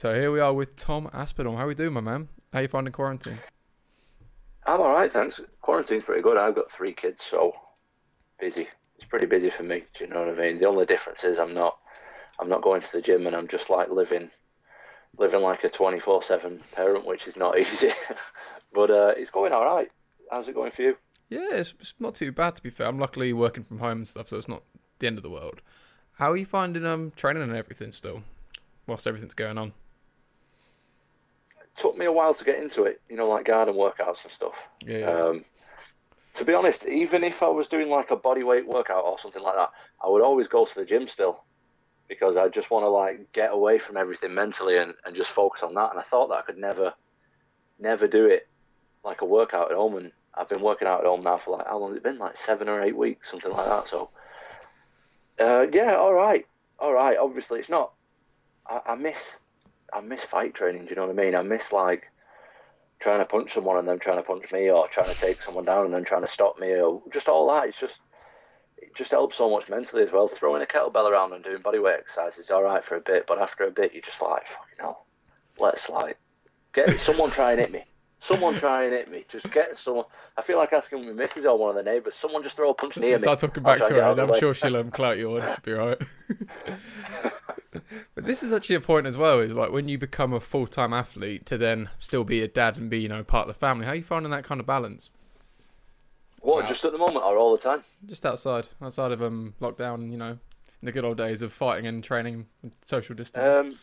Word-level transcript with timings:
So 0.00 0.14
here 0.14 0.30
we 0.30 0.38
are 0.38 0.52
with 0.52 0.76
Tom 0.76 1.10
Aspinall. 1.12 1.56
How 1.56 1.64
are 1.64 1.66
we 1.66 1.74
doing, 1.74 1.92
my 1.92 2.00
man? 2.00 2.28
How 2.52 2.60
are 2.60 2.62
you 2.62 2.68
finding 2.68 2.92
quarantine? 2.92 3.36
I'm 4.64 4.80
all 4.80 4.92
right, 4.92 5.10
thanks. 5.10 5.40
Quarantine's 5.60 6.04
pretty 6.04 6.22
good. 6.22 6.36
I've 6.36 6.54
got 6.54 6.70
three 6.70 6.92
kids, 6.92 7.20
so 7.20 7.52
busy. 8.38 8.68
It's 8.94 9.04
pretty 9.04 9.26
busy 9.26 9.50
for 9.50 9.64
me. 9.64 9.82
Do 9.94 10.04
you 10.04 10.10
know 10.10 10.20
what 10.24 10.38
I 10.38 10.40
mean? 10.40 10.60
The 10.60 10.66
only 10.66 10.86
difference 10.86 11.24
is 11.24 11.40
I'm 11.40 11.52
not, 11.52 11.78
I'm 12.38 12.48
not 12.48 12.62
going 12.62 12.80
to 12.80 12.92
the 12.92 13.02
gym, 13.02 13.26
and 13.26 13.34
I'm 13.34 13.48
just 13.48 13.70
like 13.70 13.90
living, 13.90 14.30
living 15.18 15.42
like 15.42 15.64
a 15.64 15.68
24/7 15.68 16.60
parent, 16.76 17.04
which 17.04 17.26
is 17.26 17.36
not 17.36 17.58
easy. 17.58 17.90
but 18.72 18.92
uh, 18.92 19.14
it's 19.16 19.30
going 19.30 19.52
all 19.52 19.64
right. 19.64 19.90
How's 20.30 20.46
it 20.46 20.54
going 20.54 20.70
for 20.70 20.82
you? 20.82 20.96
Yeah, 21.28 21.48
it's, 21.50 21.74
it's 21.80 21.94
not 21.98 22.14
too 22.14 22.30
bad 22.30 22.54
to 22.54 22.62
be 22.62 22.70
fair. 22.70 22.86
I'm 22.86 23.00
luckily 23.00 23.32
working 23.32 23.64
from 23.64 23.80
home 23.80 23.98
and 23.98 24.06
stuff, 24.06 24.28
so 24.28 24.36
it's 24.36 24.46
not 24.46 24.62
the 25.00 25.08
end 25.08 25.16
of 25.16 25.24
the 25.24 25.30
world. 25.30 25.60
How 26.18 26.30
are 26.30 26.36
you 26.36 26.46
finding 26.46 26.86
um 26.86 27.10
training 27.16 27.42
and 27.42 27.56
everything 27.56 27.90
still, 27.90 28.22
whilst 28.86 29.04
everything's 29.04 29.34
going 29.34 29.58
on? 29.58 29.72
Took 31.78 31.96
me 31.96 32.06
a 32.06 32.12
while 32.12 32.34
to 32.34 32.44
get 32.44 32.60
into 32.60 32.84
it, 32.84 33.00
you 33.08 33.16
know, 33.16 33.28
like 33.28 33.46
garden 33.46 33.74
workouts 33.74 34.24
and 34.24 34.32
stuff. 34.32 34.68
Yeah. 34.84 35.10
Um, 35.10 35.44
to 36.34 36.44
be 36.44 36.54
honest, 36.54 36.86
even 36.86 37.24
if 37.24 37.42
I 37.42 37.48
was 37.48 37.68
doing 37.68 37.88
like 37.88 38.10
a 38.10 38.16
body 38.16 38.42
weight 38.42 38.66
workout 38.66 39.04
or 39.04 39.18
something 39.18 39.42
like 39.42 39.54
that, 39.54 39.70
I 40.04 40.08
would 40.08 40.22
always 40.22 40.46
go 40.46 40.64
to 40.64 40.74
the 40.74 40.84
gym 40.84 41.08
still 41.08 41.42
because 42.08 42.36
I 42.36 42.48
just 42.48 42.70
want 42.70 42.84
to 42.84 42.88
like 42.88 43.32
get 43.32 43.52
away 43.52 43.78
from 43.78 43.96
everything 43.96 44.34
mentally 44.34 44.78
and, 44.78 44.94
and 45.04 45.14
just 45.16 45.30
focus 45.30 45.62
on 45.62 45.74
that. 45.74 45.90
And 45.90 45.98
I 45.98 46.02
thought 46.02 46.28
that 46.28 46.38
I 46.38 46.42
could 46.42 46.58
never, 46.58 46.94
never 47.78 48.06
do 48.06 48.26
it 48.26 48.48
like 49.04 49.20
a 49.20 49.26
workout 49.26 49.70
at 49.70 49.76
home. 49.76 49.96
And 49.96 50.12
I've 50.34 50.48
been 50.48 50.62
working 50.62 50.88
out 50.88 51.00
at 51.00 51.06
home 51.06 51.22
now 51.22 51.38
for 51.38 51.56
like, 51.56 51.66
how 51.66 51.78
long 51.78 51.90
has 51.90 51.98
it 51.98 52.02
been? 52.02 52.18
Like 52.18 52.36
seven 52.36 52.68
or 52.68 52.80
eight 52.82 52.96
weeks, 52.96 53.30
something 53.30 53.52
like 53.52 53.66
that. 53.66 53.88
So, 53.88 54.10
uh, 55.40 55.66
yeah, 55.72 55.96
all 55.96 56.14
right. 56.14 56.46
All 56.78 56.92
right. 56.92 57.18
Obviously, 57.18 57.58
it's 57.58 57.68
not, 57.68 57.92
I, 58.66 58.80
I 58.86 58.94
miss 58.94 59.38
I 59.92 60.00
miss 60.00 60.22
fight 60.22 60.54
training. 60.54 60.84
Do 60.84 60.90
you 60.90 60.96
know 60.96 61.06
what 61.06 61.18
I 61.18 61.24
mean? 61.24 61.34
I 61.34 61.42
miss 61.42 61.72
like 61.72 62.10
trying 63.00 63.20
to 63.20 63.24
punch 63.24 63.52
someone 63.52 63.78
and 63.78 63.86
then 63.86 63.98
trying 63.98 64.16
to 64.16 64.22
punch 64.22 64.50
me, 64.52 64.70
or 64.70 64.88
trying 64.88 65.12
to 65.12 65.20
take 65.20 65.40
someone 65.40 65.64
down 65.64 65.84
and 65.84 65.94
then 65.94 66.04
trying 66.04 66.22
to 66.22 66.28
stop 66.28 66.58
me, 66.58 66.74
or 66.74 67.02
just 67.12 67.28
all 67.28 67.48
that. 67.54 67.68
It's 67.68 67.78
just 67.78 68.00
it 68.76 68.94
just 68.94 69.10
helps 69.10 69.36
so 69.36 69.50
much 69.50 69.68
mentally 69.68 70.02
as 70.02 70.12
well. 70.12 70.28
Throwing 70.28 70.62
a 70.62 70.66
kettlebell 70.66 71.10
around 71.10 71.32
and 71.32 71.44
doing 71.44 71.62
bodyweight 71.62 71.98
exercises 71.98 72.46
is 72.46 72.50
all 72.50 72.62
right 72.62 72.84
for 72.84 72.96
a 72.96 73.00
bit, 73.00 73.26
but 73.26 73.40
after 73.40 73.64
a 73.64 73.70
bit, 73.70 73.92
you're 73.92 74.02
just 74.02 74.22
like, 74.22 74.46
fucking 74.46 74.78
hell, 74.78 75.06
let's 75.58 75.88
like 75.88 76.18
get 76.72 76.98
someone 77.00 77.30
try 77.30 77.52
and 77.52 77.60
hit 77.60 77.72
me. 77.72 77.84
Someone 78.20 78.56
try 78.56 78.84
and 78.84 78.92
hit 78.92 79.10
me. 79.10 79.24
Just 79.28 79.48
get 79.52 79.76
someone. 79.76 80.04
I 80.36 80.42
feel 80.42 80.58
like 80.58 80.72
asking 80.72 81.06
my 81.06 81.12
missus 81.12 81.46
or 81.46 81.56
one 81.56 81.70
of 81.70 81.76
the 81.76 81.88
neighbours. 81.88 82.16
Someone 82.16 82.42
just 82.42 82.56
throw 82.56 82.70
a 82.70 82.74
punch 82.74 82.96
near 82.96 83.12
me. 83.12 83.18
Start 83.18 83.38
talking 83.38 83.62
back 83.62 83.78
to 83.78 83.94
her, 83.94 84.02
I'm 84.02 84.38
sure 84.40 84.54
she'll 84.54 84.76
um, 84.76 84.90
clout 84.90 85.18
you 85.18 85.38
on. 85.38 85.42
She'll 85.42 85.56
be 85.62 85.72
right. 85.72 85.98
but 88.14 88.24
this 88.24 88.42
is 88.42 88.52
actually 88.52 88.76
a 88.76 88.80
point 88.80 89.06
as 89.06 89.16
well. 89.16 89.40
Is 89.40 89.54
like 89.54 89.70
when 89.70 89.88
you 89.88 89.98
become 89.98 90.32
a 90.32 90.40
full 90.40 90.66
time 90.66 90.92
athlete 90.92 91.46
to 91.46 91.58
then 91.58 91.90
still 91.98 92.24
be 92.24 92.40
a 92.40 92.48
dad 92.48 92.76
and 92.76 92.88
be 92.88 93.00
you 93.00 93.08
know 93.08 93.22
part 93.22 93.48
of 93.48 93.54
the 93.54 93.58
family. 93.58 93.84
How 93.84 93.92
are 93.92 93.96
you 93.96 94.02
finding 94.02 94.30
that 94.30 94.44
kind 94.44 94.60
of 94.60 94.66
balance? 94.66 95.10
What? 96.40 96.62
Wow. 96.62 96.68
Just 96.68 96.84
at 96.84 96.92
the 96.92 96.98
moment 96.98 97.24
or 97.24 97.36
all 97.36 97.56
the 97.56 97.62
time? 97.62 97.82
Just 98.06 98.24
outside, 98.24 98.68
outside 98.80 99.12
of 99.12 99.22
um 99.22 99.54
lockdown. 99.60 100.10
You 100.10 100.16
know, 100.16 100.30
in 100.30 100.86
the 100.86 100.92
good 100.92 101.04
old 101.04 101.18
days 101.18 101.42
of 101.42 101.52
fighting 101.52 101.86
and 101.86 102.02
training, 102.02 102.46
and 102.62 102.72
social 102.86 103.14
distance. 103.14 103.46
Um, 103.46 103.78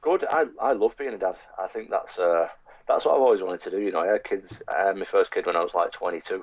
good. 0.00 0.24
I 0.30 0.46
I 0.60 0.72
love 0.72 0.96
being 0.96 1.14
a 1.14 1.18
dad. 1.18 1.36
I 1.58 1.68
think 1.68 1.90
that's 1.90 2.18
uh 2.18 2.48
that's 2.88 3.04
what 3.04 3.14
I've 3.14 3.20
always 3.20 3.42
wanted 3.42 3.60
to 3.60 3.70
do. 3.70 3.80
You 3.80 3.92
know, 3.92 4.00
I 4.00 4.08
had 4.08 4.24
kids. 4.24 4.62
I 4.68 4.86
had 4.86 4.96
my 4.96 5.04
first 5.04 5.30
kid 5.30 5.46
when 5.46 5.56
I 5.56 5.62
was 5.62 5.74
like 5.74 5.92
22. 5.92 6.42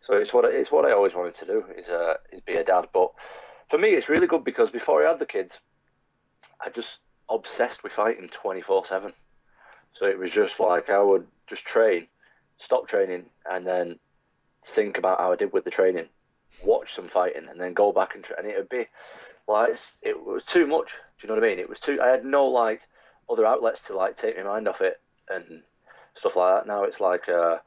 So 0.00 0.14
it's 0.14 0.32
what 0.32 0.44
it's 0.46 0.72
what 0.72 0.84
I 0.84 0.92
always 0.92 1.14
wanted 1.14 1.34
to 1.34 1.46
do 1.46 1.64
is 1.76 1.88
uh 1.88 2.14
is 2.32 2.40
be 2.40 2.54
a 2.54 2.64
dad. 2.64 2.88
But 2.92 3.12
for 3.68 3.78
me, 3.78 3.90
it's 3.90 4.08
really 4.08 4.26
good 4.26 4.44
because 4.44 4.70
before 4.70 5.04
I 5.04 5.08
had 5.08 5.18
the 5.18 5.26
kids, 5.26 5.60
I 6.60 6.70
just 6.70 7.00
obsessed 7.28 7.82
with 7.82 7.92
fighting 7.92 8.28
24 8.28 8.84
7. 8.84 9.12
So 9.92 10.06
it 10.06 10.18
was 10.18 10.32
just 10.32 10.60
like 10.60 10.90
I 10.90 11.00
would 11.00 11.26
just 11.46 11.64
train, 11.64 12.06
stop 12.56 12.88
training, 12.88 13.26
and 13.50 13.66
then 13.66 13.98
think 14.64 14.98
about 14.98 15.18
how 15.18 15.32
I 15.32 15.36
did 15.36 15.52
with 15.52 15.64
the 15.64 15.70
training, 15.70 16.08
watch 16.62 16.92
some 16.92 17.08
fighting, 17.08 17.48
and 17.48 17.60
then 17.60 17.72
go 17.72 17.92
back 17.92 18.14
and 18.14 18.22
train. 18.22 18.40
And 18.40 18.48
it 18.48 18.56
would 18.56 18.68
be 18.68 18.86
like 19.46 19.76
it 20.02 20.24
was 20.24 20.44
too 20.44 20.66
much. 20.66 20.92
Do 21.18 21.26
you 21.26 21.28
know 21.28 21.40
what 21.40 21.44
I 21.44 21.48
mean? 21.48 21.58
It 21.58 21.68
was 21.68 21.80
too. 21.80 22.00
I 22.02 22.08
had 22.08 22.24
no 22.24 22.46
like 22.46 22.82
other 23.30 23.46
outlets 23.46 23.86
to 23.86 23.96
like 23.96 24.16
take 24.16 24.36
my 24.36 24.44
mind 24.44 24.68
off 24.68 24.80
it 24.80 25.00
and 25.28 25.62
stuff 26.14 26.36
like 26.36 26.60
that. 26.60 26.66
Now 26.66 26.84
it's 26.84 27.00
like, 27.00 27.28
uh, 27.28 27.58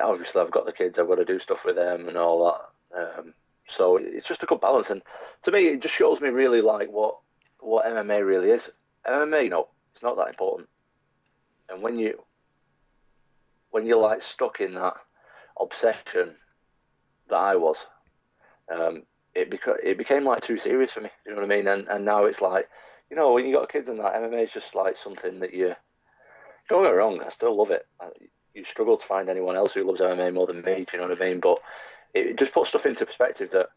obviously 0.00 0.40
I've 0.40 0.50
got 0.50 0.66
the 0.66 0.72
kids. 0.72 0.98
I've 0.98 1.08
got 1.08 1.16
to 1.16 1.24
do 1.24 1.38
stuff 1.38 1.64
with 1.64 1.76
them 1.76 2.08
and 2.08 2.16
all 2.16 2.44
that. 2.92 3.18
Um, 3.18 3.34
so 3.66 3.96
it's 3.96 4.26
just 4.26 4.42
a 4.42 4.46
good 4.46 4.60
balance, 4.60 4.90
and 4.90 5.02
to 5.42 5.52
me, 5.52 5.66
it 5.68 5.82
just 5.82 5.94
shows 5.94 6.20
me 6.20 6.28
really 6.28 6.60
like 6.60 6.90
what 6.90 7.16
what 7.60 7.86
MMA 7.86 8.24
really 8.24 8.50
is. 8.50 8.70
MMA, 9.06 9.44
you 9.44 9.50
know, 9.50 9.68
it's 9.92 10.02
not 10.02 10.16
that 10.16 10.28
important. 10.28 10.68
And 11.68 11.82
when 11.82 11.98
you 11.98 12.22
when 13.70 13.86
you're 13.86 14.00
like 14.00 14.22
stuck 14.22 14.60
in 14.60 14.74
that 14.74 14.94
obsession 15.60 16.34
that 17.28 17.36
I 17.36 17.56
was, 17.56 17.84
um, 18.72 19.02
it 19.34 19.50
beca- 19.50 19.82
it 19.82 19.98
became 19.98 20.24
like 20.24 20.40
too 20.40 20.58
serious 20.58 20.92
for 20.92 21.00
me. 21.00 21.10
You 21.24 21.34
know 21.34 21.42
what 21.42 21.50
I 21.50 21.56
mean? 21.56 21.66
And 21.66 21.88
and 21.88 22.04
now 22.04 22.24
it's 22.24 22.40
like, 22.40 22.68
you 23.10 23.16
know, 23.16 23.32
when 23.32 23.46
you 23.46 23.54
got 23.54 23.72
kids 23.72 23.88
and 23.88 23.98
that, 23.98 24.14
MMA 24.14 24.44
is 24.44 24.52
just 24.52 24.74
like 24.74 24.96
something 24.96 25.40
that 25.40 25.54
you. 25.54 25.74
Don't 26.68 26.82
get 26.82 26.90
wrong, 26.90 27.20
I 27.24 27.28
still 27.28 27.56
love 27.56 27.70
it. 27.70 27.86
You 28.52 28.64
struggle 28.64 28.96
to 28.96 29.06
find 29.06 29.28
anyone 29.28 29.54
else 29.54 29.74
who 29.74 29.84
loves 29.84 30.00
MMA 30.00 30.34
more 30.34 30.48
than 30.48 30.62
me. 30.62 30.84
Do 30.84 30.86
you 30.92 30.98
know 30.98 31.08
what 31.08 31.22
I 31.22 31.24
mean? 31.28 31.38
But 31.38 31.60
it 32.16 32.38
just 32.38 32.52
puts 32.52 32.70
stuff 32.70 32.86
into 32.86 33.06
perspective 33.06 33.50
that 33.52 33.68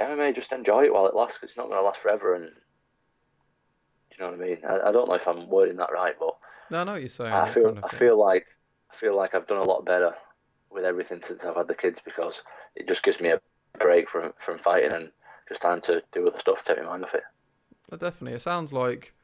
MMA 0.00 0.34
just 0.34 0.52
enjoy 0.52 0.84
it 0.84 0.92
while 0.92 1.06
it 1.06 1.14
lasts. 1.14 1.38
Cause 1.38 1.50
it's 1.50 1.56
not 1.56 1.68
going 1.68 1.78
to 1.78 1.84
last 1.84 2.00
forever, 2.00 2.34
and 2.34 2.44
you 2.44 4.16
know 4.18 4.30
what 4.30 4.40
I 4.40 4.44
mean. 4.44 4.58
I, 4.68 4.88
I, 4.88 4.92
don't 4.92 5.08
know 5.08 5.14
if 5.14 5.26
I'm 5.26 5.48
wording 5.48 5.76
that 5.76 5.92
right, 5.92 6.14
but 6.18 6.36
no, 6.70 6.80
I 6.80 6.84
know 6.84 6.92
what 6.92 7.00
you're 7.00 7.08
saying. 7.08 7.32
I 7.32 7.46
feel 7.46 7.64
kind 7.66 7.78
of 7.78 7.84
I 7.84 7.88
feel 7.88 8.18
like 8.18 8.46
I 8.90 8.94
feel 8.94 9.16
like 9.16 9.34
I've 9.34 9.46
done 9.46 9.58
a 9.58 9.64
lot 9.64 9.84
better 9.84 10.14
with 10.70 10.84
everything 10.84 11.22
since 11.22 11.44
I've 11.44 11.56
had 11.56 11.68
the 11.68 11.74
kids 11.74 12.00
because 12.04 12.42
it 12.74 12.88
just 12.88 13.02
gives 13.02 13.20
me 13.20 13.30
a 13.30 13.40
break 13.78 14.08
from 14.08 14.32
from 14.38 14.58
fighting 14.58 14.92
and 14.92 15.10
just 15.48 15.62
time 15.62 15.80
to 15.82 16.02
do 16.12 16.26
other 16.26 16.38
stuff, 16.38 16.64
take 16.64 16.78
my 16.78 16.84
mind 16.84 17.04
off 17.04 17.14
it. 17.14 17.22
Well, 17.90 17.98
definitely, 17.98 18.36
it 18.36 18.42
sounds 18.42 18.72
like 18.72 19.14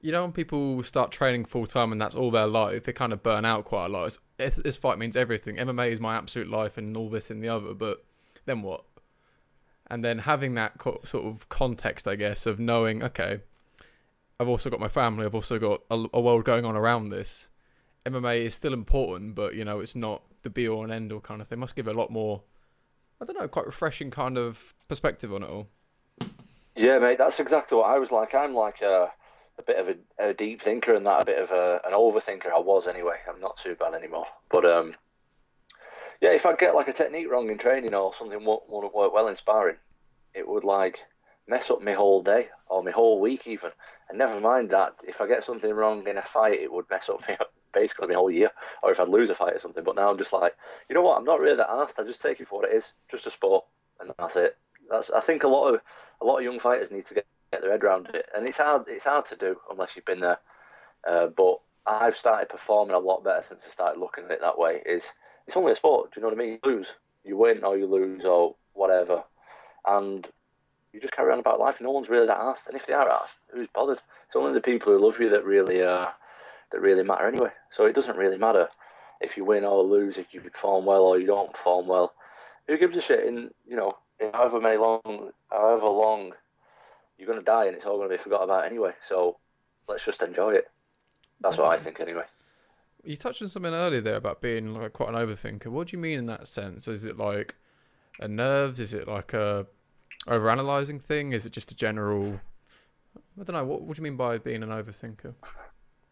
you 0.00 0.12
know 0.12 0.22
when 0.22 0.32
people 0.32 0.82
start 0.82 1.10
training 1.10 1.44
full 1.44 1.66
time 1.66 1.92
and 1.92 2.00
that's 2.00 2.14
all 2.14 2.30
their 2.30 2.46
life, 2.46 2.84
they 2.84 2.92
kind 2.92 3.12
of 3.12 3.22
burn 3.22 3.44
out 3.44 3.64
quite 3.64 3.86
a 3.86 3.88
lot. 3.88 4.06
It's, 4.06 4.18
this 4.56 4.76
fight 4.76 4.98
means 4.98 5.16
everything. 5.16 5.56
MMA 5.56 5.90
is 5.90 6.00
my 6.00 6.16
absolute 6.16 6.48
life, 6.48 6.78
and 6.78 6.96
all 6.96 7.08
this 7.08 7.30
and 7.30 7.42
the 7.42 7.48
other. 7.48 7.74
But 7.74 8.04
then 8.46 8.62
what? 8.62 8.84
And 9.86 10.04
then 10.04 10.18
having 10.18 10.54
that 10.54 10.78
co- 10.78 11.00
sort 11.04 11.26
of 11.26 11.48
context, 11.48 12.06
I 12.06 12.14
guess, 12.14 12.46
of 12.46 12.60
knowing, 12.60 13.02
okay, 13.02 13.40
I've 14.38 14.48
also 14.48 14.70
got 14.70 14.80
my 14.80 14.88
family. 14.88 15.26
I've 15.26 15.34
also 15.34 15.58
got 15.58 15.82
a, 15.90 16.06
a 16.14 16.20
world 16.20 16.44
going 16.44 16.64
on 16.64 16.76
around 16.76 17.08
this. 17.08 17.48
MMA 18.06 18.40
is 18.40 18.54
still 18.54 18.72
important, 18.72 19.34
but 19.34 19.54
you 19.54 19.64
know 19.64 19.80
it's 19.80 19.94
not 19.94 20.22
the 20.42 20.50
be 20.50 20.68
all 20.68 20.82
and 20.82 20.92
end 20.92 21.12
all 21.12 21.20
kind 21.20 21.42
of 21.42 21.48
thing. 21.48 21.58
Must 21.58 21.76
give 21.76 21.88
a 21.88 21.92
lot 21.92 22.10
more. 22.10 22.42
I 23.20 23.26
don't 23.26 23.38
know, 23.38 23.48
quite 23.48 23.66
refreshing 23.66 24.10
kind 24.10 24.38
of 24.38 24.74
perspective 24.88 25.34
on 25.34 25.42
it 25.42 25.50
all. 25.50 25.68
Yeah, 26.74 26.98
mate, 26.98 27.18
that's 27.18 27.38
exactly 27.38 27.76
what 27.76 27.90
I 27.90 27.98
was 27.98 28.10
like. 28.10 28.34
I'm 28.34 28.54
like 28.54 28.80
a 28.80 29.10
a 29.60 29.62
bit 29.62 29.78
of 29.78 29.88
a, 29.88 30.30
a, 30.30 30.34
deep 30.34 30.60
thinker 30.60 30.94
and 30.94 31.06
that 31.06 31.22
a 31.22 31.24
bit 31.24 31.42
of 31.42 31.50
a, 31.50 31.80
an 31.84 31.92
overthinker. 31.92 32.50
I 32.52 32.58
was 32.58 32.86
anyway. 32.86 33.16
I'm 33.28 33.40
not 33.40 33.56
too 33.56 33.74
bad 33.74 33.94
anymore. 33.94 34.26
But 34.50 34.64
um, 34.64 34.94
yeah, 36.20 36.30
if 36.30 36.46
I 36.46 36.54
get 36.54 36.74
like 36.74 36.88
a 36.88 36.92
technique 36.92 37.30
wrong 37.30 37.50
in 37.50 37.58
training 37.58 37.94
or 37.94 38.14
something 38.14 38.44
won't, 38.44 38.68
won't 38.68 38.94
work 38.94 39.12
well 39.12 39.28
in 39.28 39.36
sparring, 39.36 39.76
it 40.34 40.48
would 40.48 40.64
like 40.64 40.98
mess 41.46 41.70
up 41.70 41.82
my 41.82 41.92
whole 41.92 42.22
day 42.22 42.48
or 42.68 42.82
my 42.82 42.90
whole 42.90 43.20
week 43.20 43.46
even. 43.46 43.70
And 44.08 44.18
never 44.18 44.40
mind 44.40 44.70
that 44.70 44.94
if 45.06 45.20
I 45.20 45.26
get 45.26 45.44
something 45.44 45.72
wrong 45.72 46.06
in 46.06 46.18
a 46.18 46.22
fight, 46.22 46.60
it 46.60 46.72
would 46.72 46.88
mess 46.90 47.08
up 47.08 47.20
me 47.28 47.36
basically 47.72 48.08
my 48.08 48.14
whole 48.14 48.30
year. 48.30 48.50
Or 48.82 48.90
if 48.90 49.00
I'd 49.00 49.08
lose 49.08 49.30
a 49.30 49.34
fight 49.34 49.54
or 49.54 49.58
something. 49.58 49.84
But 49.84 49.96
now 49.96 50.08
I'm 50.08 50.18
just 50.18 50.32
like, 50.32 50.56
you 50.88 50.94
know 50.94 51.02
what? 51.02 51.18
I'm 51.18 51.24
not 51.24 51.40
really 51.40 51.56
that 51.56 51.70
asked. 51.70 51.98
I 51.98 52.04
just 52.04 52.22
take 52.22 52.40
it 52.40 52.48
for 52.48 52.60
what 52.60 52.70
it 52.70 52.76
is, 52.76 52.92
just 53.10 53.26
a 53.26 53.30
sport, 53.30 53.64
and 54.00 54.12
that's 54.18 54.36
it. 54.36 54.56
That's 54.88 55.10
I 55.10 55.20
think 55.20 55.44
a 55.44 55.48
lot 55.48 55.74
of 55.74 55.80
a 56.20 56.24
lot 56.24 56.38
of 56.38 56.44
young 56.44 56.58
fighters 56.58 56.90
need 56.90 57.06
to 57.06 57.14
get 57.14 57.26
get 57.52 57.62
their 57.62 57.72
head 57.72 57.84
around 57.84 58.08
it, 58.14 58.26
and 58.34 58.48
it's 58.48 58.58
hard. 58.58 58.84
It's 58.86 59.04
hard 59.04 59.26
to 59.26 59.36
do 59.36 59.56
unless 59.70 59.96
you've 59.96 60.04
been 60.04 60.20
there. 60.20 60.38
Uh, 61.08 61.26
but 61.28 61.60
I've 61.86 62.16
started 62.16 62.48
performing 62.48 62.94
a 62.94 62.98
lot 62.98 63.24
better 63.24 63.42
since 63.42 63.64
I 63.66 63.70
started 63.70 64.00
looking 64.00 64.24
at 64.24 64.30
it 64.30 64.40
that 64.40 64.58
way. 64.58 64.82
Is 64.86 65.12
it's 65.46 65.56
only 65.56 65.72
a 65.72 65.76
sport. 65.76 66.12
Do 66.12 66.20
you 66.20 66.22
know 66.22 66.28
what 66.28 66.38
I 66.38 66.42
mean? 66.42 66.58
You 66.62 66.70
lose, 66.70 66.94
you 67.24 67.36
win, 67.36 67.64
or 67.64 67.76
you 67.76 67.86
lose, 67.86 68.24
or 68.24 68.54
whatever, 68.74 69.24
and 69.86 70.26
you 70.92 71.00
just 71.00 71.14
carry 71.14 71.32
on 71.32 71.38
about 71.38 71.60
life. 71.60 71.80
No 71.80 71.90
one's 71.90 72.08
really 72.08 72.26
that 72.26 72.38
asked, 72.38 72.66
and 72.66 72.76
if 72.76 72.86
they 72.86 72.92
are 72.92 73.08
asked, 73.08 73.38
who's 73.52 73.68
bothered? 73.74 74.00
It's 74.26 74.36
only 74.36 74.52
the 74.52 74.60
people 74.60 74.92
who 74.92 75.04
love 75.04 75.18
you 75.20 75.30
that 75.30 75.44
really 75.44 75.82
uh, 75.82 76.08
that 76.70 76.80
really 76.80 77.02
matter 77.02 77.26
anyway. 77.26 77.50
So 77.70 77.86
it 77.86 77.94
doesn't 77.94 78.16
really 78.16 78.38
matter 78.38 78.68
if 79.20 79.36
you 79.36 79.44
win 79.44 79.64
or 79.64 79.82
lose, 79.82 80.18
if 80.18 80.32
you 80.32 80.40
perform 80.40 80.84
well 80.84 81.02
or 81.02 81.18
you 81.18 81.26
don't 81.26 81.52
perform 81.52 81.86
well. 81.86 82.14
Who 82.68 82.78
gives 82.78 82.96
a 82.96 83.00
shit? 83.00 83.26
In 83.26 83.50
you 83.66 83.76
know, 83.76 83.92
in 84.18 84.32
however 84.32 84.60
many 84.60 84.76
long, 84.76 85.30
however 85.50 85.86
long 85.86 86.32
you're 87.20 87.26
going 87.26 87.38
to 87.38 87.44
die 87.44 87.66
and 87.66 87.76
it's 87.76 87.84
all 87.84 87.96
going 87.96 88.08
to 88.08 88.14
be 88.14 88.22
forgot 88.22 88.42
about 88.42 88.64
anyway. 88.64 88.92
So 89.06 89.38
let's 89.88 90.04
just 90.04 90.22
enjoy 90.22 90.54
it. 90.54 90.70
That's 91.40 91.58
what 91.58 91.68
I 91.68 91.78
think 91.78 92.00
anyway. 92.00 92.24
You 93.04 93.16
touched 93.16 93.40
on 93.40 93.48
something 93.48 93.72
earlier 93.72 94.00
there 94.00 94.16
about 94.16 94.40
being 94.40 94.74
like 94.74 94.92
quite 94.92 95.08
an 95.08 95.14
overthinker. 95.14 95.68
What 95.68 95.88
do 95.88 95.96
you 95.96 96.00
mean 96.00 96.18
in 96.18 96.26
that 96.26 96.48
sense? 96.48 96.86
Is 96.88 97.04
it 97.04 97.16
like 97.16 97.54
a 98.18 98.28
nerves? 98.28 98.78
Is 98.78 98.92
it 98.92 99.08
like 99.08 99.32
a 99.32 99.66
overanalyzing 100.26 101.00
thing? 101.00 101.32
Is 101.32 101.46
it 101.46 101.52
just 101.52 101.70
a 101.70 101.74
general 101.74 102.40
I 103.40 103.44
don't 103.44 103.56
know. 103.56 103.64
What, 103.64 103.82
what 103.82 103.96
do 103.96 104.00
you 104.00 104.04
mean 104.04 104.16
by 104.16 104.38
being 104.38 104.62
an 104.62 104.68
overthinker? 104.68 105.34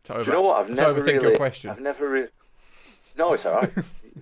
To 0.05 0.15
over, 0.15 0.25
do 0.25 0.31
you 0.31 0.37
know 0.37 0.43
what? 0.43 0.61
I've 0.61 0.71
never 0.71 0.95
overthink 0.95 1.07
really, 1.07 1.29
your 1.29 1.37
question. 1.37 1.71
I've 1.71 1.81
never 1.81 2.09
really. 2.09 2.29
No, 3.17 3.35
it's 3.35 3.45
all 3.45 3.57
right. 3.57 3.71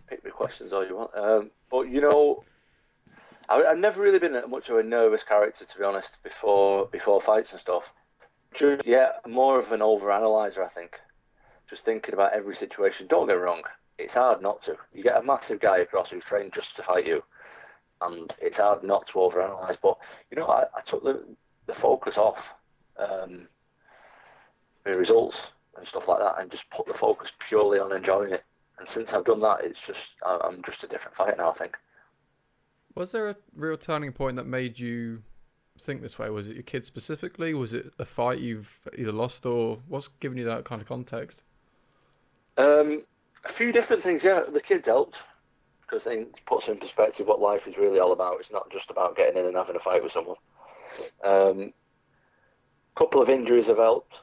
pick 0.08 0.24
me 0.24 0.30
questions 0.30 0.72
all 0.72 0.86
you 0.86 0.96
want. 0.96 1.16
Um, 1.16 1.50
but 1.70 1.82
you 1.82 2.00
know, 2.00 2.42
I, 3.48 3.62
have 3.69 3.78
never 3.78 4.02
really 4.02 4.19
been 4.19 4.40
much 4.48 4.69
of 4.69 4.78
a 4.78 4.82
nervous 4.82 5.22
character, 5.22 5.64
to 5.64 5.78
be 5.78 5.84
honest. 5.84 6.16
Before 6.22 6.87
before 6.87 7.20
fights 7.20 7.52
and 7.52 7.60
stuff, 7.60 7.94
just 8.54 8.87
yeah, 8.87 9.12
more 9.26 9.58
of 9.58 9.72
an 9.72 9.81
overanalyzer, 9.81 10.64
I 10.64 10.69
think. 10.69 10.98
Just 11.69 11.84
thinking 11.84 12.14
about 12.14 12.32
every 12.32 12.54
situation. 12.54 13.06
Don't 13.06 13.26
get 13.26 13.37
me 13.37 13.43
wrong, 13.43 13.62
it's 13.98 14.14
hard 14.14 14.43
not 14.43 14.62
to. 14.62 14.76
You 14.93 15.02
get 15.02 15.16
a 15.16 15.22
massive 15.22 15.60
guy 15.60 15.78
across 15.78 16.10
who's 16.10 16.25
trained 16.25 16.52
just 16.52 16.76
to 16.76 16.82
fight 16.82 17.06
you, 17.06 17.22
and 18.00 18.32
it's 18.40 18.58
hard 18.58 18.82
not 18.82 19.06
to 19.08 19.14
overanalyze. 19.14 19.76
But 19.81 19.98
you 20.31 20.37
know, 20.37 20.46
I, 20.46 20.64
I 20.76 20.81
took 20.81 21.02
the 21.02 21.25
the 21.66 21.75
focus 21.75 22.19
off 22.19 22.54
um, 22.98 23.48
the 24.84 24.96
results 24.96 25.50
and 25.76 25.87
stuff 25.87 26.08
like 26.08 26.19
that, 26.19 26.40
and 26.40 26.50
just 26.50 26.69
put 26.70 26.87
the 26.87 26.94
focus 26.94 27.32
purely 27.38 27.78
on 27.78 27.93
enjoying 27.93 28.32
it. 28.32 28.44
And 28.78 28.87
since 28.87 29.14
I've 29.14 29.25
done 29.25 29.40
that, 29.40 29.64
it's 29.64 29.84
just 29.84 30.14
I'm 30.25 30.62
just 30.62 30.84
a 30.84 30.88
different 30.88 31.16
fighter 31.16 31.37
now. 31.38 31.50
I 31.50 31.54
think. 31.54 31.76
Was 32.96 33.12
there 33.12 33.28
a 33.28 33.37
real 33.54 33.76
turning 33.76 34.12
point 34.12 34.37
that 34.37 34.46
made 34.46 34.78
you 34.78 35.22
think 35.78 36.00
this 36.00 36.19
way? 36.19 36.31
Was 36.31 36.48
it 36.48 36.54
your 36.54 36.62
kid 36.62 36.84
specifically? 36.84 37.52
Was 37.54 37.72
it 37.72 37.93
a 37.98 38.04
fight 38.04 38.38
you've 38.38 38.81
either 38.96 39.12
lost 39.12 39.44
or 39.44 39.78
what's 39.87 40.08
giving 40.20 40.38
you 40.38 40.44
that 40.44 40.64
kind 40.64 40.81
of 40.81 40.88
context? 40.88 41.43
Um, 42.56 43.04
a 43.44 43.52
few 43.52 43.70
different 43.70 44.02
things. 44.02 44.22
Yeah, 44.25 44.44
the 44.50 44.60
kids 44.60 44.87
helped 44.87 45.19
because 45.82 46.04
they 46.04 46.25
puts 46.46 46.69
in 46.69 46.78
perspective 46.78 47.26
what 47.26 47.40
life 47.40 47.66
is 47.66 47.76
really 47.76 48.00
all 48.00 48.12
about. 48.12 48.40
It's 48.40 48.50
not 48.50 48.70
just 48.70 48.90
about 48.90 49.16
getting 49.16 49.38
in 49.38 49.46
and 49.46 49.56
having 49.56 49.76
a 49.76 49.81
fight 49.81 50.02
with 50.02 50.12
someone. 50.12 50.37
Um, 51.22 51.72
couple 52.96 53.20
of 53.20 53.28
injuries 53.28 53.66
have 53.66 53.76
helped. 53.76 54.20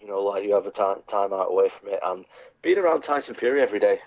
You 0.00 0.06
know, 0.06 0.20
like 0.20 0.44
you 0.44 0.54
have 0.54 0.66
a 0.66 0.70
time, 0.70 0.98
time 1.08 1.32
out 1.32 1.50
away 1.50 1.68
from 1.68 1.88
it, 1.88 1.98
and 2.04 2.24
being 2.62 2.78
around 2.78 3.02
Tyson 3.02 3.34
Fury 3.34 3.60
every 3.60 3.80
day 3.80 3.98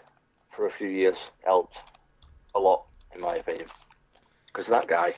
for 0.50 0.66
a 0.66 0.72
few 0.72 0.88
years 0.88 1.18
helped 1.44 1.78
a 2.56 2.60
lot, 2.60 2.86
in 3.14 3.20
my 3.20 3.36
opinion. 3.36 3.68
Because 4.52 4.68
that 4.68 4.88
guy, 4.88 5.14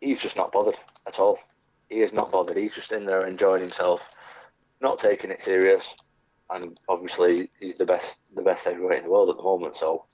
he's 0.00 0.20
just 0.20 0.36
not 0.36 0.52
bothered 0.52 0.78
at 1.06 1.18
all. 1.18 1.38
He 1.88 1.96
is 1.96 2.12
not 2.12 2.30
bothered. 2.30 2.56
He's 2.56 2.74
just 2.74 2.92
in 2.92 3.06
there 3.06 3.26
enjoying 3.26 3.62
himself, 3.62 4.00
not 4.80 4.98
taking 4.98 5.30
it 5.30 5.40
serious, 5.40 5.84
and 6.50 6.78
obviously 6.88 7.50
he's 7.58 7.76
the 7.76 7.86
best, 7.86 8.16
the 8.34 8.42
best 8.42 8.64
heavyweight 8.64 8.98
in 8.98 9.04
the 9.04 9.10
world 9.10 9.30
at 9.30 9.36
the 9.36 9.42
moment. 9.42 9.76
So 9.76 10.04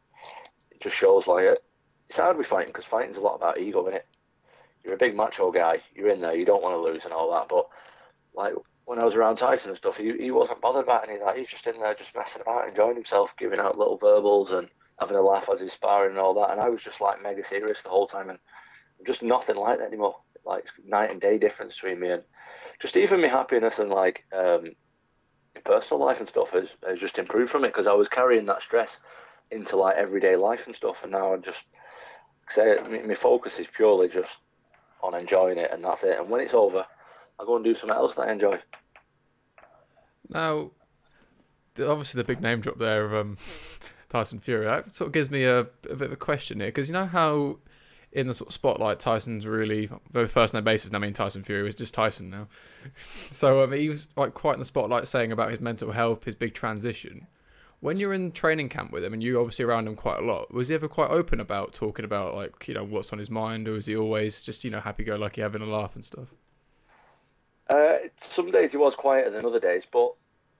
it 0.70 0.80
just 0.80 0.96
shows 0.96 1.26
like 1.26 1.44
it. 1.44 1.62
It's 2.08 2.18
hard 2.18 2.36
with 2.36 2.46
fighting 2.46 2.72
because 2.72 2.84
fighting's 2.84 3.16
a 3.16 3.20
lot 3.20 3.34
about 3.34 3.58
ego, 3.58 3.82
isn't 3.86 3.96
it? 3.96 4.06
you're 4.86 4.94
a 4.94 4.98
big 4.98 5.16
macho 5.16 5.50
guy. 5.50 5.82
You're 5.94 6.10
in 6.10 6.20
there. 6.20 6.36
You 6.36 6.46
don't 6.46 6.62
want 6.62 6.74
to 6.74 6.80
lose 6.92 7.04
and 7.04 7.12
all 7.12 7.34
that. 7.34 7.48
But 7.48 7.66
like 8.34 8.54
when 8.84 9.00
I 9.00 9.04
was 9.04 9.16
around 9.16 9.36
Tyson 9.36 9.70
and 9.70 9.76
stuff, 9.76 9.96
he, 9.96 10.16
he 10.16 10.30
wasn't 10.30 10.60
bothered 10.60 10.84
about 10.84 11.08
any 11.08 11.18
of 11.18 11.26
that. 11.26 11.36
He's 11.36 11.48
just 11.48 11.66
in 11.66 11.80
there, 11.80 11.94
just 11.94 12.14
messing 12.14 12.40
about, 12.40 12.68
enjoying 12.68 12.94
himself, 12.94 13.30
giving 13.36 13.58
out 13.58 13.76
little 13.76 13.98
verbals 13.98 14.52
and 14.52 14.68
having 14.98 15.16
a 15.16 15.22
laugh 15.22 15.48
as 15.52 15.60
he's 15.60 15.72
sparring 15.72 16.10
and 16.10 16.18
all 16.18 16.34
that. 16.34 16.50
And 16.50 16.60
I 16.60 16.68
was 16.68 16.82
just 16.82 17.00
like 17.00 17.22
mega 17.22 17.44
serious 17.44 17.82
the 17.82 17.88
whole 17.88 18.06
time, 18.06 18.30
and 18.30 18.38
just 19.06 19.22
nothing 19.22 19.56
like 19.56 19.78
that 19.78 19.88
anymore. 19.88 20.16
Like 20.44 20.62
it's 20.62 20.72
night 20.86 21.10
and 21.10 21.20
day 21.20 21.38
difference 21.38 21.74
between 21.74 22.00
me 22.00 22.10
and 22.10 22.22
just 22.80 22.96
even 22.96 23.20
my 23.20 23.28
happiness 23.28 23.78
and 23.78 23.90
like 23.90 24.24
um, 24.32 24.72
personal 25.64 26.04
life 26.04 26.20
and 26.20 26.28
stuff 26.28 26.52
has, 26.52 26.76
has 26.86 27.00
just 27.00 27.18
improved 27.18 27.50
from 27.50 27.64
it 27.64 27.68
because 27.68 27.86
I 27.86 27.92
was 27.94 28.08
carrying 28.08 28.46
that 28.46 28.62
stress 28.62 28.98
into 29.50 29.76
like 29.76 29.96
everyday 29.96 30.36
life 30.36 30.66
and 30.66 30.74
stuff, 30.74 31.02
and 31.02 31.12
now 31.12 31.34
I 31.34 31.36
just 31.38 31.64
say 32.48 32.76
my 33.06 33.14
focus 33.14 33.58
is 33.58 33.66
purely 33.66 34.08
just 34.08 34.38
on 35.02 35.14
enjoying 35.14 35.58
it, 35.58 35.70
and 35.72 35.84
that's 35.84 36.04
it. 36.04 36.18
And 36.18 36.30
when 36.30 36.40
it's 36.40 36.54
over, 36.54 36.86
I 37.38 37.44
go 37.44 37.56
and 37.56 37.64
do 37.64 37.74
something 37.74 37.96
else 37.96 38.14
that 38.14 38.28
I 38.28 38.32
enjoy. 38.32 38.58
Now, 40.28 40.70
obviously, 41.78 42.20
the 42.20 42.26
big 42.26 42.40
name 42.40 42.60
drop 42.60 42.78
there 42.78 43.04
of 43.04 43.14
um, 43.14 43.36
Tyson 44.16 44.40
Fury 44.40 44.64
that 44.64 44.94
sort 44.94 45.08
of 45.08 45.12
gives 45.12 45.30
me 45.30 45.44
a, 45.44 45.60
a 45.60 45.64
bit 45.94 46.02
of 46.02 46.12
a 46.12 46.16
question 46.16 46.60
here 46.60 46.68
because 46.68 46.88
you 46.88 46.94
know 46.94 47.04
how 47.04 47.58
in 48.12 48.28
the 48.28 48.32
sort 48.32 48.48
of 48.48 48.54
spotlight, 48.54 48.98
Tyson's 48.98 49.46
really 49.46 49.90
very 50.10 50.26
first 50.26 50.54
name 50.54 50.64
basis. 50.64 50.94
I 50.94 50.98
mean, 50.98 51.12
Tyson 51.12 51.42
Fury 51.42 51.62
was 51.62 51.74
just 51.74 51.92
Tyson 51.92 52.30
now, 52.30 52.48
so 52.96 53.62
um, 53.62 53.72
he 53.72 53.90
was 53.90 54.08
like 54.16 54.32
quite 54.32 54.54
in 54.54 54.58
the 54.58 54.64
spotlight, 54.64 55.06
saying 55.06 55.32
about 55.32 55.50
his 55.50 55.60
mental 55.60 55.92
health, 55.92 56.24
his 56.24 56.34
big 56.34 56.54
transition. 56.54 57.26
When 57.80 57.98
you're 57.98 58.14
in 58.14 58.32
training 58.32 58.70
camp 58.70 58.90
with 58.90 59.04
him, 59.04 59.12
and 59.12 59.22
you 59.22 59.38
obviously 59.38 59.66
around 59.66 59.86
him 59.86 59.96
quite 59.96 60.18
a 60.18 60.24
lot, 60.24 60.52
was 60.52 60.70
he 60.70 60.74
ever 60.74 60.88
quite 60.88 61.10
open 61.10 61.40
about 61.40 61.74
talking 61.74 62.06
about 62.06 62.34
like 62.34 62.66
you 62.66 62.72
know 62.72 62.84
what's 62.84 63.12
on 63.12 63.18
his 63.18 63.28
mind, 63.28 63.68
or 63.68 63.72
was 63.72 63.84
he 63.84 63.94
always 63.94 64.40
just 64.40 64.64
you 64.64 64.70
know 64.70 64.80
happy-go-lucky, 64.80 65.42
having 65.42 65.60
a 65.60 65.66
laugh 65.66 65.94
and 65.94 66.06
stuff? 66.06 66.28
Uh, 67.68 67.96
some 68.22 68.50
days 68.50 68.70
he 68.70 68.78
was 68.78 68.94
quieter 68.94 69.28
than 69.28 69.44
other 69.44 69.60
days, 69.60 69.86
but 69.90 70.14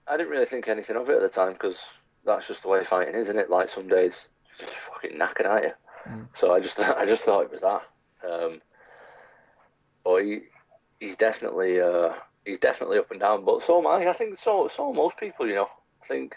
I 0.07 0.15
didn't 0.15 0.31
really 0.31 0.45
think 0.45 0.67
anything 0.67 0.95
of 0.95 1.09
it 1.09 1.15
at 1.15 1.21
the 1.21 1.29
time 1.29 1.53
because 1.53 1.83
that's 2.27 2.47
just 2.47 2.61
the 2.61 2.67
way 2.67 2.83
fighting 2.83 3.15
is, 3.15 3.23
isn't 3.23 3.39
it? 3.39 3.49
Like 3.49 3.69
some 3.69 3.87
days 3.87 4.27
just 4.59 4.75
fucking 4.75 5.17
knackered 5.17 5.45
at 5.45 5.63
you. 5.63 5.71
Mm. 6.07 6.27
So 6.33 6.53
I 6.53 6.59
just 6.59 6.79
I 6.79 7.05
just 7.05 7.23
thought 7.23 7.45
it 7.45 7.51
was 7.51 7.61
that. 7.61 7.81
Um, 8.27 8.61
but 10.03 10.23
he 10.23 10.41
he's 10.99 11.15
definitely 11.15 11.81
uh, 11.81 12.13
he's 12.45 12.59
definitely 12.59 12.99
up 12.99 13.09
and 13.09 13.19
down. 13.19 13.43
But 13.45 13.63
so 13.63 13.79
am 13.79 13.87
I. 13.87 14.07
I 14.07 14.13
think 14.13 14.37
so 14.37 14.67
so 14.67 14.93
most 14.93 15.17
people. 15.17 15.47
You 15.47 15.55
know, 15.55 15.69
I 16.03 16.05
think 16.05 16.35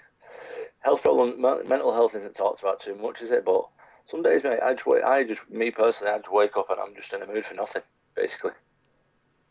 health 0.80 1.02
problem, 1.02 1.40
mental 1.40 1.92
health 1.92 2.14
isn't 2.14 2.34
talked 2.34 2.62
about 2.62 2.80
too 2.80 2.94
much, 2.94 3.22
is 3.22 3.30
it? 3.30 3.44
But 3.44 3.68
some 4.06 4.22
days, 4.22 4.42
mate, 4.42 4.60
I 4.62 4.74
just, 4.74 4.86
I 4.86 5.24
just, 5.24 5.50
me 5.50 5.70
personally, 5.70 6.12
I 6.12 6.18
just 6.18 6.32
wake 6.32 6.56
up 6.56 6.70
and 6.70 6.80
I'm 6.80 6.94
just 6.94 7.12
in 7.12 7.22
a 7.22 7.26
mood 7.26 7.44
for 7.44 7.54
nothing, 7.54 7.82
basically. 8.16 8.52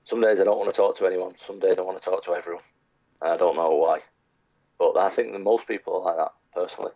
Some 0.03 0.21
days 0.21 0.41
I 0.41 0.43
don't 0.43 0.57
want 0.57 0.69
to 0.69 0.75
talk 0.75 0.97
to 0.97 1.05
anyone. 1.05 1.35
Some 1.37 1.59
days 1.59 1.75
I 1.77 1.81
want 1.81 2.01
to 2.01 2.09
talk 2.09 2.23
to 2.25 2.33
everyone. 2.33 2.63
I 3.21 3.37
don't 3.37 3.55
know 3.55 3.69
why, 3.75 3.99
but 4.79 4.97
I 4.97 5.09
think 5.09 5.33
that 5.33 5.39
most 5.39 5.67
people 5.67 5.97
are 5.97 6.05
like 6.05 6.17
that, 6.17 6.33
personally. 6.53 6.91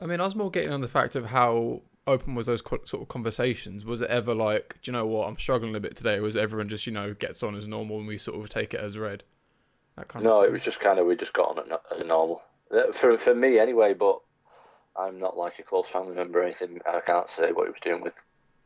I 0.00 0.06
mean, 0.06 0.20
I 0.20 0.24
was 0.24 0.34
more 0.34 0.50
getting 0.50 0.72
on 0.72 0.80
the 0.80 0.88
fact 0.88 1.14
of 1.14 1.26
how 1.26 1.82
open 2.06 2.34
was 2.34 2.46
those 2.46 2.62
sort 2.62 3.02
of 3.02 3.08
conversations. 3.08 3.84
Was 3.84 4.00
it 4.00 4.10
ever 4.10 4.34
like, 4.34 4.78
do 4.82 4.90
you 4.90 4.92
know 4.92 5.06
what, 5.06 5.28
I'm 5.28 5.38
struggling 5.38 5.76
a 5.76 5.80
bit 5.80 5.96
today? 5.96 6.18
Was 6.20 6.36
everyone 6.36 6.68
just, 6.68 6.86
you 6.86 6.92
know, 6.92 7.14
gets 7.14 7.42
on 7.42 7.54
as 7.54 7.68
normal 7.68 7.98
and 7.98 8.08
we 8.08 8.18
sort 8.18 8.40
of 8.40 8.48
take 8.48 8.74
it 8.74 8.80
as 8.80 8.98
read? 8.98 9.22
That 9.96 10.08
kind 10.08 10.24
no, 10.24 10.40
of 10.40 10.48
it 10.48 10.52
was 10.52 10.62
just 10.62 10.80
kind 10.80 10.98
of 10.98 11.06
we 11.06 11.16
just 11.16 11.32
got 11.32 11.58
on 11.58 11.78
as 11.96 12.04
normal. 12.04 12.42
Uh, 12.72 12.92
for 12.92 13.18
for 13.18 13.34
me 13.34 13.58
anyway. 13.58 13.92
But 13.92 14.20
I'm 14.96 15.18
not 15.18 15.36
like 15.36 15.58
a 15.58 15.62
close 15.62 15.88
family 15.88 16.14
member 16.14 16.40
or 16.40 16.44
anything. 16.44 16.80
I 16.86 17.00
can't 17.00 17.28
say 17.28 17.52
what 17.52 17.66
he 17.66 17.70
was 17.70 17.80
doing 17.82 18.00
with 18.00 18.14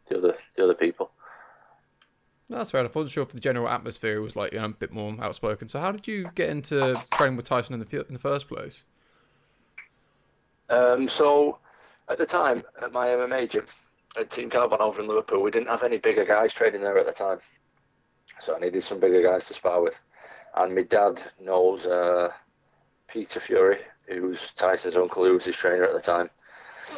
the 0.09 0.19
other 0.19 0.37
the 0.57 0.65
other 0.65 0.75
people. 0.75 1.11
No, 2.49 2.59
that's 2.59 2.71
fair 2.71 2.81
enough. 2.81 2.97
I 2.97 3.01
wasn't 3.01 3.13
sure 3.15 3.23
if 3.23 3.31
the 3.31 3.41
general 3.41 3.69
atmosphere 3.69 4.21
was 4.21 4.37
like 4.37 4.53
you 4.53 4.59
know, 4.59 4.67
a 4.67 4.69
bit 4.69 4.93
more 4.93 5.17
outspoken. 5.21 5.69
So 5.69 5.81
how 5.81 5.93
did 5.93 6.07
you 6.07 6.31
get 6.35 6.51
into 6.51 6.95
training 7.13 7.37
with 7.37 7.49
Tyson 7.49 7.75
in 7.75 7.81
the 7.81 8.07
in 8.07 8.13
the 8.13 8.19
first 8.19 8.49
place? 8.49 8.85
Um, 10.69 11.09
so 11.09 11.59
at 12.09 12.19
the 12.19 12.27
time 12.27 12.63
at 12.83 12.93
my 12.93 13.09
MMA 13.09 13.49
gym 13.49 13.67
at 14.17 14.31
Team 14.31 14.51
Kaobon 14.51 14.81
over 14.81 15.01
in 15.01 15.09
Liverpool, 15.09 15.43
we 15.43 15.51
didn't 15.51 15.69
have 15.69 15.83
any 15.83 15.97
bigger 15.97 16.25
guys 16.25 16.53
training 16.53 16.83
there 16.83 16.99
at 16.99 17.07
the 17.07 17.13
time. 17.13 17.39
So 18.41 18.55
I 18.55 18.61
needed 18.61 18.83
some 18.83 19.01
bigger 19.01 19.23
guys 19.23 19.47
to 19.47 19.55
spar 19.55 19.83
with. 19.83 20.01
And 20.55 20.75
my 20.75 20.83
dad 20.83 21.21
knows 21.41 21.87
uh, 21.87 22.31
Peter 23.09 23.41
Fury, 23.41 23.79
who 24.07 24.29
was 24.29 24.53
Tyson's 24.55 24.97
uncle, 24.97 25.25
who 25.25 25.35
was 25.35 25.47
his 25.47 25.57
trainer 25.57 25.85
at 25.85 25.95
the 25.95 26.01
time. 26.01 26.31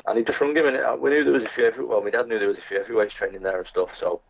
And 0.06 0.18
he 0.18 0.24
just 0.24 0.40
rung 0.40 0.56
him, 0.56 0.66
and 0.66 1.00
we 1.00 1.10
knew 1.10 1.24
there 1.24 1.32
was 1.32 1.44
a 1.44 1.48
few. 1.48 1.72
Well, 1.88 2.02
my 2.02 2.10
dad 2.10 2.26
knew 2.26 2.38
there 2.38 2.48
was 2.48 2.58
a 2.58 2.62
few 2.62 2.78
heavyweights 2.78 3.14
training 3.14 3.42
there 3.42 3.58
and 3.58 3.66
stuff. 3.66 3.96
So 3.96 4.20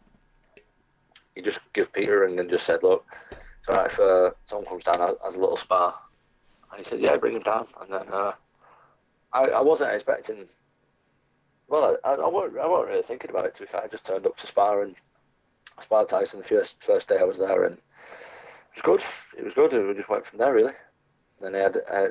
he 1.37 1.43
just 1.43 1.61
gave 1.75 1.93
Peter 1.93 2.25
and 2.25 2.51
just 2.51 2.67
said, 2.67 2.83
"Look, 2.83 3.05
it's 3.61 3.69
alright 3.69 3.93
if 3.93 4.01
uh, 4.01 4.31
someone 4.47 4.67
comes 4.67 4.85
down 4.85 5.17
as 5.25 5.37
a 5.37 5.41
little 5.41 5.57
spar." 5.57 5.95
And 6.73 6.81
he 6.81 6.85
said, 6.85 7.01
"Yeah, 7.01 7.17
bring 7.19 7.37
him 7.37 7.43
down." 7.43 7.69
And 7.81 7.93
then 7.93 8.09
uh, 8.11 8.33
I, 9.33 9.45
I 9.45 9.61
wasn't 9.61 9.93
expecting. 9.93 10.47
Well, 11.69 11.99
I, 12.05 12.15
I, 12.15 12.29
wasn't, 12.29 12.59
I 12.59 12.67
wasn't 12.67 12.89
really 12.89 13.03
thinking 13.03 13.31
about 13.31 13.45
it. 13.45 13.55
To 13.57 13.63
be 13.63 13.67
fair, 13.67 13.85
I 13.85 13.89
just 13.89 14.07
turned 14.07 14.27
up 14.27 14.37
to 14.39 14.47
spar 14.47 14.83
and 14.83 14.95
I 15.79 15.83
sparred 15.83 16.09
Tyson 16.09 16.41
the 16.41 16.47
first 16.47 16.83
first 16.83 17.09
day 17.09 17.19
I 17.21 17.25
was 17.25 17.39
there, 17.39 17.65
and 17.65 17.77
it 17.77 17.83
was 18.75 18.83
good. 18.83 19.05
It 19.39 19.45
was 19.45 19.55
good. 19.55 19.73
We 19.73 19.95
just 19.95 20.09
went 20.09 20.27
from 20.27 20.39
there, 20.39 20.55
really. 20.55 20.73
Then 21.41 21.55
I 21.55 21.59
had 21.59 21.77
I 21.93 22.07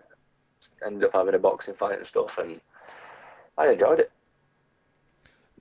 ended 0.86 1.04
up 1.04 1.14
having 1.14 1.34
a 1.34 1.40
boxing 1.40 1.74
fight 1.74 1.98
and 1.98 2.08
stuff, 2.08 2.38
and 2.38 2.62
I 3.58 3.70
enjoyed 3.70 4.02
it. 4.02 4.12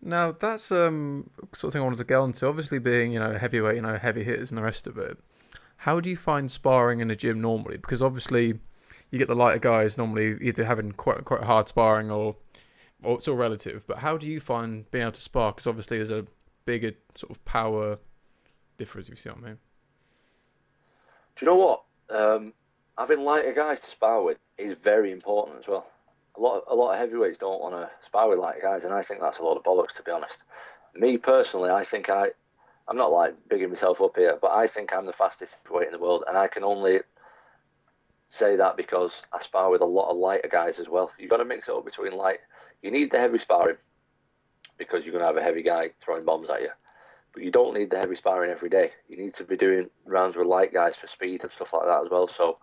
Now 0.04 0.32
that's 0.32 0.70
um 0.70 1.30
sort 1.54 1.70
of 1.70 1.72
thing 1.72 1.80
I 1.80 1.84
wanted 1.84 1.96
to 1.96 2.04
get 2.04 2.18
onto. 2.18 2.46
Obviously, 2.46 2.78
being 2.78 3.12
you 3.12 3.18
know 3.18 3.38
heavyweight, 3.38 3.76
you 3.76 3.82
know 3.82 3.96
heavy 3.96 4.22
hitters 4.22 4.50
and 4.50 4.58
the 4.58 4.62
rest 4.62 4.86
of 4.86 4.98
it. 4.98 5.18
How 5.78 5.98
do 5.98 6.10
you 6.10 6.16
find 6.16 6.52
sparring 6.52 7.00
in 7.00 7.10
a 7.10 7.16
gym 7.16 7.40
normally? 7.40 7.78
Because 7.78 8.02
obviously, 8.02 8.60
you 9.10 9.18
get 9.18 9.28
the 9.28 9.34
lighter 9.34 9.58
guys 9.58 9.96
normally 9.96 10.36
either 10.42 10.64
having 10.64 10.92
quite 10.92 11.24
quite 11.24 11.44
hard 11.44 11.68
sparring 11.68 12.10
or, 12.10 12.36
or 13.02 13.16
it's 13.16 13.26
all 13.26 13.36
relative. 13.36 13.86
But 13.86 13.98
how 13.98 14.18
do 14.18 14.26
you 14.26 14.40
find 14.40 14.88
being 14.90 15.02
able 15.02 15.12
to 15.12 15.20
spar? 15.22 15.52
Because 15.52 15.66
obviously, 15.66 15.96
there's 15.96 16.10
a 16.10 16.26
bigger 16.66 16.92
sort 17.14 17.30
of 17.30 17.42
power 17.46 17.98
difference. 18.76 19.08
If 19.08 19.12
you 19.12 19.16
see 19.16 19.30
what 19.30 19.38
I 19.38 19.46
mean. 19.46 19.58
Do 21.36 21.46
you 21.46 21.50
know 21.50 21.56
what? 21.56 21.82
Um, 22.10 22.52
having 22.98 23.24
lighter 23.24 23.54
guys 23.54 23.80
to 23.80 23.86
spar 23.86 24.22
with 24.22 24.38
is 24.58 24.74
very 24.74 25.12
important 25.12 25.60
as 25.60 25.66
well. 25.66 25.86
A 26.36 26.40
lot, 26.40 26.56
of, 26.56 26.62
a 26.66 26.74
lot 26.74 26.92
of 26.92 26.98
heavyweights 26.98 27.38
don't 27.38 27.60
want 27.60 27.74
to 27.74 27.90
spar 28.04 28.28
with 28.28 28.38
light 28.38 28.60
guys, 28.60 28.84
and 28.84 28.92
I 28.92 29.02
think 29.02 29.20
that's 29.20 29.38
a 29.38 29.44
lot 29.44 29.56
of 29.56 29.62
bollocks, 29.62 29.94
to 29.94 30.02
be 30.02 30.10
honest. 30.10 30.42
Me 30.94 31.16
personally, 31.16 31.70
I 31.70 31.84
think 31.84 32.10
I, 32.10 32.30
I'm 32.88 32.96
not 32.96 33.12
like 33.12 33.34
bigging 33.48 33.68
myself 33.68 34.00
up 34.00 34.16
here, 34.16 34.38
but 34.40 34.52
I 34.52 34.66
think 34.66 34.92
I'm 34.92 35.06
the 35.06 35.12
fastest 35.12 35.58
weight 35.70 35.86
in 35.86 35.92
the 35.92 35.98
world, 35.98 36.24
and 36.26 36.36
I 36.36 36.48
can 36.48 36.64
only 36.64 37.00
say 38.28 38.56
that 38.56 38.76
because 38.76 39.22
I 39.32 39.38
spar 39.38 39.70
with 39.70 39.80
a 39.80 39.86
lot 39.86 40.10
of 40.10 40.16
lighter 40.16 40.48
guys 40.48 40.78
as 40.78 40.88
well. 40.88 41.12
You've 41.18 41.30
got 41.30 41.36
to 41.38 41.44
mix 41.44 41.68
it 41.68 41.74
up 41.74 41.84
between 41.84 42.16
light. 42.16 42.38
You 42.82 42.90
need 42.90 43.10
the 43.10 43.18
heavy 43.18 43.38
sparring 43.38 43.76
because 44.76 45.04
you're 45.04 45.12
going 45.12 45.22
to 45.22 45.26
have 45.26 45.36
a 45.36 45.42
heavy 45.42 45.62
guy 45.62 45.90
throwing 46.00 46.24
bombs 46.24 46.50
at 46.50 46.62
you. 46.62 46.70
But 47.32 47.42
you 47.42 47.50
don't 47.50 47.74
need 47.74 47.90
the 47.90 47.98
heavy 47.98 48.14
sparring 48.14 48.50
every 48.50 48.68
day. 48.68 48.92
You 49.08 49.16
need 49.16 49.34
to 49.34 49.44
be 49.44 49.56
doing 49.56 49.90
rounds 50.04 50.36
with 50.36 50.46
light 50.46 50.72
guys 50.72 50.96
for 50.96 51.06
speed 51.06 51.42
and 51.42 51.52
stuff 51.52 51.72
like 51.72 51.84
that 51.84 52.04
as 52.04 52.10
well. 52.10 52.28
So, 52.28 52.58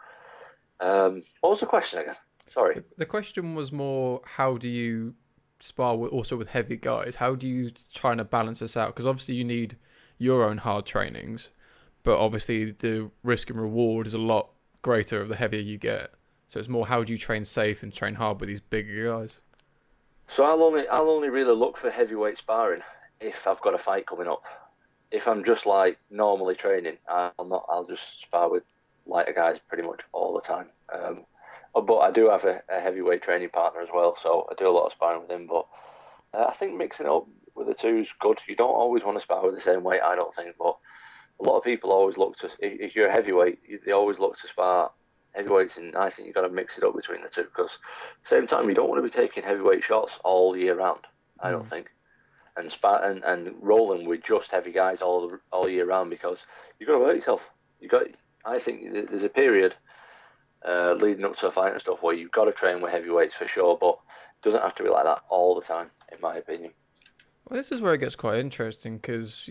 um, 0.80 1.22
what 1.42 1.50
was 1.50 1.60
the 1.60 1.66
question 1.66 2.00
again? 2.00 2.16
Sorry. 2.52 2.82
The 2.98 3.06
question 3.06 3.56
was 3.56 3.72
more 3.72 4.20
how 4.26 4.58
do 4.58 4.68
you 4.68 5.14
spar 5.62 5.96
with, 5.96 6.12
also 6.12 6.36
with 6.36 6.50
heavy 6.50 6.76
guys? 6.76 7.16
How 7.16 7.34
do 7.34 7.48
you 7.48 7.72
try 7.94 8.12
and 8.12 8.30
balance 8.30 8.60
this 8.60 8.76
out? 8.76 8.90
Because 8.90 9.06
obviously 9.06 9.36
you 9.36 9.46
need 9.46 9.78
your 10.18 10.44
own 10.44 10.58
hard 10.58 10.86
trainings, 10.86 11.50
but 12.04 12.20
obviously 12.20 12.72
the 12.72 13.10
risk 13.24 13.50
and 13.50 13.60
reward 13.60 14.06
is 14.06 14.14
a 14.14 14.18
lot 14.18 14.50
greater 14.82 15.22
of 15.22 15.30
the 15.30 15.38
heavier 15.38 15.62
you 15.62 15.78
get. 15.78 16.12
So 16.50 16.60
it's 16.60 16.68
more 16.68 16.86
how 16.88 17.06
do 17.06 17.14
you 17.14 17.18
train 17.18 17.46
safe 17.46 17.84
and 17.84 17.94
train 17.94 18.16
hard 18.16 18.42
with 18.42 18.50
these 18.50 18.60
bigger 18.60 19.06
guys? 19.06 19.40
So 20.28 20.44
I'll 20.44 20.62
only 20.62 20.86
I'll 20.90 21.10
only 21.10 21.30
really 21.30 21.56
look 21.56 21.78
for 21.78 21.90
heavyweight 21.90 22.38
sparring 22.38 22.82
if 23.22 23.48
I've 23.48 23.62
got 23.62 23.76
a 23.76 23.78
fight 23.78 24.08
coming 24.08 24.28
up. 24.28 24.44
If 25.10 25.30
I'm 25.30 25.46
just 25.46 25.66
like 25.66 25.98
normally 26.10 26.56
training, 26.56 26.98
I'll 27.08 27.46
not. 27.46 27.66
I'll 27.70 27.86
just 27.86 28.22
spar 28.22 28.50
with 28.50 28.64
lighter 29.06 29.34
guys 29.34 29.60
pretty 29.60 29.84
much 29.84 30.02
all 30.12 30.34
the 30.34 30.42
time. 30.42 30.68
Um, 30.94 31.26
but 31.74 32.00
I 32.00 32.12
do 32.12 32.30
have 32.30 32.44
a, 32.46 32.62
a, 32.70 32.80
heavyweight 32.82 33.22
training 33.22 33.50
partner 33.50 33.82
as 33.82 33.90
well, 33.94 34.16
so 34.16 34.48
I 34.52 34.56
do 34.56 34.68
a 34.68 34.72
lot 34.72 34.88
of 34.88 34.92
sparring 34.92 35.22
with 35.22 35.32
him. 35.32 35.48
But 35.48 35.68
uh, 36.34 36.46
I 36.50 36.54
think 36.54 36.78
mixing 36.78 37.08
up 37.08 37.28
with 37.56 37.68
the 37.68 37.74
two 37.74 38.00
is 38.00 38.14
good. 38.20 38.40
You 38.48 38.56
don't 38.56 38.70
always 38.70 39.04
want 39.04 39.18
to 39.18 39.22
spar 39.22 39.44
with 39.46 39.56
the 39.56 39.62
same 39.62 39.84
weight, 39.84 40.02
I 40.04 40.16
don't 40.16 40.36
think, 40.36 40.56
but 40.58 40.78
a 41.40 41.44
lot 41.44 41.58
of 41.58 41.64
people 41.64 41.92
always 41.92 42.18
look 42.18 42.38
to 42.38 42.50
if 42.60 42.96
you're 42.96 43.08
a 43.08 43.12
heavyweight, 43.12 43.86
they 43.86 43.92
always 43.92 44.20
look 44.20 44.38
to 44.38 44.48
spar 44.48 44.92
heavyweights, 45.34 45.78
and 45.78 45.96
I 45.96 46.10
think 46.10 46.28
you've 46.28 46.36
got 46.36 46.42
to 46.42 46.50
mix 46.50 46.78
it 46.78 46.84
up 46.84 46.96
between 46.96 47.22
the 47.22 47.30
two 47.30 47.44
because 47.44 47.80
at 47.82 48.24
the 48.24 48.28
same 48.28 48.48
time 48.48 48.68
you 48.68 48.76
don't 48.76 48.90
want 48.90 49.00
to 49.00 49.04
be 49.04 49.10
taking 49.10 49.44
heavyweight 49.44 49.84
shots 49.84 50.20
all 50.24 50.56
year 50.56 50.76
round. 50.76 51.08
I 51.40 51.52
don't 51.52 51.66
mm. 51.66 51.70
think, 51.70 51.90
and 52.58 52.72
spar 52.72 53.04
and, 53.04 53.24
and 53.24 53.56
rolling 53.62 54.08
with 54.08 54.24
just 54.24 54.52
heavy 54.52 54.72
guys 54.72 55.02
all 55.02 55.32
all 55.52 55.70
year 55.70 55.86
round 55.86 56.10
because 56.10 56.46
you've 56.80 56.88
got 56.88 57.00
to 57.00 57.06
hurt 57.06 57.16
yourself. 57.16 57.50
You 57.80 57.88
got. 57.88 58.08
I 58.44 58.60
think 58.60 58.92
there's 58.92 59.24
a 59.24 59.30
period 59.30 59.76
uh, 60.68 60.94
leading 60.94 61.26
up 61.26 61.36
to 61.38 61.48
a 61.48 61.52
fight 61.52 61.72
and 61.72 61.82
stuff 61.82 62.02
where 62.02 62.16
you've 62.16 62.32
got 62.32 62.46
to 62.46 62.52
train 62.52 62.82
with 62.82 62.92
heavyweights 62.92 63.36
for 63.36 63.48
sure, 63.48 63.78
but 63.80 64.00
it 64.36 64.44
doesn't 64.44 64.62
have 64.62 64.76
to 64.76 64.84
be 64.84 64.90
like 64.90 65.04
that 65.04 65.22
all 65.30 65.56
the 65.56 65.62
time, 65.62 65.90
in 66.12 66.20
my 66.22 66.36
opinion. 66.36 66.72
Well, 67.50 67.58
this 67.58 67.72
is 67.72 67.82
where 67.82 67.94
it 67.94 68.00
gets 68.00 68.16
quite 68.16 68.40
interesting 68.40 68.98
because 68.98 69.50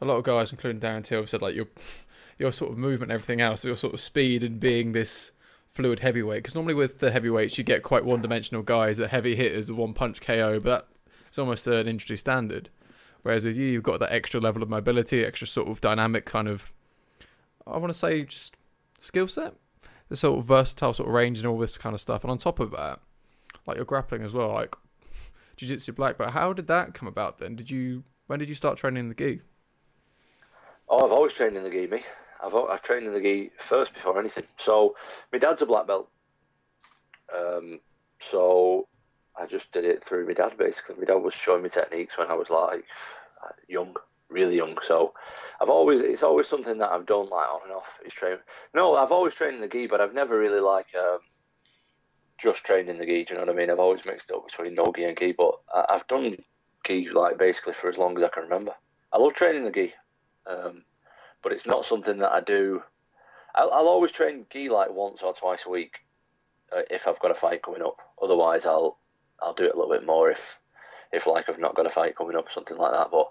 a 0.00 0.04
lot 0.04 0.16
of 0.16 0.24
guys, 0.24 0.52
including 0.52 0.80
Darren 0.80 1.04
Till, 1.04 1.20
have 1.20 1.30
said 1.30 1.42
like 1.42 1.54
your 1.54 1.66
your 2.38 2.52
sort 2.52 2.72
of 2.72 2.78
movement 2.78 3.12
and 3.12 3.12
everything 3.12 3.40
else, 3.40 3.64
your 3.64 3.76
sort 3.76 3.92
of 3.92 4.00
speed 4.00 4.42
and 4.42 4.58
being 4.58 4.92
this 4.92 5.30
fluid 5.68 6.00
heavyweight. 6.00 6.42
Because 6.42 6.54
normally 6.54 6.74
with 6.74 6.98
the 6.98 7.10
heavyweights, 7.10 7.58
you 7.58 7.64
get 7.64 7.82
quite 7.82 8.04
one-dimensional 8.04 8.62
guys 8.62 8.96
that 8.96 9.10
heavy 9.10 9.36
hitters, 9.36 9.70
one 9.70 9.92
punch 9.92 10.22
KO, 10.22 10.58
but 10.58 10.88
that's 11.24 11.38
almost 11.38 11.66
an 11.66 11.86
industry 11.86 12.16
standard. 12.16 12.70
Whereas 13.22 13.44
with 13.44 13.58
you, 13.58 13.66
you've 13.66 13.82
got 13.82 14.00
that 14.00 14.12
extra 14.12 14.40
level 14.40 14.62
of 14.62 14.70
mobility, 14.70 15.22
extra 15.24 15.46
sort 15.46 15.68
of 15.68 15.82
dynamic 15.82 16.24
kind 16.24 16.48
of, 16.48 16.72
I 17.66 17.76
want 17.76 17.92
to 17.92 17.98
say, 17.98 18.22
just 18.22 18.56
skill 19.00 19.28
set, 19.28 19.54
the 20.10 20.16
sort 20.16 20.38
of 20.38 20.44
versatile 20.44 20.92
sort 20.92 21.08
of 21.08 21.14
range 21.14 21.38
and 21.38 21.46
all 21.46 21.58
this 21.58 21.78
kind 21.78 21.94
of 21.94 22.00
stuff. 22.00 22.22
And 22.22 22.30
on 22.30 22.36
top 22.36 22.60
of 22.60 22.72
that, 22.72 23.00
like 23.66 23.76
your 23.76 23.86
grappling 23.86 24.22
as 24.22 24.34
well, 24.34 24.48
like 24.48 24.76
jiu-jitsu 25.56 25.92
black 25.92 26.18
belt. 26.18 26.32
How 26.32 26.52
did 26.52 26.66
that 26.66 26.92
come 26.92 27.08
about 27.08 27.38
then? 27.38 27.56
Did 27.56 27.70
you 27.70 28.04
when 28.26 28.38
did 28.38 28.48
you 28.48 28.54
start 28.54 28.76
training 28.76 29.00
in 29.00 29.08
the 29.08 29.14
gi? 29.14 29.40
Oh, 30.88 31.04
I've 31.04 31.12
always 31.12 31.32
trained 31.32 31.56
in 31.56 31.62
the 31.62 31.70
gi, 31.70 31.86
me. 31.86 32.02
I've 32.44 32.54
I've 32.54 32.82
trained 32.82 33.06
in 33.06 33.12
the 33.12 33.20
gi 33.20 33.52
first 33.56 33.94
before 33.94 34.18
anything. 34.18 34.44
So 34.58 34.96
my 35.32 35.38
dad's 35.38 35.62
a 35.62 35.66
black 35.66 35.86
belt. 35.86 36.10
Um, 37.34 37.80
so 38.18 38.88
I 39.40 39.46
just 39.46 39.72
did 39.72 39.84
it 39.84 40.02
through 40.02 40.26
my 40.26 40.34
dad 40.34 40.58
basically. 40.58 40.96
My 40.98 41.04
dad 41.04 41.22
was 41.22 41.34
showing 41.34 41.62
me 41.62 41.68
techniques 41.68 42.18
when 42.18 42.28
I 42.28 42.34
was 42.34 42.50
like 42.50 42.84
young, 43.68 43.94
really 44.30 44.56
young. 44.56 44.76
So 44.82 45.14
I've 45.60 45.68
always 45.68 46.00
it's 46.00 46.22
always 46.22 46.48
something 46.48 46.78
that 46.78 46.90
I've 46.90 47.06
done 47.06 47.28
like 47.28 47.48
on 47.48 47.60
and 47.64 47.72
off. 47.72 47.98
Is 48.04 48.12
train. 48.12 48.38
No, 48.74 48.96
I've 48.96 49.12
always 49.12 49.34
trained 49.34 49.56
in 49.56 49.60
the 49.60 49.68
gi, 49.68 49.86
but 49.86 50.00
I've 50.00 50.14
never 50.14 50.38
really 50.38 50.60
like 50.60 50.88
um, 50.94 51.18
just 52.38 52.64
trained 52.64 52.88
in 52.88 52.98
the 52.98 53.06
gi. 53.06 53.24
Do 53.24 53.34
you 53.34 53.40
know 53.40 53.46
what 53.46 53.54
I 53.54 53.58
mean? 53.58 53.70
I've 53.70 53.78
always 53.78 54.04
mixed 54.04 54.30
it 54.30 54.36
up 54.36 54.46
between 54.46 54.74
no 54.74 54.92
gi 54.94 55.04
and 55.04 55.18
gi, 55.18 55.32
but 55.32 55.54
I've 55.88 56.06
done 56.06 56.36
gi 56.86 57.10
like 57.10 57.38
basically 57.38 57.74
for 57.74 57.88
as 57.88 57.98
long 57.98 58.16
as 58.16 58.22
I 58.22 58.28
can 58.28 58.44
remember. 58.44 58.72
I 59.12 59.18
love 59.18 59.34
training 59.34 59.64
the 59.64 59.70
gi. 59.70 59.94
Um, 60.46 60.84
but 61.42 61.52
it's 61.52 61.66
not 61.66 61.84
something 61.84 62.18
that 62.18 62.32
I 62.32 62.40
do. 62.40 62.82
I'll, 63.54 63.70
I'll 63.70 63.88
always 63.88 64.12
train 64.12 64.46
gi 64.50 64.68
like 64.68 64.90
once 64.90 65.22
or 65.22 65.32
twice 65.32 65.64
a 65.66 65.70
week 65.70 65.98
uh, 66.74 66.82
if 66.90 67.06
I've 67.06 67.20
got 67.20 67.30
a 67.30 67.34
fight 67.34 67.62
coming 67.62 67.82
up. 67.82 67.96
Otherwise, 68.22 68.66
I'll 68.66 68.98
I'll 69.40 69.54
do 69.54 69.64
it 69.64 69.74
a 69.74 69.78
little 69.78 69.92
bit 69.92 70.06
more 70.06 70.30
if 70.30 70.60
if 71.12 71.26
like 71.26 71.48
I've 71.48 71.58
not 71.58 71.74
got 71.74 71.86
a 71.86 71.90
fight 71.90 72.16
coming 72.16 72.36
up 72.36 72.48
or 72.48 72.50
something 72.50 72.76
like 72.76 72.92
that. 72.92 73.10
But 73.10 73.30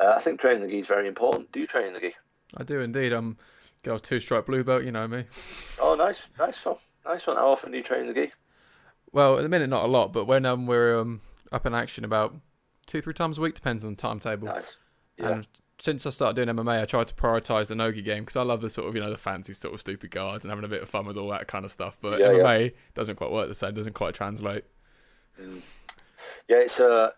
uh, 0.00 0.14
I 0.16 0.20
think 0.20 0.40
training 0.40 0.62
the 0.62 0.68
gi 0.68 0.80
is 0.80 0.86
very 0.86 1.08
important. 1.08 1.50
Do 1.52 1.60
you 1.60 1.66
train 1.66 1.92
the 1.92 2.00
gi? 2.00 2.14
I 2.56 2.64
do 2.64 2.80
indeed. 2.80 3.12
I'm 3.12 3.36
got 3.82 3.96
a 3.96 4.00
two 4.00 4.20
stripe 4.20 4.46
blue 4.46 4.64
belt. 4.64 4.84
You 4.84 4.92
know 4.92 5.08
me. 5.08 5.24
Oh, 5.80 5.94
nice, 5.94 6.22
nice 6.38 6.64
one, 6.64 6.76
nice 7.06 7.26
one. 7.26 7.36
How 7.36 7.48
often 7.50 7.72
do 7.72 7.78
you 7.78 7.84
train 7.84 8.06
the 8.06 8.14
gi? 8.14 8.32
Well, 9.12 9.38
at 9.38 9.42
the 9.42 9.48
minute, 9.48 9.70
not 9.70 9.84
a 9.84 9.88
lot, 9.88 10.12
but 10.12 10.26
when 10.26 10.44
um, 10.44 10.66
we're 10.66 10.98
um, 10.98 11.20
up 11.50 11.66
in 11.66 11.74
action, 11.74 12.04
about 12.04 12.34
two, 12.86 13.00
three 13.00 13.14
times 13.14 13.38
a 13.38 13.40
week, 13.40 13.54
depends 13.54 13.84
on 13.84 13.90
the 13.90 13.96
timetable. 13.96 14.48
Nice. 14.48 14.76
Yeah. 15.16 15.30
And 15.30 15.46
since 15.80 16.04
I 16.06 16.10
started 16.10 16.36
doing 16.36 16.56
MMA, 16.56 16.82
I 16.82 16.84
tried 16.84 17.08
to 17.08 17.14
prioritize 17.14 17.68
the 17.68 17.74
nogi 17.74 18.02
game 18.02 18.24
because 18.24 18.36
I 18.36 18.42
love 18.42 18.60
the 18.60 18.70
sort 18.70 18.88
of 18.88 18.94
you 18.94 19.00
know 19.00 19.10
the 19.10 19.16
fancy 19.16 19.52
sort 19.52 19.74
of 19.74 19.80
stupid 19.80 20.10
guards 20.10 20.44
and 20.44 20.50
having 20.50 20.64
a 20.64 20.68
bit 20.68 20.82
of 20.82 20.88
fun 20.88 21.06
with 21.06 21.16
all 21.16 21.30
that 21.30 21.46
kind 21.46 21.64
of 21.64 21.70
stuff. 21.70 21.96
But 22.00 22.20
yeah, 22.20 22.26
MMA 22.26 22.64
yeah. 22.64 22.70
doesn't 22.94 23.16
quite 23.16 23.30
work 23.30 23.48
the 23.48 23.54
same. 23.54 23.74
Doesn't 23.74 23.94
quite 23.94 24.14
translate. 24.14 24.64
Mm. 25.40 25.60
Yeah, 26.48 26.58
it's 26.58 26.80
uh, 26.80 27.10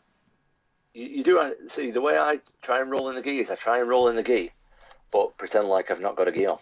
you, 1.08 1.22
do 1.22 1.38
uh, 1.38 1.50
see 1.68 1.90
the 1.90 2.00
way 2.00 2.18
I 2.18 2.40
try 2.62 2.80
and 2.80 2.90
roll 2.90 3.08
in 3.08 3.16
the 3.16 3.22
gi 3.22 3.40
is 3.40 3.50
I 3.50 3.54
try 3.54 3.78
and 3.80 3.88
roll 3.88 4.08
in 4.08 4.16
the 4.16 4.22
gi, 4.22 4.50
but 5.10 5.36
pretend 5.36 5.68
like 5.68 5.90
I've 5.90 6.00
not 6.00 6.16
got 6.16 6.28
a 6.28 6.32
gi 6.32 6.46
on, 6.46 6.58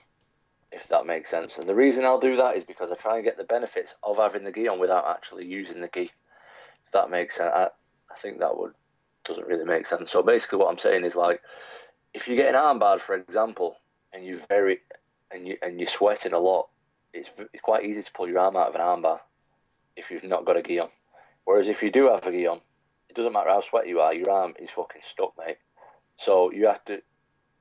if 0.72 0.88
that 0.88 1.06
makes 1.06 1.30
sense. 1.30 1.58
And 1.58 1.68
the 1.68 1.74
reason 1.74 2.04
I'll 2.04 2.20
do 2.20 2.36
that 2.36 2.56
is 2.56 2.64
because 2.64 2.90
I 2.92 2.94
try 2.94 3.16
and 3.16 3.24
get 3.24 3.36
the 3.36 3.44
benefits 3.44 3.94
of 4.02 4.18
having 4.18 4.44
the 4.44 4.52
gi 4.52 4.68
on 4.68 4.78
without 4.78 5.08
actually 5.08 5.46
using 5.46 5.80
the 5.80 5.88
gi. 5.88 6.10
If 6.86 6.92
that 6.92 7.10
makes 7.10 7.36
sense, 7.36 7.52
I, 7.54 7.68
I 8.10 8.16
think 8.16 8.38
that 8.38 8.56
would 8.56 8.72
doesn't 9.24 9.46
really 9.46 9.64
make 9.64 9.86
sense. 9.86 10.10
So 10.10 10.22
basically, 10.22 10.58
what 10.58 10.70
I'm 10.70 10.78
saying 10.78 11.04
is 11.04 11.16
like 11.16 11.42
if 12.14 12.28
you 12.28 12.36
get 12.36 12.54
an 12.54 12.60
armbar, 12.60 13.00
for 13.00 13.14
example, 13.14 13.76
and 14.12 14.24
you 14.24 14.36
very 14.48 14.80
and 15.30 15.46
you 15.46 15.56
and 15.62 15.78
you're 15.78 15.86
sweating 15.86 16.32
a 16.32 16.38
lot, 16.38 16.68
it's, 17.12 17.30
it's 17.52 17.62
quite 17.62 17.84
easy 17.84 18.02
to 18.02 18.12
pull 18.12 18.28
your 18.28 18.38
arm 18.38 18.56
out 18.56 18.68
of 18.68 18.74
an 18.74 18.80
armbar 18.80 19.20
if 19.96 20.10
you've 20.10 20.24
not 20.24 20.44
got 20.44 20.56
a 20.56 20.62
gi 20.62 20.80
on. 20.80 20.88
Whereas 21.44 21.68
if 21.68 21.82
you 21.82 21.90
do 21.90 22.08
have 22.08 22.26
a 22.26 22.32
gi 22.32 22.46
on, 22.46 22.60
it 23.08 23.16
doesn't 23.16 23.32
matter 23.32 23.50
how 23.50 23.60
sweaty 23.60 23.88
you 23.90 24.00
are, 24.00 24.14
your 24.14 24.30
arm 24.30 24.54
is 24.58 24.70
fucking 24.70 25.02
stuck, 25.04 25.34
mate. 25.38 25.58
So 26.16 26.50
you 26.52 26.66
have 26.66 26.84
to 26.86 27.02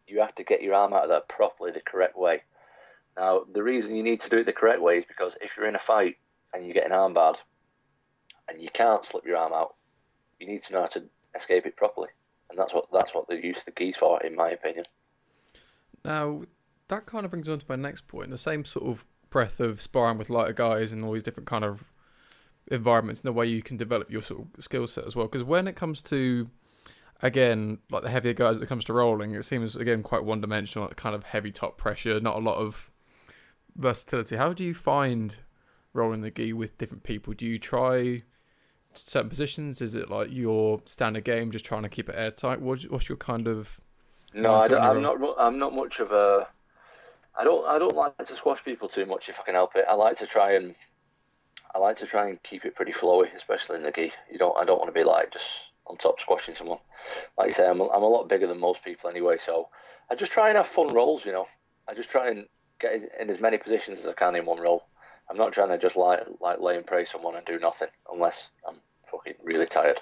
you 0.08 0.22
have 0.22 0.36
to 0.36 0.44
get 0.44 0.62
your 0.62 0.74
arm 0.74 0.94
out 0.94 1.04
of 1.04 1.10
that 1.10 1.28
properly 1.28 1.72
the 1.72 1.82
correct 1.82 2.18
way. 2.18 2.44
Now 3.16 3.44
the 3.52 3.64
reason 3.64 3.96
you 3.96 4.04
need 4.04 4.22
to 4.22 4.30
do 4.30 4.40
it 4.40 4.46
the 4.46 4.54
correct 4.54 4.82
way 4.82 4.98
is 5.00 5.06
because 5.06 5.38
if 5.42 5.58
you're 5.58 5.68
in 5.68 5.76
a 5.76 5.80
fight 5.80 6.18
and 6.54 6.66
you 6.66 6.74
get 6.74 6.86
an 6.86 6.92
arm 6.92 7.14
armbar 7.14 7.36
and 8.50 8.62
you 8.62 8.70
can't 8.70 9.04
slip 9.06 9.26
your 9.26 9.38
arm 9.38 9.54
out, 9.54 9.76
you 10.40 10.48
need 10.48 10.64
to 10.64 10.74
know 10.74 10.82
how 10.82 10.88
to 10.88 11.04
escape 11.36 11.66
it 11.66 11.76
properly 11.76 12.10
and 12.50 12.58
that's 12.58 12.74
what 12.74 12.86
that's 12.92 13.14
what 13.14 13.28
they 13.28 13.42
use 13.42 13.64
the 13.64 13.72
gis 13.72 13.98
for, 13.98 14.22
in 14.22 14.36
my 14.36 14.50
opinion. 14.50 14.86
Now, 16.06 16.44
that 16.88 17.06
kind 17.06 17.26
of 17.26 17.32
brings 17.32 17.48
me 17.48 17.54
on 17.54 17.60
to 17.60 17.66
my 17.68 17.76
next 17.76 18.08
point. 18.08 18.30
The 18.30 18.38
same 18.38 18.66
sort 18.66 18.88
of 18.88 19.06
breath 19.30 19.60
of 19.60 19.82
sparring 19.82 20.18
with 20.18 20.30
lighter 20.30 20.54
guys 20.54 20.92
and 20.92 21.04
all 21.04 21.14
these 21.14 21.24
different 21.24 21.48
kind 21.48 21.66
of 21.66 21.84
environments 22.70 23.22
and 23.22 23.28
the 23.28 23.34
way 23.34 23.46
you 23.46 23.62
can 23.62 23.78
develop 23.78 24.12
your 24.12 24.22
sort 24.22 24.42
of 24.42 24.64
skill 24.64 24.88
set 24.88 25.06
as 25.06 25.16
well. 25.16 25.28
Because 25.28 25.44
when 25.44 25.68
it 25.68 25.76
comes 25.76 26.02
to 26.04 26.50
again, 27.22 27.80
like 27.90 28.04
the 28.04 28.10
heavier 28.10 28.34
guys, 28.34 28.56
when 28.56 28.64
it 28.64 28.70
comes 28.70 28.86
to 28.86 28.94
rolling, 28.94 29.34
it 29.36 29.44
seems 29.44 29.76
again 29.76 30.04
quite 30.04 30.24
one 30.24 30.42
dimensional, 30.42 30.88
kind 30.90 31.16
of 31.16 31.24
heavy 31.24 31.52
top 31.52 31.78
pressure, 31.78 32.20
not 32.20 32.36
a 32.36 32.40
lot 32.40 32.58
of 32.58 32.92
versatility. 33.76 34.36
How 34.36 34.54
do 34.54 34.64
you 34.64 34.74
find 34.74 35.38
rolling 35.94 36.22
the 36.22 36.32
gi 36.32 36.54
with 36.54 36.78
different 36.78 37.04
people? 37.04 37.34
Do 37.34 37.46
you 37.46 37.60
try 37.60 38.24
certain 38.94 39.30
positions? 39.30 39.82
Is 39.82 39.94
it 39.94 40.10
like 40.10 40.30
your 40.32 40.82
standard 40.86 41.24
game, 41.24 41.52
just 41.52 41.66
trying 41.66 41.84
to 41.84 41.90
keep 41.90 42.10
it 42.10 42.16
airtight? 42.18 42.62
What's, 42.62 42.84
what's 42.90 43.10
your 43.10 43.18
kind 43.18 43.48
of? 43.48 43.80
No, 44.34 44.56
I 44.56 44.92
am 44.92 45.02
not. 45.02 45.18
I'm 45.40 45.58
not 45.58 45.74
much 45.74 46.00
of 46.00 46.12
a. 46.12 46.48
I 47.38 47.44
don't. 47.44 47.66
I 47.68 47.80
don't 47.80 47.96
like 47.96 48.18
to 48.18 48.36
squash 48.36 48.64
people 48.64 48.88
too 48.88 49.06
much 49.06 49.30
if 49.30 49.40
I 49.40 49.44
can 49.44 49.56
help 49.56 49.76
it. 49.76 49.86
I 49.88 49.94
like 49.94 50.18
to 50.18 50.28
try 50.28 50.56
and. 50.56 50.76
I 51.74 51.80
like 51.80 51.98
to 51.98 52.06
try 52.06 52.30
and 52.30 52.42
keep 52.44 52.66
it 52.66 52.76
pretty 52.76 52.92
flowy, 52.92 53.34
especially 53.36 53.78
in 53.78 53.84
the 53.84 53.92
gi. 53.92 54.12
You 54.32 54.38
don't. 54.38 54.58
I 54.58 54.66
don't 54.66 54.80
want 54.80 54.94
to 54.94 55.00
be 55.00 55.04
like 55.04 55.32
just 55.32 55.68
on 55.86 55.98
top 55.98 56.20
squashing 56.20 56.56
someone. 56.56 56.80
Like 57.38 57.48
you 57.48 57.54
say, 57.54 57.68
I'm. 57.68 57.82
I'm 57.82 58.04
a 58.04 58.08
lot 58.08 58.30
bigger 58.30 58.48
than 58.48 58.60
most 58.60 58.84
people 58.84 59.10
anyway, 59.10 59.38
so 59.38 59.70
I 60.10 60.16
just 60.16 60.32
try 60.32 60.50
and 60.50 60.58
have 60.58 60.68
fun 60.68 60.88
rolls. 60.88 61.26
You 61.26 61.34
know, 61.34 61.48
I 61.88 61.94
just 61.94 62.10
try 62.10 62.30
and 62.30 62.48
get 62.80 63.02
in 63.20 63.30
as 63.30 63.40
many 63.40 63.58
positions 63.58 64.00
as 64.00 64.08
I 64.08 64.14
can 64.14 64.36
in 64.36 64.46
one 64.46 64.60
roll. 64.60 64.88
I'm 65.30 65.38
not 65.38 65.54
trying 65.54 65.70
to 65.70 65.78
just 65.78 65.96
like 65.96 66.22
like 66.40 66.60
lay 66.60 66.78
and 66.78 66.86
pray 66.86 67.06
someone 67.06 67.36
and 67.36 67.46
do 67.46 67.60
nothing 67.60 67.90
unless 68.12 68.52
I'm 68.68 68.78
fucking 69.12 69.36
really 69.44 69.66
tired. 69.66 70.00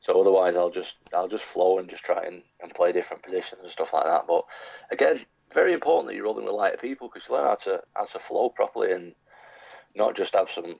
So 0.00 0.20
otherwise, 0.20 0.56
I'll 0.56 0.70
just 0.70 0.96
I'll 1.14 1.28
just 1.28 1.44
flow 1.44 1.78
and 1.78 1.88
just 1.88 2.04
try 2.04 2.24
and, 2.24 2.42
and 2.62 2.74
play 2.74 2.92
different 2.92 3.22
positions 3.22 3.62
and 3.62 3.70
stuff 3.70 3.92
like 3.92 4.04
that. 4.04 4.26
But 4.26 4.44
again, 4.90 5.26
very 5.52 5.72
important 5.72 6.08
that 6.08 6.14
you're 6.14 6.24
rolling 6.24 6.44
with 6.44 6.54
lighter 6.54 6.76
people 6.76 7.08
because 7.08 7.28
you 7.28 7.34
learn 7.34 7.46
how 7.46 7.54
to 7.56 7.82
how 7.94 8.04
to 8.04 8.18
flow 8.18 8.48
properly 8.50 8.92
and 8.92 9.14
not 9.96 10.16
just 10.16 10.34
have 10.34 10.50
some 10.50 10.76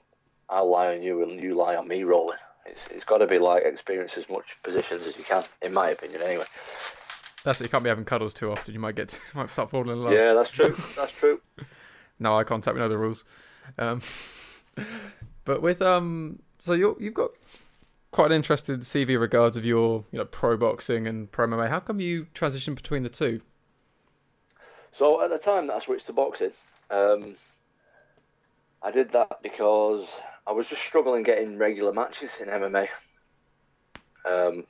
I'll 0.49 0.69
lie 0.69 0.95
on 0.95 1.03
you 1.03 1.23
and 1.23 1.41
you 1.41 1.55
lie 1.55 1.75
on 1.75 1.87
me 1.87 2.03
rolling. 2.03 2.37
It's, 2.65 2.87
it's 2.87 3.03
got 3.03 3.17
to 3.19 3.27
be 3.27 3.39
like 3.39 3.63
experience 3.63 4.17
as 4.17 4.29
much 4.29 4.57
positions 4.63 5.05
as 5.05 5.17
you 5.17 5.23
can, 5.23 5.43
in 5.61 5.73
my 5.73 5.89
opinion, 5.89 6.21
anyway. 6.21 6.45
That's 7.43 7.61
it. 7.61 7.65
You 7.65 7.69
can't 7.69 7.83
be 7.83 7.89
having 7.89 8.05
cuddles 8.05 8.33
too 8.33 8.51
often. 8.51 8.73
You 8.73 8.79
might 8.79 8.95
get 8.95 9.09
to, 9.09 9.17
might 9.33 9.49
start 9.49 9.69
falling 9.69 9.89
in 9.89 10.01
love. 10.01 10.13
Yeah, 10.13 10.33
that's 10.33 10.49
true. 10.49 10.75
That's 10.95 11.11
true. 11.13 11.41
no 12.19 12.37
eye 12.37 12.43
contact. 12.43 12.75
We 12.75 12.81
know 12.81 12.89
the 12.89 12.97
rules. 12.97 13.23
Um, 13.77 14.01
but 15.45 15.61
with 15.61 15.81
um, 15.81 16.39
so 16.59 16.73
you 16.73 16.97
you've 16.99 17.13
got 17.13 17.31
quite 18.11 18.27
an 18.27 18.37
interesting 18.37 18.77
CV 18.77 19.19
regards 19.19 19.57
of 19.57 19.65
your 19.65 20.05
you 20.11 20.19
know 20.19 20.25
pro 20.25 20.57
boxing 20.57 21.07
and 21.07 21.31
pro 21.31 21.47
MMA. 21.47 21.69
How 21.69 21.79
come 21.79 21.99
you 21.99 22.27
transitioned 22.33 22.75
between 22.75 23.03
the 23.03 23.09
two? 23.09 23.41
So 24.91 25.23
at 25.23 25.29
the 25.29 25.37
time 25.37 25.67
that 25.67 25.75
I 25.75 25.79
switched 25.79 26.07
to 26.07 26.13
boxing, 26.13 26.51
um, 26.89 27.35
I 28.81 28.91
did 28.91 29.11
that 29.13 29.39
because 29.41 30.19
I 30.45 30.51
was 30.51 30.69
just 30.69 30.83
struggling 30.83 31.23
getting 31.23 31.57
regular 31.57 31.91
matches 31.91 32.37
in 32.39 32.47
MMA. 32.47 32.87
Um, 34.25 34.65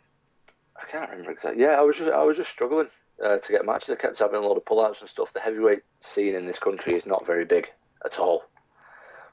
I 0.75 0.85
can't 0.89 1.09
remember 1.09 1.31
exactly. 1.31 1.63
Yeah, 1.63 1.71
I 1.71 1.81
was 1.81 1.97
just 1.97 2.11
I 2.11 2.23
was 2.23 2.37
just 2.37 2.51
struggling 2.51 2.87
uh, 3.23 3.37
to 3.37 3.51
get 3.51 3.65
matches. 3.65 3.89
I 3.89 3.95
kept 3.95 4.19
having 4.19 4.43
a 4.43 4.47
lot 4.47 4.57
of 4.57 4.65
pullouts 4.65 5.01
and 5.01 5.09
stuff. 5.09 5.33
The 5.33 5.39
heavyweight 5.39 5.81
scene 6.01 6.35
in 6.35 6.45
this 6.45 6.59
country 6.59 6.93
is 6.93 7.05
not 7.05 7.25
very 7.25 7.45
big 7.45 7.71
at 8.05 8.19
all. 8.19 8.45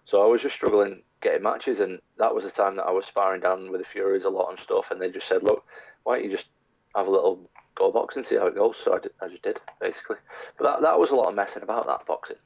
So 0.05 0.23
I 0.23 0.27
was 0.27 0.43
just 0.43 0.57
struggling 0.57 1.03
getting 1.21 1.43
matches, 1.43 1.81
and 1.81 2.01
that 2.19 2.35
was 2.35 2.45
the 2.45 2.51
time 2.51 2.77
that 2.77 2.85
I 2.85 2.91
was 2.91 3.07
sparring 3.07 3.41
down 3.41 3.71
with 3.71 3.81
the 3.81 3.87
Furies 3.87 4.25
a 4.25 4.31
lot 4.31 4.51
and 4.51 4.61
stuff. 4.61 4.91
And 4.91 5.01
they 5.01 5.11
just 5.11 5.29
said, 5.29 5.43
"Look, 5.43 5.65
why 6.03 6.17
don't 6.17 6.25
you 6.25 6.31
just 6.31 6.49
have 6.97 7.07
a 7.07 7.11
little 7.11 7.49
go 7.75 7.93
boxing, 7.93 8.23
see 8.23 8.37
how 8.37 8.47
it 8.47 8.55
goes?" 8.55 8.77
So 8.77 8.95
I, 8.95 8.99
did, 8.99 9.13
I 9.23 9.29
just 9.29 9.43
did 9.43 9.61
basically. 9.81 10.17
But 10.59 10.65
that 10.65 10.83
that 10.83 10.99
was 10.99 11.11
a 11.11 11.17
lot 11.17 11.29
of 11.29 11.35
messing 11.35 11.63
about 11.63 11.87
that 11.87 12.07
boxing 12.07 12.39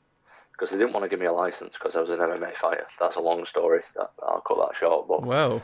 because 0.59 0.73
they 0.73 0.79
didn't 0.79 0.93
want 0.93 1.05
to 1.05 1.09
give 1.09 1.21
me 1.21 1.27
a 1.27 1.33
license 1.33 1.75
because 1.75 1.95
I 1.95 2.01
was 2.01 2.11
an 2.11 2.19
MMA 2.19 2.57
fighter. 2.57 2.87
That's 2.99 3.15
a 3.15 3.21
long 3.21 3.47
story. 3.47 3.83
That, 3.95 4.11
I'll 4.27 4.41
cut 4.41 4.59
that 4.59 4.77
short. 4.77 5.07
But 5.07 5.23
well, 5.23 5.63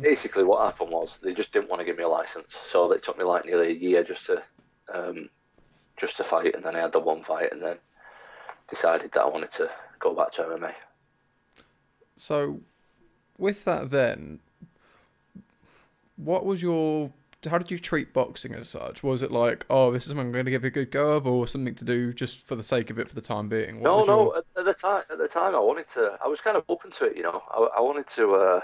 basically, 0.00 0.44
what 0.44 0.64
happened 0.64 0.90
was 0.90 1.18
they 1.18 1.34
just 1.34 1.52
didn't 1.52 1.68
want 1.68 1.80
to 1.80 1.84
give 1.84 1.96
me 1.96 2.04
a 2.04 2.08
license, 2.08 2.54
so 2.54 2.92
it 2.92 3.02
took 3.02 3.18
me 3.18 3.24
like 3.24 3.44
nearly 3.44 3.68
a 3.68 3.74
year 3.74 4.04
just 4.04 4.26
to 4.26 4.42
um, 4.94 5.28
just 5.96 6.16
to 6.18 6.24
fight, 6.24 6.54
and 6.54 6.64
then 6.64 6.76
I 6.76 6.80
had 6.80 6.92
the 6.92 7.00
one 7.00 7.24
fight, 7.24 7.52
and 7.52 7.60
then 7.60 7.78
decided 8.68 9.10
that 9.12 9.22
I 9.22 9.28
wanted 9.28 9.50
to 9.52 9.70
go 9.98 10.14
back 10.14 10.30
to 10.32 10.42
MMA. 10.42 10.72
So, 12.16 12.60
with 13.38 13.64
that, 13.64 13.90
then, 13.90 14.38
what 16.14 16.44
was 16.44 16.62
your? 16.62 17.10
How 17.48 17.58
did 17.58 17.70
you 17.70 17.78
treat 17.78 18.12
boxing 18.12 18.54
as 18.54 18.68
such? 18.68 19.02
Was 19.02 19.22
it 19.22 19.30
like, 19.30 19.66
oh, 19.70 19.92
this 19.92 20.04
is 20.04 20.08
something 20.08 20.26
I'm 20.26 20.32
going 20.32 20.46
to 20.46 20.50
give 20.50 20.64
a 20.64 20.70
good 20.70 20.90
go 20.90 21.12
of, 21.12 21.26
or 21.26 21.46
something 21.46 21.74
to 21.76 21.84
do 21.84 22.12
just 22.12 22.44
for 22.44 22.56
the 22.56 22.62
sake 22.62 22.90
of 22.90 22.98
it 22.98 23.08
for 23.08 23.14
the 23.14 23.20
time 23.20 23.48
being? 23.48 23.80
What 23.80 23.84
no, 23.84 24.04
no. 24.04 24.22
Your... 24.24 24.42
At, 24.56 24.64
the 24.64 24.74
time, 24.74 25.04
at 25.10 25.18
the 25.18 25.28
time, 25.28 25.54
I 25.54 25.60
wanted 25.60 25.88
to. 25.90 26.18
I 26.24 26.28
was 26.28 26.40
kind 26.40 26.56
of 26.56 26.64
open 26.68 26.90
to 26.92 27.06
it, 27.06 27.16
you 27.16 27.22
know. 27.22 27.42
I, 27.50 27.78
I 27.78 27.80
wanted 27.80 28.06
to, 28.08 28.62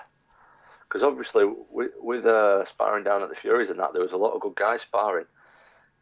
because 0.88 1.02
uh, 1.02 1.09
obviously 1.09 1.45
with, 1.71 1.93
with 2.00 2.26
uh, 2.26 2.64
sparring 2.64 3.05
down 3.05 3.23
at 3.23 3.29
the 3.29 3.37
Furies 3.37 3.71
and 3.71 3.79
that, 3.79 3.93
there 3.93 4.02
was 4.02 4.12
a 4.12 4.17
lot 4.17 4.33
of 4.33 4.41
good 4.41 4.57
guys 4.57 4.83
sparring, 4.83 5.26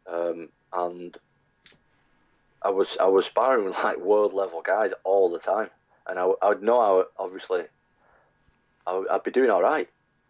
um, 0.07 0.49
and 0.73 1.17
I 2.63 2.69
was 2.69 2.97
I 2.99 3.05
was 3.05 3.25
sparring 3.25 3.65
with 3.65 3.83
like 3.83 3.97
world 3.97 4.33
level 4.33 4.61
guys 4.61 4.91
all 5.03 5.29
the 5.29 5.39
time 5.39 5.69
and 6.07 6.19
I, 6.19 6.29
I 6.41 6.49
would 6.49 6.63
know 6.63 6.79
I 6.79 7.03
obviously 7.23 7.63
I 8.85 8.97
would, 8.97 9.07
I'd 9.09 9.23
be 9.23 9.31
doing 9.31 9.49
all 9.49 9.61
right. 9.61 9.89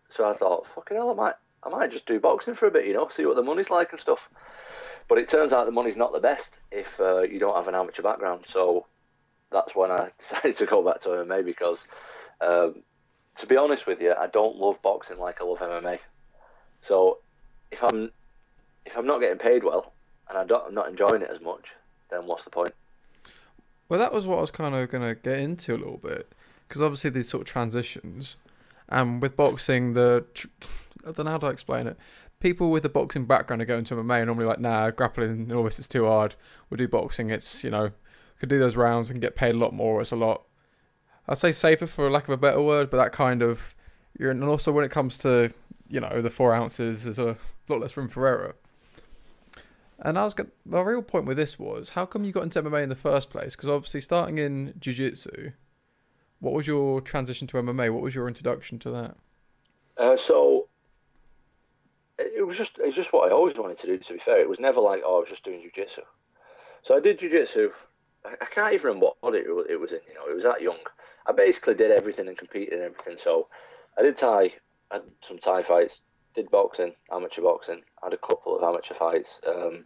So 0.10 0.30
I 0.30 0.34
thought, 0.34 0.68
fucking 0.76 0.98
hell, 0.98 1.10
I 1.10 1.14
might 1.14 1.36
I 1.64 1.70
might 1.70 1.92
just 1.92 2.06
do 2.06 2.20
boxing 2.20 2.56
for 2.56 2.68
a 2.68 2.72
bit, 2.72 2.86
you 2.86 2.94
know, 2.94 3.08
see 3.10 3.26
what 3.26 3.36
the 3.36 3.44
money's 3.44 3.70
like 3.70 3.92
and 3.92 4.02
stuff. 4.02 4.30
But 5.08 5.18
it 5.18 5.28
turns 5.28 5.54
out 5.54 5.66
the 5.66 5.72
money's 5.72 5.98
not 5.98 6.14
the 6.14 6.20
best 6.20 6.60
if 6.72 7.00
uh, 7.00 7.22
you 7.22 7.40
don't 7.40 7.56
have 7.56 7.68
an 7.68 7.76
amateur 7.76 8.02
background. 8.02 8.46
So 8.48 8.86
that's 9.52 9.76
when 9.76 9.92
I 9.92 10.12
decided 10.20 10.58
to 10.58 10.66
go 10.66 10.84
back 10.84 11.02
to 11.02 11.10
MMA 11.10 11.46
because, 11.46 11.88
um, 12.40 12.84
to 13.36 13.46
be 13.46 13.58
honest 13.58 13.88
with 13.88 14.02
you, 14.02 14.14
I 14.14 14.28
don't 14.28 14.58
love 14.58 14.82
boxing 14.82 15.20
like 15.20 15.42
I 15.42 15.44
love 15.44 15.60
MMA. 15.60 16.00
So 16.82 17.20
if 17.70 17.84
I'm 17.84 18.12
if 18.86 18.98
I'm 18.98 19.06
not 19.06 19.20
getting 19.20 19.38
paid 19.38 19.64
well 19.64 19.94
and 20.30 20.38
I 20.38 20.44
don't, 20.44 20.68
I'm 20.68 20.74
not 20.74 20.90
enjoying 20.90 21.22
it 21.22 21.30
as 21.30 21.42
much, 21.42 21.74
then 22.10 22.26
what's 22.26 22.44
the 22.44 22.50
point? 22.50 22.74
Well, 23.88 24.00
that 24.00 24.14
was 24.14 24.26
what 24.26 24.38
I 24.38 24.42
was 24.42 24.52
kind 24.52 24.74
of 24.74 24.90
going 24.90 25.04
to 25.04 25.16
get 25.16 25.40
into 25.40 25.76
a 25.76 25.78
little 25.78 25.98
bit 25.98 26.32
because 26.68 26.82
obviously 26.82 27.10
these 27.10 27.28
sort 27.28 27.42
of 27.42 27.48
transitions, 27.48 28.38
and 28.88 29.22
with 29.22 29.36
boxing, 29.36 29.94
the 29.94 30.26
tr- 30.34 30.48
I 31.06 31.12
don't 31.12 31.26
know 31.26 31.32
how 31.32 31.38
to 31.40 31.48
explain 31.48 31.88
it. 31.88 31.98
People 32.40 32.72
with 32.72 32.86
a 32.86 32.90
boxing 32.90 33.26
background 33.26 33.62
are 33.62 33.66
going 33.66 33.84
to 33.86 33.96
MMA 33.96 34.20
and 34.20 34.28
normally 34.28 34.46
like, 34.46 34.60
nah, 34.60 34.90
grappling 34.92 35.32
and 35.32 35.52
all 35.52 35.64
this 35.64 35.80
is 35.80 35.88
too 35.88 36.06
hard. 36.06 36.36
We'll 36.70 36.78
do 36.78 36.88
boxing. 36.88 37.30
It's 37.30 37.64
you 37.64 37.70
know, 37.70 37.92
could 38.40 38.50
do 38.50 38.60
those 38.60 38.76
rounds 38.76 39.10
and 39.10 39.22
get 39.22 39.36
paid 39.36 39.56
a 39.56 39.58
lot 39.58 39.74
more. 39.74 40.02
It's 40.02 40.12
a 40.12 40.16
lot. 40.16 40.44
I'd 41.28 41.38
say 41.38 41.52
safer 41.52 41.88
for 41.88 42.10
lack 42.10 42.24
of 42.24 42.32
a 42.32 42.38
better 42.38 42.62
word, 42.62 42.90
but 42.90 42.98
that 42.98 43.12
kind 43.12 43.42
of 43.42 43.76
you're 44.18 44.32
and 44.32 44.44
also 44.44 44.72
when 44.72 44.84
it 44.84 44.92
comes 44.92 45.18
to 45.20 45.54
you 45.88 46.00
know 46.00 46.22
the 46.22 46.30
four 46.30 46.54
ounces, 46.54 47.04
there's 47.04 47.20
a 47.20 47.38
lot 47.70 47.82
less 47.82 47.96
room 47.96 48.08
for 48.08 48.28
error. 48.28 48.56
And 50.00 50.18
I 50.18 50.24
was 50.24 50.34
going 50.34 50.50
my 50.66 50.82
real 50.82 51.04
point 51.04 51.26
with 51.26 51.38
this 51.38 51.60
was 51.60 51.90
how 51.90 52.06
come 52.06 52.24
you 52.24 52.32
got 52.32 52.44
into 52.44 52.62
MMA 52.62 52.84
in 52.84 52.90
the 52.90 52.96
first 52.96 53.30
place? 53.30 53.56
Because 53.56 53.70
obviously 53.70 54.02
starting 54.02 54.40
in 54.40 54.74
jiu-jitsu, 54.80 55.52
what 56.40 56.54
was 56.54 56.66
your 56.66 57.02
transition 57.02 57.48
to 57.48 57.58
MMA? 57.58 57.94
What 57.94 58.02
was 58.02 58.16
your 58.16 58.28
introduction 58.28 58.80
to 58.80 58.90
that? 58.90 59.18
Uh, 59.98 60.18
so 60.18 60.61
it 62.36 62.46
was 62.46 62.58
just 62.58 62.78
it's 62.80 62.96
just 62.96 63.14
what 63.14 63.30
I 63.30 63.34
always 63.34 63.58
wanted 63.58 63.80
to 63.80 63.88
do. 63.88 63.98
To 63.98 64.14
be 64.14 64.20
fair, 64.20 64.40
it 64.40 64.50
was 64.50 64.60
never 64.60 64.82
like 64.82 65.02
oh 65.06 65.18
I 65.18 65.20
was 65.20 65.30
just 65.30 65.44
doing 65.44 65.62
jiu-jitsu. 65.62 66.02
So 66.84 66.96
I 66.96 67.00
did 67.00 67.20
jiu-jitsu. 67.20 67.72
I, 68.24 68.46
can't 68.46 68.74
even 68.74 68.88
remember 68.88 69.10
what 69.22 69.34
it, 69.34 69.48
it 69.70 69.80
was 69.80 69.94
in. 69.94 70.00
You 70.08 70.14
know, 70.14 70.30
it 70.30 70.36
was 70.36 70.44
that 70.44 70.62
young. 70.62 70.78
I 71.26 71.32
basically 71.32 71.74
did 71.74 71.92
everything 71.92 72.28
and 72.28 72.38
competed 72.38 72.74
in 72.74 72.86
everything. 72.86 73.18
So 73.18 73.48
I 73.98 74.04
did 74.04 74.18
Thai, 74.18 74.54
I 74.92 74.96
had 74.96 75.04
some 75.22 75.40
Thai 75.40 75.64
fights, 75.64 76.02
did 76.36 76.52
boxing, 76.52 76.94
amateur 77.12 77.42
boxing, 77.42 77.82
had 78.04 78.14
a 78.14 78.18
couple 78.18 78.56
of 78.56 78.64
amateur 78.64 78.94
fights. 78.94 79.40
Um, 79.48 79.86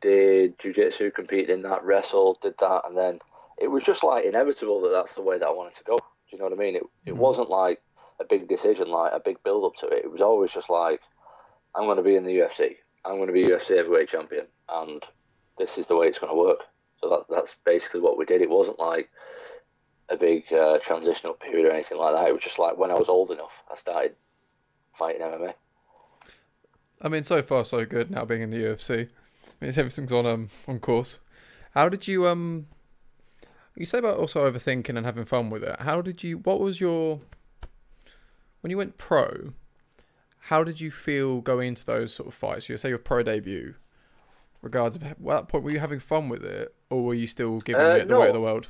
did 0.00 0.58
jiu-jitsu, 0.58 1.10
competed 1.12 1.50
in 1.50 1.62
that, 1.62 1.84
wrestled, 1.84 2.40
did 2.40 2.58
that, 2.58 2.82
and 2.86 2.96
then 2.96 3.20
it 3.58 3.68
was 3.68 3.84
just 3.84 4.02
like 4.02 4.24
inevitable 4.24 4.80
that 4.82 4.90
that's 4.90 5.14
the 5.14 5.22
way 5.22 5.38
that 5.38 5.46
I 5.46 5.52
wanted 5.52 5.74
to 5.74 5.84
go. 5.84 5.96
Do 5.96 6.04
you 6.30 6.38
know 6.38 6.44
what 6.44 6.52
I 6.52 6.56
mean? 6.56 6.76
It 6.76 6.82
it 7.04 7.10
mm-hmm. 7.10 7.18
wasn't 7.18 7.50
like 7.50 7.80
a 8.18 8.24
big 8.24 8.48
decision, 8.48 8.88
like 8.88 9.12
a 9.12 9.20
big 9.20 9.42
build 9.42 9.64
up 9.64 9.76
to 9.76 9.86
it. 9.88 10.04
It 10.04 10.10
was 10.10 10.20
always 10.20 10.52
just 10.52 10.70
like, 10.70 11.00
I'm 11.74 11.84
going 11.84 11.96
to 11.96 12.02
be 12.02 12.16
in 12.16 12.24
the 12.24 12.38
UFC. 12.38 12.76
I'm 13.04 13.16
going 13.16 13.28
to 13.28 13.32
be 13.32 13.44
UFC 13.44 13.76
heavyweight 13.76 14.08
champion, 14.08 14.46
and 14.68 15.02
this 15.58 15.78
is 15.78 15.86
the 15.86 15.96
way 15.96 16.06
it's 16.06 16.18
going 16.18 16.32
to 16.32 16.38
work. 16.38 16.60
So 17.00 17.08
that 17.08 17.34
that's 17.34 17.56
basically 17.64 18.00
what 18.00 18.18
we 18.18 18.24
did. 18.24 18.42
It 18.42 18.50
wasn't 18.50 18.78
like 18.78 19.10
a 20.08 20.16
big 20.16 20.52
uh, 20.52 20.78
transitional 20.78 21.34
period 21.34 21.66
or 21.66 21.70
anything 21.70 21.98
like 21.98 22.14
that. 22.14 22.28
It 22.28 22.32
was 22.32 22.42
just 22.42 22.58
like 22.58 22.76
when 22.76 22.90
I 22.90 22.98
was 22.98 23.08
old 23.08 23.30
enough, 23.30 23.62
I 23.70 23.76
started 23.76 24.16
fighting 24.92 25.22
MMA. 25.22 25.54
I 27.00 27.08
mean, 27.08 27.24
so 27.24 27.42
far 27.42 27.64
so 27.64 27.86
good. 27.86 28.10
Now 28.10 28.24
being 28.24 28.42
in 28.42 28.50
the 28.50 28.58
UFC, 28.58 29.08
means 29.60 29.78
everything's 29.78 30.12
on 30.12 30.26
um 30.26 30.48
on 30.68 30.78
course. 30.78 31.18
How 31.72 31.88
did 31.88 32.06
you 32.06 32.26
um? 32.26 32.66
You 33.76 33.86
say 33.86 33.98
about 33.98 34.18
also 34.18 34.50
overthinking 34.50 34.96
and 34.96 35.06
having 35.06 35.24
fun 35.24 35.48
with 35.48 35.62
it. 35.62 35.80
How 35.80 36.02
did 36.02 36.22
you? 36.22 36.38
What 36.38 36.60
was 36.60 36.80
your 36.80 37.20
when 38.60 38.70
you 38.70 38.76
went 38.76 38.98
pro? 38.98 39.52
How 40.44 40.64
did 40.64 40.80
you 40.80 40.90
feel 40.90 41.40
going 41.40 41.68
into 41.68 41.84
those 41.84 42.14
sort 42.14 42.28
of 42.28 42.34
fights? 42.34 42.68
You 42.68 42.76
say 42.76 42.88
your 42.88 42.98
pro 42.98 43.22
debut. 43.22 43.74
Regards 44.62 44.96
of 44.96 45.04
at 45.04 45.16
that 45.22 45.48
point, 45.48 45.64
were 45.64 45.70
you 45.70 45.78
having 45.78 46.00
fun 46.00 46.28
with 46.28 46.44
it, 46.44 46.74
or 46.90 47.02
were 47.02 47.14
you 47.14 47.26
still 47.26 47.60
giving 47.60 47.82
uh, 47.82 47.90
it 47.90 48.08
the 48.08 48.14
no. 48.14 48.20
way 48.20 48.28
of 48.28 48.34
the 48.34 48.40
world? 48.40 48.68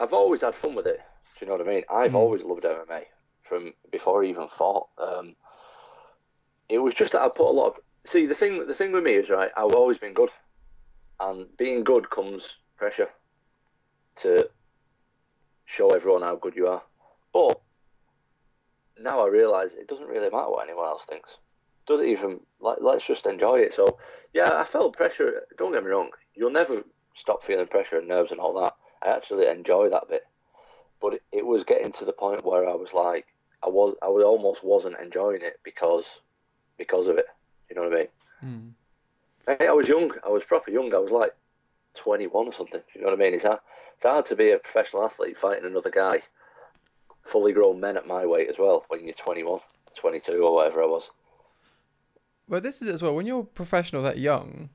I've 0.00 0.14
always 0.14 0.40
had 0.40 0.54
fun 0.54 0.74
with 0.74 0.86
it. 0.86 1.00
Do 1.38 1.44
you 1.44 1.46
know 1.46 1.58
what 1.58 1.68
I 1.68 1.70
mean? 1.70 1.82
I've 1.90 2.12
mm. 2.12 2.16
always 2.16 2.42
loved 2.42 2.64
MMA 2.64 3.04
from 3.42 3.74
before 3.90 4.24
I 4.24 4.28
even 4.28 4.48
fought. 4.48 4.88
Um, 4.96 5.36
it 6.68 6.78
was 6.78 6.94
just 6.94 7.12
that 7.12 7.22
I 7.22 7.28
put 7.28 7.50
a 7.50 7.52
lot 7.52 7.66
of 7.68 7.74
see 8.04 8.26
the 8.26 8.34
thing 8.34 8.66
the 8.66 8.74
thing 8.74 8.92
with 8.92 9.04
me 9.04 9.12
is 9.12 9.28
right. 9.28 9.50
I've 9.56 9.74
always 9.74 9.98
been 9.98 10.14
good, 10.14 10.30
and 11.20 11.46
being 11.56 11.84
good 11.84 12.10
comes 12.10 12.56
pressure 12.76 13.08
to 14.16 14.48
show 15.64 15.90
everyone 15.90 16.22
how 16.22 16.36
good 16.36 16.56
you 16.56 16.66
are. 16.68 16.82
But 17.32 17.60
now 19.02 19.24
I 19.24 19.28
realise 19.28 19.74
it 19.74 19.88
doesn't 19.88 20.06
really 20.06 20.30
matter 20.30 20.50
what 20.50 20.66
anyone 20.66 20.86
else 20.86 21.04
thinks. 21.04 21.38
Does 21.86 22.00
it 22.00 22.06
even 22.06 22.40
like 22.60 22.78
let's 22.80 23.06
just 23.06 23.26
enjoy 23.26 23.60
it. 23.60 23.72
So 23.72 23.98
yeah, 24.32 24.50
I 24.52 24.64
felt 24.64 24.96
pressure. 24.96 25.42
Don't 25.58 25.72
get 25.72 25.84
me 25.84 25.90
wrong. 25.90 26.10
You'll 26.34 26.50
never 26.50 26.82
stop 27.14 27.42
feeling 27.44 27.66
pressure 27.66 27.98
and 27.98 28.08
nerves 28.08 28.30
and 28.30 28.40
all 28.40 28.54
that. 28.62 28.74
I 29.02 29.14
actually 29.14 29.48
enjoy 29.48 29.90
that 29.90 30.08
bit, 30.08 30.22
but 31.00 31.14
it, 31.14 31.22
it 31.32 31.46
was 31.46 31.64
getting 31.64 31.92
to 31.92 32.04
the 32.04 32.12
point 32.12 32.44
where 32.44 32.68
I 32.68 32.74
was 32.74 32.94
like, 32.94 33.26
I 33.62 33.68
was 33.68 33.96
I 34.02 34.08
was 34.08 34.24
almost 34.24 34.64
wasn't 34.64 35.00
enjoying 35.00 35.42
it 35.42 35.60
because 35.64 36.20
because 36.78 37.08
of 37.08 37.18
it. 37.18 37.26
You 37.68 37.76
know 37.76 37.88
what 37.88 37.94
I 37.94 37.96
mean? 37.96 38.74
Mm. 39.48 39.58
Hey, 39.58 39.66
I 39.66 39.72
was 39.72 39.88
young. 39.88 40.12
I 40.24 40.28
was 40.28 40.44
proper 40.44 40.70
young. 40.70 40.94
I 40.94 40.98
was 40.98 41.10
like 41.10 41.32
21 41.94 42.46
or 42.46 42.52
something. 42.52 42.80
You 42.94 43.00
know 43.00 43.08
what 43.08 43.14
I 43.14 43.22
mean? 43.22 43.34
It's 43.34 43.44
hard, 43.44 43.60
it's 43.96 44.04
hard 44.04 44.24
to 44.26 44.36
be 44.36 44.50
a 44.50 44.58
professional 44.58 45.04
athlete 45.04 45.38
fighting 45.38 45.64
another 45.64 45.90
guy, 45.90 46.22
fully 47.22 47.52
grown 47.52 47.80
men 47.80 47.96
at 47.96 48.06
my 48.06 48.26
weight 48.26 48.48
as 48.48 48.58
well, 48.58 48.84
when 48.88 49.04
you're 49.04 49.14
21. 49.14 49.60
22 49.94 50.32
or 50.42 50.54
whatever 50.54 50.82
I 50.82 50.86
was. 50.86 51.10
Well, 52.48 52.60
this 52.60 52.82
is 52.82 52.88
it 52.88 52.94
as 52.94 53.02
well. 53.02 53.14
When 53.14 53.26
you're 53.26 53.44
professional 53.44 54.02
that 54.02 54.18
young, 54.18 54.70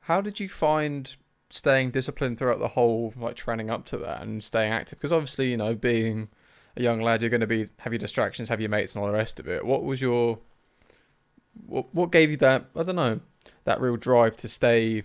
how 0.00 0.20
did 0.20 0.40
you 0.40 0.48
find 0.48 1.14
staying 1.50 1.90
disciplined 1.90 2.38
throughout 2.38 2.58
the 2.58 2.68
whole 2.68 3.12
like 3.16 3.36
training 3.36 3.70
up 3.70 3.84
to 3.86 3.98
that 3.98 4.22
and 4.22 4.42
staying 4.42 4.72
active? 4.72 4.98
Because 4.98 5.12
obviously, 5.12 5.50
you 5.50 5.56
know, 5.56 5.74
being 5.74 6.28
a 6.76 6.82
young 6.82 7.00
lad, 7.00 7.22
you're 7.22 7.30
going 7.30 7.40
to 7.40 7.46
be 7.46 7.68
have 7.80 7.92
your 7.92 7.98
distractions, 7.98 8.48
have 8.48 8.60
your 8.60 8.70
mates, 8.70 8.94
and 8.94 9.02
all 9.02 9.10
the 9.10 9.16
rest 9.16 9.38
of 9.38 9.48
it. 9.48 9.64
What 9.64 9.84
was 9.84 10.00
your 10.00 10.38
what 11.66 11.94
what 11.94 12.10
gave 12.10 12.30
you 12.30 12.36
that? 12.38 12.66
I 12.74 12.82
don't 12.82 12.96
know 12.96 13.20
that 13.64 13.80
real 13.80 13.96
drive 13.96 14.36
to 14.36 14.48
stay 14.48 15.02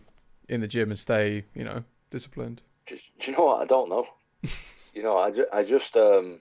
in 0.47 0.61
the 0.61 0.67
gym 0.67 0.91
and 0.91 0.99
stay, 0.99 1.45
you 1.55 1.63
know, 1.63 1.83
disciplined. 2.09 2.61
Just, 2.85 3.05
you 3.21 3.33
know 3.33 3.45
what? 3.45 3.61
I 3.61 3.65
don't 3.65 3.89
know. 3.89 4.05
you 4.93 5.01
know, 5.01 5.17
I, 5.17 5.31
ju- 5.31 5.47
I 5.51 5.63
just 5.63 5.97
um, 5.97 6.39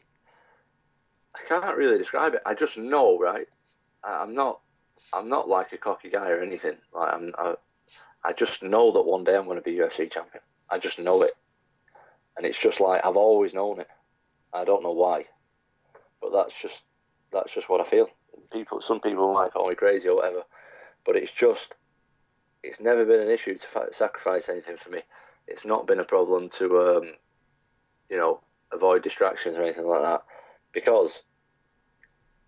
I 1.34 1.40
can't 1.46 1.76
really 1.76 1.98
describe 1.98 2.34
it. 2.34 2.42
I 2.44 2.54
just 2.54 2.76
know, 2.76 3.18
right? 3.18 3.46
I, 4.02 4.22
I'm 4.22 4.34
not 4.34 4.60
I'm 5.12 5.28
not 5.28 5.48
like 5.48 5.72
a 5.72 5.78
cocky 5.78 6.10
guy 6.10 6.30
or 6.30 6.40
anything. 6.40 6.76
Like 6.92 7.14
I'm, 7.14 7.32
I, 7.38 7.54
I 8.24 8.32
just 8.32 8.62
know 8.62 8.92
that 8.92 9.02
one 9.02 9.24
day 9.24 9.36
I'm 9.36 9.46
going 9.46 9.56
to 9.56 9.62
be 9.62 9.76
UFC 9.76 10.10
champion. 10.10 10.42
I 10.68 10.78
just 10.78 10.98
know 10.98 11.22
it, 11.22 11.36
and 12.36 12.46
it's 12.46 12.60
just 12.60 12.80
like 12.80 13.04
I've 13.04 13.16
always 13.16 13.54
known 13.54 13.80
it. 13.80 13.88
I 14.52 14.64
don't 14.64 14.82
know 14.82 14.92
why, 14.92 15.26
but 16.20 16.32
that's 16.32 16.60
just 16.60 16.82
that's 17.32 17.54
just 17.54 17.68
what 17.68 17.80
I 17.80 17.84
feel. 17.84 18.08
People, 18.52 18.80
some 18.80 19.00
people 19.00 19.32
might 19.32 19.52
call 19.52 19.68
me 19.68 19.74
crazy 19.74 20.08
or 20.08 20.16
whatever, 20.16 20.42
but 21.06 21.16
it's 21.16 21.32
just 21.32 21.74
it's 22.62 22.80
never 22.80 23.04
been 23.04 23.20
an 23.20 23.30
issue 23.30 23.56
to 23.56 23.88
sacrifice 23.92 24.48
anything 24.48 24.76
for 24.76 24.90
me. 24.90 25.00
It's 25.46 25.64
not 25.64 25.86
been 25.86 25.98
a 25.98 26.04
problem 26.04 26.50
to, 26.50 26.80
um, 26.80 27.12
you 28.08 28.18
know, 28.18 28.40
avoid 28.72 29.02
distractions 29.02 29.56
or 29.56 29.62
anything 29.62 29.86
like 29.86 30.02
that 30.02 30.22
because 30.72 31.22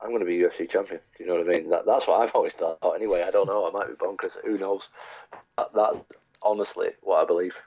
I'm 0.01 0.09
going 0.09 0.21
to 0.21 0.27
be 0.27 0.39
UFC 0.39 0.69
champion. 0.69 1.01
Do 1.17 1.25
you 1.25 1.31
know 1.31 1.39
what 1.39 1.49
I 1.49 1.59
mean? 1.59 1.71
That, 1.71 1.87
that's 1.87 2.07
what 2.07 2.21
I've 2.21 2.35
always 2.35 2.55
thought. 2.55 2.79
Anyway, 2.95 3.23
I 3.23 3.31
don't 3.31 3.47
know. 3.47 3.69
I 3.69 3.71
might 3.71 3.89
be 3.89 3.95
bonkers. 3.95 4.37
Who 4.45 4.59
knows? 4.59 4.89
That, 5.57 5.73
that's 5.75 5.99
honestly 6.43 6.89
what 7.03 7.23
I 7.23 7.25
believe. 7.25 7.61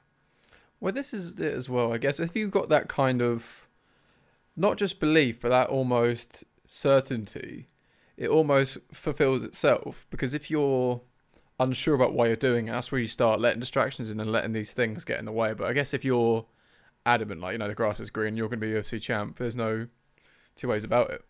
Well, 0.79 0.93
this 0.93 1.13
is 1.13 1.39
it 1.39 1.53
as 1.53 1.69
well. 1.69 1.93
I 1.93 1.97
guess 1.97 2.19
if 2.19 2.35
you've 2.35 2.51
got 2.51 2.69
that 2.69 2.89
kind 2.89 3.21
of 3.21 3.67
not 4.55 4.77
just 4.77 4.99
belief, 4.99 5.39
but 5.39 5.49
that 5.49 5.69
almost 5.69 6.43
certainty, 6.67 7.69
it 8.17 8.29
almost 8.29 8.79
fulfills 8.91 9.43
itself. 9.43 10.05
Because 10.09 10.33
if 10.33 10.51
you're 10.51 11.01
unsure 11.59 11.95
about 11.95 12.13
why 12.13 12.27
you're 12.27 12.35
doing 12.35 12.67
it, 12.67 12.71
that's 12.71 12.91
where 12.91 13.01
you 13.01 13.07
start 13.07 13.39
letting 13.39 13.61
distractions 13.61 14.09
in 14.09 14.19
and 14.19 14.31
letting 14.31 14.53
these 14.53 14.73
things 14.73 15.05
get 15.05 15.19
in 15.19 15.25
the 15.25 15.31
way. 15.31 15.53
But 15.53 15.67
I 15.67 15.73
guess 15.73 15.93
if 15.93 16.03
you're 16.03 16.45
adamant, 17.05 17.39
like 17.39 17.53
you 17.53 17.57
know, 17.59 17.67
the 17.67 17.75
grass 17.75 18.01
is 18.01 18.09
green, 18.09 18.35
you're 18.35 18.49
going 18.49 18.59
to 18.59 18.65
be 18.65 18.73
UFC 18.73 19.01
champ. 19.01 19.37
There's 19.37 19.55
no 19.55 19.87
two 20.55 20.67
ways 20.67 20.83
about 20.83 21.11
it. 21.11 21.23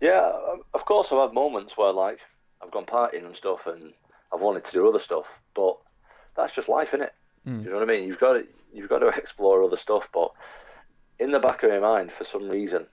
Yeah, 0.00 0.30
um, 0.50 0.62
of 0.74 0.84
course, 0.84 1.12
I've 1.12 1.18
had 1.18 1.34
moments 1.34 1.76
where 1.76 1.92
like 1.92 2.20
I've 2.62 2.70
gone 2.70 2.86
partying 2.86 3.24
and 3.24 3.34
stuff, 3.34 3.66
and 3.66 3.92
I've 4.32 4.40
wanted 4.40 4.64
to 4.64 4.72
do 4.72 4.88
other 4.88 4.98
stuff, 4.98 5.40
but 5.54 5.76
that's 6.36 6.54
just 6.54 6.68
life, 6.68 6.88
isn't 6.88 7.02
it? 7.02 7.14
Mm. 7.46 7.64
You 7.64 7.70
know 7.70 7.76
what 7.76 7.88
I 7.88 7.92
mean? 7.92 8.06
You've 8.06 8.20
got 8.20 8.34
to 8.34 8.46
you've 8.72 8.88
got 8.88 9.00
to 9.00 9.08
explore 9.16 9.62
other 9.62 9.76
stuff, 9.76 10.08
but 10.12 10.32
in 11.18 11.32
the 11.32 11.40
back 11.40 11.62
of 11.62 11.70
my 11.70 11.80
mind, 11.80 12.12
for 12.12 12.24
some 12.24 12.48
reason, 12.48 12.86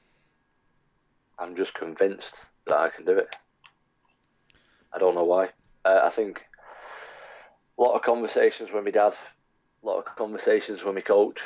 I'm 1.38 1.56
just 1.56 1.74
convinced 1.74 2.40
that 2.68 2.78
I 2.78 2.90
can 2.90 3.06
do 3.06 3.18
it. 3.18 3.36
I 4.94 4.98
don't 4.98 5.16
know 5.16 5.26
why. 5.26 5.50
Uh, 5.84 6.02
I 6.04 6.10
think 6.10 6.46
a 7.78 7.82
lot 7.82 7.94
of 7.94 8.02
conversations 8.02 8.72
with 8.72 8.84
my 8.84 8.92
dad, 8.92 9.14
a 9.84 9.86
lot 9.86 10.00
of 10.00 10.16
conversations 10.16 10.84
with 10.84 10.96
my 10.96 11.02
coach. 11.02 11.42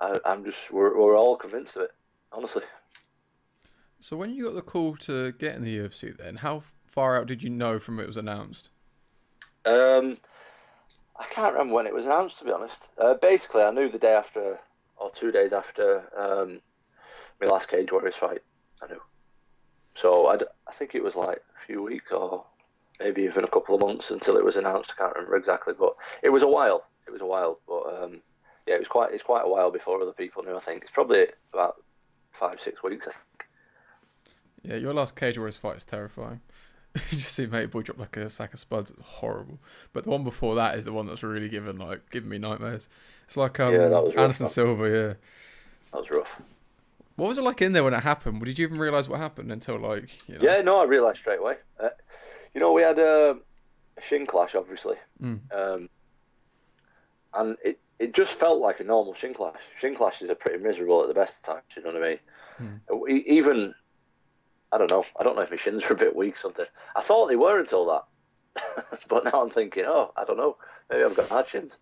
I, 0.00 0.18
am 0.26 0.44
just 0.44 0.70
we're, 0.72 0.98
we're 0.98 1.16
all 1.16 1.36
convinced 1.36 1.76
of 1.76 1.82
it, 1.82 1.92
honestly. 2.32 2.62
So 4.00 4.16
when 4.16 4.34
you 4.34 4.44
got 4.44 4.54
the 4.54 4.62
call 4.62 4.96
to 4.96 5.32
get 5.32 5.54
in 5.54 5.62
the 5.62 5.78
UFC, 5.78 6.16
then 6.16 6.36
how 6.36 6.62
far 6.86 7.16
out 7.16 7.26
did 7.26 7.42
you 7.42 7.50
know 7.50 7.78
from 7.78 8.00
it 8.00 8.06
was 8.06 8.16
announced? 8.16 8.70
Um, 9.64 10.18
I 11.16 11.24
can't 11.30 11.52
remember 11.52 11.74
when 11.74 11.86
it 11.86 11.94
was 11.94 12.04
announced, 12.04 12.38
to 12.38 12.44
be 12.44 12.50
honest. 12.50 12.88
Uh, 12.98 13.14
basically, 13.14 13.62
I 13.62 13.70
knew 13.70 13.88
the 13.90 13.98
day 13.98 14.14
after 14.14 14.58
or 14.96 15.10
two 15.10 15.30
days 15.30 15.52
after 15.52 16.04
um, 16.16 16.60
my 17.40 17.46
last 17.46 17.68
Cage 17.68 17.92
Warriors 17.92 18.16
fight. 18.16 18.42
I 18.82 18.88
knew. 18.88 19.00
So 19.94 20.26
I'd, 20.28 20.42
I 20.68 20.72
think 20.72 20.94
it 20.94 21.04
was 21.04 21.14
like 21.14 21.42
a 21.56 21.66
few 21.66 21.82
weeks 21.82 22.10
or 22.10 22.44
maybe 22.98 23.22
even 23.22 23.44
a 23.44 23.48
couple 23.48 23.74
of 23.74 23.82
months 23.82 24.10
until 24.10 24.36
it 24.36 24.44
was 24.44 24.56
announced. 24.56 24.94
I 24.96 25.00
can't 25.00 25.14
remember 25.14 25.36
exactly, 25.36 25.74
but 25.78 25.94
it 26.22 26.30
was 26.30 26.42
a 26.42 26.48
while. 26.48 26.84
It 27.06 27.10
was 27.10 27.20
a 27.20 27.26
while, 27.26 27.60
but 27.66 28.02
um, 28.02 28.20
yeah, 28.66 28.74
it 28.74 28.80
was 28.80 28.88
quite. 28.88 29.12
It's 29.12 29.22
quite 29.22 29.44
a 29.44 29.48
while 29.48 29.70
before 29.70 30.00
other 30.00 30.12
people 30.12 30.42
knew. 30.42 30.56
I 30.56 30.60
think 30.60 30.82
it's 30.82 30.90
probably 30.90 31.26
about 31.52 31.82
five, 32.32 32.60
six 32.60 32.82
weeks. 32.82 33.06
I 33.06 33.10
think. 33.12 33.22
Yeah, 34.62 34.76
your 34.76 34.94
last 34.94 35.16
Cage 35.16 35.38
Warriors 35.38 35.56
fight 35.56 35.76
is 35.76 35.84
terrifying. 35.84 36.40
you 37.10 37.18
just 37.18 37.32
see 37.34 37.46
Mate 37.46 37.70
Boy 37.70 37.82
drop 37.82 37.98
like 37.98 38.16
a 38.16 38.28
sack 38.28 38.52
of 38.52 38.60
spuds. 38.60 38.90
It's 38.90 39.00
horrible. 39.02 39.58
But 39.92 40.04
the 40.04 40.10
one 40.10 40.24
before 40.24 40.54
that 40.56 40.76
is 40.76 40.84
the 40.84 40.92
one 40.92 41.06
that's 41.06 41.22
really 41.22 41.48
given 41.48 41.78
like 41.78 42.10
giving 42.10 42.28
me 42.28 42.38
nightmares. 42.38 42.88
It's 43.26 43.36
like 43.36 43.58
um, 43.60 43.72
yeah, 43.72 43.88
that 43.88 44.02
was 44.02 44.14
Anderson 44.14 44.44
rough, 44.44 44.52
Silva. 44.52 44.84
Yeah, 44.84 45.14
that 45.92 46.00
was 46.00 46.10
rough. 46.10 46.40
What 47.16 47.28
was 47.28 47.38
it 47.38 47.42
like 47.42 47.62
in 47.62 47.72
there 47.72 47.84
when 47.84 47.94
it 47.94 48.02
happened? 48.02 48.44
Did 48.44 48.58
you 48.58 48.66
even 48.66 48.78
realize 48.78 49.08
what 49.08 49.20
happened 49.20 49.50
until 49.50 49.78
like? 49.78 50.28
You 50.28 50.38
know? 50.38 50.44
Yeah, 50.44 50.62
no, 50.62 50.80
I 50.80 50.84
realized 50.84 51.18
straight 51.18 51.40
away. 51.40 51.56
Uh, 51.80 51.90
you 52.54 52.60
know, 52.60 52.72
we 52.72 52.82
had 52.82 52.98
a, 52.98 53.36
a 53.96 54.02
shin 54.02 54.26
clash, 54.26 54.54
obviously, 54.54 54.96
mm. 55.22 55.40
um, 55.54 55.88
and 57.34 57.56
it 57.64 57.78
it 58.02 58.14
just 58.14 58.32
felt 58.32 58.60
like 58.60 58.80
a 58.80 58.84
normal 58.84 59.14
shin 59.14 59.32
clash. 59.32 59.60
Shin 59.76 59.94
clashes 59.94 60.28
are 60.28 60.34
pretty 60.34 60.62
miserable 60.62 61.02
at 61.02 61.08
the 61.08 61.14
best 61.14 61.36
of 61.36 61.42
times. 61.42 61.62
You 61.76 61.82
know 61.82 61.92
what 61.92 62.02
I 62.02 62.08
mean? 62.08 62.80
Mm. 62.90 63.26
Even 63.26 63.74
I 64.72 64.78
don't 64.78 64.90
know. 64.90 65.04
I 65.18 65.22
don't 65.22 65.36
know 65.36 65.42
if 65.42 65.50
my 65.50 65.56
shins 65.56 65.84
are 65.84 65.92
a 65.92 65.96
bit 65.96 66.16
weak. 66.16 66.34
or 66.34 66.38
Something. 66.38 66.66
I 66.96 67.00
thought 67.00 67.28
they 67.28 67.36
were 67.36 67.60
until 67.60 67.86
that, 67.86 68.98
but 69.08 69.24
now 69.24 69.42
I'm 69.42 69.50
thinking, 69.50 69.84
oh, 69.86 70.12
I 70.16 70.24
don't 70.24 70.38
know. 70.38 70.56
Maybe 70.90 71.04
I've 71.04 71.16
got 71.16 71.28
hard 71.28 71.48
shins. 71.48 71.78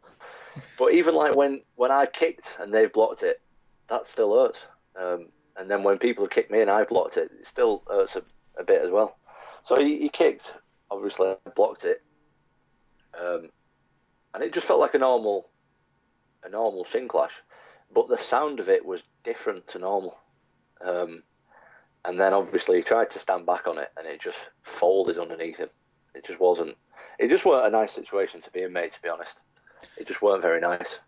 But 0.77 0.93
even 0.93 1.15
like 1.15 1.37
when 1.37 1.63
when 1.77 1.91
I 1.91 2.07
kicked 2.07 2.57
and 2.61 2.75
they've 2.75 2.93
blocked 2.93 3.23
it, 3.23 3.41
that 3.89 4.07
still 4.07 4.35
hurts. 4.39 4.67
Um, 5.01 5.29
and 5.57 5.71
then 5.71 5.83
when 5.83 5.99
people 5.99 6.25
have 6.25 6.31
kicked 6.31 6.51
me 6.51 6.61
and 6.61 6.71
I've 6.71 6.89
blocked 6.89 7.17
it, 7.17 7.31
it 7.39 7.47
still 7.47 7.83
hurts 7.89 8.17
a, 8.17 8.23
a 8.59 8.65
bit 8.65 8.83
as 8.83 8.91
well. 8.91 9.19
So 9.63 9.77
he, 9.77 9.99
he 9.99 10.09
kicked, 10.09 10.55
obviously 10.91 11.29
I 11.29 11.51
blocked 11.55 11.85
it, 11.85 12.03
um, 13.19 13.51
and 14.35 14.43
it 14.43 14.53
just 14.53 14.67
felt 14.67 14.81
like 14.81 14.95
a 14.95 14.99
normal, 14.99 15.50
a 16.45 16.49
normal 16.49 16.85
shin 16.85 17.09
clash, 17.09 17.43
but 17.93 18.09
the 18.09 18.19
sound 18.19 18.61
of 18.61 18.69
it 18.69 18.85
was 18.85 19.03
different 19.23 19.67
to 19.69 19.79
normal. 19.79 20.17
Um, 20.85 21.23
and 22.05 22.19
then 22.19 22.33
obviously 22.33 22.77
he 22.79 22.83
tried 22.83 23.11
to 23.11 23.19
stand 23.19 23.47
back 23.47 23.67
on 23.67 23.79
it, 23.79 23.91
and 23.97 24.07
it 24.07 24.21
just 24.21 24.39
folded 24.63 25.19
underneath 25.19 25.59
him. 25.59 25.69
It 26.15 26.25
just 26.25 26.41
wasn't. 26.41 26.77
It 27.19 27.29
just 27.29 27.45
weren't 27.45 27.67
a 27.67 27.71
nice 27.71 27.93
situation 27.93 28.41
to 28.43 28.51
be 28.51 28.63
in, 28.63 28.73
mate. 28.73 28.93
To 28.93 29.03
be 29.03 29.09
honest, 29.09 29.41
it 29.97 30.07
just 30.07 30.23
weren't 30.23 30.43
very 30.43 30.61
nice. 30.61 30.99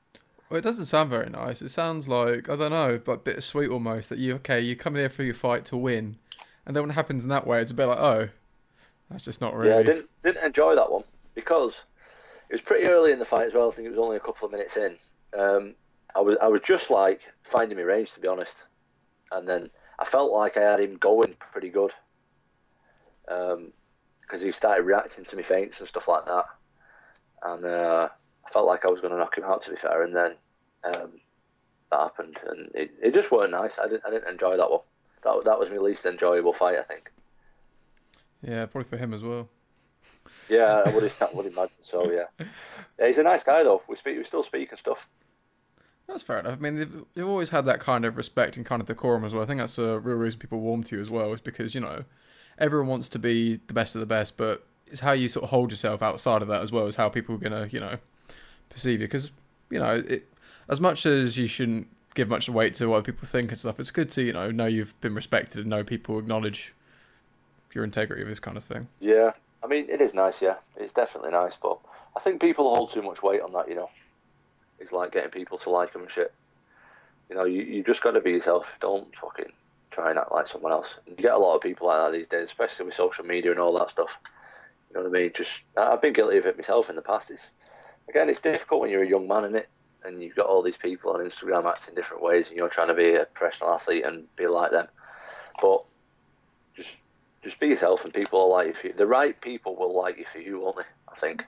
Well, 0.50 0.58
it 0.58 0.62
doesn't 0.62 0.84
sound 0.84 1.08
very 1.08 1.30
nice. 1.30 1.62
It 1.62 1.70
sounds 1.70 2.08
like 2.08 2.48
I 2.48 2.56
don't 2.56 2.72
know, 2.72 3.00
but 3.02 3.24
bittersweet 3.24 3.70
almost. 3.70 4.10
That 4.10 4.18
you 4.18 4.34
okay? 4.34 4.60
You 4.60 4.76
come 4.76 4.96
here 4.96 5.08
for 5.08 5.22
your 5.22 5.34
fight 5.34 5.64
to 5.66 5.76
win, 5.76 6.18
and 6.66 6.76
then 6.76 6.82
when 6.82 6.90
it 6.90 6.94
happens 6.94 7.22
in 7.22 7.30
that 7.30 7.46
way, 7.46 7.62
it's 7.62 7.70
a 7.70 7.74
bit 7.74 7.86
like 7.86 7.98
oh, 7.98 8.28
that's 9.10 9.24
just 9.24 9.40
not 9.40 9.54
really. 9.54 9.70
Yeah, 9.70 9.78
I 9.78 9.82
didn't 9.82 10.10
didn't 10.22 10.44
enjoy 10.44 10.74
that 10.74 10.92
one 10.92 11.04
because 11.34 11.84
it 12.50 12.52
was 12.52 12.60
pretty 12.60 12.86
early 12.86 13.12
in 13.12 13.18
the 13.18 13.24
fight 13.24 13.46
as 13.46 13.54
well. 13.54 13.68
I 13.68 13.72
think 13.72 13.86
it 13.86 13.90
was 13.90 13.98
only 13.98 14.18
a 14.18 14.20
couple 14.20 14.44
of 14.44 14.52
minutes 14.52 14.76
in. 14.76 14.96
Um, 15.38 15.74
I 16.14 16.20
was 16.20 16.36
I 16.42 16.48
was 16.48 16.60
just 16.60 16.90
like 16.90 17.22
finding 17.42 17.78
my 17.78 17.84
range 17.84 18.12
to 18.12 18.20
be 18.20 18.28
honest, 18.28 18.64
and 19.30 19.48
then 19.48 19.70
I 19.98 20.04
felt 20.04 20.32
like 20.32 20.56
I 20.56 20.62
had 20.62 20.80
him 20.80 20.96
going 20.96 21.34
pretty 21.38 21.70
good 21.70 21.92
because 23.24 23.54
um, 23.54 24.40
he 24.40 24.52
started 24.52 24.82
reacting 24.82 25.24
to 25.24 25.36
my 25.36 25.42
feints 25.42 25.78
and 25.78 25.88
stuff 25.88 26.08
like 26.08 26.26
that, 26.26 26.44
and 27.44 27.64
uh, 27.64 28.08
I 28.46 28.50
felt 28.50 28.66
like 28.66 28.84
I 28.84 28.90
was 28.90 29.00
going 29.00 29.12
to 29.12 29.18
knock 29.18 29.38
him 29.38 29.44
out. 29.44 29.62
To 29.62 29.70
be 29.70 29.76
fair, 29.76 30.02
and 30.02 30.14
then 30.14 30.34
um, 30.84 31.12
that 31.90 32.00
happened, 32.00 32.38
and 32.46 32.70
it, 32.74 32.90
it 33.02 33.14
just 33.14 33.30
weren't 33.30 33.52
nice. 33.52 33.78
I 33.78 33.88
didn't 33.88 34.02
I 34.06 34.10
didn't 34.10 34.30
enjoy 34.30 34.56
that 34.56 34.70
one. 34.70 34.80
That 35.24 35.44
that 35.44 35.58
was 35.58 35.70
my 35.70 35.78
least 35.78 36.04
enjoyable 36.04 36.52
fight, 36.52 36.78
I 36.78 36.82
think. 36.82 37.10
Yeah, 38.42 38.66
probably 38.66 38.88
for 38.88 38.96
him 38.96 39.14
as 39.14 39.22
well. 39.22 39.48
Yeah, 40.48 40.82
I 40.84 40.90
would, 40.90 41.12
I 41.20 41.28
would 41.32 41.46
imagine 41.46 41.70
so. 41.80 42.10
Yeah, 42.10 42.46
yeah, 42.98 43.06
he's 43.06 43.18
a 43.18 43.22
nice 43.22 43.44
guy 43.44 43.62
though. 43.62 43.82
We 43.88 43.96
speak, 43.96 44.18
we 44.18 44.24
still 44.24 44.42
speak 44.42 44.70
and 44.70 44.78
stuff. 44.78 45.08
That's 46.08 46.22
fair 46.22 46.40
enough. 46.40 46.54
I 46.54 46.56
mean, 46.56 46.76
they've, 46.76 47.04
they've 47.14 47.28
always 47.28 47.50
had 47.50 47.64
that 47.66 47.80
kind 47.80 48.04
of 48.04 48.16
respect 48.16 48.56
and 48.56 48.66
kind 48.66 48.80
of 48.80 48.86
decorum 48.86 49.24
as 49.24 49.32
well. 49.32 49.42
I 49.42 49.46
think 49.46 49.60
that's 49.60 49.78
a 49.78 49.98
real 49.98 50.16
reason 50.16 50.40
people 50.40 50.60
warm 50.60 50.82
to 50.84 50.96
you 50.96 51.02
as 51.02 51.10
well, 51.10 51.32
is 51.32 51.40
because, 51.40 51.74
you 51.74 51.80
know, 51.80 52.04
everyone 52.58 52.88
wants 52.88 53.08
to 53.10 53.18
be 53.18 53.60
the 53.66 53.74
best 53.74 53.94
of 53.94 54.00
the 54.00 54.06
best, 54.06 54.36
but 54.36 54.66
it's 54.86 55.00
how 55.00 55.12
you 55.12 55.28
sort 55.28 55.44
of 55.44 55.50
hold 55.50 55.70
yourself 55.70 56.02
outside 56.02 56.42
of 56.42 56.48
that 56.48 56.60
as 56.60 56.70
well 56.70 56.86
as 56.86 56.96
how 56.96 57.08
people 57.08 57.34
are 57.34 57.38
going 57.38 57.52
to, 57.52 57.72
you 57.74 57.80
know, 57.80 57.96
perceive 58.68 59.00
you. 59.00 59.06
Because, 59.06 59.32
you 59.70 59.78
know, 59.78 60.02
it, 60.06 60.28
as 60.68 60.80
much 60.80 61.06
as 61.06 61.38
you 61.38 61.46
shouldn't 61.46 61.88
give 62.14 62.28
much 62.28 62.48
weight 62.48 62.74
to 62.74 62.88
what 62.88 63.04
people 63.04 63.26
think 63.26 63.50
and 63.50 63.58
stuff, 63.58 63.80
it's 63.80 63.90
good 63.90 64.10
to, 64.10 64.22
you 64.22 64.32
know, 64.32 64.50
know 64.50 64.66
you've 64.66 65.00
been 65.00 65.14
respected 65.14 65.60
and 65.60 65.70
know 65.70 65.82
people 65.82 66.18
acknowledge 66.18 66.74
your 67.74 67.84
integrity 67.84 68.22
of 68.22 68.28
this 68.28 68.40
kind 68.40 68.58
of 68.58 68.64
thing. 68.64 68.88
Yeah. 69.00 69.32
I 69.64 69.66
mean, 69.66 69.86
it 69.88 70.00
is 70.00 70.12
nice, 70.12 70.42
yeah. 70.42 70.56
It's 70.76 70.92
definitely 70.92 71.30
nice, 71.30 71.56
but 71.56 71.78
I 72.16 72.20
think 72.20 72.40
people 72.40 72.74
hold 72.74 72.92
too 72.92 73.00
much 73.00 73.22
weight 73.22 73.40
on 73.40 73.52
that, 73.52 73.68
you 73.68 73.76
know. 73.76 73.88
It's 74.82 74.92
like 74.92 75.12
getting 75.12 75.30
people 75.30 75.56
to 75.58 75.70
like 75.70 75.92
them 75.92 76.02
and 76.02 76.10
shit. 76.10 76.34
You 77.30 77.36
know, 77.36 77.44
you, 77.44 77.62
you 77.62 77.82
just 77.82 78.02
got 78.02 78.10
to 78.10 78.20
be 78.20 78.32
yourself. 78.32 78.74
Don't 78.80 79.14
fucking 79.16 79.52
try 79.92 80.10
and 80.10 80.18
act 80.18 80.32
like 80.32 80.46
someone 80.46 80.72
else. 80.72 80.98
And 81.06 81.16
you 81.16 81.22
get 81.22 81.32
a 81.32 81.38
lot 81.38 81.54
of 81.54 81.62
people 81.62 81.86
like 81.86 81.98
that 81.98 82.18
these 82.18 82.26
days, 82.26 82.44
especially 82.44 82.86
with 82.86 82.94
social 82.94 83.24
media 83.24 83.52
and 83.52 83.60
all 83.60 83.78
that 83.78 83.90
stuff. 83.90 84.18
You 84.90 84.96
know 85.00 85.08
what 85.08 85.16
I 85.16 85.22
mean? 85.22 85.32
Just 85.34 85.60
I've 85.76 86.02
been 86.02 86.12
guilty 86.12 86.36
of 86.38 86.46
it 86.46 86.56
myself 86.56 86.90
in 86.90 86.96
the 86.96 87.02
past. 87.02 87.30
It's 87.30 87.48
again, 88.08 88.28
it's 88.28 88.40
difficult 88.40 88.80
when 88.80 88.90
you're 88.90 89.04
a 89.04 89.08
young 89.08 89.28
man 89.28 89.44
in 89.44 89.54
it, 89.54 89.68
and 90.04 90.22
you've 90.22 90.34
got 90.34 90.46
all 90.46 90.62
these 90.62 90.76
people 90.76 91.12
on 91.12 91.20
Instagram 91.20 91.64
acting 91.64 91.94
different 91.94 92.22
ways, 92.22 92.48
and 92.48 92.56
you're 92.56 92.68
trying 92.68 92.88
to 92.88 92.94
be 92.94 93.14
a 93.14 93.24
professional 93.26 93.70
athlete 93.70 94.04
and 94.04 94.24
be 94.36 94.46
like 94.46 94.72
them. 94.72 94.88
But 95.60 95.84
just 96.76 96.90
just 97.42 97.60
be 97.60 97.68
yourself, 97.68 98.04
and 98.04 98.12
people 98.12 98.40
will 98.40 98.50
like 98.50 98.66
you. 98.66 98.74
For 98.74 98.86
you. 98.88 98.92
The 98.94 99.06
right 99.06 99.40
people 99.40 99.76
will 99.76 99.96
like 99.96 100.18
you 100.18 100.26
for 100.26 100.38
you, 100.38 100.72
they? 100.76 100.82
I 101.08 101.14
think 101.14 101.44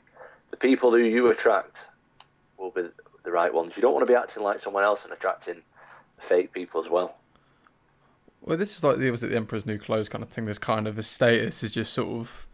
the 0.51 0.57
people 0.57 0.91
who 0.91 0.99
you 0.99 1.29
attract 1.29 1.85
will 2.57 2.71
be 2.71 2.83
the 3.25 3.33
right 3.33 3.53
ones. 3.53 3.73
You 3.77 3.83
don't 3.83 3.93
want 3.93 4.07
to 4.07 4.13
be 4.13 4.17
acting 4.17 4.43
like 4.43 4.61
someone 4.61 4.85
else 4.85 5.05
and 5.05 5.13
attracting 5.13 5.63
fake 6.19 6.53
people 6.53 6.81
as 6.81 6.89
well. 6.89 7.17
Well, 8.43 8.59
this 8.59 8.77
is 8.77 8.85
like 8.85 8.99
the 8.99 9.11
was 9.11 9.25
it 9.25 9.29
the 9.29 9.37
Emperor's 9.37 9.67
New 9.67 9.79
Clothes 9.79 10.09
kind 10.09 10.23
of 10.23 10.29
thing. 10.29 10.45
This 10.45 10.59
kind 10.59 10.87
of 10.87 10.99
a 10.99 11.03
status 11.03 11.63
is 11.63 11.73
just 11.73 11.93
sort 11.93 12.09
of 12.09 12.47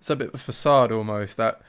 it's 0.00 0.10
a 0.10 0.16
bit 0.16 0.28
of 0.28 0.34
a 0.34 0.38
facade 0.38 0.90
almost 0.90 1.36
that 1.36 1.60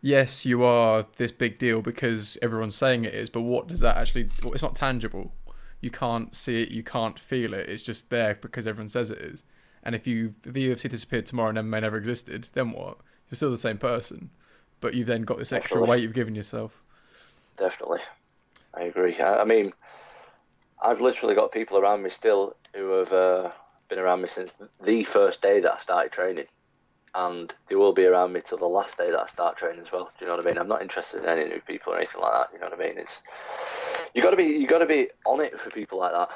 yes, 0.00 0.46
you 0.46 0.62
are 0.64 1.06
this 1.16 1.32
big 1.32 1.58
deal 1.58 1.82
because 1.82 2.38
everyone's 2.40 2.74
saying 2.74 3.04
it 3.04 3.14
is, 3.14 3.30
but 3.30 3.42
what 3.42 3.68
does 3.68 3.80
that 3.80 3.96
actually? 3.96 4.30
It's 4.46 4.62
not 4.62 4.76
tangible. 4.76 5.32
You 5.80 5.90
can't 5.90 6.34
see 6.34 6.62
it. 6.62 6.70
You 6.70 6.82
can't 6.82 7.18
feel 7.18 7.54
it. 7.54 7.68
It's 7.68 7.82
just 7.82 8.10
there 8.10 8.34
because 8.34 8.66
everyone 8.66 8.88
says 8.88 9.10
it 9.10 9.18
is. 9.18 9.42
And 9.82 9.94
if 9.94 10.06
you 10.06 10.34
if 10.44 10.52
the 10.54 10.68
UFC 10.70 10.88
disappeared 10.88 11.26
tomorrow 11.26 11.50
and 11.50 11.58
MMA 11.58 11.82
never 11.82 11.96
existed, 11.96 12.48
then 12.54 12.72
what? 12.72 12.98
You're 13.30 13.36
still 13.36 13.50
the 13.50 13.58
same 13.58 13.78
person, 13.78 14.30
but 14.80 14.94
you've 14.94 15.06
then 15.06 15.22
got 15.22 15.38
this 15.38 15.52
extra 15.52 15.76
Definitely. 15.76 15.90
weight 15.90 16.02
you've 16.02 16.14
given 16.14 16.34
yourself. 16.34 16.82
Definitely, 17.58 18.00
I 18.74 18.84
agree. 18.84 19.18
I, 19.18 19.40
I 19.40 19.44
mean, 19.44 19.72
I've 20.82 21.00
literally 21.00 21.34
got 21.34 21.52
people 21.52 21.78
around 21.78 22.02
me 22.02 22.10
still 22.10 22.54
who 22.74 22.90
have 22.92 23.12
uh, 23.12 23.50
been 23.88 23.98
around 23.98 24.22
me 24.22 24.28
since 24.28 24.54
the 24.82 25.04
first 25.04 25.42
day 25.42 25.60
that 25.60 25.74
I 25.74 25.78
started 25.78 26.12
training, 26.12 26.46
and 27.14 27.52
they 27.68 27.74
will 27.74 27.92
be 27.92 28.06
around 28.06 28.32
me 28.32 28.40
till 28.44 28.58
the 28.58 28.66
last 28.66 28.96
day 28.96 29.10
that 29.10 29.20
I 29.20 29.26
start 29.26 29.56
training 29.56 29.80
as 29.80 29.90
well. 29.92 30.10
Do 30.18 30.24
you 30.24 30.30
know 30.30 30.36
what 30.36 30.46
I 30.46 30.48
mean? 30.48 30.58
I'm 30.58 30.68
not 30.68 30.82
interested 30.82 31.22
in 31.22 31.28
any 31.28 31.48
new 31.48 31.60
people 31.60 31.92
or 31.92 31.96
anything 31.96 32.20
like 32.20 32.32
that. 32.32 32.52
You 32.52 32.60
know 32.60 32.68
what 32.68 32.80
I 32.80 32.88
mean? 32.88 32.98
It's 32.98 33.20
you 34.14 34.22
got 34.22 34.30
to 34.30 34.36
be 34.36 34.44
you 34.44 34.66
got 34.68 34.78
to 34.78 34.86
be 34.86 35.08
on 35.26 35.40
it 35.40 35.58
for 35.58 35.70
people 35.70 35.98
like 35.98 36.12
that. 36.12 36.30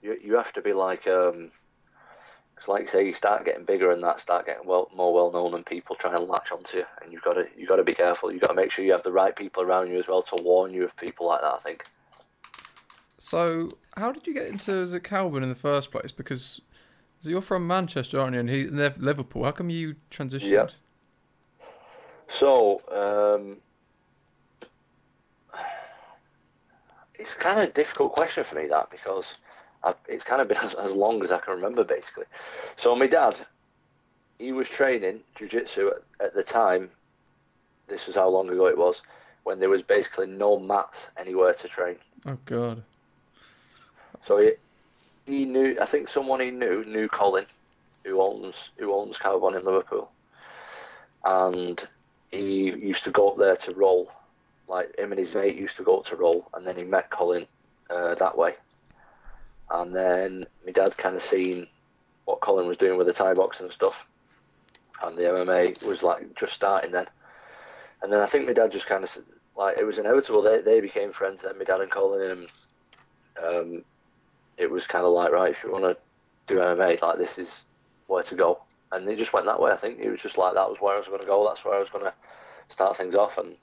You 0.00 0.16
you 0.22 0.36
have 0.36 0.52
to 0.54 0.62
be 0.62 0.72
like 0.72 1.06
um. 1.08 1.50
It's 2.58 2.66
like 2.66 2.82
you 2.82 2.88
say, 2.88 3.06
you 3.06 3.14
start 3.14 3.44
getting 3.44 3.64
bigger 3.64 3.92
and 3.92 4.02
that 4.02 4.20
start 4.20 4.46
getting 4.46 4.66
well 4.66 4.90
more 4.94 5.14
well 5.14 5.30
known, 5.30 5.54
and 5.54 5.64
people 5.64 5.94
try 5.94 6.14
and 6.14 6.26
latch 6.26 6.50
onto 6.50 6.78
you. 6.78 6.84
And 7.00 7.12
you've 7.12 7.22
got 7.22 7.34
to 7.34 7.46
you 7.56 7.68
got 7.68 7.76
to 7.76 7.84
be 7.84 7.94
careful. 7.94 8.32
You've 8.32 8.42
got 8.42 8.48
to 8.48 8.54
make 8.54 8.72
sure 8.72 8.84
you 8.84 8.90
have 8.90 9.04
the 9.04 9.12
right 9.12 9.34
people 9.34 9.62
around 9.62 9.88
you 9.88 9.98
as 9.98 10.08
well 10.08 10.22
to 10.22 10.42
warn 10.42 10.74
you 10.74 10.84
of 10.84 10.96
people 10.96 11.28
like 11.28 11.40
that. 11.40 11.54
I 11.54 11.58
think. 11.58 11.84
So, 13.18 13.68
how 13.96 14.10
did 14.10 14.26
you 14.26 14.34
get 14.34 14.48
into 14.48 14.86
the 14.86 14.98
Kaobon 14.98 15.44
in 15.44 15.48
the 15.48 15.54
first 15.54 15.92
place? 15.92 16.10
Because 16.10 16.60
so 17.20 17.30
you're 17.30 17.40
from 17.40 17.64
Manchester, 17.64 18.18
aren't 18.20 18.34
you? 18.34 18.40
And 18.40 18.50
he 18.50 18.62
and 18.62 18.78
they're 18.78 18.94
Liverpool. 18.98 19.44
How 19.44 19.52
come 19.52 19.70
you 19.70 19.94
transitioned? 20.10 20.50
Yep. 20.50 20.72
So, 22.26 22.82
um, 22.90 23.58
it's 27.14 27.34
kind 27.34 27.60
of 27.60 27.68
a 27.68 27.72
difficult 27.72 28.14
question 28.14 28.42
for 28.42 28.56
me 28.56 28.66
that 28.66 28.90
because 28.90 29.38
I've, 29.82 29.96
it's 30.08 30.24
kind 30.24 30.42
of 30.42 30.48
been 30.48 30.56
as, 30.62 30.74
as 30.74 30.92
long 30.92 31.22
as 31.22 31.32
I 31.32 31.38
can 31.38 31.54
remember 31.54 31.84
basically. 31.84 32.24
So 32.76 32.94
my 32.96 33.06
dad, 33.06 33.38
he 34.38 34.52
was 34.52 34.68
training 34.68 35.20
jiu-jitsu 35.36 35.88
at, 35.88 36.26
at 36.26 36.34
the 36.34 36.42
time. 36.42 36.90
This 37.88 38.06
was 38.06 38.16
how 38.16 38.28
long 38.28 38.48
ago 38.50 38.66
it 38.66 38.76
was 38.76 39.02
when 39.44 39.60
there 39.60 39.70
was 39.70 39.82
basically 39.82 40.26
no 40.26 40.58
mats 40.58 41.10
anywhere 41.16 41.54
to 41.54 41.68
train. 41.68 41.96
Oh 42.26 42.36
God. 42.44 42.82
So 44.22 44.38
he 44.38 44.52
he 45.26 45.44
knew. 45.44 45.76
I 45.80 45.86
think 45.86 46.08
someone 46.08 46.40
he 46.40 46.50
knew 46.50 46.84
knew 46.84 47.08
Colin, 47.08 47.46
who 48.04 48.20
owns 48.20 48.70
who 48.76 48.92
owns 48.92 49.18
Kaobon 49.18 49.56
in 49.58 49.64
Liverpool, 49.64 50.10
and 51.24 51.80
he 52.30 52.64
used 52.70 53.04
to 53.04 53.10
go 53.10 53.30
up 53.30 53.38
there 53.38 53.56
to 53.56 53.74
roll. 53.74 54.12
Like 54.68 54.98
him 54.98 55.12
and 55.12 55.18
his 55.18 55.34
mate 55.34 55.56
used 55.56 55.76
to 55.76 55.82
go 55.82 55.98
up 55.98 56.06
to 56.06 56.16
roll, 56.16 56.46
and 56.52 56.66
then 56.66 56.76
he 56.76 56.84
met 56.84 57.08
Colin 57.08 57.46
uh, 57.88 58.14
that 58.16 58.36
way. 58.36 58.54
And 59.70 59.94
then 59.94 60.46
my 60.64 60.72
dad 60.72 60.96
kind 60.96 61.16
of 61.16 61.22
seen 61.22 61.66
what 62.24 62.40
Colin 62.40 62.66
was 62.66 62.76
doing 62.76 62.96
with 62.96 63.06
the 63.06 63.12
Thai 63.12 63.34
boxing 63.34 63.66
and 63.66 63.72
stuff, 63.72 64.06
and 65.02 65.16
the 65.16 65.22
MMA 65.22 65.82
was 65.84 66.02
like 66.02 66.34
just 66.36 66.54
starting 66.54 66.92
then. 66.92 67.06
And 68.02 68.12
then 68.12 68.20
I 68.20 68.26
think 68.26 68.46
my 68.46 68.52
dad 68.52 68.72
just 68.72 68.86
kind 68.86 69.04
of 69.04 69.18
like 69.56 69.78
it 69.78 69.84
was 69.84 69.98
inevitable. 69.98 70.42
They 70.42 70.60
they 70.60 70.80
became 70.80 71.12
friends 71.12 71.42
then, 71.42 71.58
my 71.58 71.64
dad 71.64 71.80
and 71.80 71.90
Colin, 71.90 72.30
and 72.30 72.48
um, 73.44 73.84
it 74.56 74.70
was 74.70 74.86
kind 74.86 75.04
of 75.04 75.12
like 75.12 75.32
right 75.32 75.50
if 75.50 75.62
you 75.62 75.72
want 75.72 75.84
to 75.84 75.96
do 76.46 76.60
MMA, 76.60 77.00
like 77.02 77.18
this 77.18 77.38
is 77.38 77.62
where 78.06 78.22
to 78.22 78.34
go. 78.34 78.60
And 78.90 79.06
it 79.08 79.18
just 79.18 79.34
went 79.34 79.46
that 79.46 79.60
way. 79.60 79.70
I 79.70 79.76
think 79.76 79.98
it 80.00 80.10
was 80.10 80.22
just 80.22 80.38
like 80.38 80.54
that 80.54 80.68
was 80.68 80.78
where 80.80 80.94
I 80.94 80.98
was 80.98 81.08
going 81.08 81.20
to 81.20 81.26
go. 81.26 81.46
That's 81.46 81.64
where 81.64 81.74
I 81.74 81.80
was 81.80 81.90
going 81.90 82.04
to 82.04 82.14
start 82.68 82.96
things 82.96 83.14
off, 83.14 83.38
and 83.38 83.54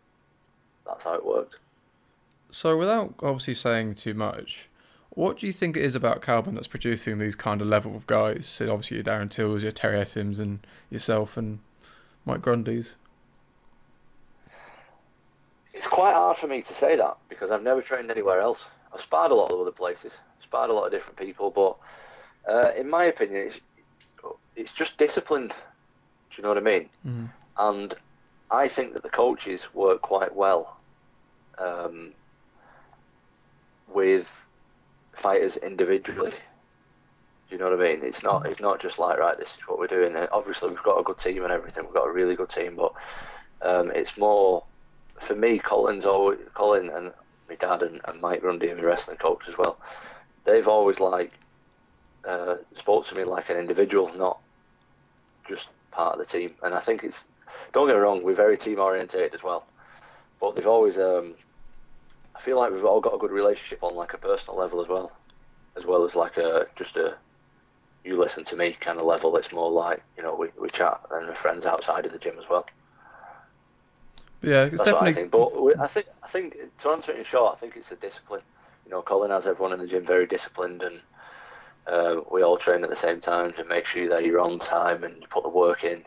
that's 0.85 1.03
how 1.03 1.15
it 1.15 1.25
worked. 1.25 1.57
So, 2.51 2.77
without 2.77 3.15
obviously 3.21 3.55
saying 3.55 3.95
too 3.95 4.13
much, 4.13 4.69
what 5.15 5.37
do 5.39 5.47
you 5.47 5.53
think 5.53 5.77
it 5.77 5.83
is 5.83 5.95
about 5.95 6.21
Kaobon 6.21 6.55
that's 6.55 6.67
producing 6.67 7.17
these 7.17 7.35
kind 7.35 7.61
of 7.61 7.67
level 7.67 7.95
of 7.95 8.05
guys? 8.05 8.45
So 8.45 8.65
obviously, 8.65 8.97
your 8.97 9.03
Darren 9.05 9.29
Tills, 9.29 9.63
your 9.63 9.71
Terry 9.71 9.97
Etims, 9.97 10.39
and 10.39 10.59
yourself 10.89 11.37
and 11.37 11.59
Mike 12.25 12.41
Grundy's. 12.41 12.95
It's 15.73 15.87
quite 15.87 16.13
hard 16.13 16.37
for 16.37 16.47
me 16.47 16.61
to 16.61 16.73
say 16.73 16.95
that 16.97 17.17
because 17.29 17.51
I've 17.51 17.63
never 17.63 17.81
trained 17.81 18.11
anywhere 18.11 18.39
else. 18.39 18.65
I've 18.93 19.01
sparred 19.01 19.31
a 19.31 19.35
lot 19.35 19.51
of 19.51 19.59
other 19.59 19.71
places, 19.71 20.19
sparred 20.41 20.69
a 20.69 20.73
lot 20.73 20.85
of 20.85 20.91
different 20.91 21.17
people, 21.17 21.49
but 21.49 21.77
uh, 22.49 22.71
in 22.77 22.89
my 22.89 23.05
opinion, 23.05 23.47
it's 23.47 23.59
it's 24.55 24.73
just 24.73 24.97
disciplined. 24.97 25.49
Do 25.49 26.37
you 26.37 26.43
know 26.43 26.49
what 26.49 26.57
I 26.57 26.61
mean? 26.61 26.89
Mm-hmm. 27.05 27.25
And 27.57 27.93
I 28.51 28.67
think 28.67 28.93
that 28.93 29.03
the 29.03 29.09
coaches 29.09 29.73
work 29.73 30.01
quite 30.01 30.35
well 30.35 30.77
um, 31.57 32.13
with 33.93 34.44
fighters 35.15 35.57
individually. 35.57 36.31
Do 36.31 37.55
you 37.55 37.57
know 37.57 37.69
what 37.69 37.79
I 37.79 37.93
mean? 37.93 38.03
It's 38.03 38.23
not 38.23 38.45
it's 38.45 38.59
not 38.59 38.79
just 38.79 38.99
like 38.99 39.19
right, 39.19 39.37
this 39.37 39.55
is 39.55 39.61
what 39.67 39.79
we're 39.79 39.87
doing. 39.87 40.15
And 40.15 40.27
obviously, 40.31 40.69
we've 40.69 40.83
got 40.83 40.99
a 40.99 41.03
good 41.03 41.19
team 41.19 41.43
and 41.43 41.51
everything. 41.51 41.85
We've 41.85 41.93
got 41.93 42.07
a 42.07 42.11
really 42.11 42.35
good 42.35 42.49
team, 42.49 42.75
but 42.75 42.93
um, 43.61 43.91
it's 43.91 44.17
more 44.17 44.63
for 45.19 45.35
me. 45.35 45.59
Colin's 45.59 46.05
always 46.05 46.39
Colin 46.53 46.89
and 46.89 47.11
my 47.47 47.55
dad 47.55 47.83
and, 47.83 48.01
and 48.05 48.21
Mike 48.21 48.41
Grundy, 48.41 48.73
my 48.73 48.81
wrestling 48.81 49.17
coach 49.17 49.47
as 49.47 49.57
well. 49.57 49.77
They've 50.43 50.67
always 50.67 50.99
like 50.99 51.31
uh, 52.27 52.55
spoke 52.73 53.05
to 53.07 53.15
me 53.15 53.23
like 53.23 53.49
an 53.49 53.57
individual, 53.57 54.11
not 54.15 54.39
just 55.47 55.69
part 55.91 56.13
of 56.13 56.19
the 56.19 56.25
team. 56.25 56.53
And 56.63 56.73
I 56.73 56.79
think 56.79 57.03
it's 57.03 57.25
don't 57.73 57.87
get 57.87 57.95
me 57.95 58.01
wrong, 58.01 58.23
we're 58.23 58.35
very 58.35 58.57
team 58.57 58.79
orientated 58.79 59.33
as 59.33 59.43
well. 59.43 59.65
But 60.41 60.55
they've 60.55 60.67
always 60.67 60.97
um, 60.97 61.35
I 62.35 62.39
feel 62.41 62.57
like 62.57 62.71
we've 62.71 62.85
all 62.85 63.01
got 63.01 63.13
a 63.13 63.17
good 63.17 63.31
relationship 63.31 63.83
on 63.83 63.95
like 63.95 64.13
a 64.13 64.17
personal 64.17 64.59
level 64.59 64.81
as 64.81 64.87
well. 64.87 65.11
As 65.77 65.85
well 65.85 66.05
as 66.05 66.15
like 66.15 66.37
a 66.37 66.67
just 66.75 66.97
a 66.97 67.15
you 68.05 68.19
listen 68.19 68.43
to 68.45 68.55
me 68.55 68.71
kind 68.79 68.99
of 68.99 69.05
level. 69.05 69.35
It's 69.35 69.51
more 69.51 69.71
like, 69.71 70.03
you 70.15 70.23
know, 70.23 70.35
we, 70.35 70.49
we 70.59 70.69
chat 70.69 71.01
and 71.11 71.27
we're 71.27 71.35
friends 71.35 71.65
outside 71.65 72.05
of 72.05 72.11
the 72.11 72.19
gym 72.19 72.35
as 72.37 72.47
well. 72.47 72.67
Yeah, 74.41 74.65
it's 74.65 74.77
That's 74.77 74.91
definitely. 74.91 74.93
what 74.93 75.09
I 75.09 75.13
think. 75.13 75.31
But 75.31 75.61
we, 75.61 75.73
I 75.75 75.87
think 75.87 76.05
I 76.23 76.27
think 76.27 76.57
to 76.79 76.89
answer 76.89 77.11
it 77.11 77.17
in 77.17 77.23
short, 77.23 77.53
I 77.53 77.57
think 77.57 77.75
it's 77.75 77.89
the 77.89 77.95
discipline. 77.95 78.41
You 78.85 78.91
know, 78.91 79.01
Colin 79.01 79.31
has 79.31 79.47
everyone 79.47 79.73
in 79.73 79.79
the 79.79 79.87
gym 79.87 80.05
very 80.05 80.27
disciplined, 80.27 80.83
and 80.83 81.01
uh, 81.87 82.21
we 82.31 82.43
all 82.43 82.57
train 82.57 82.83
at 82.83 82.89
the 82.91 82.95
same 82.95 83.19
time 83.19 83.53
to 83.53 83.65
make 83.65 83.87
sure 83.87 84.07
that 84.09 84.23
you're 84.23 84.39
on 84.39 84.59
time 84.59 85.03
and 85.03 85.19
you 85.19 85.27
put 85.27 85.43
the 85.43 85.49
work 85.49 85.83
in. 85.83 86.03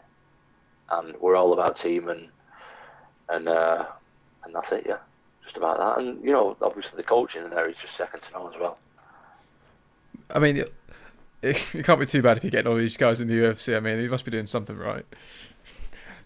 And 0.91 1.14
we're 1.21 1.37
all 1.37 1.53
about 1.53 1.77
team 1.77 2.09
and 2.09 2.29
and 3.29 3.49
uh, 3.49 3.87
and 4.45 4.55
that's 4.55 4.71
it. 4.71 4.85
Yeah, 4.87 4.99
just 5.49 5.57
about 5.57 5.79
that. 5.79 6.05
And 6.05 6.23
you 6.23 6.31
know, 6.31 6.57
obviously 6.61 6.99
the 6.99 7.03
coaching 7.03 7.43
in 7.43 7.51
there 7.51 7.69
is 7.69 7.79
just 7.79 7.95
second 7.95 8.21
to 8.21 8.33
none 8.33 8.53
as 8.53 8.61
well. 8.61 8.79
I 10.31 10.39
mean, 10.39 10.59
it, 10.59 10.71
it 11.41 11.57
can't 11.85 11.99
be 11.99 12.07
too 12.07 12.21
bad 12.21 12.37
if 12.37 12.45
you're 12.45 12.51
getting 12.51 12.71
all 12.71 12.77
these 12.77 12.99
guys 12.99 13.21
in 13.21 13.29
the 13.29 13.35
UFC. 13.35 13.75
I 13.75 13.81
mean, 13.81 13.99
he 13.99 14.09
must 14.09 14.27
be 14.27 14.31
doing 14.31 14.47
something 14.47 14.77
right. 14.77 15.07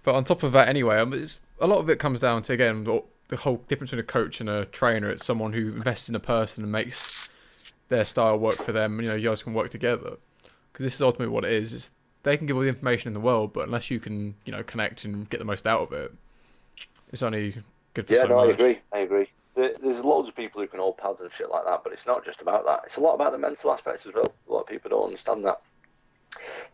But 0.03 0.17
on 0.17 0.25
top 0.25 0.43
of 0.43 0.51
that, 0.53 0.69
anyway, 0.69 0.99
um, 0.99 1.13
a 1.61 1.67
lot 1.67 1.79
of 1.79 1.89
it 1.89 2.01
comes 2.01 2.19
down 2.19 2.43
to 2.43 2.53
again 2.53 2.83
the, 2.83 3.03
the 3.29 3.37
whole 3.37 3.59
difference 3.69 3.93
between 3.93 4.01
a 4.01 4.07
coach 4.07 4.41
and 4.41 4.51
a 4.51 4.65
trainer. 4.67 5.09
It's 5.09 5.25
someone 5.25 5.53
who 5.53 5.69
invests 5.69 6.09
in 6.09 6.17
a 6.17 6.21
person 6.21 6.65
and 6.65 6.73
makes 6.73 7.37
their 7.89 8.05
style 8.05 8.37
work 8.39 8.57
for 8.57 8.73
them. 8.73 9.01
You 9.01 9.07
know, 9.07 9.15
you 9.15 9.29
guys 9.29 9.45
can 9.45 9.55
work 9.55 9.71
together 9.71 10.17
because 10.73 10.85
this 10.85 10.97
is 10.97 11.03
ultimately 11.03 11.33
what 11.33 11.45
it 11.45 11.53
is. 11.53 11.73
It's, 11.73 11.91
they 12.25 12.37
can 12.37 12.49
give 12.49 12.57
all 12.57 12.63
the 12.63 12.69
information 12.69 13.09
in 13.09 13.15
the 13.15 13.21
world, 13.21 13.53
but 13.53 13.67
unless 13.67 13.89
you 13.89 14.01
can, 14.01 14.35
you 14.45 14.53
know, 14.53 14.65
connect 14.65 15.05
and 15.05 15.31
get 15.31 15.39
the 15.39 15.45
most 15.45 15.67
out 15.67 15.83
of 15.83 15.93
it, 15.93 16.13
it's 17.13 17.23
only 17.23 17.55
good 17.95 18.07
for 18.07 18.15
Yeah, 18.15 18.25
no, 18.25 18.39
I 18.39 18.51
agree. 18.51 18.79
I 18.93 18.99
agree. 19.01 19.29
There's 19.55 20.05
loads 20.05 20.29
of 20.29 20.37
people 20.37 20.61
who 20.61 20.67
can 20.67 20.81
hold 20.81 20.97
pads 20.97 21.21
and 21.21 21.31
shit 21.31 21.51
like 21.51 21.65
that, 21.67 21.83
but 21.85 21.93
it's 21.93 22.07
not 22.07 22.25
just 22.25 22.41
about 22.41 22.65
that. 22.65 22.83
It's 22.85 22.97
a 22.97 23.01
lot 23.01 23.15
about 23.15 23.33
the 23.33 23.39
mental 23.39 23.71
aspects 23.71 24.07
as 24.07 24.15
well. 24.15 24.33
A 24.49 24.53
lot 24.53 24.61
of 24.61 24.67
people 24.67 24.89
don't 24.91 25.05
understand 25.05 25.45
that. 25.45 25.61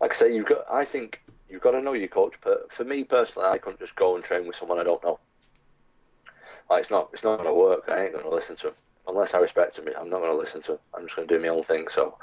Like 0.01 0.13
I 0.13 0.15
say, 0.15 0.35
you've 0.35 0.47
got. 0.47 0.65
I 0.71 0.85
think 0.85 1.21
you've 1.49 1.63
got 1.63 1.73
to 1.73 1.83
know 1.83 1.93
your 1.93 2.09
coach. 2.09 2.35
But 2.43 2.73
for 2.73 2.85
me 2.85 3.03
personally, 3.03 3.49
I 3.49 3.59
couldn't 3.59 3.81
just 3.81 3.97
go 3.97 4.15
and 4.15 4.25
train 4.25 4.47
with 4.47 4.55
someone 4.55 4.79
I 4.79 4.85
don't 4.85 5.03
know. 5.03 5.19
Like 6.71 6.83
it's 6.83 6.91
not. 6.91 7.11
It's 7.13 7.25
not 7.25 7.39
going 7.39 7.49
to 7.49 7.55
work. 7.55 7.89
I 7.89 8.05
ain't 8.05 8.13
going 8.13 8.25
to 8.25 8.31
listen 8.31 8.55
to 8.57 8.69
him 8.69 8.75
unless 9.09 9.35
I 9.35 9.39
respect 9.39 9.79
him. 9.79 9.89
I'm 9.99 10.11
not 10.11 10.21
going 10.21 10.33
to 10.33 10.39
listen 10.39 10.63
to 10.63 10.73
him. 10.73 10.79
I'm 10.95 11.05
just 11.05 11.17
going 11.17 11.27
to 11.27 11.35
do 11.37 11.43
my 11.43 11.49
own 11.49 11.65
thing. 11.65 11.89
So, 11.89 12.17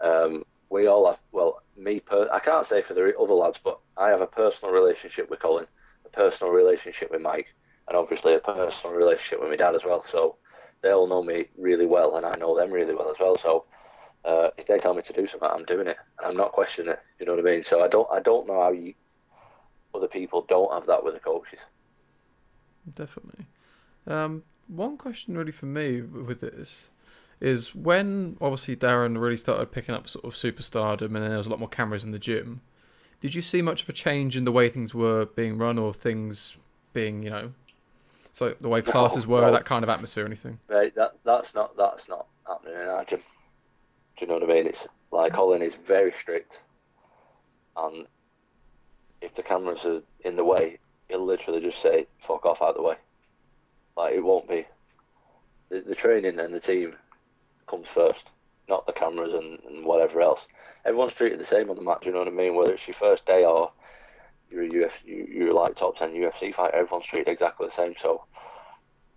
um, 0.00 0.44
we 0.70 0.88
all 0.88 1.06
have. 1.06 1.18
Well, 1.30 1.62
me, 1.76 2.00
per, 2.00 2.28
I 2.32 2.40
can't 2.40 2.66
say 2.66 2.82
for 2.82 2.94
the 2.94 3.16
other 3.16 3.34
lads, 3.34 3.60
but 3.62 3.78
I 3.96 4.08
have 4.08 4.22
a 4.22 4.26
personal 4.26 4.74
relationship 4.74 5.30
with 5.30 5.40
Colin, 5.40 5.66
a 6.04 6.08
personal 6.08 6.52
relationship 6.52 7.10
with 7.10 7.20
Mike, 7.20 7.54
and 7.88 7.96
obviously 7.96 8.34
a 8.34 8.40
personal 8.40 8.96
relationship 8.96 9.40
with 9.40 9.50
my 9.50 9.56
dad 9.56 9.74
as 9.74 9.84
well. 9.84 10.04
So 10.04 10.36
they 10.82 10.90
all 10.90 11.06
know 11.06 11.22
me 11.22 11.46
really 11.56 11.86
well, 11.86 12.16
and 12.16 12.26
I 12.26 12.34
know 12.38 12.56
them 12.56 12.70
really 12.70 12.94
well 12.94 13.10
as 13.10 13.18
well. 13.18 13.36
So 13.36 13.64
uh, 14.24 14.50
if 14.58 14.66
they 14.66 14.78
tell 14.78 14.94
me 14.94 15.02
to 15.02 15.12
do 15.12 15.26
something, 15.26 15.48
I'm 15.50 15.64
doing 15.64 15.86
it. 15.86 15.96
I'm 16.24 16.36
not 16.36 16.52
questioning 16.52 16.92
it. 16.92 17.00
You 17.18 17.26
know 17.26 17.34
what 17.34 17.46
I 17.46 17.50
mean? 17.50 17.62
So 17.62 17.82
I 17.82 17.88
don't, 17.88 18.08
I 18.10 18.20
don't 18.20 18.46
know 18.46 18.60
how 18.60 18.72
you, 18.72 18.94
other 19.94 20.08
people 20.08 20.44
don't 20.48 20.72
have 20.72 20.86
that 20.86 21.04
with 21.04 21.14
the 21.14 21.20
coaches. 21.20 21.60
Definitely. 22.94 23.46
Um, 24.06 24.42
one 24.68 24.96
question 24.96 25.36
really 25.36 25.52
for 25.52 25.66
me 25.66 26.00
with 26.00 26.40
this 26.40 26.88
is 27.40 27.74
when 27.74 28.36
obviously 28.40 28.76
Darren 28.76 29.20
really 29.20 29.36
started 29.36 29.70
picking 29.70 29.94
up 29.94 30.08
sort 30.08 30.24
of 30.24 30.34
superstardom 30.34 31.14
and 31.14 31.16
there 31.16 31.36
was 31.36 31.46
a 31.46 31.50
lot 31.50 31.58
more 31.58 31.68
cameras 31.68 32.04
in 32.04 32.12
the 32.12 32.18
gym. 32.18 32.62
Did 33.20 33.34
you 33.34 33.42
see 33.42 33.62
much 33.62 33.82
of 33.82 33.88
a 33.88 33.92
change 33.92 34.36
in 34.36 34.44
the 34.44 34.52
way 34.52 34.68
things 34.68 34.94
were 34.94 35.26
being 35.26 35.58
run 35.58 35.78
or 35.78 35.92
things 35.92 36.58
being, 36.92 37.22
you 37.22 37.30
know, 37.30 37.52
so 38.36 38.54
the 38.60 38.68
way 38.68 38.82
classes 38.82 39.26
No, 39.26 39.32
were, 39.32 39.40
no. 39.40 39.52
that 39.52 39.64
kind 39.64 39.82
of 39.82 39.88
atmosphere, 39.88 40.26
anything? 40.26 40.58
Right, 40.68 40.94
that 40.94 41.14
that's 41.24 41.54
not 41.54 41.74
that's 41.74 42.06
not 42.06 42.26
happening 42.46 42.74
in 42.74 42.86
our 42.86 43.02
gym. 43.02 43.20
Do 43.20 43.24
you 44.20 44.26
know 44.26 44.34
what 44.34 44.42
I 44.42 44.54
mean? 44.54 44.66
It's 44.66 44.86
like 45.10 45.32
Colin 45.32 45.62
is 45.62 45.72
very 45.72 46.12
strict, 46.12 46.60
and 47.78 48.06
if 49.22 49.34
the 49.34 49.42
cameras 49.42 49.86
are 49.86 50.02
in 50.20 50.36
the 50.36 50.44
way, 50.44 50.76
he'll 51.08 51.24
literally 51.24 51.62
just 51.62 51.80
say 51.80 52.08
"fuck 52.18 52.44
off 52.44 52.60
out 52.60 52.74
the 52.74 52.82
way." 52.82 52.96
Like 53.96 54.12
it 54.12 54.22
won't 54.22 54.46
be. 54.50 54.66
The, 55.70 55.80
the 55.80 55.94
training 55.94 56.38
and 56.38 56.52
the 56.52 56.60
team 56.60 56.94
comes 57.66 57.88
first, 57.88 58.32
not 58.68 58.86
the 58.86 58.92
cameras 58.92 59.32
and, 59.32 59.60
and 59.64 59.82
whatever 59.86 60.20
else. 60.20 60.46
Everyone's 60.84 61.14
treated 61.14 61.40
the 61.40 61.44
same 61.46 61.70
on 61.70 61.76
the 61.76 61.82
mat. 61.82 62.02
Do 62.02 62.08
you 62.08 62.12
know 62.12 62.18
what 62.18 62.28
I 62.28 62.32
mean? 62.32 62.54
Whether 62.54 62.74
it's 62.74 62.86
your 62.86 62.94
first 62.96 63.24
day 63.24 63.46
or 63.46 63.72
you're 64.50 64.62
a 64.62 64.86
Uf, 64.86 65.02
you, 65.04 65.26
you're 65.30 65.54
like 65.54 65.74
top 65.74 65.96
ten 65.96 66.12
UFC 66.12 66.54
fighter, 66.54 66.76
everyone's 66.76 67.06
treated 67.06 67.28
exactly 67.28 67.66
the 67.66 67.72
same. 67.72 67.94
So 67.96 68.24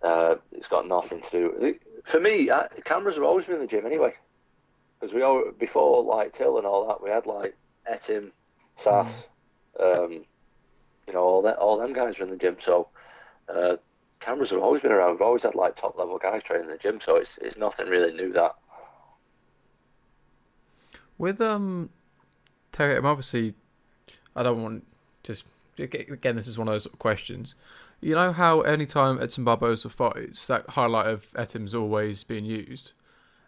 uh, 0.02 0.36
it's 0.52 0.68
got 0.68 0.88
nothing 0.88 1.22
to 1.22 1.32
do. 1.32 1.76
For 2.04 2.20
me, 2.20 2.50
uh, 2.50 2.68
cameras 2.84 3.16
have 3.16 3.24
always 3.24 3.46
been 3.46 3.56
in 3.56 3.62
the 3.62 3.68
gym 3.68 3.86
anyway, 3.86 4.14
because 5.00 5.14
we 5.14 5.22
all 5.22 5.52
before 5.58 6.04
like 6.04 6.34
Till 6.34 6.58
and 6.58 6.66
all 6.66 6.88
that, 6.88 7.04
we 7.04 7.10
had 7.10 7.26
like 7.26 7.56
Etim, 7.92 8.32
Sass, 8.76 9.28
um, 9.80 10.26
you 11.08 11.14
know, 11.14 11.24
all 11.24 11.42
that, 11.42 11.58
all 11.58 11.78
them 11.78 11.94
guys 11.94 12.18
were 12.20 12.26
in 12.26 12.32
the 12.32 12.38
gym. 12.38 12.58
So 12.60 12.88
uh, 13.48 13.78
cameras 14.20 14.52
have 14.52 14.62
always 14.62 14.82
been 14.82 14.92
around. 14.92 15.12
We've 15.12 15.22
always 15.22 15.44
had 15.44 15.56
like 15.56 15.76
top 15.76 15.98
level 15.98 16.18
guys 16.18 16.44
training 16.44 16.68
in 16.68 16.72
the 16.72 16.78
gym, 16.78 17.00
so 17.02 17.18
it's 17.18 17.38
it's 17.40 17.58
nothing 17.58 17.88
really 17.88 18.14
new 18.14 18.32
that. 18.34 18.56
With 21.18 21.42
um, 21.42 21.90
Terry, 22.72 22.96
I'm 22.96 23.06
obviously, 23.06 23.54
I 24.36 24.44
don't 24.44 24.64
want 24.64 24.86
just 25.24 25.46
again. 25.78 26.36
This 26.36 26.48
is 26.48 26.58
one 26.58 26.68
of 26.68 26.74
those 26.74 26.88
questions. 26.98 27.56
You 28.02 28.16
know 28.16 28.32
how 28.32 28.62
anytime 28.62 29.22
Edson 29.22 29.46
Barbosa 29.46 29.92
fights, 29.92 30.46
that 30.48 30.70
highlight 30.70 31.08
of 31.08 31.28
Etim's 31.36 31.76
always 31.76 32.24
being 32.24 32.46
used. 32.46 32.94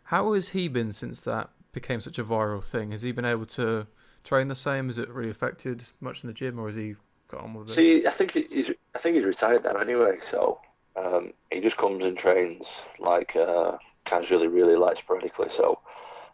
How 0.05 0.33
has 0.33 0.49
he 0.49 0.67
been 0.67 0.91
since 0.91 1.21
that 1.21 1.49
became 1.71 2.01
such 2.01 2.19
a 2.19 2.23
viral 2.23 2.63
thing? 2.63 2.91
Has 2.91 3.01
he 3.01 3.11
been 3.11 3.25
able 3.25 3.45
to 3.47 3.87
train 4.23 4.49
the 4.49 4.55
same? 4.55 4.87
Has 4.87 4.97
it 4.97 5.09
really 5.09 5.29
affected 5.29 5.83
much 6.01 6.23
in 6.23 6.27
the 6.27 6.33
gym, 6.33 6.59
or 6.59 6.67
has 6.67 6.75
he 6.75 6.95
got 7.29 7.41
on 7.41 7.53
with 7.53 7.69
it? 7.69 7.73
See, 7.73 8.05
I 8.05 8.11
think 8.11 8.33
he's 8.33 8.71
I 8.93 8.99
think 8.99 9.15
he's 9.15 9.25
retired 9.25 9.63
now 9.63 9.75
anyway, 9.75 10.17
so 10.21 10.59
um, 10.95 11.33
he 11.51 11.61
just 11.61 11.77
comes 11.77 12.05
and 12.05 12.17
trains 12.17 12.81
like 12.99 13.35
uh, 13.35 13.77
casually, 14.05 14.47
really 14.47 14.75
like 14.75 14.97
sporadically. 14.97 15.49
So 15.49 15.79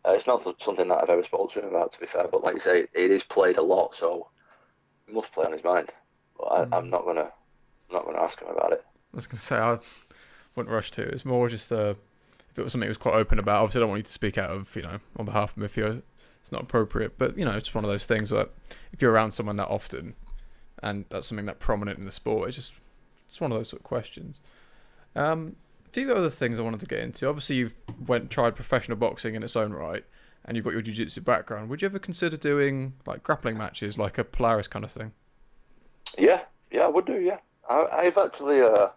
uh, 0.05 0.11
it's 0.11 0.27
not 0.27 0.43
something 0.61 0.87
that 0.87 1.03
I've 1.03 1.09
ever 1.09 1.23
spoken 1.23 1.61
to 1.61 1.67
him 1.67 1.75
about, 1.75 1.91
to 1.93 1.99
be 1.99 2.07
fair. 2.07 2.27
But 2.31 2.43
like 2.43 2.55
you 2.55 2.61
say, 2.61 2.87
it 2.93 3.11
is 3.11 3.23
played 3.23 3.57
a 3.57 3.61
lot, 3.61 3.95
so 3.95 4.27
must 5.13 5.31
play 5.31 5.45
on 5.45 5.51
his 5.53 5.63
mind. 5.63 5.91
But 6.37 6.45
I, 6.45 6.65
Mm. 6.65 6.73
I'm 6.77 6.89
not 6.89 7.05
gonna 7.05 7.31
I'm 7.89 7.95
not 7.95 8.05
gonna 8.05 8.21
ask 8.21 8.41
him 8.41 8.49
about 8.49 8.73
it. 8.73 8.83
I 9.13 9.15
was 9.15 9.27
going 9.27 9.39
to 9.39 9.43
say 9.45 9.57
I 9.57 9.77
wouldn't 10.55 10.73
rush 10.73 10.91
to. 10.91 11.01
It's 11.03 11.25
more 11.25 11.47
just 11.49 11.71
uh, 11.71 11.95
if 12.51 12.57
it 12.59 12.63
was 12.63 12.71
something 12.73 12.87
he 12.87 12.89
was 12.89 12.97
quite 12.97 13.15
open 13.15 13.39
about. 13.39 13.63
Obviously, 13.63 13.79
I 13.79 13.81
don't 13.81 13.89
want 13.89 13.99
you 13.99 14.03
to 14.03 14.11
speak 14.11 14.37
out 14.37 14.49
of 14.51 14.75
you 14.75 14.81
know 14.83 14.99
on 15.17 15.25
behalf 15.25 15.51
of 15.51 15.57
him 15.57 15.63
if 15.63 15.77
you're 15.77 16.01
it's 16.41 16.51
not 16.51 16.63
appropriate. 16.63 17.17
But 17.17 17.37
you 17.37 17.45
know, 17.45 17.51
it's 17.51 17.65
just 17.67 17.75
one 17.75 17.83
of 17.83 17.89
those 17.89 18.05
things 18.05 18.29
that 18.31 18.49
if 18.93 19.01
you're 19.01 19.11
around 19.11 19.31
someone 19.31 19.55
that 19.57 19.69
often, 19.69 20.15
and 20.83 21.05
that's 21.09 21.27
something 21.27 21.45
that 21.47 21.59
prominent 21.59 21.97
in 21.99 22.05
the 22.05 22.11
sport, 22.11 22.49
it's 22.49 22.57
just 22.57 22.73
it's 23.27 23.41
one 23.41 23.51
of 23.51 23.57
those 23.57 23.69
sort 23.69 23.81
of 23.81 23.85
questions. 23.85 24.37
Um, 25.15 25.55
a 25.85 25.89
few 25.89 26.11
other 26.13 26.29
things 26.29 26.59
I 26.59 26.61
wanted 26.61 26.81
to 26.81 26.85
get 26.85 26.99
into. 26.99 27.27
Obviously, 27.27 27.55
you've 27.55 27.73
went 28.05 28.29
tried 28.29 28.55
professional 28.55 28.97
boxing 28.97 29.33
in 29.35 29.41
its 29.43 29.55
own 29.55 29.71
right, 29.71 30.05
and 30.47 30.55
you've 30.55 30.63
got 30.63 30.73
your 30.73 30.81
jiu-jitsu 30.81 31.21
background. 31.21 31.69
Would 31.69 31.81
you 31.81 31.87
ever 31.87 31.99
consider 31.99 32.37
doing 32.37 32.93
like 33.05 33.21
grappling 33.21 33.57
matches, 33.57 33.97
like 33.97 34.17
a 34.17 34.23
Polaris 34.23 34.67
kind 34.67 34.85
of 34.85 34.91
thing? 34.91 35.11
Yeah, 36.17 36.41
yeah, 36.71 36.85
I 36.85 36.87
would 36.87 37.05
do. 37.05 37.19
Yeah, 37.19 37.39
I, 37.69 37.85
I've 37.91 38.17
actually 38.17 38.61
uh, 38.61 38.89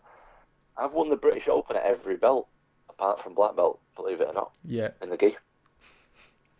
I've 0.76 0.94
won 0.94 1.10
the 1.10 1.16
British 1.16 1.48
Open 1.48 1.76
at 1.76 1.82
every 1.82 2.16
belt 2.16 2.48
apart 2.88 3.20
from 3.20 3.34
black 3.34 3.56
belt. 3.56 3.80
Believe 3.96 4.20
it 4.20 4.28
or 4.28 4.34
not. 4.34 4.52
Yeah. 4.64 4.90
in 5.02 5.10
the 5.10 5.16
gi. 5.16 5.36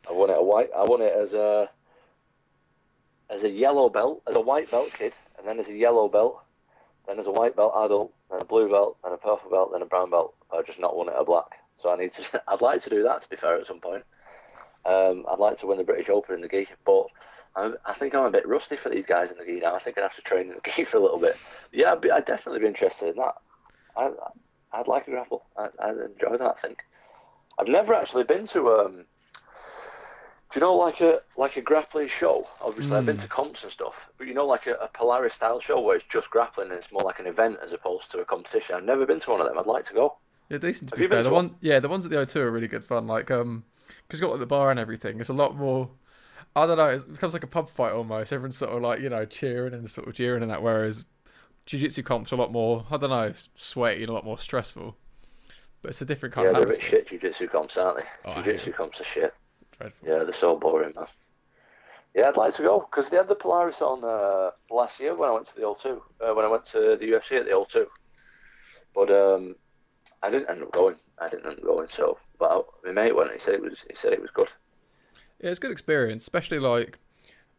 I 0.08 0.12
won 0.12 0.30
it 0.30 0.38
a 0.38 0.42
white. 0.42 0.70
I 0.76 0.82
won 0.84 1.02
it 1.02 1.12
as 1.12 1.34
a 1.34 1.70
as 3.30 3.44
a 3.44 3.48
yellow 3.48 3.88
belt, 3.88 4.22
as 4.26 4.34
a 4.34 4.40
white 4.40 4.70
belt 4.70 4.92
kid, 4.92 5.12
and 5.38 5.46
then 5.46 5.60
as 5.60 5.68
a 5.68 5.74
yellow 5.74 6.08
belt, 6.08 6.42
then 7.06 7.18
as 7.20 7.28
a 7.28 7.30
white 7.30 7.54
belt 7.54 7.72
adult, 7.84 8.12
then 8.28 8.40
a 8.40 8.44
blue 8.44 8.68
belt, 8.68 8.98
then 9.04 9.12
a 9.12 9.16
purple 9.16 9.50
belt, 9.50 9.70
then 9.72 9.82
a 9.82 9.86
brown 9.86 10.10
belt. 10.10 10.34
I've 10.52 10.66
just 10.66 10.80
not 10.80 10.96
won 10.96 11.08
it 11.08 11.14
a 11.16 11.24
black. 11.24 11.60
So 11.76 11.90
I 11.90 11.96
need 11.96 12.12
to. 12.12 12.42
I'd 12.48 12.60
like 12.60 12.82
to 12.82 12.90
do 12.90 13.04
that. 13.04 13.22
To 13.22 13.28
be 13.28 13.36
fair, 13.36 13.58
at 13.58 13.66
some 13.66 13.80
point, 13.80 14.02
um, 14.84 15.24
I'd 15.30 15.38
like 15.38 15.58
to 15.58 15.66
win 15.66 15.78
the 15.78 15.84
British 15.84 16.08
Open 16.08 16.34
in 16.36 16.40
the 16.42 16.48
gi, 16.48 16.68
but. 16.84 17.06
I, 17.56 17.72
I 17.84 17.94
think 17.94 18.14
I'm 18.14 18.22
a 18.26 18.30
bit 18.30 18.46
rusty 18.46 18.76
for 18.76 18.90
these 18.90 19.04
guys 19.06 19.32
in 19.32 19.36
the 19.38 19.44
gi 19.44 19.58
now. 19.58 19.74
I 19.74 19.80
think 19.80 19.98
I'd 19.98 20.02
have 20.02 20.14
to 20.14 20.22
train 20.22 20.50
in 20.50 20.54
the 20.54 20.60
gi 20.70 20.84
for 20.84 20.98
a 20.98 21.00
little 21.00 21.18
bit. 21.18 21.36
Yeah, 21.72 21.90
I'd, 21.94 22.00
be, 22.00 22.08
I'd 22.08 22.24
definitely 22.24 22.60
be 22.60 22.68
interested 22.68 23.08
in 23.08 23.16
that. 23.16 23.34
I, 23.96 24.10
I'd 24.72 24.86
like 24.86 25.08
a 25.08 25.10
grapple. 25.10 25.42
I, 25.58 25.66
I'd 25.80 25.96
enjoy 25.96 26.36
that. 26.36 26.54
I 26.56 26.60
think. 26.60 26.78
I've 27.58 27.66
never 27.66 27.92
actually 27.92 28.22
been 28.22 28.46
to 28.46 28.70
um. 28.70 29.04
Do 30.52 30.58
you 30.58 30.60
know 30.60 30.76
like 30.76 31.00
a 31.00 31.20
like 31.36 31.56
a 31.56 31.60
grappling 31.60 32.06
show? 32.06 32.46
Obviously, 32.60 32.96
I've 32.96 33.04
been 33.06 33.16
Mm. 33.16 33.22
to 33.22 33.28
comps 33.28 33.64
and 33.64 33.72
stuff, 33.72 34.08
but 34.16 34.28
you 34.28 34.34
know 34.34 34.46
like 34.46 34.68
a, 34.68 34.74
a 34.74 34.86
Polaris 34.86 35.34
style 35.34 35.58
show 35.58 35.80
where 35.80 35.96
it's 35.96 36.04
just 36.06 36.30
grappling 36.30 36.68
and 36.68 36.76
it's 36.76 36.92
more 36.92 37.02
like 37.02 37.18
an 37.18 37.26
event 37.26 37.58
as 37.64 37.72
opposed 37.72 38.12
to 38.12 38.20
a 38.20 38.24
competition. 38.24 38.76
I've 38.76 38.84
never 38.84 39.06
been 39.06 39.18
to 39.18 39.30
one 39.30 39.40
of 39.40 39.48
them. 39.48 39.58
I'd 39.58 39.66
like 39.66 39.86
to 39.86 39.94
go. 39.94 40.18
Yeah, 40.48 40.58
decent 40.58 40.90
to 40.90 40.94
Have 40.96 41.00
be 41.00 41.08
fair. 41.08 41.24
The 41.24 41.30
to 41.30 41.34
one, 41.34 41.56
yeah, 41.60 41.80
the 41.80 41.88
ones 41.88 42.04
at 42.04 42.12
the 42.12 42.16
O2 42.18 42.36
are 42.36 42.50
really 42.52 42.68
good 42.68 42.84
fun. 42.84 43.08
Like, 43.08 43.30
um, 43.32 43.64
because 44.06 44.20
you've 44.20 44.28
got 44.28 44.30
like 44.30 44.40
the 44.40 44.46
bar 44.46 44.70
and 44.70 44.80
everything. 44.80 45.20
It's 45.20 45.28
a 45.28 45.34
lot 45.34 45.56
more. 45.56 45.90
I 46.56 46.66
don't 46.66 46.78
know. 46.78 46.88
It 46.88 47.12
becomes 47.12 47.32
like 47.32 47.44
a 47.44 47.48
pub 47.48 47.70
fight 47.70 47.92
almost. 47.92 48.32
Everyone's 48.32 48.56
sort 48.56 48.72
of 48.72 48.82
like 48.82 49.00
you 49.00 49.08
know 49.08 49.24
cheering 49.24 49.74
and 49.74 49.88
sort 49.88 50.08
of 50.08 50.14
jeering 50.14 50.42
and 50.42 50.50
that. 50.50 50.62
Whereas 50.62 51.04
jiu-jitsu 51.66 52.02
comps 52.02 52.32
are 52.32 52.36
a 52.36 52.38
lot 52.38 52.52
more. 52.52 52.84
I 52.90 52.96
don't 52.96 53.10
know, 53.10 53.32
sweaty 53.54 54.02
and 54.02 54.10
a 54.10 54.12
lot 54.12 54.24
more 54.24 54.38
stressful. 54.38 54.96
But 55.82 55.90
it's 55.90 56.02
a 56.02 56.04
different 56.04 56.34
kind 56.34 56.46
yeah, 56.46 56.50
of 56.50 56.56
they're 56.56 56.74
a 56.74 56.76
bit 56.76 56.82
shit 56.82 57.08
jiu-jitsu 57.08 57.48
comps, 57.48 57.76
aren't 57.76 57.98
they? 57.98 58.04
Oh, 58.24 58.34
jiu-jitsu 58.34 58.72
comps 58.72 59.00
are 59.00 59.04
shit. 59.04 59.34
Dreadful. 59.78 60.08
Yeah, 60.08 60.24
they're 60.24 60.32
so 60.32 60.56
boring, 60.56 60.92
man. 60.94 61.06
Yeah, 62.14 62.28
I'd 62.28 62.36
like 62.36 62.54
to 62.54 62.62
go 62.62 62.80
because 62.90 63.08
they 63.08 63.16
had 63.16 63.28
the 63.28 63.36
Polaris 63.36 63.80
on 63.80 64.02
uh, 64.02 64.50
last 64.74 64.98
year 64.98 65.14
when 65.14 65.28
I 65.28 65.32
went 65.32 65.46
to 65.46 65.54
the 65.54 65.62
O2. 65.62 66.00
Uh, 66.20 66.34
when 66.34 66.44
I 66.44 66.48
went 66.48 66.64
to 66.66 66.96
the 66.98 67.06
UFC 67.06 67.38
at 67.38 67.46
the 67.46 67.52
O2, 67.52 67.86
but 68.94 69.10
um, 69.10 69.54
I 70.22 70.30
didn't 70.30 70.50
end 70.50 70.62
up 70.62 70.72
going. 70.72 70.96
I 71.20 71.28
didn't 71.28 71.46
end 71.46 71.58
up 71.58 71.64
going. 71.64 71.88
So, 71.88 72.18
but 72.40 72.50
I, 72.50 72.88
my 72.88 72.92
mate 72.92 73.14
went. 73.14 73.30
and 73.30 73.40
He 73.40 73.44
said 73.44 73.54
it 73.54 73.62
was. 73.62 73.84
He 73.88 73.94
said 73.94 74.12
it 74.12 74.20
was 74.20 74.30
good. 74.32 74.50
Yeah, 75.40 75.50
it's 75.50 75.58
a 75.58 75.62
good 75.62 75.70
experience, 75.70 76.22
especially 76.22 76.58
like 76.58 76.98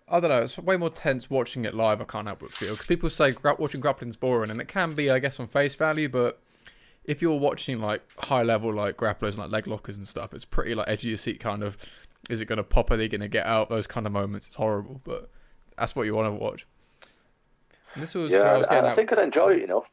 I 0.07 0.19
don't 0.19 0.29
know. 0.29 0.41
It's 0.41 0.57
way 0.57 0.75
more 0.77 0.89
tense 0.89 1.29
watching 1.29 1.63
it 1.65 1.73
live. 1.73 2.01
I 2.01 2.03
can't 2.03 2.27
help 2.27 2.39
but 2.39 2.51
feel 2.51 2.71
because 2.71 2.87
people 2.87 3.09
say 3.09 3.31
gra- 3.31 3.55
watching 3.57 3.79
grappling's 3.79 4.17
boring, 4.17 4.51
and 4.51 4.59
it 4.59 4.67
can 4.67 4.93
be, 4.93 5.09
I 5.09 5.19
guess, 5.19 5.39
on 5.39 5.47
face 5.47 5.75
value. 5.75 6.09
But 6.09 6.41
if 7.05 7.21
you're 7.21 7.39
watching 7.39 7.79
like 7.79 8.01
high 8.19 8.43
level 8.43 8.73
like 8.73 8.97
grapplers, 8.97 9.29
and 9.29 9.37
like 9.39 9.51
leg 9.51 9.67
lockers 9.67 9.97
and 9.97 10.07
stuff, 10.07 10.33
it's 10.33 10.45
pretty 10.45 10.75
like 10.75 10.89
edge 10.89 11.03
of 11.03 11.09
your 11.09 11.17
seat 11.17 11.39
kind 11.39 11.63
of. 11.63 11.77
Is 12.29 12.41
it 12.41 12.45
going 12.45 12.57
to 12.57 12.63
pop? 12.63 12.91
Are 12.91 12.97
they 12.97 13.07
going 13.07 13.21
to 13.21 13.27
get 13.27 13.45
out? 13.45 13.69
Those 13.69 13.87
kind 13.87 14.05
of 14.05 14.11
moments. 14.13 14.47
It's 14.47 14.55
horrible, 14.55 15.01
but 15.03 15.29
that's 15.77 15.95
what 15.95 16.03
you 16.03 16.13
want 16.13 16.27
to 16.27 16.31
watch. 16.33 16.67
And 17.93 18.03
this 18.03 18.13
was 18.13 18.31
I 18.33 18.37
Yeah, 18.37 18.57
was 18.57 18.67
I, 18.67 18.79
I 18.87 18.89
think 18.91 19.11
I'd 19.11 19.19
enjoy 19.19 19.53
it. 19.53 19.61
You 19.61 19.67
know, 19.67 19.85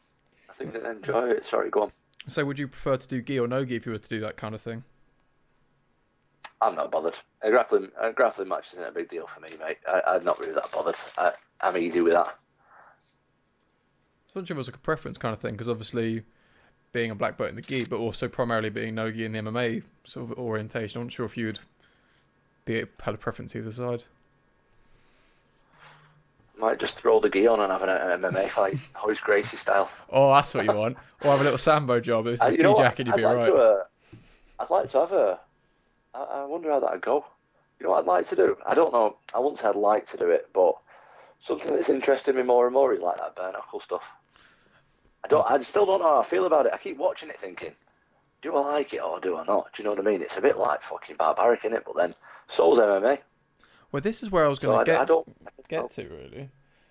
I 0.51 0.53
think 0.55 0.75
I'd 0.77 0.85
enjoy 0.85 1.31
it. 1.31 1.45
Sorry, 1.45 1.71
go 1.71 1.83
on. 1.83 1.93
So, 2.29 2.45
would 2.45 2.59
you 2.59 2.69
prefer 2.69 2.97
to 2.97 3.09
do 3.09 3.23
gi 3.23 3.41
or 3.41 3.47
no 3.47 3.65
gi 3.65 3.77
if 3.77 3.87
you 3.87 3.93
were 3.93 3.99
to 3.99 4.09
do 4.09 4.21
that 4.21 4.37
kind 4.37 4.55
of 4.55 4.61
thing? 4.61 4.85
I'm 6.61 6.75
not 6.75 6.91
bothered. 6.91 7.17
A 7.43 7.51
grappling, 7.51 7.91
a 8.01 8.13
grappling 8.13 8.49
match 8.49 8.73
isn't 8.73 8.85
a 8.85 8.91
big 8.91 9.09
deal 9.09 9.27
for 9.27 9.41
me, 9.41 9.49
mate. 9.61 9.79
I, 9.87 10.03
I'm 10.07 10.25
not 10.25 10.39
really 10.41 10.53
that 10.55 10.71
bothered. 10.71 10.97
I, 11.17 11.33
I'm 11.61 11.77
easy 11.77 12.01
with 12.01 12.13
that. 12.13 12.27
I 12.27 12.31
was 14.27 14.35
wondering 14.35 14.57
if 14.57 14.57
it 14.57 14.59
was 14.59 14.69
like 14.69 14.77
a 14.77 14.81
preference 14.81 15.19
kind 15.19 15.33
of 15.33 15.41
thing 15.41 15.53
because 15.53 15.69
obviously 15.69 16.25
being 16.93 17.11
a 17.11 17.15
black 17.15 17.39
belt 17.39 17.51
in 17.51 17.57
the 17.57 17.63
gi, 17.63 17.87
but 17.87 17.97
also 17.97 18.29
primarily 18.29 18.71
being 18.71 18.95
no 18.95 19.11
gi 19.11 19.25
in 19.25 19.33
the 19.33 19.39
MMA 19.39 19.83
sort 20.05 20.31
of 20.31 20.39
orientation. 20.39 21.01
I'm 21.01 21.07
not 21.07 21.13
sure 21.13 21.27
if 21.27 21.37
you'd 21.37 21.61
be 22.65 22.85
had 23.01 23.15
a 23.15 23.19
preference 23.19 23.57
either 23.57 23.73
side. 23.73 24.05
Might 26.59 26.81
just 26.81 26.97
throw 26.99 27.21
the 27.21 27.31
gi 27.31 27.47
on 27.47 27.61
and 27.61 27.71
have 27.71 27.83
an, 27.85 27.89
an 27.89 28.21
MMA 28.21 28.49
fight, 28.49 28.77
Royce 29.07 29.21
Gracie 29.21 29.57
style. 29.57 29.89
Oh, 30.11 30.33
that's 30.35 30.53
what 30.55 30.65
you 30.65 30.73
want. 30.73 30.97
or 31.25 31.31
have 31.31 31.41
a 31.41 31.45
little 31.45 31.59
sambo 31.59 32.01
job. 32.01 32.27
It's 32.27 32.43
Uh, 32.43 32.47
a 32.49 32.57
gi 32.57 32.63
jacket, 32.77 33.07
you'd 33.07 33.15
I'd 33.15 33.17
be 33.19 33.23
like 33.23 33.37
alright. 33.37 33.53
to. 33.53 33.57
Uh, 33.57 33.85
I'd 34.61 34.71
like 34.71 34.91
to 34.91 34.99
have 35.01 35.13
a. 35.13 35.41
I, 36.15 36.19
I 36.23 36.45
wonder 36.47 36.71
how 36.71 36.81
that'd 36.81 37.01
go. 37.01 37.25
You 37.79 37.85
know 37.87 37.91
what 37.93 38.01
I'd 38.01 38.07
like 38.07 38.27
to 38.29 38.37
do? 38.37 38.57
I 38.67 38.75
don't 38.75 38.93
know. 38.93 39.17
I 39.33 39.39
wouldn't 39.39 39.59
say 39.59 39.69
I'd 39.69 39.77
like 39.77 40.07
to 40.09 40.17
do 40.17 40.31
it, 40.31 40.49
but 40.53 40.75
something 41.39 41.73
that's 41.73 41.89
interested 41.89 42.35
me 42.35 42.43
more 42.43 42.67
and 42.67 42.75
more 42.75 42.93
is 42.93 43.01
like 43.01 43.19
that 43.19 43.37
bare 43.37 43.53
knuckle 43.53 43.79
stuff. 43.79 44.11
I 45.25 45.29
don't. 45.29 45.49
I 45.49 45.61
still 45.63 45.87
don't 45.87 46.01
know 46.01 46.09
how 46.15 46.21
I 46.21 46.25
feel 46.25 46.45
about 46.47 46.67
it. 46.67 46.73
I 46.75 46.79
keep 46.79 46.97
watching 46.97 47.29
it, 47.29 47.39
thinking, 47.39 47.73
do 48.43 48.57
I 48.57 48.61
like 48.73 48.95
it 48.95 49.03
or 49.03 49.21
do 49.21 49.37
I 49.37 49.45
not? 49.45 49.73
Do 49.75 49.83
you 49.83 49.85
know 49.85 49.95
what 49.95 50.05
I 50.05 50.11
mean? 50.11 50.23
It's 50.23 50.37
a 50.37 50.41
bit 50.41 50.59
like 50.59 50.83
fucking 50.83 51.17
barbaric 51.17 51.65
in 51.65 51.73
it, 51.73 51.85
but 51.87 51.95
then 51.97 52.17
so's 52.49 52.79
MMA. 52.79 53.19
Well, 53.91 54.01
this 54.03 54.23
is 54.23 54.31
where 54.31 54.45
I 54.45 54.49
was 54.49 54.59
going 54.59 54.79
to 54.79 54.85
get 54.85 55.01
I 55.01 55.05
don't. 55.05 55.27
I 55.47 55.51
get 55.69 55.91
to 55.93 56.03
really, 56.09 56.51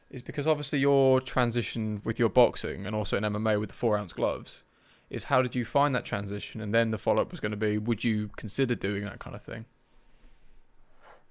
is 0.10 0.22
because 0.22 0.48
obviously 0.48 0.80
your 0.80 1.22
transition 1.22 2.02
with 2.04 2.20
your 2.20 2.30
boxing 2.30 2.86
and 2.86 2.96
also 2.96 3.18
in 3.18 3.24
MMA 3.24 3.60
with 3.60 3.70
the 3.70 3.76
four 3.76 3.98
ounce 3.98 4.14
gloves, 4.14 4.64
is 5.10 5.26
how 5.26 5.42
did 5.42 5.56
you 5.56 5.66
find 5.66 5.94
that 5.96 6.06
transition? 6.06 6.62
And 6.62 6.74
then 6.74 6.92
the 6.92 6.98
follow 6.98 7.22
up 7.22 7.32
was 7.32 7.40
going 7.40 7.52
to 7.52 7.58
be, 7.58 7.78
would 7.78 8.04
you 8.04 8.30
consider 8.36 8.76
doing 8.76 9.06
that 9.06 9.20
kind 9.20 9.36
of 9.36 9.42
thing? 9.42 9.66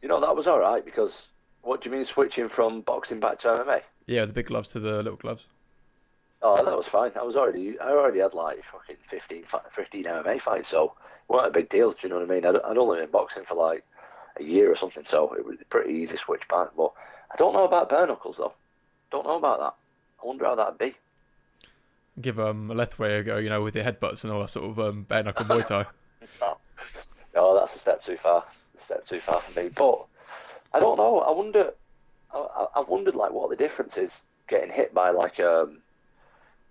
You 0.03 0.09
know 0.09 0.21
that 0.21 0.37
was 0.37 0.47
all 0.47 0.61
right 0.61 0.85
because 0.85 1.29
what 1.63 1.81
do 1.81 1.91
you 1.91 1.97
mean 1.97 2.05
switching 2.05 2.49
from 2.49 2.83
boxing 2.83 3.19
back 3.19 3.39
to 3.41 3.49
MMA? 3.49 3.83
Yeah, 4.07 4.25
the 4.25 4.33
big 4.33 4.47
gloves 4.47 4.69
to 4.69 4.81
the 4.81 5.03
little 5.03 5.17
gloves. 5.17 5.47
Oh, 6.43 6.65
that 6.65 6.77
was 6.77 6.87
fine. 6.87 7.11
I 7.19 7.23
was 7.23 7.35
already, 7.35 7.79
I 7.81 7.91
already 7.91 8.21
had 8.21 8.35
like 8.35 8.63
fucking 8.65 8.97
15, 9.09 9.45
15 9.73 10.05
MMA 10.05 10.41
fights, 10.41 10.69
so 10.69 10.85
it 10.85 11.33
wasn't 11.33 11.49
a 11.49 11.59
big 11.59 11.69
deal. 11.69 11.91
Do 11.91 11.99
you 12.03 12.09
know 12.11 12.21
what 12.21 12.31
I 12.31 12.35
mean? 12.35 12.47
I'd, 12.47 12.57
I'd 12.57 12.79
only 12.79 13.01
been 13.01 13.11
boxing 13.11 13.45
for 13.45 13.57
like 13.57 13.85
a 14.39 14.43
year 14.43 14.71
or 14.71 14.77
something, 14.77 15.05
so 15.05 15.33
it 15.35 15.45
was 15.45 15.57
pretty 15.71 15.95
easy 15.95 16.17
switch 16.17 16.47
back. 16.49 16.69
But 16.77 16.93
I 17.33 17.37
don't 17.37 17.53
know 17.53 17.65
about 17.65 17.89
bare 17.89 18.07
knuckles 18.07 18.37
though. 18.37 18.55
Don't 19.11 19.27
know 19.27 19.37
about 19.37 19.59
that. 19.61 19.75
I 20.23 20.27
wonder 20.27 20.45
how 20.45 20.55
that'd 20.55 20.79
be. 20.79 20.95
Give 22.21 22.41
um, 22.41 22.71
a 22.71 22.75
Lethwei 22.75 23.21
a 23.21 23.23
go, 23.23 23.37
you 23.37 23.51
know, 23.51 23.63
with 23.63 23.77
your 23.77 23.85
headbutts 23.85 24.25
and 24.25 24.33
all 24.33 24.41
that 24.41 24.49
sort 24.51 24.71
of 24.71 24.79
um, 24.79 25.03
bare 25.03 25.23
knuckle 25.23 25.45
Muay 25.47 25.65
Thai. 25.65 25.85
No, 27.35 27.55
that's 27.55 27.77
a 27.77 27.79
step 27.79 28.03
too 28.03 28.17
far. 28.17 28.43
A 28.75 28.81
step 28.81 29.05
too 29.05 29.19
far 29.19 29.41
for 29.41 29.61
me. 29.61 29.69
But 29.69 30.07
I 30.73 30.81
don't 30.81 30.97
know. 30.97 31.21
I 31.21 31.31
wonder. 31.33 31.75
I, 32.35 32.67
I've 32.75 32.89
wondered 32.89 33.15
like 33.15 33.31
what 33.31 33.51
the 33.51 33.57
difference 33.57 33.99
is 33.99 34.23
getting 34.49 34.71
hit 34.71 34.95
by 34.95 35.11
like 35.11 35.39
um, 35.39 35.83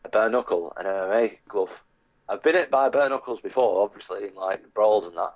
a 0.03 0.09
bare 0.09 0.27
knuckle 0.27 0.73
and 0.75 0.87
an 0.87 0.93
MMA 0.93 1.37
glove. 1.47 1.83
I've 2.27 2.41
been 2.41 2.55
hit 2.55 2.71
by 2.71 2.89
bare 2.89 3.09
knuckles 3.09 3.39
before, 3.39 3.83
obviously 3.83 4.27
in 4.27 4.33
like 4.35 4.73
brawls 4.73 5.05
and 5.05 5.15
that. 5.17 5.33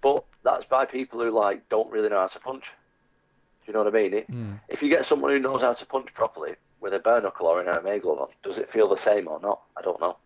But 0.00 0.24
that's 0.42 0.64
by 0.64 0.84
people 0.84 1.20
who 1.20 1.30
like 1.30 1.68
don't 1.68 1.90
really 1.90 2.08
know 2.08 2.20
how 2.20 2.26
to 2.26 2.40
punch. 2.40 2.72
Do 3.64 3.64
you 3.66 3.72
know 3.72 3.84
what 3.84 3.94
I 3.94 3.98
mean? 3.98 4.14
It, 4.14 4.30
Mm. 4.30 4.60
If 4.68 4.82
you 4.82 4.88
get 4.88 5.04
someone 5.04 5.30
who 5.30 5.38
knows 5.38 5.62
how 5.62 5.72
to 5.72 5.86
punch 5.86 6.12
properly 6.14 6.54
with 6.80 6.94
a 6.94 6.98
bare 6.98 7.20
knuckle 7.20 7.46
or 7.46 7.60
an 7.60 7.66
MMA 7.66 8.00
glove 8.02 8.20
on, 8.20 8.28
does 8.42 8.58
it 8.58 8.70
feel 8.70 8.88
the 8.88 8.96
same 8.96 9.28
or 9.28 9.40
not? 9.40 9.60
I 9.76 9.82
don't 9.82 10.00
know. 10.00 10.16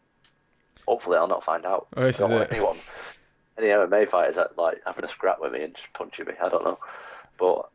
Hopefully, 0.86 1.16
I'll 1.16 1.28
not 1.28 1.44
find 1.44 1.64
out. 1.64 1.86
Oh, 1.96 2.06
I 2.06 2.10
don't 2.10 2.30
want 2.30 2.42
it. 2.44 2.52
anyone, 2.52 2.76
any 3.58 3.68
MMA 3.68 4.08
fighters 4.08 4.36
that 4.36 4.56
like 4.58 4.80
having 4.84 5.04
a 5.04 5.08
scrap 5.08 5.40
with 5.40 5.52
me 5.52 5.62
and 5.62 5.74
just 5.74 5.92
punching 5.92 6.26
me. 6.26 6.34
I 6.42 6.48
don't 6.48 6.64
know, 6.64 6.78
but 7.38 7.68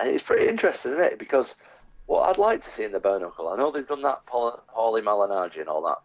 it's 0.00 0.22
pretty 0.22 0.48
interesting, 0.48 0.92
isn't 0.92 1.04
it? 1.04 1.18
Because 1.18 1.54
what 2.06 2.28
I'd 2.28 2.38
like 2.38 2.62
to 2.64 2.70
see 2.70 2.84
in 2.84 2.92
the 2.92 3.00
bare 3.00 3.18
knuckle, 3.20 3.48
I 3.48 3.56
know 3.56 3.70
they've 3.70 3.86
done 3.86 4.02
that 4.02 4.24
Paul- 4.26 4.62
Paulie 4.74 5.02
Malignaggi 5.02 5.60
and 5.60 5.68
all 5.68 5.82
that, 5.86 5.98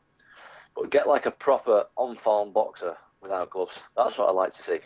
but 0.76 0.90
get 0.90 1.08
like 1.08 1.26
a 1.26 1.32
proper 1.32 1.86
on-form 1.96 2.52
boxer 2.52 2.96
without 3.22 3.50
gloves. 3.50 3.80
That's 3.96 4.18
what 4.18 4.30
I'd 4.30 4.34
like 4.36 4.54
to 4.56 4.62
see. 4.62 4.80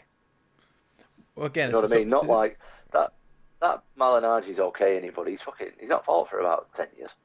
Well, 1.35 1.47
again, 1.47 1.69
You 1.69 1.73
know 1.73 1.81
what 1.81 1.91
I 1.91 1.95
mean? 1.97 2.09
Not 2.09 2.27
like 2.27 2.59
that. 2.91 3.13
That 3.61 3.83
Malignaggi's 3.99 4.59
okay, 4.59 4.97
anybody. 4.97 5.31
He's 5.31 5.41
fucking. 5.41 5.71
He's 5.79 5.89
not 5.89 6.05
fought 6.05 6.29
for 6.29 6.39
about 6.39 6.73
ten 6.73 6.87
years. 6.97 7.15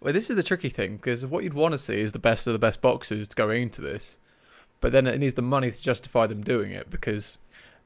Well, 0.00 0.12
this 0.12 0.30
is 0.30 0.36
the 0.36 0.42
tricky 0.42 0.68
thing 0.68 0.96
because 0.96 1.26
what 1.26 1.42
you'd 1.42 1.54
want 1.54 1.72
to 1.72 1.78
see 1.78 1.98
is 2.00 2.12
the 2.12 2.20
best 2.20 2.46
of 2.46 2.52
the 2.52 2.58
best 2.58 2.80
boxers 2.80 3.26
going 3.28 3.62
into 3.62 3.80
this, 3.80 4.16
but 4.80 4.92
then 4.92 5.06
it 5.06 5.18
needs 5.18 5.34
the 5.34 5.42
money 5.42 5.70
to 5.70 5.82
justify 5.82 6.26
them 6.26 6.42
doing 6.42 6.70
it 6.70 6.88
because 6.88 7.38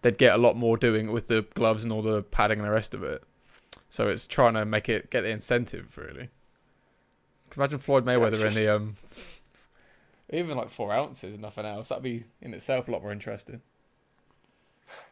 they'd 0.03 0.19
get 0.19 0.35
a 0.35 0.39
lot 0.39 0.57
more 0.57 0.77
doing 0.77 1.07
it 1.07 1.13
with 1.13 1.29
the 1.29 1.47
gloves 1.55 1.85
and 1.85 1.93
all 1.93 2.03
the 2.03 2.23
padding 2.23 2.59
and 2.59 2.69
the 2.69 2.73
rest 2.73 2.93
of 2.93 3.03
it. 3.03 3.23
So 3.89 4.09
it's 4.09 4.27
trying 4.27 4.55
to 4.55 4.67
make 4.67 4.89
it 4.89 5.11
get 5.11 5.23
the 5.23 5.31
incentive 5.31 5.97
really. 5.97 6.29
Imagine 7.57 7.79
Floyd 7.79 8.05
Mayweather 8.05 8.35
it's 8.35 8.45
in 8.45 8.55
the 8.55 8.69
um, 8.69 8.95
even 10.31 10.57
like 10.57 10.71
four 10.71 10.93
ounces 10.93 11.35
and 11.35 11.43
nothing 11.43 11.65
else. 11.65 11.89
That'd 11.89 12.05
be 12.05 12.25
in 12.43 12.53
itself 12.53 12.89
a 12.89 12.91
lot 12.91 13.03
more 13.03 13.13
interesting. 13.13 13.63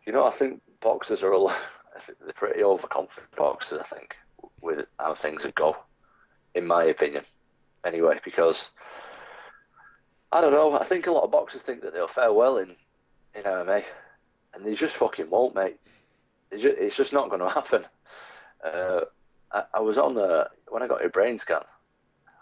You 0.07 0.12
know, 0.12 0.26
I 0.26 0.30
think 0.30 0.61
boxers 0.80 1.22
are 1.22 1.32
a 1.32 1.38
lot. 1.38 1.57
I 1.96 2.01
think 2.01 2.18
they're 2.20 2.32
pretty 2.32 2.62
overconfident 2.62 3.34
boxers. 3.36 3.80
I 3.80 3.84
think 3.84 4.16
with 4.61 4.86
how 4.98 5.14
things 5.14 5.44
would 5.44 5.55
go, 5.55 5.76
in 6.55 6.66
my 6.66 6.84
opinion, 6.84 7.24
anyway. 7.84 8.20
Because 8.24 8.70
I 10.32 10.40
don't 10.40 10.53
know. 10.53 10.78
I 10.78 10.84
think 10.84 11.07
a 11.07 11.12
lot 11.12 11.24
of 11.24 11.30
boxers 11.30 11.62
think 11.62 11.82
that 11.82 11.92
they'll 11.92 12.07
fare 12.09 12.32
well 12.32 12.59
in 12.59 12.76
in 13.34 13.42
MMA, 13.42 13.84
and 14.55 14.64
they 14.64 14.74
just 14.74 14.96
fucking 14.96 15.30
won't, 15.30 15.55
mate. 15.55 15.78
It's 16.51 16.62
just, 16.62 16.78
it's 16.78 16.96
just 16.96 17.12
not 17.12 17.28
going 17.28 17.40
to 17.40 17.48
happen. 17.48 17.84
Uh, 18.64 19.03
I, 19.53 19.64
I 19.74 19.80
was 19.80 19.98
on 19.98 20.14
the 20.14 20.48
when 20.68 20.82
I 20.82 20.86
got 20.86 21.05
a 21.05 21.09
brain 21.09 21.38
scan. 21.38 21.62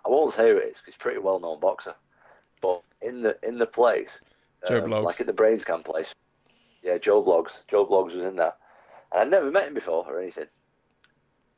I 0.06 0.08
won't 0.08 0.32
say 0.32 0.50
who 0.50 0.56
it 0.56 0.68
is 0.68 0.76
'cause 0.76 0.86
he's 0.86 0.94
a 0.94 0.98
pretty 0.98 1.18
well 1.18 1.40
known 1.40 1.60
boxer, 1.60 1.94
but 2.62 2.82
in 3.02 3.22
the 3.22 3.36
in 3.42 3.58
the 3.58 3.66
place, 3.66 4.20
um, 4.84 4.90
like 5.04 5.20
at 5.20 5.26
the 5.26 5.32
brain 5.32 5.58
scan 5.58 5.82
place, 5.82 6.14
yeah, 6.88 6.98
Joe 6.98 7.22
Blogs. 7.22 7.52
Joe 7.68 7.86
Blogs 7.86 8.14
was 8.14 8.22
in 8.24 8.36
there. 8.36 8.54
And 9.12 9.20
I'd 9.22 9.30
never 9.30 9.50
met 9.50 9.68
him 9.68 9.74
before 9.74 10.04
or 10.08 10.20
anything. 10.20 10.46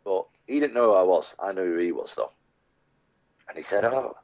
But 0.05 0.27
he 0.47 0.59
didn't 0.59 0.75
know 0.75 0.91
who 0.93 0.95
I 0.99 1.03
was. 1.03 1.35
I 1.39 1.53
knew 1.53 1.65
who 1.75 1.79
he 1.79 1.93
was, 1.93 2.15
though. 2.17 2.33
And 3.49 3.57
he 3.57 3.63
said, 3.65 3.85
Oh, 3.85 4.17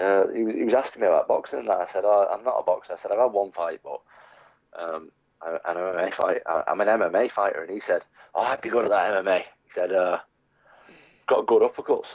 uh, 0.00 0.28
he, 0.32 0.44
was- 0.44 0.54
he 0.54 0.64
was 0.64 0.74
asking 0.74 1.02
me 1.02 1.08
about 1.08 1.28
boxing 1.28 1.60
and. 1.60 1.70
I 1.70 1.86
said, 1.86 2.04
Oh, 2.04 2.28
I'm 2.32 2.44
not 2.44 2.58
a 2.60 2.62
boxer. 2.62 2.92
I 2.92 2.96
said, 2.96 3.10
I've 3.10 3.18
had 3.18 3.32
one 3.32 3.50
fight, 3.52 3.80
but 3.82 4.00
um, 4.78 5.10
I, 5.42 5.58
I'm 5.64 5.76
an 5.76 5.82
MMA 5.82 6.14
fight. 6.14 6.42
I, 6.46 6.62
I'm 6.68 6.80
an 6.80 6.88
MMA 6.88 7.30
fighter. 7.30 7.62
And 7.62 7.72
he 7.72 7.80
said, 7.80 8.04
Oh, 8.34 8.42
I'd 8.42 8.60
be 8.60 8.68
good 8.68 8.84
at 8.84 8.90
that 8.90 9.24
MMA. 9.24 9.38
He 9.38 9.70
said, 9.70 9.92
uh, 9.92 10.18
Got 11.26 11.46
good 11.46 11.62
uppercuts. 11.62 12.14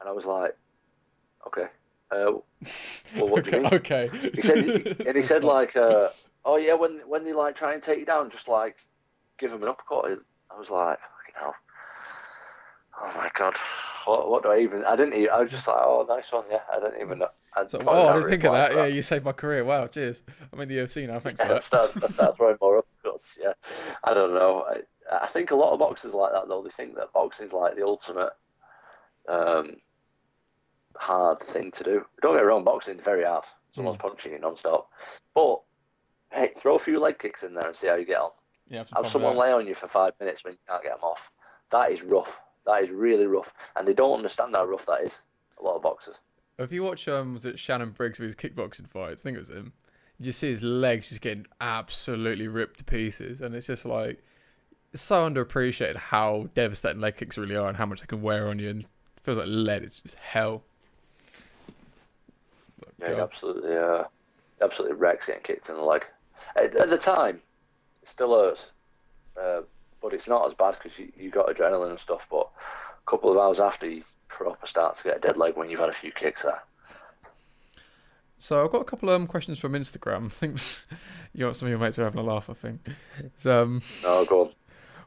And 0.00 0.08
I 0.08 0.12
was 0.12 0.26
like, 0.26 0.56
Okay. 1.46 1.66
Uh, 2.10 2.32
well, 3.16 3.28
what 3.28 3.44
do 3.44 3.52
you 3.52 3.56
mean? 3.62 3.74
okay. 3.74 4.10
He 4.34 4.42
said, 4.42 4.58
and 5.06 5.16
he 5.16 5.22
said 5.22 5.44
like, 5.56 5.76
uh, 5.76 6.08
"Oh 6.44 6.56
yeah, 6.56 6.74
when 6.74 7.00
when 7.06 7.24
they 7.24 7.32
like 7.32 7.56
try 7.56 7.74
and 7.74 7.82
take 7.82 7.98
you 7.98 8.06
down, 8.06 8.30
just 8.30 8.48
like 8.48 8.76
give 9.38 9.50
them 9.50 9.62
an 9.62 9.68
uppercut." 9.68 10.20
I 10.50 10.58
was 10.58 10.70
like, 10.70 10.98
"Fucking 10.98 11.34
hell! 11.34 11.54
Oh 13.00 13.12
my 13.16 13.30
god! 13.34 13.56
What 14.06 14.28
what 14.30 14.42
do 14.42 14.50
I 14.50 14.58
even? 14.58 14.84
I 14.84 14.96
didn't. 14.96 15.14
Even, 15.14 15.30
I 15.30 15.40
was 15.42 15.50
just 15.50 15.66
like, 15.66 15.76
"Oh, 15.78 16.06
nice 16.08 16.32
one, 16.32 16.44
yeah." 16.50 16.60
I 16.72 16.80
didn't 16.80 17.00
even 17.00 17.18
know. 17.18 17.28
I 17.54 17.66
So, 17.66 17.78
oh, 17.86 18.08
I 18.08 18.14
didn't 18.14 18.30
think 18.30 18.44
of 18.44 18.52
that. 18.52 18.74
Yeah, 18.74 18.86
you 18.86 19.02
saved 19.02 19.24
my 19.24 19.32
career. 19.32 19.64
Wow, 19.64 19.86
cheers. 19.88 20.22
I'm 20.52 20.60
in 20.60 20.68
the 20.68 20.78
UFC 20.78 21.06
now. 21.06 21.18
Thanks 21.18 21.40
for 21.40 21.46
Yeah, 21.46 21.52
I 21.52 21.54
that. 21.54 21.64
start, 21.64 21.90
I 22.02 22.06
start 22.08 22.36
throwing 22.36 22.56
more 22.60 22.82
uppercuts. 22.82 23.38
Yeah, 23.40 23.54
I 24.04 24.14
don't 24.14 24.34
know. 24.34 24.64
I, 24.68 24.82
I 25.24 25.26
think 25.26 25.50
a 25.50 25.56
lot 25.56 25.72
of 25.72 25.80
boxers 25.80 26.14
like 26.14 26.32
that 26.32 26.48
though. 26.48 26.62
They 26.62 26.70
think 26.70 26.94
that 26.96 27.12
boxing 27.12 27.46
is 27.46 27.52
like 27.52 27.74
the 27.76 27.84
ultimate 27.84 28.30
um, 29.28 29.76
hard 30.96 31.40
thing 31.40 31.70
to 31.72 31.84
do. 31.84 32.04
Don't 32.22 32.34
get 32.34 32.42
me 32.42 32.46
wrong, 32.46 32.64
boxing 32.64 32.98
is 32.98 33.04
very 33.04 33.24
hard. 33.24 33.44
Someone's 33.74 33.98
punching 33.98 34.32
you 34.32 34.38
non-stop. 34.38 34.88
But 35.34 35.60
hey, 36.32 36.52
throw 36.56 36.76
a 36.76 36.78
few 36.78 36.98
leg 37.00 37.18
kicks 37.18 37.42
in 37.42 37.54
there 37.54 37.66
and 37.66 37.76
see 37.76 37.86
how 37.86 37.96
you 37.96 38.04
get 38.04 38.20
on. 38.20 38.30
Yeah, 38.68 38.78
have, 38.78 38.90
Have 38.94 39.08
someone 39.08 39.36
lay 39.36 39.52
on 39.52 39.66
you 39.66 39.74
for 39.74 39.88
five 39.88 40.12
minutes 40.20 40.44
when 40.44 40.54
you 40.54 40.58
can't 40.68 40.82
get 40.82 40.92
them 40.92 41.02
off. 41.02 41.30
That 41.70 41.90
is 41.90 42.02
rough. 42.02 42.40
That 42.66 42.84
is 42.84 42.90
really 42.90 43.26
rough, 43.26 43.52
and 43.76 43.86
they 43.86 43.94
don't 43.94 44.16
understand 44.16 44.54
how 44.54 44.64
rough 44.64 44.86
that 44.86 45.02
is. 45.02 45.20
A 45.60 45.62
lot 45.62 45.76
of 45.76 45.82
boxers. 45.82 46.16
If 46.58 46.72
you 46.72 46.82
watch, 46.82 47.08
um, 47.08 47.34
was 47.34 47.46
it 47.46 47.58
Shannon 47.58 47.90
Briggs 47.90 48.20
with 48.20 48.26
his 48.26 48.36
kickboxing 48.36 48.88
fights? 48.88 49.22
I 49.22 49.24
think 49.24 49.36
it 49.36 49.40
was 49.40 49.50
him. 49.50 49.72
You 50.18 50.26
just 50.26 50.38
see 50.38 50.50
his 50.50 50.62
legs 50.62 51.08
just 51.08 51.22
getting 51.22 51.46
absolutely 51.60 52.48
ripped 52.48 52.78
to 52.78 52.84
pieces, 52.84 53.40
and 53.40 53.54
it's 53.54 53.66
just 53.66 53.84
like 53.84 54.22
it's 54.92 55.02
so 55.02 55.28
underappreciated 55.28 55.96
how 55.96 56.48
devastating 56.54 57.00
leg 57.00 57.16
kicks 57.16 57.38
really 57.38 57.56
are 57.56 57.68
and 57.68 57.76
how 57.76 57.86
much 57.86 58.00
they 58.00 58.06
can 58.06 58.22
wear 58.22 58.48
on 58.48 58.58
you. 58.58 58.68
And 58.68 58.82
it 58.82 58.88
feels 59.22 59.38
like 59.38 59.46
lead. 59.48 59.82
It's 59.82 60.00
just 60.00 60.16
hell. 60.16 60.62
Yeah, 63.00 63.22
absolutely, 63.22 63.76
uh, 63.76 64.04
absolutely 64.60 64.98
wrecks 64.98 65.26
getting 65.26 65.42
kicked 65.42 65.70
in 65.70 65.76
the 65.76 65.82
leg. 65.82 66.04
At, 66.56 66.74
at 66.76 66.90
the 66.90 66.98
time, 66.98 67.40
it 68.02 68.08
still 68.08 68.34
hurts, 68.34 68.70
uh, 69.40 69.62
but 70.02 70.12
it's 70.12 70.28
not 70.28 70.46
as 70.46 70.54
bad 70.54 70.76
because 70.80 70.98
you, 70.98 71.12
you 71.16 71.30
got 71.30 71.48
adrenaline 71.48 71.90
and 71.90 72.00
stuff. 72.00 72.26
But 72.30 72.48
a 73.06 73.10
couple 73.10 73.30
of 73.30 73.38
hours 73.38 73.60
after, 73.60 73.88
you 73.88 74.02
proper 74.28 74.66
start 74.66 74.96
to 74.96 75.04
get 75.04 75.16
a 75.16 75.20
dead 75.20 75.36
leg 75.36 75.56
when 75.56 75.68
you've 75.68 75.80
had 75.80 75.88
a 75.88 75.94
few 75.94 76.12
kicks 76.12 76.42
there. 76.42 76.62
So 78.38 78.64
I've 78.64 78.72
got 78.72 78.80
a 78.80 78.84
couple 78.84 79.10
of 79.10 79.16
um, 79.20 79.26
questions 79.26 79.58
from 79.58 79.72
Instagram. 79.72 80.26
I 80.26 80.28
think 80.28 80.58
you 81.34 81.46
got 81.46 81.56
some 81.56 81.66
of 81.66 81.70
your 81.70 81.78
mates 81.78 81.98
are 81.98 82.04
having 82.04 82.20
a 82.20 82.24
laugh. 82.24 82.48
I 82.48 82.54
think. 82.54 82.80
So, 83.36 83.62
um, 83.62 83.82
No, 84.02 84.24
go 84.24 84.40
on. 84.42 84.50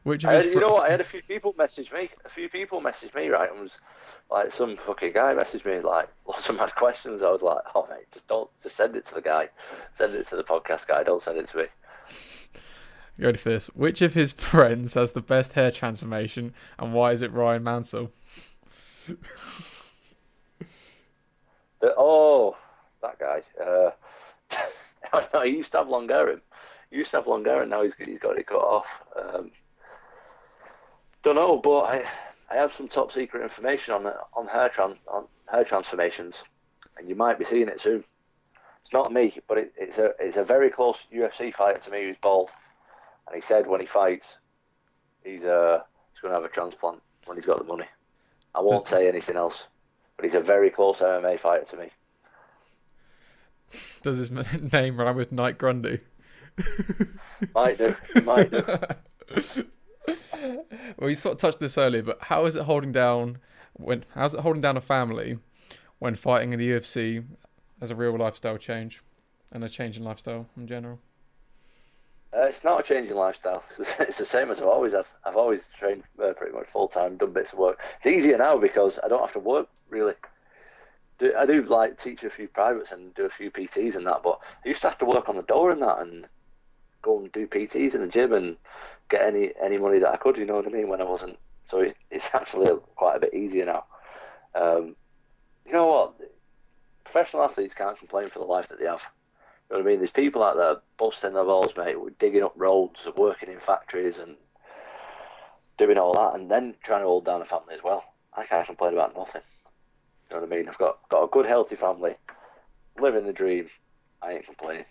Which 0.03 0.25
of 0.25 0.31
I 0.31 0.33
had, 0.33 0.45
you 0.45 0.59
know 0.59 0.67
what? 0.67 0.87
I 0.87 0.91
had 0.91 1.01
a 1.01 1.05
few 1.05 1.21
people 1.21 1.55
message 1.57 1.91
me. 1.91 2.09
A 2.25 2.29
few 2.29 2.49
people 2.49 2.81
message 2.81 3.13
me, 3.13 3.29
right? 3.29 3.49
And 3.49 3.61
was 3.61 3.77
like, 4.29 4.51
some 4.51 4.75
fucking 4.75 5.13
guy 5.13 5.33
messaged 5.33 5.65
me 5.65 5.79
like 5.79 6.09
lots 6.27 6.49
of 6.49 6.57
mad 6.57 6.75
questions. 6.75 7.23
I 7.23 7.31
was 7.31 7.41
like, 7.41 7.61
oh 7.73 7.87
mate, 7.89 8.05
just 8.11 8.27
don't, 8.27 8.49
just 8.61 8.75
send 8.75 8.95
it 8.97 9.05
to 9.07 9.15
the 9.15 9.21
guy, 9.21 9.49
send 9.93 10.13
it 10.13 10.27
to 10.27 10.35
the 10.35 10.43
podcast 10.43 10.87
guy. 10.87 11.03
Don't 11.03 11.21
send 11.21 11.37
it 11.37 11.47
to 11.47 11.57
me. 11.57 11.63
You 13.17 13.25
ready 13.25 13.37
for 13.37 13.49
this? 13.49 13.67
Which 13.67 14.01
of 14.01 14.13
his 14.13 14.33
friends 14.37 14.93
has 14.95 15.13
the 15.13 15.21
best 15.21 15.53
hair 15.53 15.71
transformation, 15.71 16.53
and 16.77 16.93
why 16.93 17.13
is 17.13 17.21
it 17.21 17.31
Ryan 17.31 17.63
Mansell? 17.63 18.11
The, 21.79 21.93
oh, 21.97 22.57
that 23.01 23.19
guy. 23.19 23.41
Uh, 23.61 23.91
no, 25.33 25.41
he 25.41 25.57
used 25.57 25.71
to 25.71 25.77
have 25.79 25.89
long 25.89 26.09
hair. 26.09 26.29
Him. 26.29 26.41
He 26.89 26.97
used 26.97 27.11
to 27.11 27.17
have 27.17 27.27
long 27.27 27.45
hair, 27.45 27.61
and 27.61 27.69
now 27.69 27.83
he's 27.83 27.95
he's 27.95 28.19
got 28.19 28.37
it 28.37 28.47
cut 28.47 28.57
off. 28.57 29.03
Um, 29.17 29.51
don't 31.23 31.35
know, 31.35 31.57
but 31.57 31.79
I 31.79 32.05
I 32.51 32.55
have 32.55 32.71
some 32.71 32.87
top 32.87 33.11
secret 33.11 33.41
information 33.41 33.95
on 33.95 34.05
on 34.33 34.47
hair 34.47 34.69
tran 34.69 34.97
on 35.07 35.25
hair 35.51 35.63
transformations, 35.63 36.43
and 36.97 37.09
you 37.09 37.15
might 37.15 37.39
be 37.39 37.45
seeing 37.45 37.69
it 37.69 37.79
soon. 37.79 38.03
It's 38.81 38.93
not 38.93 39.13
me, 39.13 39.39
but 39.47 39.57
it, 39.57 39.73
it's 39.77 39.97
a 39.97 40.13
it's 40.19 40.37
a 40.37 40.43
very 40.43 40.69
close 40.69 41.07
UFC 41.11 41.53
fighter 41.53 41.79
to 41.79 41.91
me 41.91 42.03
who's 42.03 42.17
bald, 42.21 42.51
and 43.25 43.35
he 43.35 43.41
said 43.41 43.65
when 43.65 43.81
he 43.81 43.87
fights, 43.87 44.37
he's 45.23 45.43
uh 45.43 45.79
he's 46.11 46.19
going 46.19 46.31
to 46.31 46.39
have 46.39 46.43
a 46.43 46.53
transplant 46.53 47.01
when 47.25 47.37
he's 47.37 47.45
got 47.45 47.57
the 47.57 47.63
money. 47.63 47.87
I 48.53 48.61
won't 48.61 48.87
say 48.87 49.07
anything 49.07 49.35
else, 49.35 49.67
but 50.15 50.25
he's 50.25 50.35
a 50.35 50.39
very 50.39 50.69
close 50.69 50.99
MMA 50.99 51.39
fighter 51.39 51.65
to 51.65 51.77
me. 51.77 51.89
Does 54.03 54.17
his 54.17 54.29
name 54.73 54.97
rhyme 54.97 55.15
with 55.15 55.31
Night 55.31 55.57
Grundy? 55.57 56.01
might 57.55 57.79
do, 57.79 57.95
might 58.23 58.51
do. 58.51 59.63
well, 60.07 61.09
you 61.09 61.15
sort 61.15 61.35
of 61.35 61.39
touched 61.39 61.59
this 61.59 61.77
earlier, 61.77 62.03
but 62.03 62.17
how 62.21 62.45
is 62.45 62.55
it 62.55 62.63
holding 62.63 62.91
down 62.91 63.39
when? 63.73 64.05
How's 64.13 64.33
it 64.33 64.41
holding 64.41 64.61
down 64.61 64.77
a 64.77 64.81
family 64.81 65.39
when 65.99 66.15
fighting 66.15 66.53
in 66.53 66.59
the 66.59 66.69
UFC 66.71 67.25
as 67.81 67.91
a 67.91 67.95
real 67.95 68.17
lifestyle 68.17 68.57
change 68.57 69.01
and 69.51 69.63
a 69.63 69.69
change 69.69 69.97
in 69.97 70.03
lifestyle 70.03 70.47
in 70.57 70.67
general? 70.67 70.99
Uh, 72.35 72.45
it's 72.45 72.63
not 72.63 72.79
a 72.79 72.83
change 72.83 73.11
in 73.11 73.15
lifestyle. 73.15 73.63
It's 73.99 74.17
the 74.17 74.25
same 74.25 74.49
as 74.49 74.59
I've 74.59 74.67
always 74.67 74.93
had. 74.93 75.05
I've 75.23 75.37
always 75.37 75.69
trained 75.77 76.03
uh, 76.21 76.33
pretty 76.33 76.53
much 76.53 76.67
full 76.67 76.87
time, 76.87 77.17
done 77.17 77.31
bits 77.31 77.53
of 77.53 77.59
work. 77.59 77.79
It's 77.97 78.07
easier 78.07 78.37
now 78.37 78.57
because 78.57 78.99
I 79.03 79.07
don't 79.07 79.21
have 79.21 79.33
to 79.33 79.39
work 79.39 79.69
really. 79.89 80.15
Do, 81.19 81.31
I 81.37 81.45
do 81.45 81.61
like 81.63 81.99
teach 81.99 82.23
a 82.23 82.29
few 82.29 82.47
privates 82.47 82.91
and 82.91 83.13
do 83.13 83.25
a 83.25 83.29
few 83.29 83.51
PTs 83.51 83.95
and 83.95 84.07
that, 84.07 84.23
but 84.23 84.39
I 84.65 84.67
used 84.67 84.81
to 84.81 84.89
have 84.89 84.97
to 84.97 85.05
work 85.05 85.29
on 85.29 85.35
the 85.35 85.43
door 85.43 85.69
and 85.69 85.81
that 85.83 85.99
and 85.99 86.27
go 87.03 87.19
and 87.19 87.31
do 87.31 87.45
PTs 87.45 87.93
in 87.93 88.01
the 88.01 88.07
gym 88.07 88.33
and 88.33 88.57
get 89.09 89.21
any 89.21 89.51
any 89.61 89.77
money 89.77 89.99
that 89.99 90.11
I 90.11 90.17
could. 90.17 90.37
You 90.37 90.45
know 90.45 90.55
what 90.55 90.65
I 90.65 90.71
mean? 90.71 90.87
When 90.87 91.01
I 91.01 91.05
wasn't, 91.05 91.37
so 91.63 91.81
it, 91.81 91.95
it's 92.09 92.29
actually 92.33 92.75
quite 92.95 93.17
a 93.17 93.19
bit 93.19 93.35
easier 93.35 93.65
now. 93.65 93.85
Um, 94.55 94.95
you 95.65 95.73
know 95.73 95.87
what? 95.87 96.15
Professional 97.03 97.43
athletes 97.43 97.73
can't 97.73 97.99
complain 97.99 98.29
for 98.29 98.39
the 98.39 98.45
life 98.45 98.69
that 98.69 98.79
they 98.79 98.85
have. 98.85 99.05
You 99.69 99.77
know 99.77 99.83
what 99.83 99.87
I 99.87 99.91
mean? 99.91 99.99
There's 99.99 100.11
people 100.11 100.43
out 100.43 100.57
there 100.57 100.77
busting 100.97 101.33
their 101.33 101.43
balls, 101.43 101.73
mate, 101.77 101.95
digging 102.17 102.43
up 102.43 102.53
roads, 102.55 103.05
and 103.05 103.15
working 103.15 103.49
in 103.49 103.59
factories, 103.59 104.17
and 104.17 104.35
doing 105.77 105.97
all 105.97 106.13
that, 106.13 106.39
and 106.39 106.49
then 106.49 106.75
trying 106.83 107.01
to 107.01 107.07
hold 107.07 107.25
down 107.25 107.41
a 107.41 107.45
family 107.45 107.75
as 107.75 107.83
well. 107.83 108.03
I 108.35 108.45
can't 108.45 108.65
complain 108.65 108.93
about 108.93 109.15
nothing. 109.15 109.41
You 110.29 110.35
know 110.35 110.41
what 110.41 110.51
I 110.51 110.55
mean? 110.55 110.69
I've 110.69 110.77
got 110.77 110.97
got 111.09 111.23
a 111.23 111.27
good, 111.27 111.45
healthy 111.45 111.75
family, 111.75 112.15
living 112.99 113.25
the 113.25 113.33
dream. 113.33 113.69
I 114.21 114.33
ain't 114.33 114.45
complaining. 114.45 114.85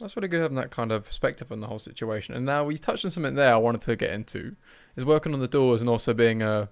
That's 0.00 0.16
really 0.16 0.28
good 0.28 0.40
having 0.40 0.56
that 0.56 0.70
kind 0.70 0.92
of 0.92 1.04
perspective 1.04 1.52
on 1.52 1.60
the 1.60 1.66
whole 1.66 1.78
situation. 1.78 2.34
And 2.34 2.46
now 2.46 2.68
you 2.70 2.78
touched 2.78 3.04
on 3.04 3.10
something 3.10 3.34
there 3.34 3.52
I 3.52 3.58
wanted 3.58 3.82
to 3.82 3.96
get 3.96 4.12
into 4.12 4.52
is 4.96 5.04
working 5.04 5.34
on 5.34 5.40
the 5.40 5.48
doors 5.48 5.82
and 5.82 5.90
also 5.90 6.14
being 6.14 6.42
a 6.42 6.70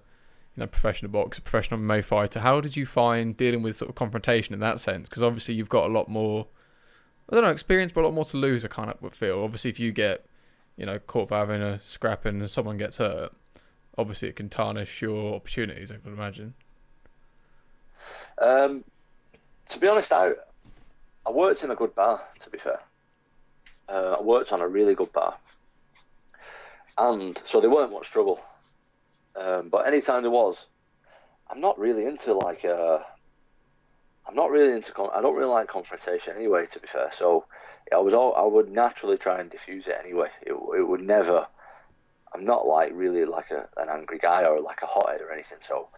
you 0.55 0.61
know 0.61 0.67
professional 0.67 1.11
boxer, 1.11 1.41
professional 1.41 1.79
MMA 1.79 2.03
fighter. 2.03 2.39
How 2.39 2.59
did 2.59 2.75
you 2.75 2.87
find 2.87 3.37
dealing 3.37 3.61
with 3.61 3.75
sort 3.75 3.89
of 3.89 3.95
confrontation 3.95 4.53
in 4.53 4.59
that 4.61 4.79
sense? 4.79 5.07
Because 5.07 5.21
obviously 5.21 5.53
you've 5.53 5.69
got 5.69 5.89
a 5.89 5.93
lot 5.93 6.09
more, 6.09 6.47
I 7.29 7.35
don't 7.35 7.43
know, 7.43 7.51
experience, 7.51 7.91
but 7.93 8.01
a 8.01 8.05
lot 8.05 8.15
more 8.15 8.25
to 8.25 8.37
lose. 8.37 8.65
I 8.65 8.67
kind 8.67 8.91
of 8.91 9.13
feel. 9.13 9.43
Obviously, 9.43 9.69
if 9.69 9.79
you 9.79 9.91
get 9.91 10.25
you 10.75 10.85
know 10.85 10.97
caught 10.97 11.29
for 11.29 11.35
having 11.35 11.61
a 11.61 11.79
scrap 11.81 12.25
and 12.25 12.49
someone 12.49 12.77
gets 12.77 12.97
hurt, 12.97 13.31
obviously 13.95 14.27
it 14.27 14.35
can 14.35 14.49
tarnish 14.49 15.03
your 15.03 15.35
opportunities. 15.35 15.91
I 15.91 15.97
could 15.97 16.13
imagine. 16.13 16.55
Um, 18.39 18.83
to 19.67 19.79
be 19.79 19.87
honest, 19.87 20.11
I 20.11 20.31
I 21.27 21.31
worked 21.31 21.63
in 21.63 21.69
a 21.69 21.75
good 21.75 21.93
bar. 21.93 22.21
To 22.39 22.49
be 22.49 22.57
fair, 22.57 22.79
uh, 23.89 24.17
I 24.19 24.21
worked 24.21 24.51
on 24.51 24.61
a 24.61 24.67
really 24.67 24.95
good 24.95 25.11
bar, 25.11 25.35
and 26.97 27.39
so 27.43 27.61
there 27.61 27.69
weren't 27.69 27.91
much 27.91 28.11
trouble. 28.11 28.39
Um, 29.35 29.69
but 29.69 29.87
anytime 29.87 30.23
there 30.23 30.31
was, 30.31 30.65
I'm 31.49 31.61
not 31.61 31.79
really 31.79 32.05
into 32.05 32.33
like 32.33 32.65
uh, 32.65 32.99
I'm 34.27 34.35
not 34.35 34.51
really 34.51 34.73
into 34.73 34.91
con- 34.91 35.09
I 35.13 35.21
don't 35.21 35.35
really 35.35 35.51
like 35.51 35.67
confrontation 35.67 36.35
anyway. 36.35 36.65
To 36.67 36.79
be 36.79 36.87
fair, 36.87 37.09
so 37.11 37.45
I 37.91 37.97
was 37.97 38.13
all 38.13 38.35
I 38.35 38.43
would 38.43 38.71
naturally 38.71 39.17
try 39.17 39.39
and 39.39 39.49
diffuse 39.49 39.87
it 39.87 39.97
anyway. 39.99 40.29
It, 40.41 40.53
it 40.53 40.87
would 40.87 41.01
never. 41.01 41.47
I'm 42.33 42.45
not 42.45 42.67
like 42.67 42.91
really 42.93 43.25
like 43.25 43.49
a, 43.49 43.67
an 43.77 43.89
angry 43.89 44.19
guy 44.19 44.43
or 44.43 44.61
like 44.61 44.83
a 44.83 44.85
hothead 44.85 45.21
or 45.21 45.31
anything. 45.31 45.57
So 45.61 45.89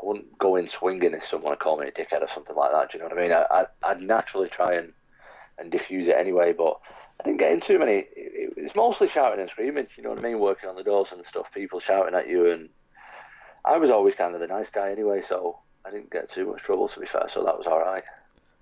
I 0.00 0.06
wouldn't 0.06 0.38
go 0.38 0.56
in 0.56 0.66
swinging 0.66 1.12
if 1.12 1.26
someone 1.26 1.56
called 1.56 1.80
me 1.80 1.88
a 1.88 1.92
dickhead 1.92 2.22
or 2.22 2.28
something 2.28 2.56
like 2.56 2.72
that. 2.72 2.90
Do 2.90 2.96
you 2.96 3.04
know 3.04 3.10
what 3.10 3.18
I 3.18 3.20
mean? 3.20 3.32
I, 3.32 3.44
I, 3.50 3.90
I'd 3.90 4.00
naturally 4.00 4.48
try 4.48 4.74
and, 4.74 4.94
and 5.58 5.70
diffuse 5.70 6.08
it 6.08 6.16
anyway, 6.16 6.54
but 6.54 6.80
I 7.24 7.28
didn't 7.28 7.40
get 7.40 7.52
in 7.52 7.60
too 7.60 7.78
many. 7.78 8.04
It, 8.14 8.52
it's 8.56 8.74
mostly 8.74 9.08
shouting 9.08 9.40
and 9.40 9.48
screaming. 9.48 9.86
You 9.96 10.02
know 10.02 10.10
what 10.10 10.18
I 10.18 10.22
mean? 10.22 10.38
Working 10.38 10.68
on 10.68 10.76
the 10.76 10.84
doors 10.84 11.12
and 11.12 11.24
stuff, 11.24 11.52
people 11.52 11.80
shouting 11.80 12.14
at 12.14 12.28
you, 12.28 12.50
and 12.50 12.68
I 13.64 13.78
was 13.78 13.90
always 13.90 14.14
kind 14.14 14.34
of 14.34 14.40
the 14.40 14.46
nice 14.46 14.68
guy 14.68 14.90
anyway, 14.90 15.22
so 15.22 15.58
I 15.86 15.90
didn't 15.90 16.10
get 16.10 16.28
too 16.28 16.46
much 16.46 16.62
trouble 16.62 16.86
to 16.88 17.00
be 17.00 17.06
fair. 17.06 17.28
So 17.28 17.42
that 17.44 17.56
was 17.56 17.66
all 17.66 17.80
right. 17.80 18.04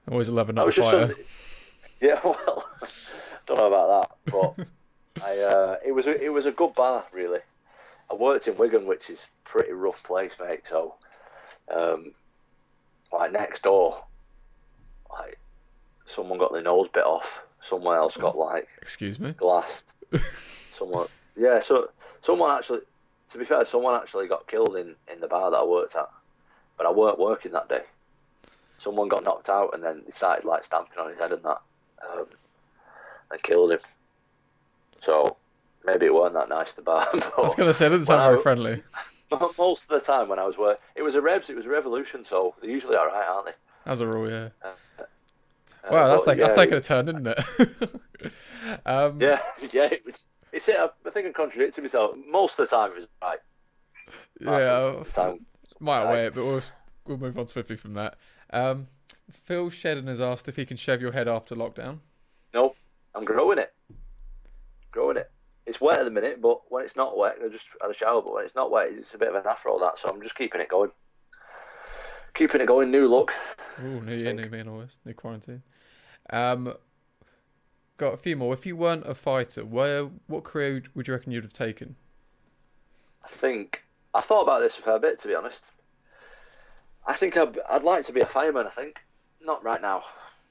Always 0.08 0.28
a 0.28 0.32
level 0.32 0.58
up 0.60 0.72
fighter. 0.72 1.14
Yeah, 2.00 2.20
well, 2.24 2.64
don't 3.46 3.58
know 3.58 3.66
about 3.66 4.16
that, 4.26 4.32
but 4.32 4.66
I 5.24 5.38
uh, 5.38 5.76
it 5.84 5.92
was 5.92 6.06
a, 6.06 6.22
it 6.22 6.32
was 6.32 6.46
a 6.46 6.52
good 6.52 6.74
bar 6.74 7.04
really. 7.12 7.40
I 8.10 8.14
worked 8.14 8.46
in 8.46 8.56
Wigan, 8.56 8.86
which 8.86 9.10
is 9.10 9.24
a 9.24 9.48
pretty 9.48 9.72
rough 9.72 10.04
place, 10.04 10.34
mate. 10.38 10.62
So, 10.68 10.94
um, 11.74 12.12
like 13.12 13.32
next 13.32 13.62
door, 13.62 14.04
like 15.10 15.38
someone 16.04 16.38
got 16.38 16.52
their 16.52 16.62
nose 16.62 16.88
bit 16.88 17.04
off. 17.04 17.42
Someone 17.62 17.96
else 17.96 18.16
got 18.16 18.36
like 18.36 18.68
excuse 18.80 19.20
me 19.20 19.32
glassed. 19.32 19.84
someone, 20.72 21.06
yeah. 21.36 21.60
So 21.60 21.90
someone 22.20 22.50
actually, 22.56 22.80
to 23.30 23.38
be 23.38 23.44
fair, 23.44 23.64
someone 23.64 23.94
actually 23.94 24.26
got 24.26 24.48
killed 24.48 24.76
in 24.76 24.94
in 25.12 25.20
the 25.20 25.28
bar 25.28 25.50
that 25.50 25.56
I 25.56 25.64
worked 25.64 25.94
at, 25.94 26.08
but 26.76 26.86
I 26.86 26.90
weren't 26.90 27.18
working 27.18 27.52
that 27.52 27.68
day. 27.68 27.82
Someone 28.78 29.08
got 29.08 29.24
knocked 29.24 29.48
out, 29.48 29.70
and 29.74 29.82
then 29.82 30.02
he 30.04 30.12
started 30.12 30.44
like 30.44 30.64
stamping 30.64 30.98
on 30.98 31.10
his 31.10 31.18
head 31.18 31.32
and 31.32 31.42
that, 31.44 31.60
um, 32.12 32.26
and 33.30 33.42
killed 33.42 33.72
him. 33.72 33.80
So 35.00 35.36
maybe 35.84 36.06
it 36.06 36.14
weren't 36.14 36.34
that 36.34 36.48
nice 36.48 36.72
the 36.72 36.82
bar. 36.82 37.08
I 37.14 37.40
was 37.40 37.54
gonna 37.54 37.74
say 37.74 37.86
it 37.86 37.90
doesn't 37.90 38.06
sound 38.06 38.22
very 38.22 38.38
I, 38.38 38.42
friendly. 38.42 38.82
Most 39.58 39.84
of 39.84 39.88
the 39.88 40.00
time 40.00 40.28
when 40.28 40.38
I 40.38 40.44
was 40.44 40.58
working, 40.58 40.82
it 40.94 41.02
was 41.02 41.14
a 41.14 41.20
Revs, 41.22 41.48
it 41.48 41.56
was 41.56 41.64
a 41.64 41.70
Revolution, 41.70 42.24
so 42.24 42.54
they're 42.60 42.70
usually 42.70 42.96
all 42.96 43.06
right, 43.06 43.26
aren't 43.26 43.46
they? 43.46 43.52
As 43.86 44.00
a 44.00 44.06
rule, 44.06 44.30
yeah. 44.30 44.50
Uh, 44.62 44.68
uh, 44.98 45.04
wow, 45.90 46.08
that's 46.08 46.26
like 46.26 46.38
yeah, 46.38 46.44
that's 46.44 46.56
taking 46.56 46.74
a 46.74 46.80
turn, 46.80 47.08
isn't 47.08 47.26
it? 47.26 47.38
um, 48.86 49.20
yeah, 49.20 49.40
yeah. 49.72 49.84
It 49.84 50.04
was. 50.04 50.26
It's 50.52 50.68
it. 50.68 50.76
I 50.78 51.10
think 51.10 51.26
I 51.26 51.32
contradicted 51.32 51.82
myself. 51.82 52.14
Most 52.28 52.58
of 52.58 52.68
the 52.68 52.76
time, 52.76 52.90
it 52.90 52.96
was 52.96 53.08
right. 53.22 53.38
Yeah, 54.40 55.02
time, 55.12 55.46
might 55.80 56.04
right. 56.04 56.12
wait, 56.12 56.34
but 56.34 56.44
we'll 56.44 56.62
we'll 57.06 57.18
move 57.18 57.38
on 57.38 57.46
swiftly 57.46 57.76
from 57.76 57.94
that. 57.94 58.16
Um, 58.52 58.88
Phil 59.30 59.70
Shedden 59.70 60.08
has 60.08 60.20
asked 60.20 60.48
if 60.48 60.56
he 60.56 60.66
can 60.66 60.76
shave 60.76 61.00
your 61.00 61.12
head 61.12 61.28
after 61.28 61.54
lockdown. 61.54 62.00
Nope, 62.52 62.76
I'm 63.14 63.24
growing 63.24 63.58
it. 63.58 63.72
Growing 64.90 65.16
it 65.16 65.30
it's 65.66 65.80
wet 65.80 66.00
at 66.00 66.04
the 66.04 66.10
minute, 66.10 66.40
but 66.40 66.60
when 66.70 66.84
it's 66.84 66.96
not 66.96 67.16
wet, 67.16 67.36
I 67.44 67.48
just 67.48 67.66
had 67.80 67.90
a 67.90 67.94
shower. 67.94 68.22
But 68.22 68.34
when 68.34 68.44
it's 68.44 68.54
not 68.54 68.70
wet, 68.70 68.88
it's 68.90 69.14
a 69.14 69.18
bit 69.18 69.28
of 69.28 69.34
an 69.34 69.46
afro 69.48 69.72
all 69.72 69.80
that. 69.80 69.98
So 69.98 70.08
I'm 70.08 70.20
just 70.22 70.34
keeping 70.34 70.60
it 70.60 70.68
going. 70.68 70.90
Keeping 72.34 72.60
it 72.60 72.66
going. 72.66 72.90
New 72.90 73.06
look. 73.06 73.32
Ooh, 73.82 74.00
new 74.00 74.16
year, 74.16 74.32
new 74.32 74.48
me, 74.48 74.60
and 74.60 74.68
all 74.68 74.80
this. 74.80 74.98
New 75.04 75.14
quarantine. 75.14 75.62
Um, 76.30 76.74
got 77.96 78.14
a 78.14 78.16
few 78.16 78.36
more. 78.36 78.54
If 78.54 78.66
you 78.66 78.76
weren't 78.76 79.06
a 79.06 79.14
fighter, 79.14 79.64
where 79.64 80.10
what 80.26 80.44
career 80.44 80.82
would 80.94 81.08
you 81.08 81.14
reckon 81.14 81.32
you'd 81.32 81.44
have 81.44 81.52
taken? 81.52 81.96
I 83.24 83.28
think 83.28 83.84
I 84.14 84.20
thought 84.20 84.42
about 84.42 84.60
this 84.60 84.78
a 84.78 84.82
fair 84.82 84.98
bit, 84.98 85.18
to 85.20 85.28
be 85.28 85.34
honest. 85.34 85.64
I 87.06 87.14
think 87.14 87.36
I'd, 87.36 87.58
I'd 87.68 87.82
like 87.82 88.06
to 88.06 88.12
be 88.12 88.20
a 88.20 88.26
fireman. 88.26 88.66
I 88.66 88.70
think 88.70 88.98
not 89.40 89.64
right 89.64 89.82
now, 89.82 90.04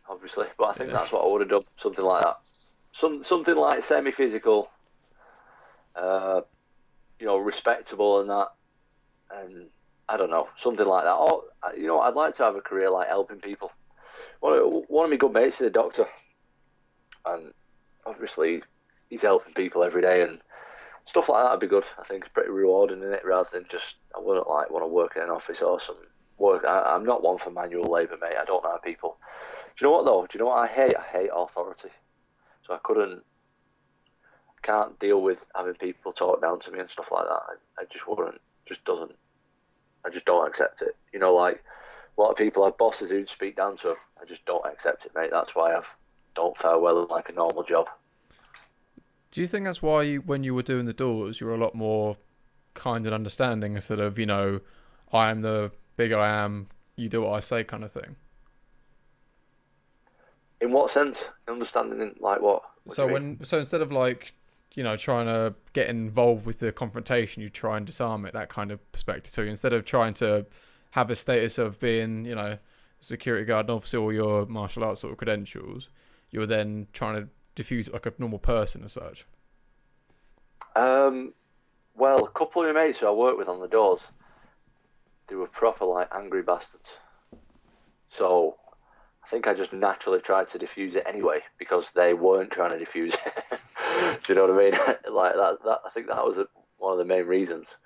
obviously, 0.10 0.48
but 0.58 0.66
I 0.66 0.74
think 0.74 0.92
yeah. 0.92 0.98
that's 0.98 1.12
what 1.12 1.24
I 1.24 1.28
would 1.28 1.42
have 1.42 1.50
done. 1.50 1.64
Something 1.78 2.06
like 2.06 2.24
that. 2.24 2.38
Some 2.94 3.24
something 3.24 3.56
like 3.56 3.84
semi-physical 3.84 4.70
uh, 5.96 6.42
you 7.20 7.26
know, 7.26 7.38
respectable 7.38 8.22
and 8.22 8.30
that, 8.30 8.48
and 9.32 9.68
I 10.10 10.18
don't 10.18 10.30
know, 10.30 10.50
something 10.58 10.86
like 10.86 11.04
that. 11.04 11.14
Or 11.14 11.44
you 11.78 11.88
know, 11.88 12.02
I'd 12.02 12.16
like 12.16 12.36
to 12.38 12.44
have 12.44 12.56
a 12.56 12.62
career 12.62 12.90
like 12.90 13.08
helping 13.08 13.40
people. 13.40 13.72
One 14.42 14.58
of, 14.58 14.84
one 14.90 15.06
of 15.06 15.12
my 15.12 15.18
good 15.18 15.32
mates 15.32 15.62
is 15.62 15.68
a 15.68 15.72
doctor, 15.72 16.08
and 17.26 17.54
obviously 18.06 18.62
he's 19.10 19.22
helping 19.22 19.54
people 19.54 19.84
every 19.84 20.02
day 20.02 20.24
and 20.24 20.40
stuff 21.06 21.30
like 21.30 21.44
that 21.44 21.52
would 21.52 21.60
be 21.60 21.68
good. 21.68 21.86
I 22.00 22.04
think 22.04 22.26
it's 22.26 22.34
pretty 22.34 22.50
rewarding 22.50 23.02
in 23.02 23.14
it 23.14 23.24
rather 23.24 23.50
than 23.52 23.66
just 23.70 23.96
I 24.16 24.20
wouldn't 24.20 24.50
like 24.50 24.70
want 24.70 24.84
to 24.84 24.88
work 24.88 25.16
in 25.16 25.24
an 25.24 25.30
office 25.30 25.62
or 25.62 25.80
some 25.80 25.98
work. 26.38 26.66
I, 26.66 26.96
am 26.96 27.06
not 27.06 27.24
one 27.24 27.38
for 27.38 27.52
manual 27.52 27.92
labour, 27.92 28.18
mate. 28.22 28.36
I 28.40 28.46
don't 28.46 28.64
know 28.64 28.78
people. 28.84 29.18
Do 29.78 29.86
you 29.86 29.92
know 29.92 29.98
what 29.98 30.06
though? 30.06 30.26
Do 30.28 30.38
you 30.38 30.44
know 30.44 30.50
what 30.50 30.70
I 30.70 30.74
hate? 30.74 30.96
I 30.98 31.04
hate 31.04 31.30
authority. 31.34 31.90
So 32.66 32.74
I 32.74 32.80
couldn't 32.84 33.24
can't 34.62 35.00
deal 35.00 35.22
with 35.22 35.46
having 35.56 35.74
people 35.74 36.14
talk 36.14 36.42
down 36.42 36.60
to 36.60 36.72
me 36.72 36.80
and 36.80 36.90
stuff 36.90 37.12
like 37.12 37.26
that. 37.26 37.32
I, 37.32 37.82
I 37.82 37.86
just 37.90 38.08
wouldn't, 38.08 38.40
just 38.68 38.86
doesn't, 38.86 39.16
I 40.06 40.10
just 40.10 40.26
don't 40.26 40.48
accept 40.48 40.82
it. 40.82 40.96
You 41.12 41.20
know, 41.20 41.34
like 41.34 41.64
a 42.18 42.22
lot 42.22 42.30
of 42.30 42.38
people 42.38 42.64
have 42.66 42.78
bosses 42.78 43.10
who 43.10 43.26
speak 43.26 43.56
down 43.56 43.78
to 43.78 43.88
them. 43.88 43.96
I 44.22 44.26
just 44.26 44.46
don't 44.46 44.66
accept 44.66 45.06
it, 45.06 45.12
mate. 45.16 45.30
That's 45.32 45.56
why 45.56 45.76
I 45.76 45.82
don't 46.36 46.58
fare 46.58 46.78
well 46.78 47.04
in 47.04 47.08
like 47.10 47.30
a 47.30 47.34
normal 47.34 47.64
job. 47.64 47.88
Do 49.32 49.42
you 49.42 49.48
think 49.48 49.66
that's 49.66 49.82
why 49.82 50.04
you, 50.04 50.22
when 50.22 50.44
you 50.44 50.54
were 50.54 50.64
doing 50.64 50.86
the 50.86 50.94
doors, 50.94 51.40
you 51.40 51.48
were 51.48 51.56
a 51.56 51.58
lot 51.58 51.74
more 51.74 52.18
kind 52.74 53.06
and 53.06 53.14
understanding 53.14 53.76
instead 53.76 54.00
of 54.00 54.20
you 54.20 54.26
know, 54.26 54.60
I 55.12 55.30
am 55.30 55.42
the 55.42 55.72
big 55.96 56.12
I 56.12 56.30
am, 56.30 56.68
you 56.96 57.10
do 57.10 57.22
what 57.22 57.34
I 57.34 57.40
say 57.40 57.64
kind 57.64 57.84
of 57.84 57.92
thing? 57.92 58.16
In 60.60 60.72
what 60.72 60.90
sense? 60.92 61.32
Understanding 61.48 62.02
in 62.02 62.16
like 62.20 62.42
what? 62.42 62.64
What 62.84 62.96
so 62.96 63.08
you 63.08 63.14
mean? 63.14 63.38
when 63.38 63.46
so 63.46 63.58
instead 63.58 63.82
of 63.82 63.92
like 63.92 64.34
you 64.74 64.84
know 64.84 64.96
trying 64.96 65.26
to 65.26 65.56
get 65.74 65.88
involved 65.88 66.46
with 66.46 66.60
the 66.60 66.72
confrontation, 66.72 67.42
you 67.42 67.50
try 67.50 67.78
and 67.78 67.86
disarm 67.86 68.26
it. 68.26 68.34
That 68.34 68.50
kind 68.50 68.72
of 68.72 68.92
perspective. 68.92 69.32
So 69.32 69.42
instead 69.44 69.74
of 69.74 69.86
trying 69.86 70.14
to 70.16 70.46
have 70.92 71.10
a 71.10 71.16
status 71.16 71.58
of 71.58 71.80
being 71.80 72.26
you 72.26 72.36
know 72.36 72.58
security 73.00 73.46
guard 73.46 73.66
and 73.66 73.72
obviously 73.72 74.00
all 74.00 74.14
your 74.14 74.46
martial 74.46 74.84
arts 74.84 75.02
sort 75.02 75.12
of 75.12 75.18
credentials, 75.18 75.90
you're 76.30 76.46
then 76.46 76.88
trying 76.94 77.16
to 77.16 77.28
diffuse 77.56 77.90
like 77.92 78.06
a 78.06 78.14
normal 78.18 78.40
person 78.40 78.84
as 78.84 78.94
such. 78.94 79.26
Um, 80.76 81.34
well, 81.96 82.24
a 82.24 82.30
couple 82.30 82.64
of 82.64 82.74
my 82.74 82.86
mates 82.86 83.00
who 83.00 83.08
I 83.08 83.12
work 83.12 83.38
with 83.38 83.50
on 83.50 83.60
the 83.60 83.68
doors, 83.68 84.08
they 85.28 85.36
were 85.36 85.48
proper 85.48 85.86
like 85.86 86.08
angry 86.14 86.44
bastards. 86.44 86.98
So 88.08 88.58
I 89.24 89.28
think 89.28 89.48
I 89.48 89.54
just 89.54 89.74
naturally 89.74 90.20
tried 90.20 90.48
to 90.48 90.58
diffuse 90.58 90.96
it 90.96 91.04
anyway 91.06 91.40
because 91.58 91.92
they 91.92 92.14
weren't 92.14 92.52
trying 92.52 92.72
to 92.72 92.80
diffuse 92.80 93.16
it. 93.26 93.60
Do 94.24 94.34
you 94.34 94.36
know 94.36 94.48
what 94.48 94.62
I 94.62 94.64
mean? 94.64 94.72
like 95.14 95.34
that, 95.36 95.58
that. 95.66 95.80
I 95.86 95.90
think 95.90 96.08
that 96.08 96.26
was 96.26 96.38
a, 96.38 96.48
one 96.78 96.94
of 96.94 97.00
the 97.00 97.06
main 97.06 97.26
reasons. 97.26 97.78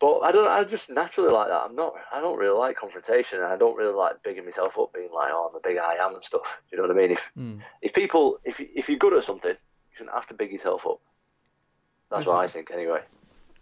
But 0.00 0.20
I 0.20 0.30
don't. 0.30 0.46
I 0.46 0.62
just 0.62 0.90
naturally 0.90 1.30
like 1.30 1.48
that. 1.48 1.62
I'm 1.64 1.74
not. 1.74 1.94
I 2.12 2.20
don't 2.20 2.38
really 2.38 2.56
like 2.56 2.76
confrontation. 2.76 3.40
and 3.40 3.48
I 3.48 3.56
don't 3.56 3.76
really 3.76 3.94
like 3.94 4.22
bigging 4.22 4.44
myself 4.44 4.78
up, 4.78 4.92
being 4.92 5.10
like, 5.12 5.30
"Oh, 5.32 5.48
I'm 5.48 5.54
the 5.54 5.68
big 5.68 5.76
I 5.78 5.94
am" 5.94 6.14
and 6.14 6.22
stuff. 6.22 6.60
Do 6.70 6.76
you 6.76 6.82
know 6.82 6.88
what 6.88 6.96
I 6.96 7.00
mean? 7.00 7.10
If 7.10 7.30
Mm. 7.36 7.60
if 7.82 7.92
people, 7.94 8.38
if 8.44 8.60
if 8.60 8.88
you're 8.88 8.98
good 8.98 9.14
at 9.14 9.24
something, 9.24 9.50
you 9.50 9.96
shouldn't 9.96 10.14
have 10.14 10.26
to 10.28 10.34
big 10.34 10.52
yourself 10.52 10.86
up. 10.86 11.00
That's 12.10 12.26
what 12.26 12.38
I 12.38 12.46
think, 12.46 12.70
anyway. 12.70 13.02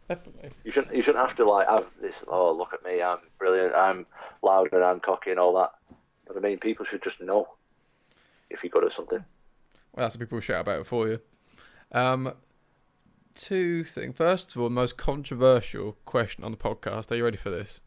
Definitely. 0.09 0.51
You 0.63 0.71
shouldn't. 0.73 0.95
You 0.95 1.03
shouldn't 1.03 1.27
have 1.27 1.37
to 1.37 1.49
like 1.49 1.69
have 1.69 1.87
this. 2.01 2.23
Oh, 2.29 2.53
look 2.53 2.75
at 2.75 2.85
me! 2.85 3.03
I'm 3.03 3.19
brilliant. 3.39 3.75
I'm 3.75 4.05
loud 4.43 4.69
and 4.73 4.85
I'm 4.85 5.01
cocky 5.01 5.31
and 5.31 5.41
all 5.41 5.55
that. 5.55 5.73
But 6.27 6.37
I 6.37 6.41
mean, 6.41 6.59
people 6.59 6.85
should 6.85 7.03
just 7.03 7.21
know 7.23 7.49
if 8.51 8.63
you're 8.63 8.71
good 8.71 8.85
at 8.85 8.93
something. 8.93 9.25
Well, 9.95 10.05
that's 10.05 10.15
what 10.15 10.21
people 10.21 10.41
shout 10.41 10.61
about 10.61 10.81
it 10.81 10.87
for 10.87 11.09
you. 11.09 11.21
Um, 11.93 12.35
two 13.37 13.85
things. 13.85 14.17
First 14.17 14.55
of 14.55 14.61
all, 14.63 14.71
most 14.71 14.97
controversial 14.97 15.97
question 16.05 16.43
on 16.43 16.51
the 16.51 16.57
podcast. 16.57 17.11
Are 17.11 17.17
you 17.17 17.25
ready 17.25 17.37
for 17.37 17.51
this? 17.51 17.81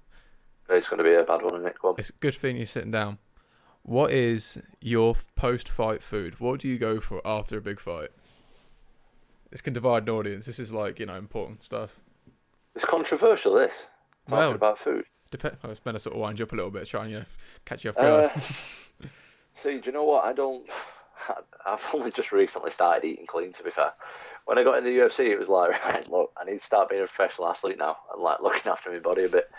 It's 0.70 0.88
going 0.88 1.00
to 1.00 1.04
be 1.04 1.16
a 1.16 1.24
bad 1.24 1.42
one, 1.42 1.56
isn't 1.56 1.68
it? 1.68 1.76
Go 1.82 1.90
on. 1.90 1.96
It's 1.98 2.10
a 2.10 2.14
good 2.14 2.36
thing 2.36 2.58
you're 2.58 2.66
sitting 2.66 2.92
down. 2.92 3.18
What 3.84 4.12
is 4.12 4.62
your 4.82 5.16
post-fight 5.36 6.04
food? 6.04 6.40
What 6.40 6.60
do 6.60 6.68
you 6.68 6.78
go 6.78 7.00
for 7.00 7.26
after 7.26 7.58
a 7.58 7.62
big 7.62 7.80
fight? 7.80 8.10
This 9.50 9.62
can 9.62 9.74
divide 9.74 10.04
an 10.04 10.10
audience. 10.10 10.46
This 10.46 10.60
is 10.60 10.72
like 10.72 11.00
you 11.00 11.08
know 11.08 11.16
important 11.16 11.64
stuff. 11.64 12.00
It's 12.76 12.86
controversial. 12.86 13.56
This 13.56 13.88
talking 14.28 14.38
Well, 14.38 14.52
about 14.54 14.78
food. 14.78 15.06
Dep- 15.32 15.64
I 15.64 15.68
was 15.68 15.84
meant 15.86 15.96
to 15.96 16.00
sort 16.00 16.16
of 16.16 16.22
wind 16.22 16.38
you 16.38 16.46
up 16.46 16.54
a 16.54 16.56
little 16.56 16.70
bit, 16.70 16.86
trying 16.88 17.06
to 17.06 17.12
you 17.12 17.20
know 17.20 17.26
catch 17.66 17.84
you 17.84 17.90
off 17.90 17.96
guard. 17.96 18.32
Uh, 18.36 18.40
see, 19.54 19.80
do 19.80 19.88
you 19.88 19.92
know 19.92 20.04
what? 20.04 20.24
I 20.26 20.34
don't. 20.34 20.70
I've 21.66 21.86
only 21.94 22.12
just 22.12 22.32
recently 22.32 22.72
started 22.72 23.08
eating 23.08 23.26
clean. 23.26 23.52
To 23.54 23.64
be 23.64 23.72
fair, 23.72 23.94
when 24.46 24.58
I 24.58 24.64
got 24.64 24.78
in 24.78 24.84
the 24.84 24.98
UFC, 24.98 25.26
it 25.30 25.40
was 25.40 25.50
like, 25.50 25.84
right, 25.86 26.10
look, 26.10 26.32
I 26.38 26.46
need 26.46 26.60
to 26.60 26.66
start 26.66 26.90
being 26.90 27.02
a 27.02 27.06
professional 27.06 27.50
athlete 27.50 27.78
now 27.78 27.98
and 28.14 28.22
like 28.22 28.42
looking 28.42 28.72
after 28.72 28.92
my 28.92 29.00
body 29.00 29.26
a 29.26 29.30
bit. 29.30 29.50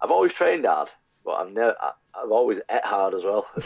I've 0.00 0.10
always 0.10 0.32
trained 0.32 0.64
hard, 0.64 0.88
but 1.24 1.32
I've 1.32 1.52
never. 1.52 1.76
I've 2.14 2.30
always 2.30 2.60
ate 2.70 2.84
hard 2.84 3.14
as 3.14 3.24
well. 3.24 3.46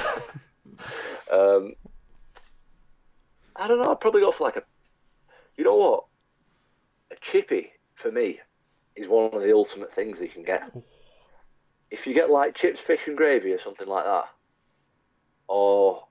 um, 1.33 1.75
I 3.57 3.69
don't 3.69 3.83
know. 3.83 3.91
I'd 3.91 4.01
probably 4.01 4.23
go 4.23 4.33
for 4.33 4.45
like 4.45 4.57
a. 4.57 4.63
You 5.57 5.65
know 5.65 5.77
what? 5.77 6.05
A 7.11 7.17
chippy 7.21 7.73
for 7.95 8.11
me 8.11 8.41
is 8.97 9.09
one 9.09 9.33
of 9.35 9.43
the 9.43 9.55
ultimate 9.55 9.93
things 9.93 10.21
you 10.21 10.29
can 10.29 10.43
get. 10.43 10.63
If 11.91 12.07
you 12.07 12.15
get 12.15 12.31
like 12.31 12.55
chips, 12.55 12.81
fish, 12.81 13.07
and 13.07 13.17
gravy 13.17 13.53
or 13.53 13.59
something 13.59 13.87
like 13.87 14.05
that, 14.05 14.25
or 15.49 16.05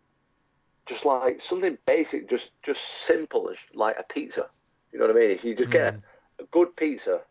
just 0.86 1.06
like 1.06 1.42
something 1.42 1.78
basic, 1.86 2.30
just 2.30 2.52
just 2.64 2.82
simple 2.82 3.50
as 3.50 3.60
like 3.74 3.98
a 4.00 4.04
pizza. 4.04 4.48
You 4.92 5.00
know 5.00 5.08
what 5.08 5.16
I 5.16 5.20
mean? 5.20 5.32
If 5.32 5.44
you 5.44 5.56
just 5.56 5.72
get 5.72 5.96
Mm. 5.96 6.02
a 6.42 6.44
good 6.52 6.76
pizza, 6.76 7.22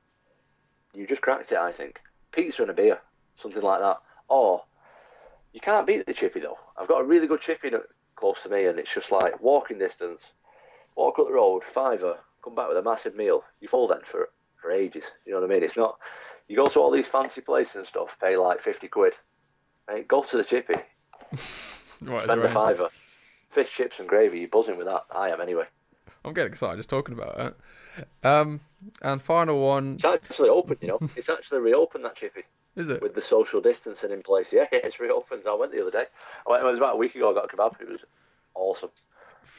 you 0.95 1.07
just 1.07 1.23
cracked 1.23 1.53
it. 1.53 1.59
I 1.59 1.73
think 1.73 2.01
pizza 2.33 2.63
and 2.63 2.71
a 2.71 2.75
beer, 2.75 3.01
something 3.37 3.63
like 3.63 3.81
that. 3.81 3.99
Or 4.29 4.63
you 5.53 5.61
can't 5.61 5.87
beat 5.87 6.07
the 6.07 6.15
chippy 6.15 6.41
though. 6.41 6.59
I've 6.79 6.89
got 6.89 7.01
a 7.01 7.05
really 7.05 7.27
good 7.27 7.41
chippy 7.41 7.71
close 8.17 8.43
to 8.45 8.49
me, 8.49 8.67
and 8.67 8.79
it's 8.79 8.95
just 8.95 9.13
like 9.13 9.41
walking 9.43 9.79
distance. 9.79 10.33
Walk 10.97 11.19
up 11.19 11.27
the 11.27 11.33
road, 11.33 11.65
fiver, 11.65 12.19
come 12.45 12.55
back 12.55 12.69
with 12.69 12.77
a 12.77 12.83
massive 12.83 13.15
meal. 13.17 13.45
You 13.61 13.69
fall 13.69 13.89
then 13.89 14.01
for 14.05 14.29
for 14.61 14.71
ages. 14.71 15.11
You 15.27 15.33
know 15.33 15.41
what 15.41 15.51
I 15.51 15.55
mean? 15.55 15.63
It's 15.65 15.77
not. 15.77 15.99
You 16.49 16.57
go 16.57 16.67
to 16.67 16.81
all 16.81 16.91
these 16.91 17.07
fancy 17.07 17.41
places 17.41 17.77
and 17.77 17.87
stuff, 17.87 18.17
pay 18.21 18.37
like 18.37 18.61
fifty 18.61 18.89
quid. 18.89 19.15
Mate, 19.89 20.09
go 20.09 20.23
to 20.23 20.37
the 20.37 20.45
chippy, 20.45 20.75
Right, 22.03 22.25
is 22.25 22.31
spend 22.31 22.45
a 22.45 22.49
fiver, 22.49 22.91
fish 23.51 23.73
chips 23.73 23.99
and 23.99 24.09
gravy. 24.09 24.41
You're 24.41 24.49
buzzing 24.49 24.77
with 24.77 24.87
that. 24.87 25.05
I 25.15 25.31
am 25.31 25.41
anyway. 25.41 25.65
I'm 26.25 26.33
getting 26.33 26.53
excited 26.53 26.77
just 26.77 26.91
talking 26.91 27.15
about 27.15 27.39
it. 27.39 27.57
Um, 28.25 28.61
and 29.03 29.21
final 29.21 29.61
one 29.61 29.95
It's 29.95 30.05
actually 30.05 30.49
open, 30.49 30.79
you 30.81 30.89
know. 30.89 30.99
It's 31.17 31.29
actually 31.29 31.61
reopened 31.61 32.05
that 32.05 32.17
chippy 32.17 32.43
is 32.77 32.89
it? 32.89 33.03
with 33.03 33.15
the 33.15 33.21
social 33.21 33.61
distancing 33.61 34.11
in 34.11 34.23
place. 34.23 34.53
Yeah, 34.53 34.67
it's 34.73 35.01
reopened. 35.01 35.43
I 35.49 35.55
went 35.55 35.73
the 35.73 35.81
other 35.83 35.91
day. 35.91 36.05
I 36.47 36.51
went, 36.51 36.63
it 36.63 36.67
was 36.67 36.79
about 36.79 36.95
a 36.95 36.99
week 36.99 37.15
ago. 37.15 37.31
I 37.31 37.35
got 37.35 37.53
a 37.53 37.57
kebab. 37.57 37.81
It 37.81 37.89
was 37.89 38.01
awesome. 38.55 38.91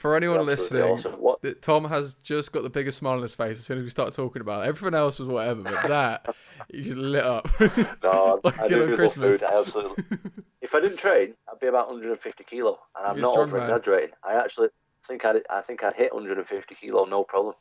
For 0.01 0.17
anyone 0.17 0.49
Absolutely 0.49 0.79
listening, 0.81 0.93
awesome. 0.93 1.11
What? 1.21 1.61
Tom 1.61 1.85
has 1.85 2.15
just 2.23 2.51
got 2.51 2.63
the 2.63 2.71
biggest 2.71 2.97
smile 2.97 3.17
on 3.17 3.21
his 3.21 3.35
face 3.35 3.59
as 3.59 3.65
soon 3.65 3.77
as 3.77 3.83
we 3.83 3.91
start 3.91 4.11
talking 4.15 4.41
about 4.41 4.65
it. 4.65 4.69
Everything 4.69 4.97
else 4.97 5.19
was 5.19 5.27
whatever, 5.27 5.61
but 5.61 5.83
that 5.83 6.35
he 6.73 6.81
just 6.81 6.97
lit 6.97 7.23
up. 7.23 7.47
No, 8.03 8.39
Like 8.43 8.59
I 8.59 8.67
do 8.67 8.95
Christmas. 8.95 9.41
food. 9.41 9.47
I 9.47 9.59
absolutely. 9.59 10.03
if 10.61 10.73
I 10.73 10.79
didn't 10.79 10.97
train, 10.97 11.35
I'd 11.47 11.59
be 11.59 11.67
about 11.67 11.85
150 11.85 12.43
kilo, 12.45 12.79
and 12.97 13.05
I'm 13.05 13.15
You're 13.17 13.27
not 13.27 13.37
over 13.37 13.59
exaggerating. 13.59 14.15
I 14.27 14.33
actually 14.33 14.69
think 15.05 15.23
I'd, 15.23 15.43
I 15.51 15.61
think 15.61 15.83
I'd 15.83 15.93
hit 15.93 16.11
150 16.11 16.73
kilo, 16.73 17.05
no 17.05 17.23
problem. 17.23 17.53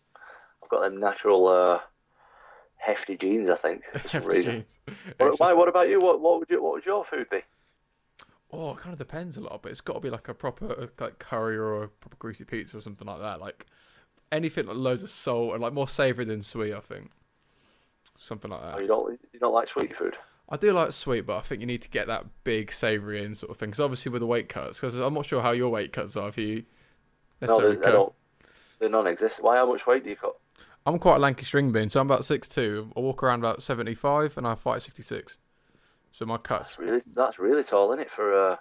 I've 0.63 0.71
got 0.71 0.81
them 0.81 0.99
natural 0.99 1.47
uh, 1.47 1.81
hefty 2.79 3.19
genes. 3.19 3.51
I 3.51 3.57
think 3.57 3.83
for 3.93 4.09
some 4.09 4.25
reason. 4.25 4.53
Jeans. 4.53 4.79
What, 5.19 5.39
why, 5.41 5.53
what 5.53 5.69
about 5.69 5.91
you? 5.91 6.01
What, 6.01 6.23
what 6.23 6.39
would 6.39 6.49
you? 6.49 6.63
What 6.63 6.73
would 6.73 6.87
your 6.87 7.05
food 7.05 7.29
be? 7.31 7.41
Oh, 8.53 8.73
it 8.73 8.79
kind 8.79 8.93
of 8.93 8.99
depends 8.99 9.37
a 9.37 9.41
lot, 9.41 9.63
but 9.63 9.71
it's 9.71 9.81
got 9.81 9.95
to 9.95 10.01
be 10.01 10.11
like 10.11 10.29
a 10.29 10.35
proper 10.35 10.73
uh, 10.73 10.87
like 10.99 11.19
curry 11.19 11.57
or 11.57 11.85
a 11.85 11.89
proper 11.89 12.17
greasy 12.17 12.45
pizza 12.45 12.77
or 12.77 12.81
something 12.81 13.07
like 13.07 13.21
that. 13.21 13.41
Like 13.41 13.67
anything 14.33 14.67
like 14.67 14.77
loads 14.77 15.03
of 15.03 15.11
salt 15.11 15.55
and 15.55 15.63
like 15.63 15.73
more 15.73 15.89
savoury 15.89 16.25
than 16.27 16.43
sweet. 16.43 16.75
I 16.75 16.81
think 16.81 17.11
something 18.19 18.51
like 18.51 18.63
Oh, 18.73 18.79
that. 18.79 18.81
you 18.81 18.87
don't 18.89 19.21
you 19.33 19.41
don't 19.41 19.53
like 19.55 19.69
sweet 19.69 19.97
food? 19.97 20.17
I 20.49 20.57
do 20.57 20.73
like 20.73 20.93
sweet, 20.93 21.23
but 21.27 21.37
I 21.39 21.41
think 21.43 21.61
you 21.61 21.67
need 21.67 21.83
to 21.83 21.89
get 21.89 22.09
that 22.09 22.27
big 22.45 22.73
savoury 22.73 23.23
in 23.25 23.35
sort 23.35 23.51
of 23.51 23.57
thing. 23.59 23.71
Because 23.71 23.81
obviously 23.81 24.11
with 24.11 24.21
the 24.21 24.27
weight 24.27 24.49
cuts, 24.49 24.79
because 24.81 24.97
I'm 24.97 25.15
not 25.15 25.27
sure 25.27 25.41
how 25.43 25.53
your 25.53 25.71
weight 25.71 25.93
cuts 25.93 26.17
are. 26.17 26.29
If 26.29 26.39
you 26.39 26.65
No, 27.47 27.61
necessarily 27.61 27.77
they, 27.77 27.81
they 27.81 27.91
cut. 27.91 27.91
don't. 27.91 28.15
They're 28.79 28.91
non-existent. 28.91 29.45
Why? 29.45 29.57
How 29.57 29.67
much 29.67 29.87
weight 29.87 30.05
do 30.05 30.11
you 30.11 30.17
cut? 30.17 30.37
I'm 30.87 30.99
quite 30.99 31.17
a 31.17 31.19
lanky 31.19 31.45
string 31.45 31.73
bean, 31.73 31.91
so 31.91 32.01
I'm 32.01 32.07
about 32.07 32.25
six 32.25 32.49
two. 32.49 32.93
I 32.97 33.01
walk 33.01 33.23
around 33.23 33.41
about 33.41 33.63
75, 33.63 34.37
and 34.37 34.47
I 34.47 34.55
fight 34.55 34.83
66. 34.83 35.37
So 36.13 36.27
my 36.27 36.37
cuts 36.39 36.77
That's 36.77 36.79
really 36.79 37.01
that's 37.15 37.39
really 37.39 37.63
tall, 37.65 37.93
isn't 37.93 38.01
it, 38.01 38.11
for 38.11 38.33
uh, 38.53 38.57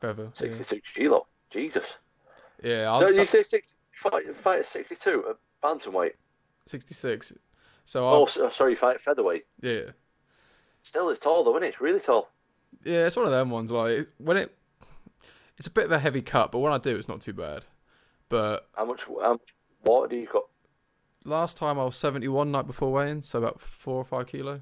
feather. 0.00 0.30
Yeah, 0.40 0.50
kilo? 0.94 1.26
Jesus. 1.50 1.96
yeah 2.62 2.90
I'll, 2.90 2.98
so 3.00 3.08
you 3.08 3.24
say 3.26 3.42
60, 3.42 3.74
fight, 3.92 4.34
fight 4.34 4.60
at 4.60 4.66
62 4.66 5.24
at 5.30 5.36
bantamweight? 5.62 6.12
66. 6.66 7.32
So 7.84 8.04
Oh, 8.04 8.20
I'll, 8.20 8.26
so, 8.26 8.48
sorry, 8.48 8.74
fight 8.74 9.00
featherweight. 9.00 9.44
yeah, 9.60 9.90
Still, 10.82 11.10
it's 11.10 11.20
tall 11.20 11.44
though, 11.44 11.52
isn't 11.56 11.64
it? 11.64 11.68
It's 11.68 11.80
really 11.80 12.00
tall. 12.00 12.30
yeah, 12.84 13.06
it's 13.06 13.16
one 13.16 13.26
of 13.26 13.32
them 13.32 13.50
ones. 13.50 13.70
Like 13.70 14.08
when 14.18 14.36
it, 14.36 14.56
it's 15.58 15.66
a 15.66 15.70
bit 15.70 15.84
of 15.86 15.92
a 15.92 15.98
heavy 15.98 16.22
cut, 16.22 16.52
but 16.52 16.58
when 16.60 16.72
I 16.72 16.78
do, 16.78 16.96
it's 16.96 17.08
not 17.08 17.20
too 17.20 17.32
bad. 17.32 17.64
But 18.28 18.68
How 18.74 18.84
much, 18.84 19.04
how 19.04 19.32
much 19.32 19.54
water 19.84 20.08
do 20.08 20.16
you 20.16 20.26
cut? 20.26 20.44
last 21.26 21.56
time 21.56 21.78
I 21.78 21.84
was 21.84 21.96
71 21.96 22.50
night 22.52 22.66
before 22.66 22.92
weighing, 22.92 23.20
so 23.22 23.38
about 23.38 23.60
four 23.60 23.96
or 23.96 24.04
five 24.04 24.26
kilo. 24.26 24.60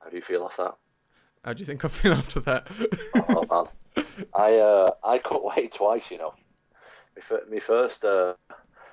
How 0.00 0.10
do 0.10 0.16
you 0.16 0.22
feel 0.22 0.44
after 0.44 0.64
that? 0.64 0.74
How 1.44 1.52
do 1.52 1.60
you 1.60 1.66
think 1.66 1.84
I 1.84 1.88
feel 1.88 2.12
after 2.12 2.40
that? 2.40 2.68
Oh 3.14 3.68
man, 3.96 4.06
I 4.34 4.58
uh, 4.58 4.90
I 5.02 5.18
cut 5.18 5.44
weight 5.44 5.72
twice. 5.72 6.10
You 6.10 6.18
know, 6.18 6.34
my, 7.16 7.38
my 7.50 7.58
first. 7.58 8.04
Uh, 8.04 8.34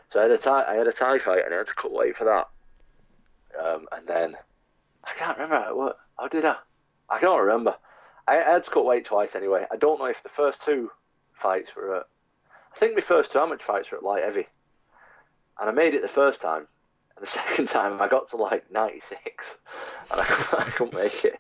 so 0.08 0.20
I 0.20 0.24
had 0.24 0.32
a 0.32 0.38
tie. 0.38 0.66
I 0.68 0.76
had 0.76 0.88
a 0.88 0.92
tie 0.92 1.20
fight, 1.20 1.46
and 1.46 1.54
I 1.54 1.58
had 1.58 1.68
to 1.68 1.76
cut 1.76 1.92
weight 1.92 2.16
for 2.16 2.24
that. 2.24 2.48
Um, 3.64 3.88
and 3.92 4.08
then 4.08 4.36
I 5.04 5.14
can't 5.14 5.38
remember 5.38 5.76
what. 5.76 6.00
How 6.18 6.28
did 6.28 6.46
I? 6.46 6.56
I 7.08 7.20
can't 7.20 7.40
remember. 7.40 7.76
I, 8.28 8.40
I 8.42 8.54
had 8.54 8.64
to 8.64 8.72
cut 8.72 8.86
weight 8.86 9.06
twice 9.06 9.36
anyway. 9.36 9.66
I 9.72 9.76
don't 9.76 10.00
know 10.00 10.06
if 10.06 10.24
the 10.24 10.30
first 10.30 10.66
two 10.66 10.90
fights 11.34 11.76
were 11.76 11.98
at. 11.98 12.08
I 12.74 12.78
think 12.78 12.96
my 12.96 13.02
first 13.02 13.32
two 13.32 13.40
amateur 13.40 13.64
fights 13.64 13.92
were 13.92 13.98
at 13.98 14.04
light 14.04 14.24
heavy, 14.24 14.48
and 15.60 15.70
I 15.70 15.72
made 15.72 15.94
it 15.94 16.02
the 16.02 16.08
first 16.08 16.42
time. 16.42 16.68
And 17.16 17.22
the 17.22 17.28
second 17.30 17.68
time, 17.68 18.02
I 18.02 18.08
got 18.08 18.28
to 18.30 18.38
like 18.38 18.72
ninety 18.72 19.02
six, 19.02 19.60
and 20.12 20.20
I, 20.20 20.24
I 20.24 20.70
couldn't 20.72 20.96
make 20.96 21.26
it. 21.26 21.40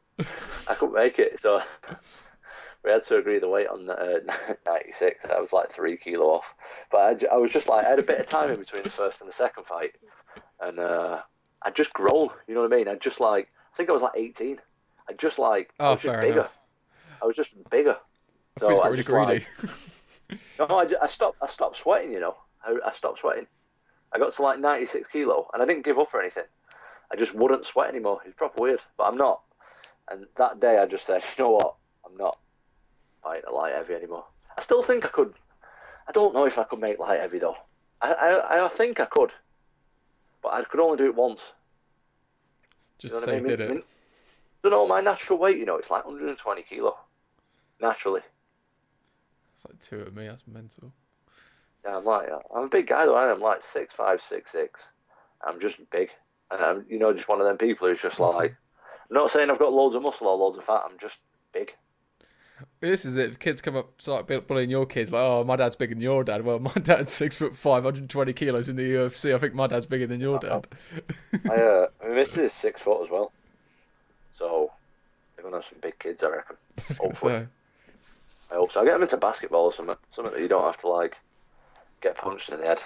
I 0.67 0.75
couldn't 0.75 0.95
make 0.95 1.19
it. 1.19 1.39
So 1.39 1.61
we 2.83 2.91
had 2.91 3.03
to 3.03 3.17
agree 3.17 3.39
the 3.39 3.49
weight 3.49 3.67
on 3.67 3.89
uh, 3.89 4.19
96. 4.65 5.25
I 5.25 5.39
was 5.39 5.53
like 5.53 5.71
three 5.71 5.97
kilo 5.97 6.25
off, 6.25 6.53
but 6.91 7.23
I, 7.23 7.35
I, 7.35 7.37
was 7.37 7.51
just 7.51 7.67
like 7.67 7.85
I 7.85 7.89
had 7.89 7.99
a 7.99 8.03
bit 8.03 8.19
of 8.19 8.27
time 8.27 8.51
in 8.51 8.59
between 8.59 8.83
the 8.83 8.89
first 8.89 9.21
and 9.21 9.29
the 9.29 9.33
second 9.33 9.65
fight, 9.65 9.95
and 10.61 10.79
uh, 10.79 11.21
I 11.61 11.71
just 11.71 11.93
grown. 11.93 12.29
You 12.47 12.55
know 12.55 12.61
what 12.61 12.73
I 12.73 12.77
mean? 12.77 12.87
I 12.87 12.95
just 12.95 13.19
like 13.19 13.49
I 13.73 13.75
think 13.75 13.89
I 13.89 13.93
was 13.93 14.01
like 14.01 14.13
18. 14.15 14.59
I 15.09 15.13
just 15.13 15.39
like 15.39 15.73
oh, 15.79 15.85
I 15.85 15.91
was 15.91 16.01
just 16.01 16.21
bigger. 16.21 16.39
Enough. 16.39 16.57
I 17.21 17.25
was 17.25 17.35
just 17.35 17.69
bigger. 17.69 17.97
I 18.57 18.59
so 18.59 18.81
I 18.81 18.87
really 18.87 19.03
greedy. 19.03 19.45
Like, 19.61 20.39
no, 20.59 20.65
I, 20.67 20.87
I 21.01 21.07
stopped. 21.07 21.37
I 21.41 21.47
stopped 21.47 21.77
sweating. 21.77 22.11
You 22.11 22.19
know, 22.19 22.35
I, 22.63 22.77
I 22.85 22.91
stopped 22.93 23.19
sweating. 23.19 23.47
I 24.11 24.17
got 24.17 24.33
to 24.33 24.41
like 24.41 24.59
96 24.59 25.07
kilo, 25.09 25.49
and 25.53 25.61
I 25.61 25.65
didn't 25.65 25.85
give 25.85 25.99
up 25.99 26.13
or 26.13 26.21
anything. 26.21 26.45
I 27.11 27.15
just 27.15 27.33
wouldn't 27.33 27.65
sweat 27.65 27.89
anymore. 27.89 28.19
It's 28.25 28.35
proper 28.35 28.61
weird, 28.61 28.81
but 28.97 29.05
I'm 29.05 29.17
not. 29.17 29.41
And 30.09 30.25
that 30.37 30.59
day, 30.59 30.79
I 30.79 30.85
just 30.85 31.05
said, 31.05 31.23
you 31.37 31.43
know 31.43 31.51
what? 31.51 31.75
I'm 32.05 32.17
not 32.17 32.37
fighting 33.23 33.43
a 33.47 33.51
light 33.51 33.75
heavy 33.75 33.93
anymore. 33.93 34.25
I 34.57 34.61
still 34.61 34.81
think 34.81 35.05
I 35.05 35.09
could. 35.09 35.33
I 36.07 36.11
don't 36.11 36.33
know 36.33 36.45
if 36.45 36.57
I 36.57 36.63
could 36.63 36.79
make 36.79 36.99
light 36.99 37.19
heavy 37.19 37.39
though. 37.39 37.55
I 38.01 38.13
I, 38.13 38.65
I 38.65 38.67
think 38.67 38.99
I 38.99 39.05
could, 39.05 39.31
but 40.41 40.53
I 40.53 40.63
could 40.63 40.79
only 40.79 40.97
do 40.97 41.05
it 41.05 41.15
once. 41.15 41.53
Just 42.97 43.13
you 43.13 43.19
know 43.19 43.25
say 43.25 43.37
I 43.37 43.39
mean? 43.39 43.47
did 43.47 43.61
it. 43.61 43.69
I 43.69 43.73
mean, 43.73 43.83
don't 44.63 44.71
know 44.71 44.87
my 44.87 45.01
natural 45.01 45.39
weight. 45.39 45.57
You 45.57 45.65
know, 45.65 45.77
it's 45.77 45.91
like 45.91 46.05
120 46.05 46.63
kilo, 46.63 46.97
naturally. 47.79 48.21
It's 49.55 49.65
like 49.65 49.79
two 49.79 50.01
of 50.01 50.15
me. 50.15 50.27
That's 50.27 50.43
mental. 50.47 50.91
Yeah, 51.85 51.97
I'm 51.97 52.05
like 52.05 52.29
I'm 52.55 52.63
a 52.63 52.69
big 52.69 52.87
guy 52.87 53.05
though. 53.05 53.15
I 53.15 53.31
am 53.31 53.39
like 53.39 53.61
six 53.61 53.93
five, 53.93 54.21
six 54.21 54.51
six. 54.51 54.85
I'm 55.45 55.61
just 55.61 55.77
big, 55.89 56.09
and 56.51 56.61
I'm 56.61 56.85
you 56.89 56.99
know 56.99 57.13
just 57.13 57.29
one 57.29 57.39
of 57.39 57.47
them 57.47 57.57
people 57.57 57.87
who's 57.87 58.01
just 58.01 58.19
like. 58.19 58.55
I'm 59.09 59.15
not 59.15 59.31
saying 59.31 59.49
I've 59.49 59.59
got 59.59 59.73
loads 59.73 59.95
of 59.95 60.03
muscle 60.03 60.27
or 60.27 60.37
loads 60.37 60.57
of 60.57 60.63
fat. 60.63 60.81
I'm 60.85 60.97
just 60.99 61.19
big. 61.53 61.73
This 62.81 63.05
is 63.05 63.17
it. 63.17 63.29
If 63.29 63.39
kids 63.39 63.61
come 63.61 63.75
up, 63.75 64.01
start 64.01 64.27
bullying 64.47 64.69
your 64.69 64.85
kids, 64.85 65.11
like, 65.11 65.21
"Oh, 65.21 65.43
my 65.43 65.55
dad's 65.55 65.75
bigger 65.75 65.95
than 65.95 66.01
your 66.01 66.23
dad." 66.23 66.43
Well, 66.43 66.59
my 66.59 66.73
dad's 66.73 67.11
six 67.11 67.37
foot 67.37 67.55
five, 67.55 67.83
120 67.83 68.33
kilos 68.33 68.69
in 68.69 68.75
the 68.75 68.83
UFC. 68.83 69.33
I 69.33 69.37
think 69.37 69.53
my 69.53 69.67
dad's 69.67 69.85
bigger 69.85 70.07
than 70.07 70.19
your 70.19 70.39
dad. 70.39 70.67
I, 71.49 71.55
uh, 71.55 71.87
I 72.03 72.07
mean, 72.07 72.15
this 72.15 72.37
is 72.37 72.53
six 72.53 72.81
foot 72.81 73.03
as 73.03 73.09
well, 73.09 73.31
so 74.37 74.71
they're 75.35 75.43
gonna 75.43 75.57
have 75.57 75.65
some 75.65 75.79
big 75.81 75.97
kids, 75.99 76.23
I 76.23 76.29
reckon. 76.29 76.57
I 76.89 76.93
Hopefully. 76.93 77.47
I 78.51 78.55
hope 78.55 78.71
so. 78.71 78.79
I'll 78.79 78.85
get 78.85 78.93
them 78.93 79.03
into 79.03 79.17
basketball 79.17 79.65
or 79.65 79.71
something, 79.71 79.95
something 80.09 80.33
that 80.33 80.41
you 80.41 80.47
don't 80.47 80.63
have 80.63 80.77
to 80.81 80.87
like 80.87 81.17
get 82.01 82.17
punched 82.17 82.49
in 82.49 82.59
the 82.59 82.65
head. 82.65 82.81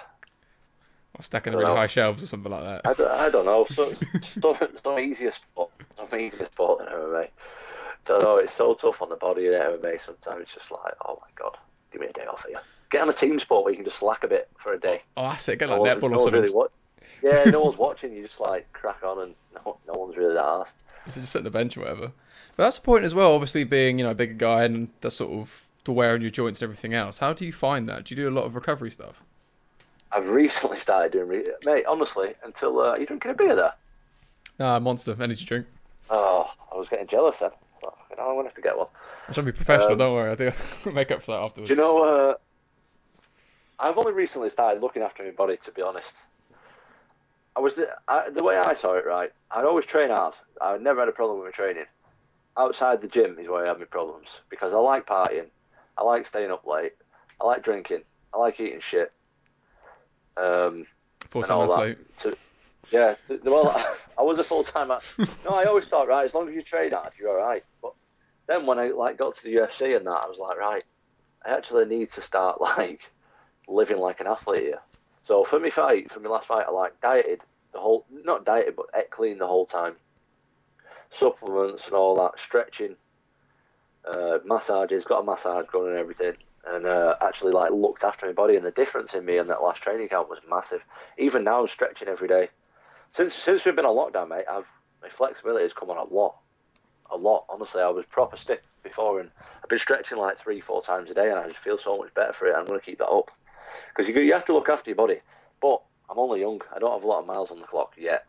Or 1.14 1.22
stacking 1.22 1.52
really 1.52 1.64
know. 1.64 1.76
high 1.76 1.86
shelves 1.86 2.22
or 2.22 2.26
something 2.26 2.50
like 2.50 2.62
that. 2.62 2.80
I 2.84 2.92
don't, 2.92 3.10
I 3.10 3.30
don't 3.30 3.46
know. 3.46 3.64
So, 3.66 3.92
some, 4.40 4.56
some 4.82 4.98
easier 4.98 5.30
sport, 5.30 5.70
some 6.08 6.20
easier 6.20 6.46
sport 6.46 6.78
than 6.78 6.88
MMA. 6.88 7.28
Don't 8.06 8.22
know. 8.22 8.36
It's 8.36 8.52
so 8.52 8.74
tough 8.74 9.00
on 9.02 9.08
the 9.08 9.16
body 9.16 9.46
in 9.46 9.52
MMA. 9.52 10.00
Sometimes 10.00 10.42
it's 10.42 10.54
just 10.54 10.70
like, 10.70 10.94
oh 11.06 11.18
my 11.20 11.28
god, 11.36 11.56
give 11.92 12.00
me 12.00 12.08
a 12.08 12.12
day 12.12 12.26
off 12.26 12.44
here. 12.48 12.60
Get 12.90 13.02
on 13.02 13.08
a 13.08 13.12
team 13.12 13.38
sport 13.38 13.64
where 13.64 13.72
you 13.72 13.78
can 13.78 13.84
just 13.84 13.98
slack 13.98 14.24
a 14.24 14.28
bit 14.28 14.48
for 14.56 14.72
a 14.72 14.78
day. 14.78 15.02
Oh, 15.16 15.22
that's 15.28 15.48
it. 15.48 15.58
Get 15.58 15.70
like 15.70 15.78
no 15.78 15.84
netball 15.84 16.14
or 16.14 16.20
something. 16.20 16.42
Really 16.42 16.68
yeah, 17.22 17.44
no 17.44 17.62
one's 17.62 17.78
watching. 17.78 18.12
You 18.12 18.22
just 18.22 18.40
like 18.40 18.70
crack 18.72 19.02
on, 19.02 19.22
and 19.22 19.34
no, 19.54 19.78
no 19.86 19.98
one's 19.98 20.16
really 20.16 20.34
that 20.34 20.44
asked. 20.44 20.76
So 21.06 21.20
just 21.20 21.32
sit 21.32 21.38
on 21.38 21.44
the 21.44 21.50
bench 21.50 21.76
or 21.76 21.80
whatever. 21.80 22.12
But 22.56 22.64
that's 22.64 22.76
the 22.76 22.82
point 22.82 23.04
as 23.04 23.14
well. 23.14 23.34
Obviously, 23.34 23.64
being 23.64 23.98
you 23.98 24.04
know 24.04 24.10
a 24.10 24.14
bigger 24.14 24.34
guy 24.34 24.64
and 24.64 24.88
the 25.00 25.10
sort 25.10 25.32
of 25.32 25.70
the 25.84 25.92
wear 25.92 26.14
on 26.14 26.20
your 26.20 26.30
joints 26.30 26.60
and 26.60 26.66
everything 26.66 26.94
else. 26.94 27.18
How 27.18 27.32
do 27.32 27.44
you 27.44 27.52
find 27.52 27.88
that? 27.88 28.04
Do 28.04 28.14
you 28.14 28.22
do 28.22 28.28
a 28.28 28.36
lot 28.36 28.44
of 28.44 28.54
recovery 28.54 28.90
stuff? 28.90 29.22
I've 30.12 30.28
recently 30.28 30.78
started 30.78 31.12
doing, 31.12 31.28
re- 31.28 31.46
mate. 31.64 31.86
Honestly, 31.86 32.34
until 32.44 32.80
uh, 32.80 32.96
you 32.96 33.06
drinking 33.06 33.30
a 33.30 33.34
beer 33.34 33.56
there? 33.56 33.74
Ah, 34.60 34.76
uh, 34.76 34.80
Monster 34.80 35.16
energy 35.20 35.44
drink. 35.44 35.66
Oh, 36.10 36.50
I 36.72 36.76
was 36.76 36.88
getting 36.88 37.06
jealous 37.06 37.38
then. 37.38 37.50
I'm 38.18 38.36
gonna 38.36 38.44
have 38.44 38.54
to 38.54 38.60
get 38.60 38.76
one. 38.76 38.86
I 39.28 39.32
should 39.32 39.44
be 39.44 39.52
professional. 39.52 39.92
Um, 39.92 39.98
don't 39.98 40.14
worry, 40.14 40.30
I'll 40.30 40.36
do 40.36 40.52
make 40.92 41.10
up 41.10 41.22
for 41.22 41.32
that 41.32 41.42
afterwards. 41.42 41.68
Do 41.68 41.74
you 41.74 41.80
know? 41.80 42.02
Uh, 42.02 42.34
I've 43.78 43.98
only 43.98 44.12
recently 44.12 44.48
started 44.48 44.80
looking 44.80 45.02
after 45.02 45.24
my 45.24 45.30
body. 45.30 45.56
To 45.56 45.72
be 45.72 45.82
honest, 45.82 46.14
I 47.56 47.60
was 47.60 47.80
I, 48.08 48.30
the 48.30 48.44
way 48.44 48.56
I 48.56 48.74
saw 48.74 48.94
it. 48.94 49.04
Right, 49.04 49.32
I'd 49.50 49.64
always 49.64 49.86
train 49.86 50.10
hard. 50.10 50.34
I 50.60 50.78
never 50.78 51.00
had 51.00 51.08
a 51.08 51.12
problem 51.12 51.38
with 51.38 51.46
my 51.46 51.52
training. 51.52 51.86
Outside 52.56 53.00
the 53.00 53.08
gym 53.08 53.36
is 53.38 53.48
where 53.48 53.64
I 53.64 53.68
had 53.68 53.78
my 53.78 53.84
problems 53.84 54.40
because 54.48 54.74
I 54.74 54.78
like 54.78 55.06
partying, 55.06 55.46
I 55.98 56.04
like 56.04 56.26
staying 56.26 56.52
up 56.52 56.64
late, 56.66 56.92
I 57.40 57.46
like 57.46 57.64
drinking, 57.64 58.02
I 58.32 58.38
like 58.38 58.60
eating 58.60 58.80
shit. 58.80 59.12
Um, 60.36 60.86
Four 61.30 61.44
time 61.44 61.68
athlete. 61.68 61.98
To, 62.20 62.36
yeah, 62.90 63.14
well, 63.42 63.70
I 64.18 64.22
was 64.22 64.38
a 64.38 64.44
full 64.44 64.64
time. 64.64 64.88
No, 64.88 65.50
I 65.50 65.64
always 65.64 65.86
thought 65.86 66.08
right, 66.08 66.24
as 66.24 66.34
long 66.34 66.48
as 66.48 66.54
you 66.54 66.62
train 66.62 66.92
hard, 66.92 67.12
you're 67.18 67.30
all 67.30 67.46
right. 67.46 67.64
But 67.82 67.94
then 68.46 68.66
when 68.66 68.78
I 68.78 68.88
like 68.88 69.18
got 69.18 69.34
to 69.36 69.42
the 69.44 69.54
UFC 69.54 69.96
and 69.96 70.06
that, 70.06 70.22
I 70.24 70.26
was 70.26 70.38
like, 70.38 70.58
right, 70.58 70.84
I 71.44 71.50
actually 71.50 71.86
need 71.86 72.10
to 72.10 72.20
start 72.20 72.60
like 72.60 73.10
living 73.68 73.98
like 73.98 74.20
an 74.20 74.26
athlete 74.26 74.62
here. 74.62 74.80
So 75.22 75.44
for 75.44 75.58
my 75.58 75.70
fight, 75.70 76.10
for 76.10 76.20
my 76.20 76.28
last 76.28 76.46
fight, 76.46 76.66
I 76.68 76.70
like 76.70 77.00
dieted 77.00 77.40
the 77.72 77.80
whole, 77.80 78.04
not 78.10 78.44
dieted, 78.44 78.76
but 78.76 78.86
ate 78.94 79.10
clean 79.10 79.38
the 79.38 79.46
whole 79.46 79.66
time. 79.66 79.96
Supplements 81.10 81.86
and 81.86 81.94
all 81.94 82.16
that, 82.16 82.38
stretching, 82.38 82.96
uh, 84.04 84.38
massages, 84.44 85.04
got 85.04 85.20
a 85.20 85.24
massage 85.24 85.66
going 85.70 85.90
and 85.90 85.98
everything 85.98 86.34
and 86.66 86.86
uh, 86.86 87.14
actually 87.20 87.52
like 87.52 87.70
looked 87.70 88.04
after 88.04 88.26
my 88.26 88.32
body. 88.32 88.56
And 88.56 88.64
the 88.64 88.70
difference 88.70 89.14
in 89.14 89.24
me 89.24 89.38
in 89.38 89.48
that 89.48 89.62
last 89.62 89.82
training 89.82 90.08
camp 90.08 90.28
was 90.28 90.40
massive. 90.48 90.82
Even 91.18 91.44
now, 91.44 91.60
I'm 91.60 91.68
stretching 91.68 92.08
every 92.08 92.28
day. 92.28 92.48
Since 93.14 93.34
since 93.34 93.64
we've 93.64 93.76
been 93.76 93.84
on 93.84 93.94
lockdown, 93.94 94.28
mate, 94.28 94.46
I've 94.50 94.68
my 95.00 95.08
flexibility 95.08 95.62
has 95.62 95.72
come 95.72 95.88
on 95.88 95.98
a 95.98 96.12
lot, 96.12 96.34
a 97.12 97.16
lot. 97.16 97.44
Honestly, 97.48 97.80
I 97.80 97.88
was 97.88 98.04
proper 98.06 98.36
stiff 98.36 98.58
before, 98.82 99.20
and 99.20 99.30
I've 99.62 99.68
been 99.68 99.78
stretching 99.78 100.18
like 100.18 100.36
three, 100.36 100.60
four 100.60 100.82
times 100.82 101.12
a 101.12 101.14
day, 101.14 101.30
and 101.30 101.38
I 101.38 101.46
just 101.46 101.60
feel 101.60 101.78
so 101.78 101.96
much 101.96 102.12
better 102.14 102.32
for 102.32 102.48
it. 102.48 102.56
I'm 102.56 102.66
going 102.66 102.80
to 102.80 102.84
keep 102.84 102.98
that 102.98 103.06
up 103.06 103.30
because 103.90 104.08
you 104.08 104.20
you 104.20 104.32
have 104.32 104.46
to 104.46 104.52
look 104.52 104.68
after 104.68 104.90
your 104.90 104.96
body. 104.96 105.20
But 105.60 105.80
I'm 106.10 106.18
only 106.18 106.40
young. 106.40 106.60
I 106.74 106.80
don't 106.80 106.90
have 106.90 107.04
a 107.04 107.06
lot 107.06 107.20
of 107.20 107.26
miles 107.28 107.52
on 107.52 107.60
the 107.60 107.66
clock 107.66 107.94
yet, 107.96 108.26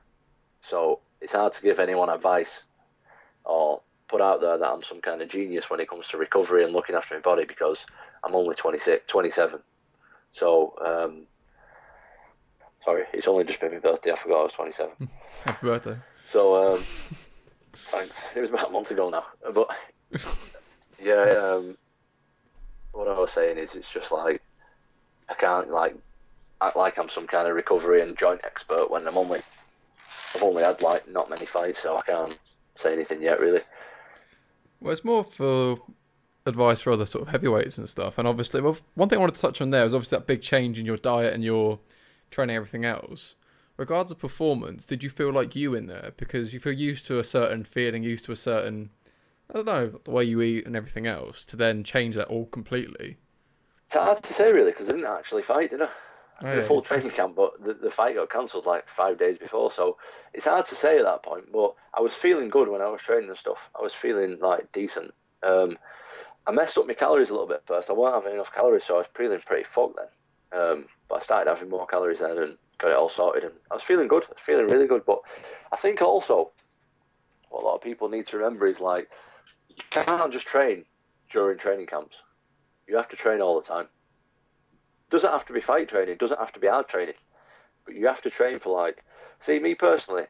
so 0.62 1.00
it's 1.20 1.34
hard 1.34 1.54
to 1.54 1.64
give 1.64 1.80
anyone 1.80 2.12
advice 2.12 2.62
or 3.44 3.82
put 4.08 4.22
out 4.22 4.40
there 4.40 4.60
that 4.60 4.70
I'm 4.70 4.84
some 4.84 5.02
kind 5.02 5.20
of 5.20 5.30
genius 5.30 5.68
when 5.68 5.80
it 5.80 5.90
comes 5.90 6.10
to 6.10 6.20
recovery 6.20 6.64
and 6.64 6.74
looking 6.74 6.94
after 6.94 7.16
my 7.16 7.22
body 7.22 7.46
because 7.46 7.88
I'm 8.24 8.36
only 8.36 8.54
26, 8.54 9.04
27. 9.08 9.62
So, 10.30 10.76
um, 10.86 11.26
sorry, 12.86 13.04
it's 13.12 13.28
only 13.28 13.44
just 13.44 13.60
been 13.60 13.74
my 13.74 13.80
birthday. 13.80 14.12
I 14.12 14.16
forgot 14.16 14.40
I 14.40 14.44
was 14.44 14.54
27. 14.54 14.92
Happy 15.44 15.68
birthday. 15.68 15.98
So, 16.28 16.74
um, 16.74 16.80
thanks. 17.74 18.22
It 18.36 18.42
was 18.42 18.50
about 18.50 18.70
a 18.70 18.72
month 18.72 18.92
ago 18.92 19.10
now. 19.10 19.26
But, 19.54 19.76
yeah, 21.04 21.24
um, 21.24 21.78
what 22.94 23.08
I 23.08 23.20
was 23.20 23.32
saying 23.32 23.58
is 23.58 23.76
it's 23.76 23.92
just 23.92 24.12
like, 24.12 24.42
I 25.28 25.34
can't, 25.34 25.70
like, 25.70 25.96
act 26.62 26.78
like 26.78 26.98
I'm 27.00 27.10
some 27.10 27.28
kind 27.28 27.48
of 27.48 27.56
recovery 27.56 28.02
and 28.02 28.18
joint 28.18 28.42
expert 28.44 28.90
when 28.90 29.08
I'm 29.08 29.18
only, 29.18 29.42
I've 30.36 30.44
only 30.44 30.64
had, 30.64 30.82
like, 30.82 31.10
not 31.10 31.30
many 31.30 31.46
fights, 31.46 31.80
so 31.80 31.98
I 31.98 32.02
can't 32.02 32.38
say 32.76 32.94
anything 32.94 33.22
yet, 33.22 33.40
really. 33.40 33.62
Well, 34.80 34.92
it's 34.92 35.04
more 35.04 35.24
for 35.24 35.80
advice 36.46 36.82
for 36.82 36.92
other 36.92 37.08
sort 37.08 37.24
of 37.24 37.30
heavyweights 37.30 37.80
and 37.80 37.90
stuff. 37.90 38.20
And 38.20 38.28
obviously, 38.28 38.62
well, 38.62 38.78
one 38.94 39.10
thing 39.10 39.18
I 39.18 39.22
wanted 39.22 39.36
to 39.36 39.42
touch 39.42 39.62
on 39.62 39.72
there 39.72 39.84
is 39.84 39.96
obviously 39.96 40.20
that 40.20 40.28
big 40.28 40.44
change 40.44 40.78
in 40.78 40.86
your 40.86 40.98
diet 40.98 41.34
and 41.34 41.44
your 41.44 41.80
training, 42.36 42.56
everything 42.56 42.86
else. 42.86 43.36
Regards 43.78 44.12
to 44.12 44.16
performance, 44.16 44.86
did 44.86 45.04
you 45.04 45.10
feel 45.10 45.34
like 45.34 45.56
you 45.56 45.76
in 45.76 45.88
there 45.88 46.14
because 46.16 46.54
you 46.54 46.60
feel 46.60 46.74
used 46.74 47.06
to 47.08 47.20
a 47.20 47.24
certain 47.24 47.64
feeling, 47.64 48.04
used 48.04 48.26
to 48.26 48.32
a 48.32 48.38
certain, 48.38 48.90
I 49.50 49.54
don't 49.54 49.66
know, 49.66 50.00
the 50.04 50.12
way 50.12 50.24
you 50.24 50.42
eat 50.42 50.66
and 50.66 50.76
everything 50.76 51.08
else, 51.08 51.46
to 51.48 51.56
then 51.56 51.84
change 51.84 52.16
that 52.16 52.28
all 52.28 52.46
completely? 52.46 53.18
It's 53.88 53.96
hard 53.96 54.24
to 54.24 54.34
say 54.34 54.54
really 54.54 54.72
because 54.72 54.90
I 54.90 54.94
didn't 54.94 55.08
actually 55.08 55.42
fight, 55.42 55.72
did 55.72 55.82
I? 55.82 55.90
Oh, 56.42 56.48
yeah. 56.48 56.56
the 56.56 56.62
full 56.62 56.82
training 56.82 57.12
camp, 57.12 57.36
but 57.36 57.64
the, 57.64 57.74
the 57.74 57.90
fight 57.90 58.16
got 58.16 58.30
cancelled 58.30 58.66
like 58.66 58.90
five 58.90 59.18
days 59.18 59.38
before, 59.38 59.72
so 59.72 59.98
it's 60.34 60.46
hard 60.46 60.66
to 60.66 60.76
say 60.76 60.98
at 60.98 61.06
that 61.06 61.24
point. 61.24 61.52
But 61.52 61.76
I 61.94 62.02
was 62.02 62.14
feeling 62.14 62.50
good 62.50 62.68
when 62.68 62.82
I 62.82 62.90
was 62.90 63.02
training 63.02 63.30
and 63.30 63.38
stuff. 63.38 63.70
I 63.78 63.82
was 63.82 63.94
feeling 63.94 64.40
like 64.42 64.70
decent. 64.74 65.14
Um, 65.44 65.78
I 66.46 66.52
messed 66.52 66.78
up 66.78 66.88
my 66.88 66.94
calories 66.94 67.30
a 67.30 67.34
little 67.34 67.48
bit 67.48 67.64
first. 67.66 67.90
I 67.90 67.94
wasn't 67.94 68.24
having 68.24 68.36
enough 68.36 68.54
calories, 68.54 68.84
so 68.84 68.96
I 68.96 68.98
was 69.00 69.08
feeling 69.14 69.40
pretty 69.46 69.64
fucked 69.64 69.98
then. 69.98 70.60
Um, 70.60 70.86
but 71.10 71.16
I 71.16 71.20
started 71.20 71.50
having 71.50 71.70
more 71.70 71.88
calories 71.88 72.20
then 72.20 72.38
and 72.38 72.58
got 72.78 72.92
it 72.92 72.98
all 72.98 73.10
sorted, 73.10 73.44
and 73.44 73.54
I 73.72 73.76
was 73.76 73.84
feeling 73.84 74.08
good. 74.08 74.24
I 74.24 74.34
was 74.34 74.42
feeling 74.42 74.68
really 74.68 74.88
good. 74.88 75.06
But 75.06 75.20
I 75.72 75.76
think 75.76 76.02
also 76.02 76.52
what 77.50 77.64
a 77.64 77.66
lot 77.66 77.76
of 77.76 77.82
people 77.82 78.10
need 78.10 78.26
to 78.28 78.38
remember 78.38 78.66
is 78.66 78.80
like 78.80 79.10
you 79.70 79.84
can't 79.90 80.34
just 80.34 80.48
train 80.48 80.86
during 81.30 81.58
training 81.58 81.88
camps. 81.88 82.22
You 82.88 82.96
have 82.98 83.10
to 83.10 83.16
train 83.16 83.42
all 83.42 83.60
the 83.60 83.66
time 83.66 83.88
doesn't 85.10 85.32
have 85.32 85.46
to 85.46 85.54
be 85.54 85.62
fight 85.62 85.90
training, 85.90 86.18
doesn't 86.18 86.40
have 86.40 86.52
to 86.54 86.60
be 86.60 86.68
hard 86.68 86.88
training, 86.88 87.16
but 87.86 87.96
you 87.96 88.08
have 88.08 88.22
to 88.22 88.30
train 88.30 88.60
for 88.60 88.76
like. 88.76 89.04
See, 89.40 89.60
me 89.60 89.76
personally, 89.76 90.26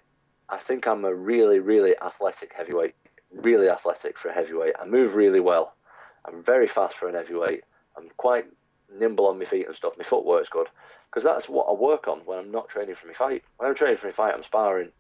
I 0.50 0.58
think 0.58 0.88
I'm 0.88 1.06
a 1.06 1.14
really, 1.14 1.60
really 1.60 1.96
athletic 2.02 2.54
heavyweight. 2.56 2.96
Really 3.32 3.70
athletic 3.70 4.18
for 4.18 4.30
a 4.30 4.34
heavyweight. 4.34 4.74
I 4.80 4.86
move 4.86 5.16
really 5.16 5.40
well. 5.40 5.76
I'm 6.26 6.44
very 6.44 6.68
fast 6.68 6.96
for 6.96 7.08
an 7.08 7.16
heavyweight. 7.16 7.64
I'm 7.98 8.10
quite 8.18 8.46
nimble 9.00 9.28
on 9.28 9.39
my 9.39 9.46
feet 9.46 9.68
and 9.68 9.76
stuff. 9.76 9.93
My 9.98 10.04
footwork's 10.04 10.50
good 10.50 10.68
because 11.10 11.24
that's 11.24 11.48
what 11.48 11.68
I 11.70 11.74
work 11.74 12.08
on 12.08 12.20
when 12.26 12.39
I'm 12.39 12.52
not 12.52 12.70
training 12.70 12.96
for 12.96 13.08
my 13.08 13.14
fight. 13.14 13.43
When 13.58 13.70
I'm 13.70 13.76
training 13.76 13.98
for 13.98 14.08
my 14.08 14.14
fight, 14.14 14.34
I'm 14.34 14.43
sparring, 14.43 14.91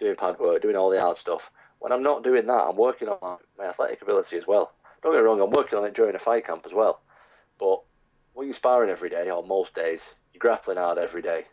doing 0.00 0.16
pad 0.16 0.38
work, 0.38 0.62
doing 0.62 0.76
all 0.76 0.90
the 0.90 1.00
hard 1.00 1.16
stuff. 1.16 1.50
When 1.78 1.92
I'm 1.92 2.02
not 2.02 2.24
doing 2.24 2.46
that, 2.46 2.66
I'm 2.68 2.76
working 2.76 3.08
on 3.08 3.38
my 3.58 3.64
athletic 3.66 4.02
ability 4.02 4.36
as 4.36 4.46
well 4.46 4.72
don't 5.04 5.12
get 5.12 5.18
me 5.18 5.26
wrong, 5.26 5.40
I'm 5.40 5.50
working 5.50 5.78
on 5.78 5.84
it 5.84 5.94
during 5.94 6.16
a 6.16 6.18
fight 6.18 6.46
camp 6.46 6.62
as 6.64 6.72
well. 6.72 7.02
But 7.60 7.82
when 8.32 8.46
you're 8.46 8.54
sparring 8.54 8.90
every 8.90 9.10
day, 9.10 9.30
or 9.30 9.44
most 9.44 9.74
days, 9.74 10.14
you're 10.32 10.40
grappling 10.40 10.78
hard 10.78 10.96
every 10.96 11.20
day, 11.20 11.44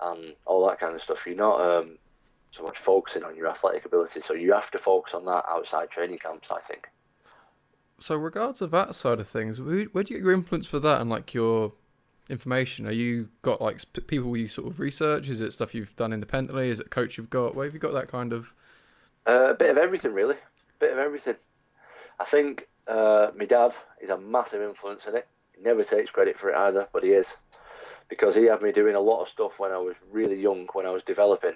and 0.00 0.34
all 0.46 0.66
that 0.68 0.78
kind 0.78 0.94
of 0.94 1.02
stuff. 1.02 1.26
You're 1.26 1.34
not 1.34 1.60
um, 1.60 1.98
so 2.52 2.62
much 2.62 2.78
focusing 2.78 3.24
on 3.24 3.36
your 3.36 3.48
athletic 3.48 3.84
ability, 3.84 4.20
so 4.20 4.34
you 4.34 4.52
have 4.52 4.70
to 4.70 4.78
focus 4.78 5.14
on 5.14 5.24
that 5.24 5.44
outside 5.48 5.90
training 5.90 6.18
camps. 6.18 6.50
I 6.52 6.60
think. 6.60 6.86
So, 8.00 8.16
regards 8.16 8.58
to 8.60 8.66
that 8.68 8.94
side 8.94 9.20
of 9.20 9.28
things, 9.28 9.60
where, 9.60 9.84
where 9.84 10.02
do 10.02 10.14
you 10.14 10.20
get 10.20 10.24
your 10.24 10.32
influence 10.32 10.66
for 10.66 10.78
that 10.80 11.00
and 11.00 11.10
like 11.10 11.34
your 11.34 11.72
information? 12.30 12.86
Are 12.86 12.92
you 12.92 13.28
got 13.42 13.60
like 13.60 13.78
sp- 13.84 14.06
people 14.06 14.34
you 14.36 14.48
sort 14.48 14.68
of 14.68 14.80
research? 14.80 15.28
Is 15.28 15.40
it 15.40 15.52
stuff 15.52 15.74
you've 15.74 15.94
done 15.96 16.12
independently? 16.12 16.70
Is 16.70 16.80
it 16.80 16.90
coach 16.90 17.18
you've 17.18 17.30
got? 17.30 17.54
Where 17.54 17.66
have 17.66 17.74
you 17.74 17.80
got 17.80 17.92
that 17.92 18.08
kind 18.08 18.32
of? 18.32 18.52
Uh, 19.28 19.50
a 19.50 19.54
bit 19.54 19.70
of 19.70 19.76
everything, 19.76 20.14
really. 20.14 20.36
A 20.36 20.78
bit 20.78 20.92
of 20.92 20.98
everything. 20.98 21.36
I 22.18 22.24
think 22.24 22.68
uh, 22.86 23.32
my 23.36 23.44
dad 23.44 23.74
is 24.00 24.10
a 24.10 24.18
massive 24.18 24.62
influence 24.62 25.06
in 25.06 25.16
it. 25.16 25.28
He 25.54 25.62
never 25.62 25.84
takes 25.84 26.10
credit 26.10 26.38
for 26.38 26.50
it 26.50 26.56
either, 26.56 26.88
but 26.92 27.04
he 27.04 27.10
is 27.10 27.36
because 28.08 28.34
he 28.34 28.44
had 28.44 28.62
me 28.62 28.72
doing 28.72 28.94
a 28.94 29.00
lot 29.00 29.20
of 29.20 29.28
stuff 29.28 29.58
when 29.58 29.72
I 29.72 29.78
was 29.78 29.94
really 30.10 30.40
young, 30.40 30.68
when 30.72 30.86
I 30.86 30.90
was 30.90 31.02
developing, 31.02 31.54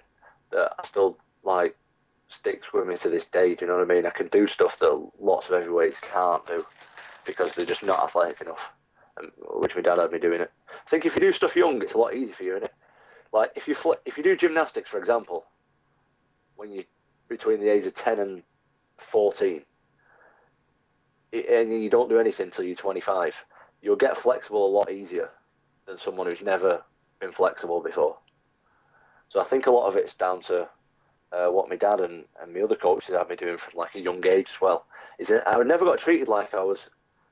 that 0.50 0.74
I 0.78 0.86
still 0.86 1.16
like 1.42 1.76
sticks 2.34 2.72
with 2.72 2.86
me 2.86 2.96
to 2.96 3.08
this 3.08 3.26
day. 3.26 3.54
Do 3.54 3.64
you 3.64 3.70
know 3.70 3.78
what 3.78 3.90
I 3.90 3.94
mean? 3.94 4.06
I 4.06 4.10
can 4.10 4.28
do 4.28 4.46
stuff 4.46 4.78
that 4.78 5.10
lots 5.20 5.48
of 5.48 5.54
heavyweights 5.54 5.98
can't 6.00 6.44
do 6.46 6.64
because 7.24 7.54
they're 7.54 7.66
just 7.66 7.84
not 7.84 8.02
athletic 8.02 8.40
enough. 8.40 8.72
And, 9.16 9.30
which 9.54 9.76
my 9.76 9.82
dad 9.82 9.98
had 9.98 10.12
me 10.12 10.18
doing 10.18 10.40
it. 10.40 10.50
I 10.68 10.88
think 10.88 11.06
if 11.06 11.14
you 11.14 11.20
do 11.20 11.32
stuff 11.32 11.56
young, 11.56 11.80
it's 11.82 11.94
a 11.94 11.98
lot 11.98 12.14
easier 12.14 12.34
for 12.34 12.42
you, 12.42 12.52
isn't 12.56 12.64
it? 12.64 12.74
Like 13.32 13.52
if 13.56 13.66
you 13.68 13.74
if 14.04 14.16
you 14.16 14.22
do 14.22 14.36
gymnastics, 14.36 14.90
for 14.90 14.98
example, 14.98 15.44
when 16.56 16.70
you 16.70 16.84
between 17.28 17.60
the 17.60 17.68
age 17.68 17.86
of 17.86 17.94
ten 17.94 18.18
and 18.20 18.42
fourteen, 18.96 19.62
and 21.32 21.72
you 21.72 21.90
don't 21.90 22.08
do 22.08 22.18
anything 22.20 22.46
until 22.46 22.64
you're 22.64 22.76
25, 22.76 23.44
you'll 23.82 23.96
get 23.96 24.16
flexible 24.16 24.66
a 24.66 24.70
lot 24.70 24.90
easier 24.90 25.30
than 25.86 25.98
someone 25.98 26.28
who's 26.28 26.42
never 26.42 26.84
been 27.20 27.32
flexible 27.32 27.80
before. 27.80 28.16
So 29.28 29.40
I 29.40 29.44
think 29.44 29.66
a 29.66 29.70
lot 29.70 29.88
of 29.88 29.96
it's 29.96 30.14
down 30.14 30.42
to 30.42 30.68
uh, 31.34 31.50
what 31.50 31.68
my 31.68 31.76
dad 31.76 32.00
and, 32.00 32.24
and 32.40 32.54
my 32.54 32.60
other 32.60 32.76
coaches 32.76 33.14
had 33.14 33.28
me 33.28 33.36
doing 33.36 33.58
from 33.58 33.78
like 33.78 33.94
a 33.94 34.00
young 34.00 34.24
age 34.26 34.50
as 34.54 34.60
well. 34.60 34.86
Is 35.18 35.28
that 35.28 35.48
I 35.48 35.60
never 35.62 35.84
got 35.84 35.98
treated 35.98 36.28
like 36.28 36.54
I 36.54 36.62
was 36.62 36.88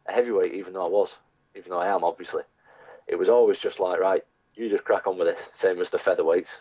a 0.07 0.13
heavyweight, 0.13 0.53
even 0.53 0.73
though 0.73 0.87
I 0.87 0.89
was, 0.89 1.17
even 1.55 1.71
though 1.71 1.81
I 1.81 1.89
am 1.89 2.05
obviously. 2.05 2.43
It 3.07 3.17
was 3.17 3.29
always 3.29 3.59
just 3.59 3.81
like, 3.81 4.01
right, 4.01 4.25
you 4.55 4.69
just 4.69 4.85
crack 4.85 5.07
on 5.07 5.19
with 5.19 5.27
this, 5.27 5.51
same 5.55 5.81
as 5.81 5.91
the 5.91 5.99
featherweights, 5.99 6.59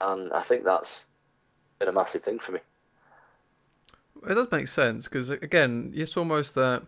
and 0.00 0.32
I 0.32 0.42
think 0.42 0.64
that's 0.64 1.04
been 1.78 1.88
a 1.88 1.92
massive 1.92 2.22
thing 2.22 2.38
for 2.38 2.52
me. 2.52 2.60
It 4.28 4.34
does 4.34 4.48
make 4.50 4.66
sense 4.66 5.04
because 5.04 5.30
again, 5.30 5.92
it's 5.94 6.16
almost 6.16 6.54
that 6.54 6.82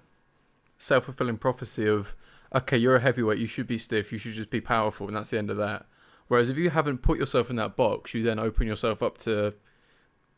self-fulfilling 0.79 1.39
prophecy 1.39 1.87
of 1.89 2.15
okay, 2.55 2.79
you're 2.79 2.97
a 2.97 3.01
heavyweight, 3.01 3.39
you 3.39 3.47
should 3.47 3.67
be 3.67 3.79
stiff, 3.79 4.11
you 4.13 4.19
should 4.19 4.33
just 4.33 4.51
be 4.51 4.61
powerful, 4.61 5.07
and 5.07 5.17
that's 5.17 5.31
the 5.31 5.39
end 5.39 5.51
of 5.51 5.57
that. 5.59 5.87
Whereas 6.29 6.51
if 6.51 6.57
you 6.57 6.71
haven't 6.71 6.99
put 6.99 7.19
yourself 7.19 7.51
in 7.51 7.57
that 7.57 7.75
box, 7.77 8.15
you 8.15 8.23
then 8.23 8.39
open 8.39 8.67
yourself 8.67 9.03
up 9.03 9.19
to 9.19 9.55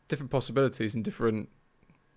different 0.07 0.31
possibilities 0.31 0.95
and 0.95 1.03
different 1.03 1.49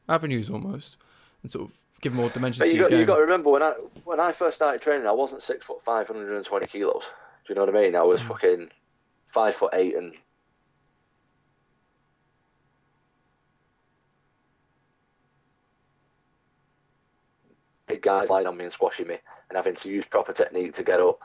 avenues 0.09 0.49
almost, 0.49 0.97
and 1.43 1.51
sort 1.51 1.69
of 1.69 1.77
give 2.01 2.13
more 2.13 2.29
dimensions 2.31 2.59
But 2.61 2.65
to 2.67 2.71
you 2.71 2.77
your 2.79 2.89
got, 2.89 2.99
you 2.99 3.05
got 3.05 3.17
to 3.17 3.23
remember 3.23 3.51
when 3.51 3.63
I 3.63 3.73
when 4.05 4.21
I 4.21 4.33
first 4.33 4.57
started 4.57 4.81
training, 4.81 5.07
I 5.07 5.13
wasn't 5.13 5.43
six 5.43 5.67
foot 5.67 5.85
five 5.85 6.07
hundred 6.07 6.35
and 6.37 6.45
twenty 6.45 6.67
kilos. 6.67 7.05
Do 7.47 7.53
you 7.53 7.55
know 7.57 7.65
what 7.65 7.77
I 7.77 7.81
mean? 7.81 7.97
I 7.97 8.03
was 8.03 8.21
Mm. 8.21 8.29
fucking 8.29 8.71
five 9.27 9.55
foot 9.55 9.71
eight 9.75 9.97
and 9.97 10.15
big 17.87 18.03
guys 18.03 18.31
lying 18.31 18.47
on 18.47 18.57
me 18.57 18.65
and 18.65 18.73
squashing 18.73 19.07
me 19.07 19.19
and 19.49 19.57
having 19.57 19.75
to 19.75 19.91
use 19.91 20.07
proper 20.07 20.33
technique 20.33 20.73
to 20.75 20.83
get 20.83 21.01
up. 21.01 21.21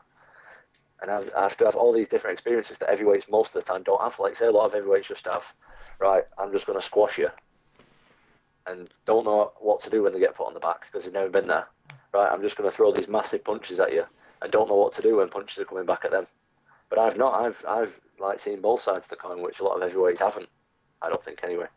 And 1.01 1.09
I've, 1.09 1.31
I 1.35 1.43
have 1.43 1.57
to 1.57 1.65
have 1.65 1.75
all 1.75 1.93
these 1.93 2.09
different 2.09 2.33
experiences 2.33 2.77
that 2.77 2.89
heavyweights 2.89 3.29
most 3.29 3.55
of 3.55 3.63
the 3.63 3.71
time 3.71 3.83
don't 3.83 4.01
have. 4.01 4.19
Like 4.19 4.35
say 4.35 4.47
a 4.47 4.51
lot 4.51 4.65
of 4.65 4.73
heavyweights 4.73 5.07
just 5.07 5.25
have, 5.25 5.53
right, 5.99 6.23
I'm 6.37 6.51
just 6.51 6.65
going 6.65 6.79
to 6.79 6.85
squash 6.85 7.17
you, 7.17 7.29
and 8.67 8.89
don't 9.05 9.25
know 9.25 9.53
what 9.59 9.79
to 9.81 9.89
do 9.89 10.03
when 10.03 10.13
they 10.13 10.19
get 10.19 10.35
put 10.35 10.47
on 10.47 10.53
the 10.53 10.59
back 10.59 10.81
because 10.81 11.05
they've 11.05 11.13
never 11.13 11.29
been 11.29 11.47
there. 11.47 11.67
Right, 12.13 12.31
I'm 12.31 12.41
just 12.41 12.57
going 12.57 12.69
to 12.69 12.75
throw 12.75 12.91
these 12.91 13.07
massive 13.07 13.43
punches 13.43 13.79
at 13.79 13.93
you, 13.93 14.03
and 14.41 14.51
don't 14.51 14.67
know 14.67 14.75
what 14.75 14.93
to 14.93 15.01
do 15.01 15.17
when 15.17 15.29
punches 15.29 15.59
are 15.59 15.65
coming 15.65 15.85
back 15.85 16.05
at 16.05 16.11
them. 16.11 16.27
But 16.89 16.99
I've 16.99 17.17
not. 17.17 17.33
I've 17.33 17.63
I've 17.67 17.99
like 18.19 18.39
seen 18.39 18.61
both 18.61 18.81
sides 18.81 19.05
of 19.05 19.09
the 19.09 19.15
coin, 19.15 19.41
which 19.41 19.59
a 19.59 19.63
lot 19.63 19.75
of 19.75 19.81
heavyweights 19.81 20.21
haven't. 20.21 20.49
I 21.01 21.09
don't 21.09 21.23
think 21.23 21.43
anyway. 21.43 21.67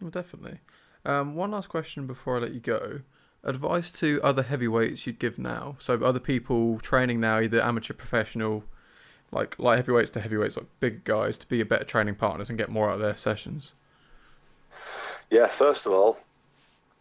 Well, 0.00 0.10
definitely. 0.10 0.60
Um, 1.04 1.34
one 1.34 1.50
last 1.50 1.68
question 1.68 2.06
before 2.06 2.36
I 2.36 2.40
let 2.40 2.54
you 2.54 2.60
go. 2.60 3.00
Advice 3.44 3.90
to 3.90 4.20
other 4.22 4.44
heavyweights 4.44 5.06
you'd 5.06 5.18
give 5.18 5.38
now. 5.38 5.76
So 5.78 5.94
other 5.94 6.20
people 6.20 6.78
training 6.78 7.20
now, 7.20 7.40
either 7.40 7.60
amateur, 7.60 7.92
professional, 7.92 8.64
like 9.32 9.58
light 9.58 9.76
heavyweights 9.76 10.10
to 10.10 10.20
heavyweights, 10.20 10.56
like 10.56 10.66
bigger 10.78 11.00
guys, 11.02 11.38
to 11.38 11.46
be 11.48 11.60
a 11.60 11.64
better 11.64 11.84
training 11.84 12.14
partners 12.14 12.48
and 12.48 12.58
get 12.58 12.68
more 12.68 12.88
out 12.88 12.96
of 12.96 13.00
their 13.00 13.16
sessions. 13.16 13.72
Yeah, 15.30 15.48
first 15.48 15.86
of 15.86 15.92
all, 15.92 16.18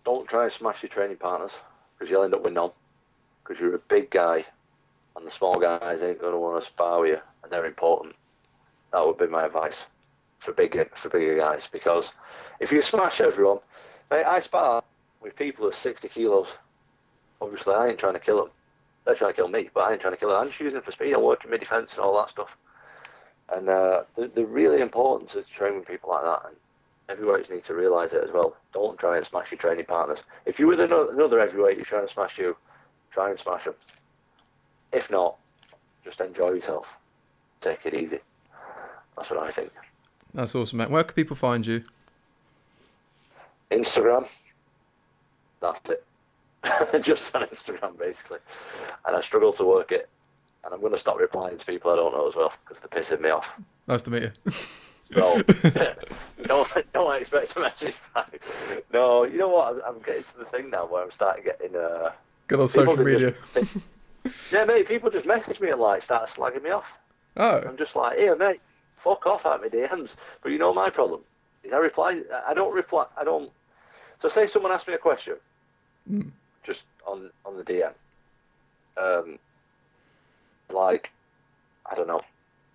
don't 0.03 0.27
try 0.27 0.43
and 0.43 0.51
smash 0.51 0.81
your 0.81 0.89
training 0.89 1.17
partners 1.17 1.59
because 1.93 2.09
you'll 2.09 2.23
end 2.23 2.33
up 2.33 2.43
with 2.43 2.53
none. 2.53 2.71
Because 3.43 3.59
you're 3.59 3.75
a 3.75 3.79
big 3.79 4.09
guy, 4.09 4.45
and 5.15 5.25
the 5.25 5.31
small 5.31 5.59
guys 5.59 6.01
ain't 6.01 6.21
going 6.21 6.31
to 6.31 6.39
want 6.39 6.63
to 6.63 6.65
spar 6.65 7.01
with 7.01 7.09
you, 7.09 7.17
and 7.43 7.51
they're 7.51 7.65
important. 7.65 8.15
That 8.93 9.05
would 9.05 9.17
be 9.17 9.27
my 9.27 9.45
advice 9.45 9.85
for 10.39 10.53
bigger 10.53 10.89
for 10.95 11.09
bigger 11.09 11.37
guys. 11.37 11.67
Because 11.71 12.13
if 12.59 12.71
you 12.71 12.81
smash 12.81 13.19
everyone, 13.19 13.59
mate, 14.09 14.25
I 14.25 14.39
spar 14.39 14.83
with 15.21 15.35
people 15.35 15.63
who 15.63 15.69
are 15.69 15.73
60 15.73 16.07
kilos. 16.09 16.55
Obviously, 17.41 17.73
I 17.73 17.87
ain't 17.87 17.99
trying 17.99 18.13
to 18.13 18.19
kill 18.19 18.37
them. 18.37 18.49
They're 19.05 19.15
trying 19.15 19.31
to 19.31 19.35
kill 19.35 19.47
me, 19.47 19.69
but 19.73 19.81
I 19.81 19.91
ain't 19.93 20.01
trying 20.01 20.13
to 20.13 20.19
kill 20.19 20.29
them. 20.29 20.39
I'm 20.39 20.47
just 20.47 20.59
using 20.59 20.75
them 20.75 20.83
for 20.83 20.91
speed. 20.91 21.13
I'm 21.13 21.23
working 21.23 21.49
mid 21.49 21.59
defence 21.59 21.93
and 21.93 22.01
all 22.01 22.17
that 22.17 22.29
stuff. 22.29 22.57
And 23.53 23.67
uh, 23.69 24.03
they're, 24.15 24.27
they're 24.27 24.45
really 24.45 24.81
important 24.81 25.31
to 25.31 25.41
training 25.43 25.83
people 25.83 26.11
like 26.11 26.23
that. 26.23 26.41
And 26.47 26.55
heavyweights 27.09 27.49
need 27.49 27.63
to 27.63 27.73
realise 27.73 28.13
it 28.13 28.23
as 28.23 28.31
well. 28.31 28.55
Don't 28.73 28.97
try 28.97 29.17
and 29.17 29.25
smash 29.25 29.51
your 29.51 29.57
training 29.57 29.85
partners. 29.85 30.23
If 30.45 30.59
you're 30.59 30.67
with 30.67 30.79
another, 30.79 31.11
another 31.11 31.39
heavyweight 31.39 31.77
who's 31.77 31.87
trying 31.87 32.05
to 32.05 32.13
smash 32.13 32.37
you, 32.37 32.55
try 33.09 33.29
and 33.29 33.39
smash 33.39 33.65
them. 33.65 33.75
If 34.91 35.09
not, 35.09 35.37
just 36.03 36.21
enjoy 36.21 36.51
yourself. 36.51 36.95
Take 37.59 37.85
it 37.85 37.93
easy. 37.93 38.19
That's 39.17 39.29
what 39.29 39.39
I 39.39 39.51
think. 39.51 39.71
That's 40.33 40.55
awesome, 40.55 40.77
mate. 40.77 40.89
Where 40.89 41.03
can 41.03 41.13
people 41.13 41.35
find 41.35 41.65
you? 41.65 41.83
Instagram. 43.71 44.27
That's 45.61 45.89
it. 45.89 46.03
just 47.01 47.35
on 47.35 47.43
Instagram, 47.43 47.97
basically. 47.97 48.39
And 49.05 49.15
I 49.15 49.21
struggle 49.21 49.53
to 49.53 49.63
work 49.63 49.91
it. 49.91 50.09
And 50.63 50.73
I'm 50.73 50.79
going 50.79 50.91
to 50.91 50.97
stop 50.97 51.19
replying 51.19 51.57
to 51.57 51.65
people 51.65 51.91
I 51.91 51.95
don't 51.95 52.13
know 52.13 52.27
as 52.27 52.35
well 52.35 52.53
because 52.63 52.79
they're 52.81 53.01
pissing 53.01 53.21
me 53.21 53.29
off. 53.29 53.55
Nice 53.87 54.03
to 54.03 54.11
meet 54.11 54.23
you. 54.23 54.51
So 55.01 55.41
don't 56.43 56.93
don't 56.93 57.19
expect 57.19 57.55
a 57.55 57.59
message 57.59 57.97
back. 58.13 58.41
No, 58.93 59.23
you 59.23 59.37
know 59.37 59.49
what? 59.49 59.73
I'm, 59.73 59.81
I'm 59.95 60.01
getting 60.01 60.23
to 60.23 60.37
the 60.37 60.45
thing 60.45 60.69
now 60.69 60.85
where 60.85 61.03
I'm 61.03 61.11
starting 61.11 61.43
getting. 61.43 61.75
Uh, 61.75 62.11
Good 62.47 62.59
on 62.59 62.67
social 62.67 62.97
media. 62.97 63.33
just 63.53 63.77
yeah, 64.51 64.65
mate. 64.65 64.87
People 64.87 65.09
just 65.09 65.25
message 65.25 65.59
me 65.59 65.69
and 65.71 65.81
like 65.81 66.03
start 66.03 66.29
slagging 66.29 66.63
me 66.63 66.69
off. 66.69 66.85
Oh, 67.37 67.61
I'm 67.61 67.77
just 67.77 67.95
like, 67.95 68.17
here, 68.19 68.35
mate, 68.35 68.61
fuck 68.97 69.25
off 69.25 69.45
out 69.45 69.61
my 69.61 69.67
DMs. 69.69 70.15
But 70.43 70.51
you 70.51 70.59
know 70.59 70.73
my 70.73 70.89
problem 70.89 71.21
is 71.63 71.73
I 71.73 71.77
reply. 71.77 72.21
I 72.47 72.53
don't 72.53 72.73
reply. 72.73 73.05
I 73.17 73.23
don't. 73.23 73.51
So 74.21 74.29
say 74.29 74.47
someone 74.47 74.71
asks 74.71 74.87
me 74.87 74.93
a 74.93 74.99
question, 74.99 75.35
Mm. 76.09 76.31
just 76.63 76.83
on 77.05 77.29
on 77.45 77.57
the 77.57 77.63
DM. 77.63 77.93
Um, 78.97 79.39
like, 80.69 81.09
I 81.89 81.95
don't 81.95 82.07
know. 82.07 82.21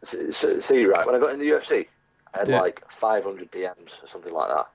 See, 0.04 0.32
see- 0.32 0.60
see, 0.60 0.84
right 0.86 1.06
when 1.06 1.14
I 1.14 1.18
got 1.18 1.32
in 1.32 1.38
the 1.38 1.48
UFC, 1.50 1.88
I 2.34 2.38
had 2.38 2.48
Yeah. 2.48 2.60
like 2.60 2.82
500 2.92 3.50
DMs 3.50 4.02
or 4.02 4.06
something 4.08 4.32
like 4.32 4.48
that, 4.50 4.68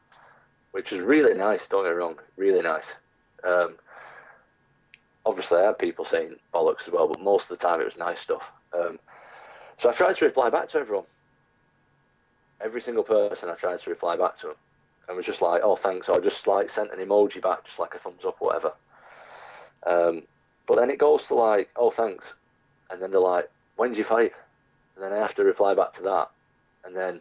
which 0.72 0.92
was 0.92 1.02
really 1.02 1.34
nice. 1.34 1.68
Don't 1.68 1.84
get 1.84 1.92
me 1.92 1.98
wrong, 1.98 2.20
really 2.38 2.62
nice. 2.62 2.94
Um, 3.44 3.78
obviously, 5.26 5.60
I 5.60 5.66
had 5.68 5.78
people 5.80 6.06
saying 6.06 6.40
bollocks 6.54 6.88
as 6.88 6.92
well, 6.94 7.08
but 7.08 7.22
most 7.22 7.44
of 7.50 7.58
the 7.58 7.68
time 7.68 7.80
it 7.82 7.86
was 7.86 7.98
nice 7.98 8.22
stuff. 8.22 8.52
Um, 8.74 9.00
so 9.78 9.90
I 9.90 9.94
tried 9.94 10.16
to 10.18 10.26
reply 10.26 10.50
back 10.50 10.68
to 10.70 10.80
everyone. 10.80 11.06
Every 12.60 12.82
single 12.82 13.04
person 13.04 13.50
I 13.50 13.56
tried 13.56 13.80
to 13.80 13.90
reply 13.90 14.16
back 14.18 14.38
to 14.40 14.48
them. 14.48 14.56
And 15.12 15.18
was 15.18 15.26
just 15.26 15.42
like, 15.42 15.60
oh, 15.62 15.76
thanks. 15.76 16.08
I 16.08 16.18
just 16.20 16.48
like 16.48 16.70
sent 16.70 16.94
an 16.94 17.06
emoji 17.06 17.42
back, 17.42 17.66
just 17.66 17.80
like 17.80 17.94
a 17.94 17.98
thumbs 17.98 18.24
up 18.24 18.38
or 18.40 18.48
whatever. 18.48 18.72
Um, 19.86 20.24
but 20.68 20.78
then 20.78 20.90
it 20.90 21.00
goes 21.00 21.28
to 21.28 21.36
like, 21.36 21.70
oh, 21.76 21.92
thanks. 21.92 22.34
And 22.90 23.02
then 23.02 23.12
they're 23.12 23.20
like, 23.20 23.52
when's 23.76 23.98
your 23.98 24.06
fight? 24.06 24.32
And 24.96 25.04
then 25.04 25.12
I 25.12 25.18
have 25.18 25.36
to 25.36 25.44
reply 25.44 25.74
back 25.74 25.92
to 25.96 26.02
that. 26.04 26.30
And 26.86 26.96
then 26.96 27.20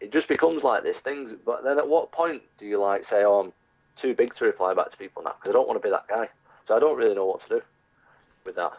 it 0.00 0.12
just 0.12 0.28
becomes 0.28 0.64
like 0.64 0.82
this 0.82 1.00
thing. 1.00 1.36
But 1.44 1.62
then 1.62 1.76
at 1.76 1.86
what 1.86 2.10
point 2.10 2.40
do 2.58 2.64
you 2.64 2.80
like 2.80 3.04
say, 3.04 3.22
oh, 3.22 3.40
I'm 3.40 3.52
too 3.96 4.14
big 4.14 4.32
to 4.36 4.46
reply 4.46 4.72
back 4.72 4.88
to 4.90 4.96
people 4.96 5.22
now? 5.22 5.34
Because 5.38 5.50
I 5.50 5.52
don't 5.52 5.68
want 5.68 5.78
to 5.78 5.86
be 5.86 5.90
that 5.90 6.08
guy. 6.08 6.26
So 6.64 6.74
I 6.74 6.78
don't 6.78 6.96
really 6.96 7.14
know 7.14 7.26
what 7.26 7.40
to 7.40 7.48
do 7.50 7.62
with 8.46 8.56
that. 8.56 8.72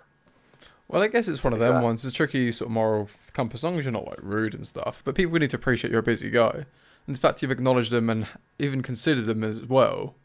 well, 0.87 1.03
I 1.03 1.09
guess 1.09 1.27
it's 1.27 1.43
one 1.43 1.53
of 1.53 1.59
them 1.59 1.69
Exactly. 1.69 1.85
ones. 1.85 2.05
It's 2.05 2.15
tricky 2.15 2.51
sort 2.51 2.69
of 2.69 2.73
moral 2.73 3.07
compass, 3.33 3.59
as 3.59 3.65
long 3.65 3.77
as 3.77 3.85
you're 3.85 3.91
not 3.91 4.07
like 4.07 4.17
rude 4.23 4.55
and 4.55 4.65
stuff. 4.65 5.03
But 5.05 5.13
people 5.13 5.37
need 5.37 5.51
to 5.51 5.57
appreciate 5.57 5.91
you're 5.91 5.99
a 5.99 6.03
busy 6.03 6.31
guy. 6.31 6.65
And 7.07 7.15
the 7.15 7.19
fact 7.19 7.41
you've 7.41 7.51
acknowledged 7.51 7.91
them 7.91 8.09
and 8.09 8.27
even 8.59 8.81
considered 8.81 9.25
them 9.25 9.43
as 9.43 9.65
well 9.65 10.15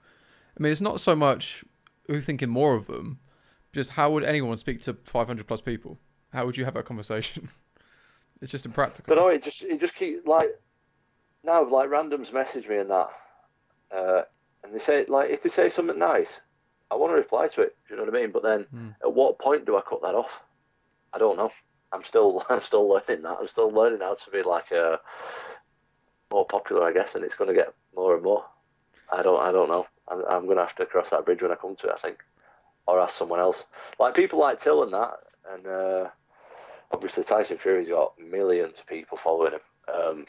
I 0.58 0.62
mean, 0.62 0.72
it's 0.72 0.80
not 0.80 1.00
so 1.00 1.14
much 1.14 1.64
who 2.06 2.20
thinking 2.20 2.48
more 2.48 2.74
of 2.74 2.86
them, 2.86 3.18
just 3.72 3.90
how 3.90 4.10
would 4.10 4.24
anyone 4.24 4.56
speak 4.58 4.82
to 4.84 4.94
500 5.04 5.46
plus 5.46 5.60
people? 5.60 5.98
How 6.32 6.46
would 6.46 6.56
you 6.56 6.64
have 6.64 6.74
that 6.74 6.86
conversation? 6.86 7.50
it's 8.40 8.50
just 8.50 8.64
impractical. 8.64 9.14
But 9.14 9.20
no, 9.20 9.28
it 9.28 9.42
just 9.42 9.62
it 9.62 9.80
just 9.80 9.94
keep 9.94 10.26
like 10.26 10.48
now 11.44 11.68
like 11.68 11.90
randoms 11.90 12.32
message 12.32 12.68
me 12.68 12.78
and 12.78 12.90
that, 12.90 13.08
uh, 13.94 14.22
and 14.64 14.74
they 14.74 14.78
say 14.78 15.04
like 15.08 15.30
if 15.30 15.42
they 15.42 15.48
say 15.48 15.68
something 15.68 15.98
nice, 15.98 16.40
I 16.90 16.94
want 16.94 17.12
to 17.12 17.16
reply 17.16 17.48
to 17.48 17.62
it. 17.62 17.76
Do 17.86 17.94
you 17.94 17.96
know 18.00 18.06
what 18.06 18.16
I 18.16 18.20
mean? 18.22 18.32
But 18.32 18.42
then 18.42 18.62
Hmm. 18.70 18.88
at 19.02 19.12
what 19.12 19.38
point 19.38 19.66
do 19.66 19.76
I 19.76 19.82
cut 19.82 20.02
that 20.02 20.14
off? 20.14 20.42
I 21.12 21.18
don't 21.18 21.36
know. 21.36 21.50
I'm 21.92 22.04
still 22.04 22.44
I'm 22.48 22.62
still 22.62 22.88
learning 22.88 23.22
that. 23.22 23.36
I'm 23.40 23.46
still 23.46 23.70
learning 23.70 24.00
how 24.00 24.14
to 24.14 24.30
be 24.30 24.42
like 24.42 24.72
uh, 24.72 24.96
more 26.30 26.46
popular, 26.46 26.84
I 26.84 26.92
guess, 26.92 27.14
and 27.14 27.24
it's 27.24 27.34
going 27.34 27.48
to 27.48 27.54
get 27.54 27.74
more 27.94 28.14
and 28.14 28.24
more. 28.24 28.44
I 29.12 29.22
don't 29.22 29.40
I 29.40 29.52
don't 29.52 29.68
know. 29.68 29.86
I'm, 30.08 30.22
I'm 30.28 30.44
going 30.44 30.56
to 30.56 30.64
have 30.64 30.76
to 30.76 30.86
cross 30.86 31.10
that 31.10 31.24
bridge 31.24 31.42
when 31.42 31.52
I 31.52 31.56
come 31.56 31.76
to 31.76 31.88
it. 31.88 31.94
I 31.94 31.98
think, 31.98 32.18
or 32.86 33.00
ask 33.00 33.16
someone 33.16 33.40
else. 33.40 33.64
Like 33.98 34.14
people 34.14 34.38
like 34.38 34.60
Till 34.60 34.82
and 34.82 34.92
that, 34.92 35.14
and 35.50 35.66
uh, 35.66 36.08
obviously 36.92 37.24
Tyson 37.24 37.58
Fury's 37.58 37.88
got 37.88 38.18
millions 38.18 38.78
of 38.78 38.86
people 38.86 39.18
following 39.18 39.52
him. 39.52 39.60
Um, 39.92 40.26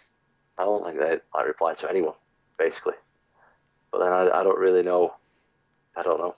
I 0.57 0.63
don't 0.63 0.83
think 0.83 0.99
they 0.99 1.19
reply 1.45 1.73
to 1.75 1.89
anyone, 1.89 2.15
basically. 2.57 2.95
But 3.91 3.99
then 3.99 4.11
I, 4.11 4.39
I 4.39 4.43
don't 4.43 4.59
really 4.59 4.83
know. 4.83 5.13
I 5.95 6.03
don't 6.03 6.19
know. 6.19 6.35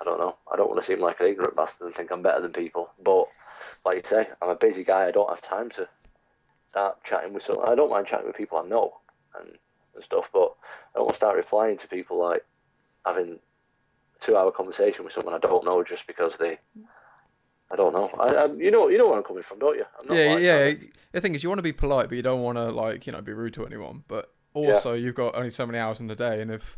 I 0.00 0.04
don't 0.04 0.18
know. 0.18 0.36
I 0.52 0.56
don't 0.56 0.68
want 0.68 0.80
to 0.80 0.86
seem 0.86 1.00
like 1.00 1.20
an 1.20 1.26
ignorant 1.26 1.56
bastard 1.56 1.86
and 1.86 1.94
think 1.94 2.10
I'm 2.10 2.22
better 2.22 2.40
than 2.40 2.52
people. 2.52 2.90
But 3.02 3.26
like 3.84 3.96
you 3.96 4.02
say, 4.04 4.28
I'm 4.42 4.50
a 4.50 4.56
busy 4.56 4.84
guy. 4.84 5.06
I 5.06 5.10
don't 5.10 5.28
have 5.28 5.40
time 5.40 5.70
to 5.70 5.88
start 6.74 7.04
chatting 7.04 7.32
with 7.32 7.44
someone. 7.44 7.68
I 7.68 7.76
don't 7.76 7.88
mind 7.88 8.08
chatting 8.08 8.26
with 8.26 8.36
people 8.36 8.58
I 8.58 8.66
know 8.66 8.94
and, 9.38 9.50
and 9.94 10.02
stuff, 10.02 10.28
but 10.32 10.56
I 10.92 10.98
don't 10.98 11.04
want 11.04 11.10
to 11.10 11.16
start 11.16 11.36
replying 11.36 11.76
to 11.78 11.86
people 11.86 12.18
like 12.18 12.44
having 13.06 13.38
a 14.16 14.18
two-hour 14.18 14.50
conversation 14.50 15.04
with 15.04 15.12
someone 15.12 15.34
I 15.34 15.38
don't 15.38 15.64
know 15.64 15.84
just 15.84 16.08
because 16.08 16.36
they. 16.36 16.58
I 17.70 17.76
don't 17.76 17.92
know. 17.92 18.10
I, 18.18 18.26
I, 18.34 18.46
you 18.54 18.72
know, 18.72 18.88
you 18.88 18.98
know 18.98 19.06
where 19.06 19.18
I'm 19.18 19.24
coming 19.24 19.44
from, 19.44 19.60
don't 19.60 19.76
you? 19.76 19.84
I'm 19.98 20.06
not 20.08 20.16
yeah, 20.16 20.36
yeah. 20.36 20.56
trying 20.58 20.92
The 21.12 21.20
thing 21.20 21.34
is, 21.36 21.42
you 21.44 21.48
want 21.48 21.60
to 21.60 21.62
be 21.62 21.72
polite, 21.72 22.08
but 22.08 22.16
you 22.16 22.22
don't 22.22 22.42
want 22.42 22.58
to 22.58 22.70
like 22.70 23.06
you 23.06 23.12
know 23.12 23.22
be 23.22 23.32
rude 23.32 23.54
to 23.54 23.66
anyone. 23.66 24.02
But 24.08 24.34
also, 24.52 24.94
you've 24.94 25.14
got 25.14 25.36
only 25.36 25.50
so 25.50 25.66
many 25.66 25.78
hours 25.78 26.00
in 26.00 26.08
the 26.08 26.16
day, 26.16 26.42
and 26.42 26.50
if 26.50 26.76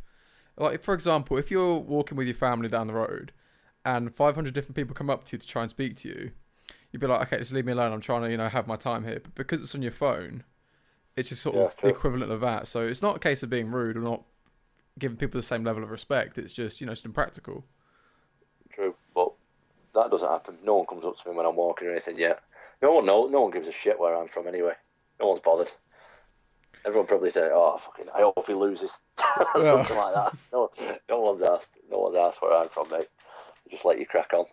like 0.59 0.83
for 0.83 0.93
example, 0.93 1.39
if 1.39 1.51
you're 1.51 1.77
walking 1.77 2.19
with 2.19 2.27
your 2.27 2.37
family 2.37 2.69
down 2.69 2.87
the 2.87 2.93
road, 2.93 3.33
and 3.85 4.15
500 4.15 4.53
different 4.53 4.77
people 4.77 4.95
come 4.95 5.11
up 5.11 5.25
to 5.25 5.37
you 5.37 5.41
to 5.41 5.47
try 5.47 5.63
and 5.63 5.71
speak 5.71 5.97
to 5.97 6.09
you, 6.09 6.31
you'd 6.97 7.01
be 7.01 7.07
like, 7.07 7.27
okay, 7.29 7.39
just 7.39 7.53
leave 7.53 7.67
me 7.67 7.73
alone. 7.73 7.93
I'm 7.93 8.01
trying 8.01 8.23
to 8.23 8.31
you 8.31 8.39
know 8.39 8.49
have 8.49 8.67
my 8.67 8.77
time 8.77 9.05
here. 9.05 9.21
But 9.23 9.35
because 9.35 9.61
it's 9.61 9.75
on 9.75 9.83
your 9.83 9.93
phone, 9.93 10.45
it's 11.17 11.29
just 11.29 11.43
sort 11.43 11.57
Yeah, 11.57 11.63
of 11.63 11.77
the 11.83 11.89
equivalent 11.89 12.33
of 12.33 12.41
that. 12.41 12.69
So 12.69 12.87
it's 12.87 13.03
not 13.03 13.17
a 13.17 13.21
case 13.21 13.43
of 13.43 13.51
being 13.51 13.71
rude 13.71 13.97
or 13.97 14.01
not 14.01 14.25
giving 14.99 15.19
people 15.19 15.39
the 15.41 15.47
same 15.47 15.65
level 15.65 15.83
of 15.83 15.91
respect. 15.91 16.39
It's 16.39 16.53
just 16.55 16.81
you 16.81 16.87
know 16.87 16.93
it's 16.93 17.05
impractical. 17.05 17.65
True, 18.71 18.95
but 19.15 19.33
that 19.95 20.11
doesn't 20.11 20.29
happen. 20.29 20.59
No 20.63 20.77
one 20.77 20.87
comes 20.87 21.05
up 21.05 21.17
to 21.19 21.29
me 21.31 21.37
when 21.37 21.47
I'm 21.47 21.57
walking 21.57 21.89
or 21.89 21.93
anything 21.93 22.19
yet. 22.19 22.43
No 22.83 22.93
one, 22.93 23.07
no, 23.07 23.27
no 23.27 23.41
one 23.43 23.51
gives 23.51 23.69
a 23.69 23.73
shit 23.73 23.99
where 23.99 24.15
I'm 24.17 24.29
from 24.29 24.47
anyway. 24.47 24.75
No 25.21 25.29
one's 25.29 25.41
bothered. 25.41 25.71
Everyone 26.87 27.07
probably 27.07 27.31
say, 27.31 27.49
"Oh, 27.53 27.77
fucking, 27.79 28.09
I 28.15 28.21
hope 28.23 28.47
he 28.47 28.55
loses," 28.55 29.01
something 29.65 29.97
like 29.97 30.15
that. 30.15 30.35
No, 30.53 30.71
no 31.09 31.21
one's 31.21 31.43
asked. 31.43 31.73
No 31.91 31.99
one's 31.99 32.17
asked 32.17 32.41
where 32.41 32.55
I'm 32.55 32.69
from, 32.69 32.89
mate. 32.91 33.09
Just 33.71 33.85
let 33.85 33.99
you 33.99 34.07
crack 34.07 34.33
on. 34.33 34.47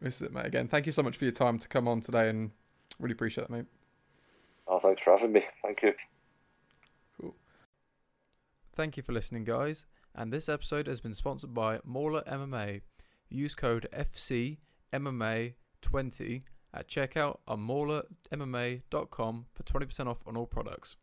This 0.00 0.16
is 0.16 0.22
it, 0.22 0.32
mate. 0.32 0.46
Again, 0.46 0.68
thank 0.68 0.86
you 0.86 0.92
so 0.92 1.02
much 1.02 1.16
for 1.16 1.24
your 1.24 1.32
time 1.32 1.58
to 1.58 1.68
come 1.68 1.88
on 1.88 2.00
today, 2.00 2.28
and 2.28 2.52
really 2.98 3.12
appreciate 3.12 3.48
that, 3.48 3.54
mate. 3.54 3.66
Oh, 4.66 4.78
thanks 4.78 5.02
for 5.02 5.10
having 5.10 5.32
me. 5.32 5.44
Thank 5.62 5.82
you. 5.82 5.92
Cool. 7.20 7.34
Thank 8.72 8.96
you 8.96 9.02
for 9.02 9.12
listening, 9.12 9.44
guys. 9.44 9.86
And 10.14 10.32
this 10.32 10.48
episode 10.48 10.86
has 10.86 11.00
been 11.00 11.14
sponsored 11.14 11.54
by 11.54 11.80
Mauler 11.84 12.22
MMA. 12.26 12.82
Use 13.28 13.54
code 13.54 13.86
FCMMA20 13.92 16.42
at 16.74 16.88
checkout 16.88 17.38
on 17.46 17.60
maulermma.com 17.60 19.46
for 19.52 19.62
20% 19.62 20.06
off 20.06 20.18
on 20.26 20.36
all 20.36 20.46
products. 20.46 20.96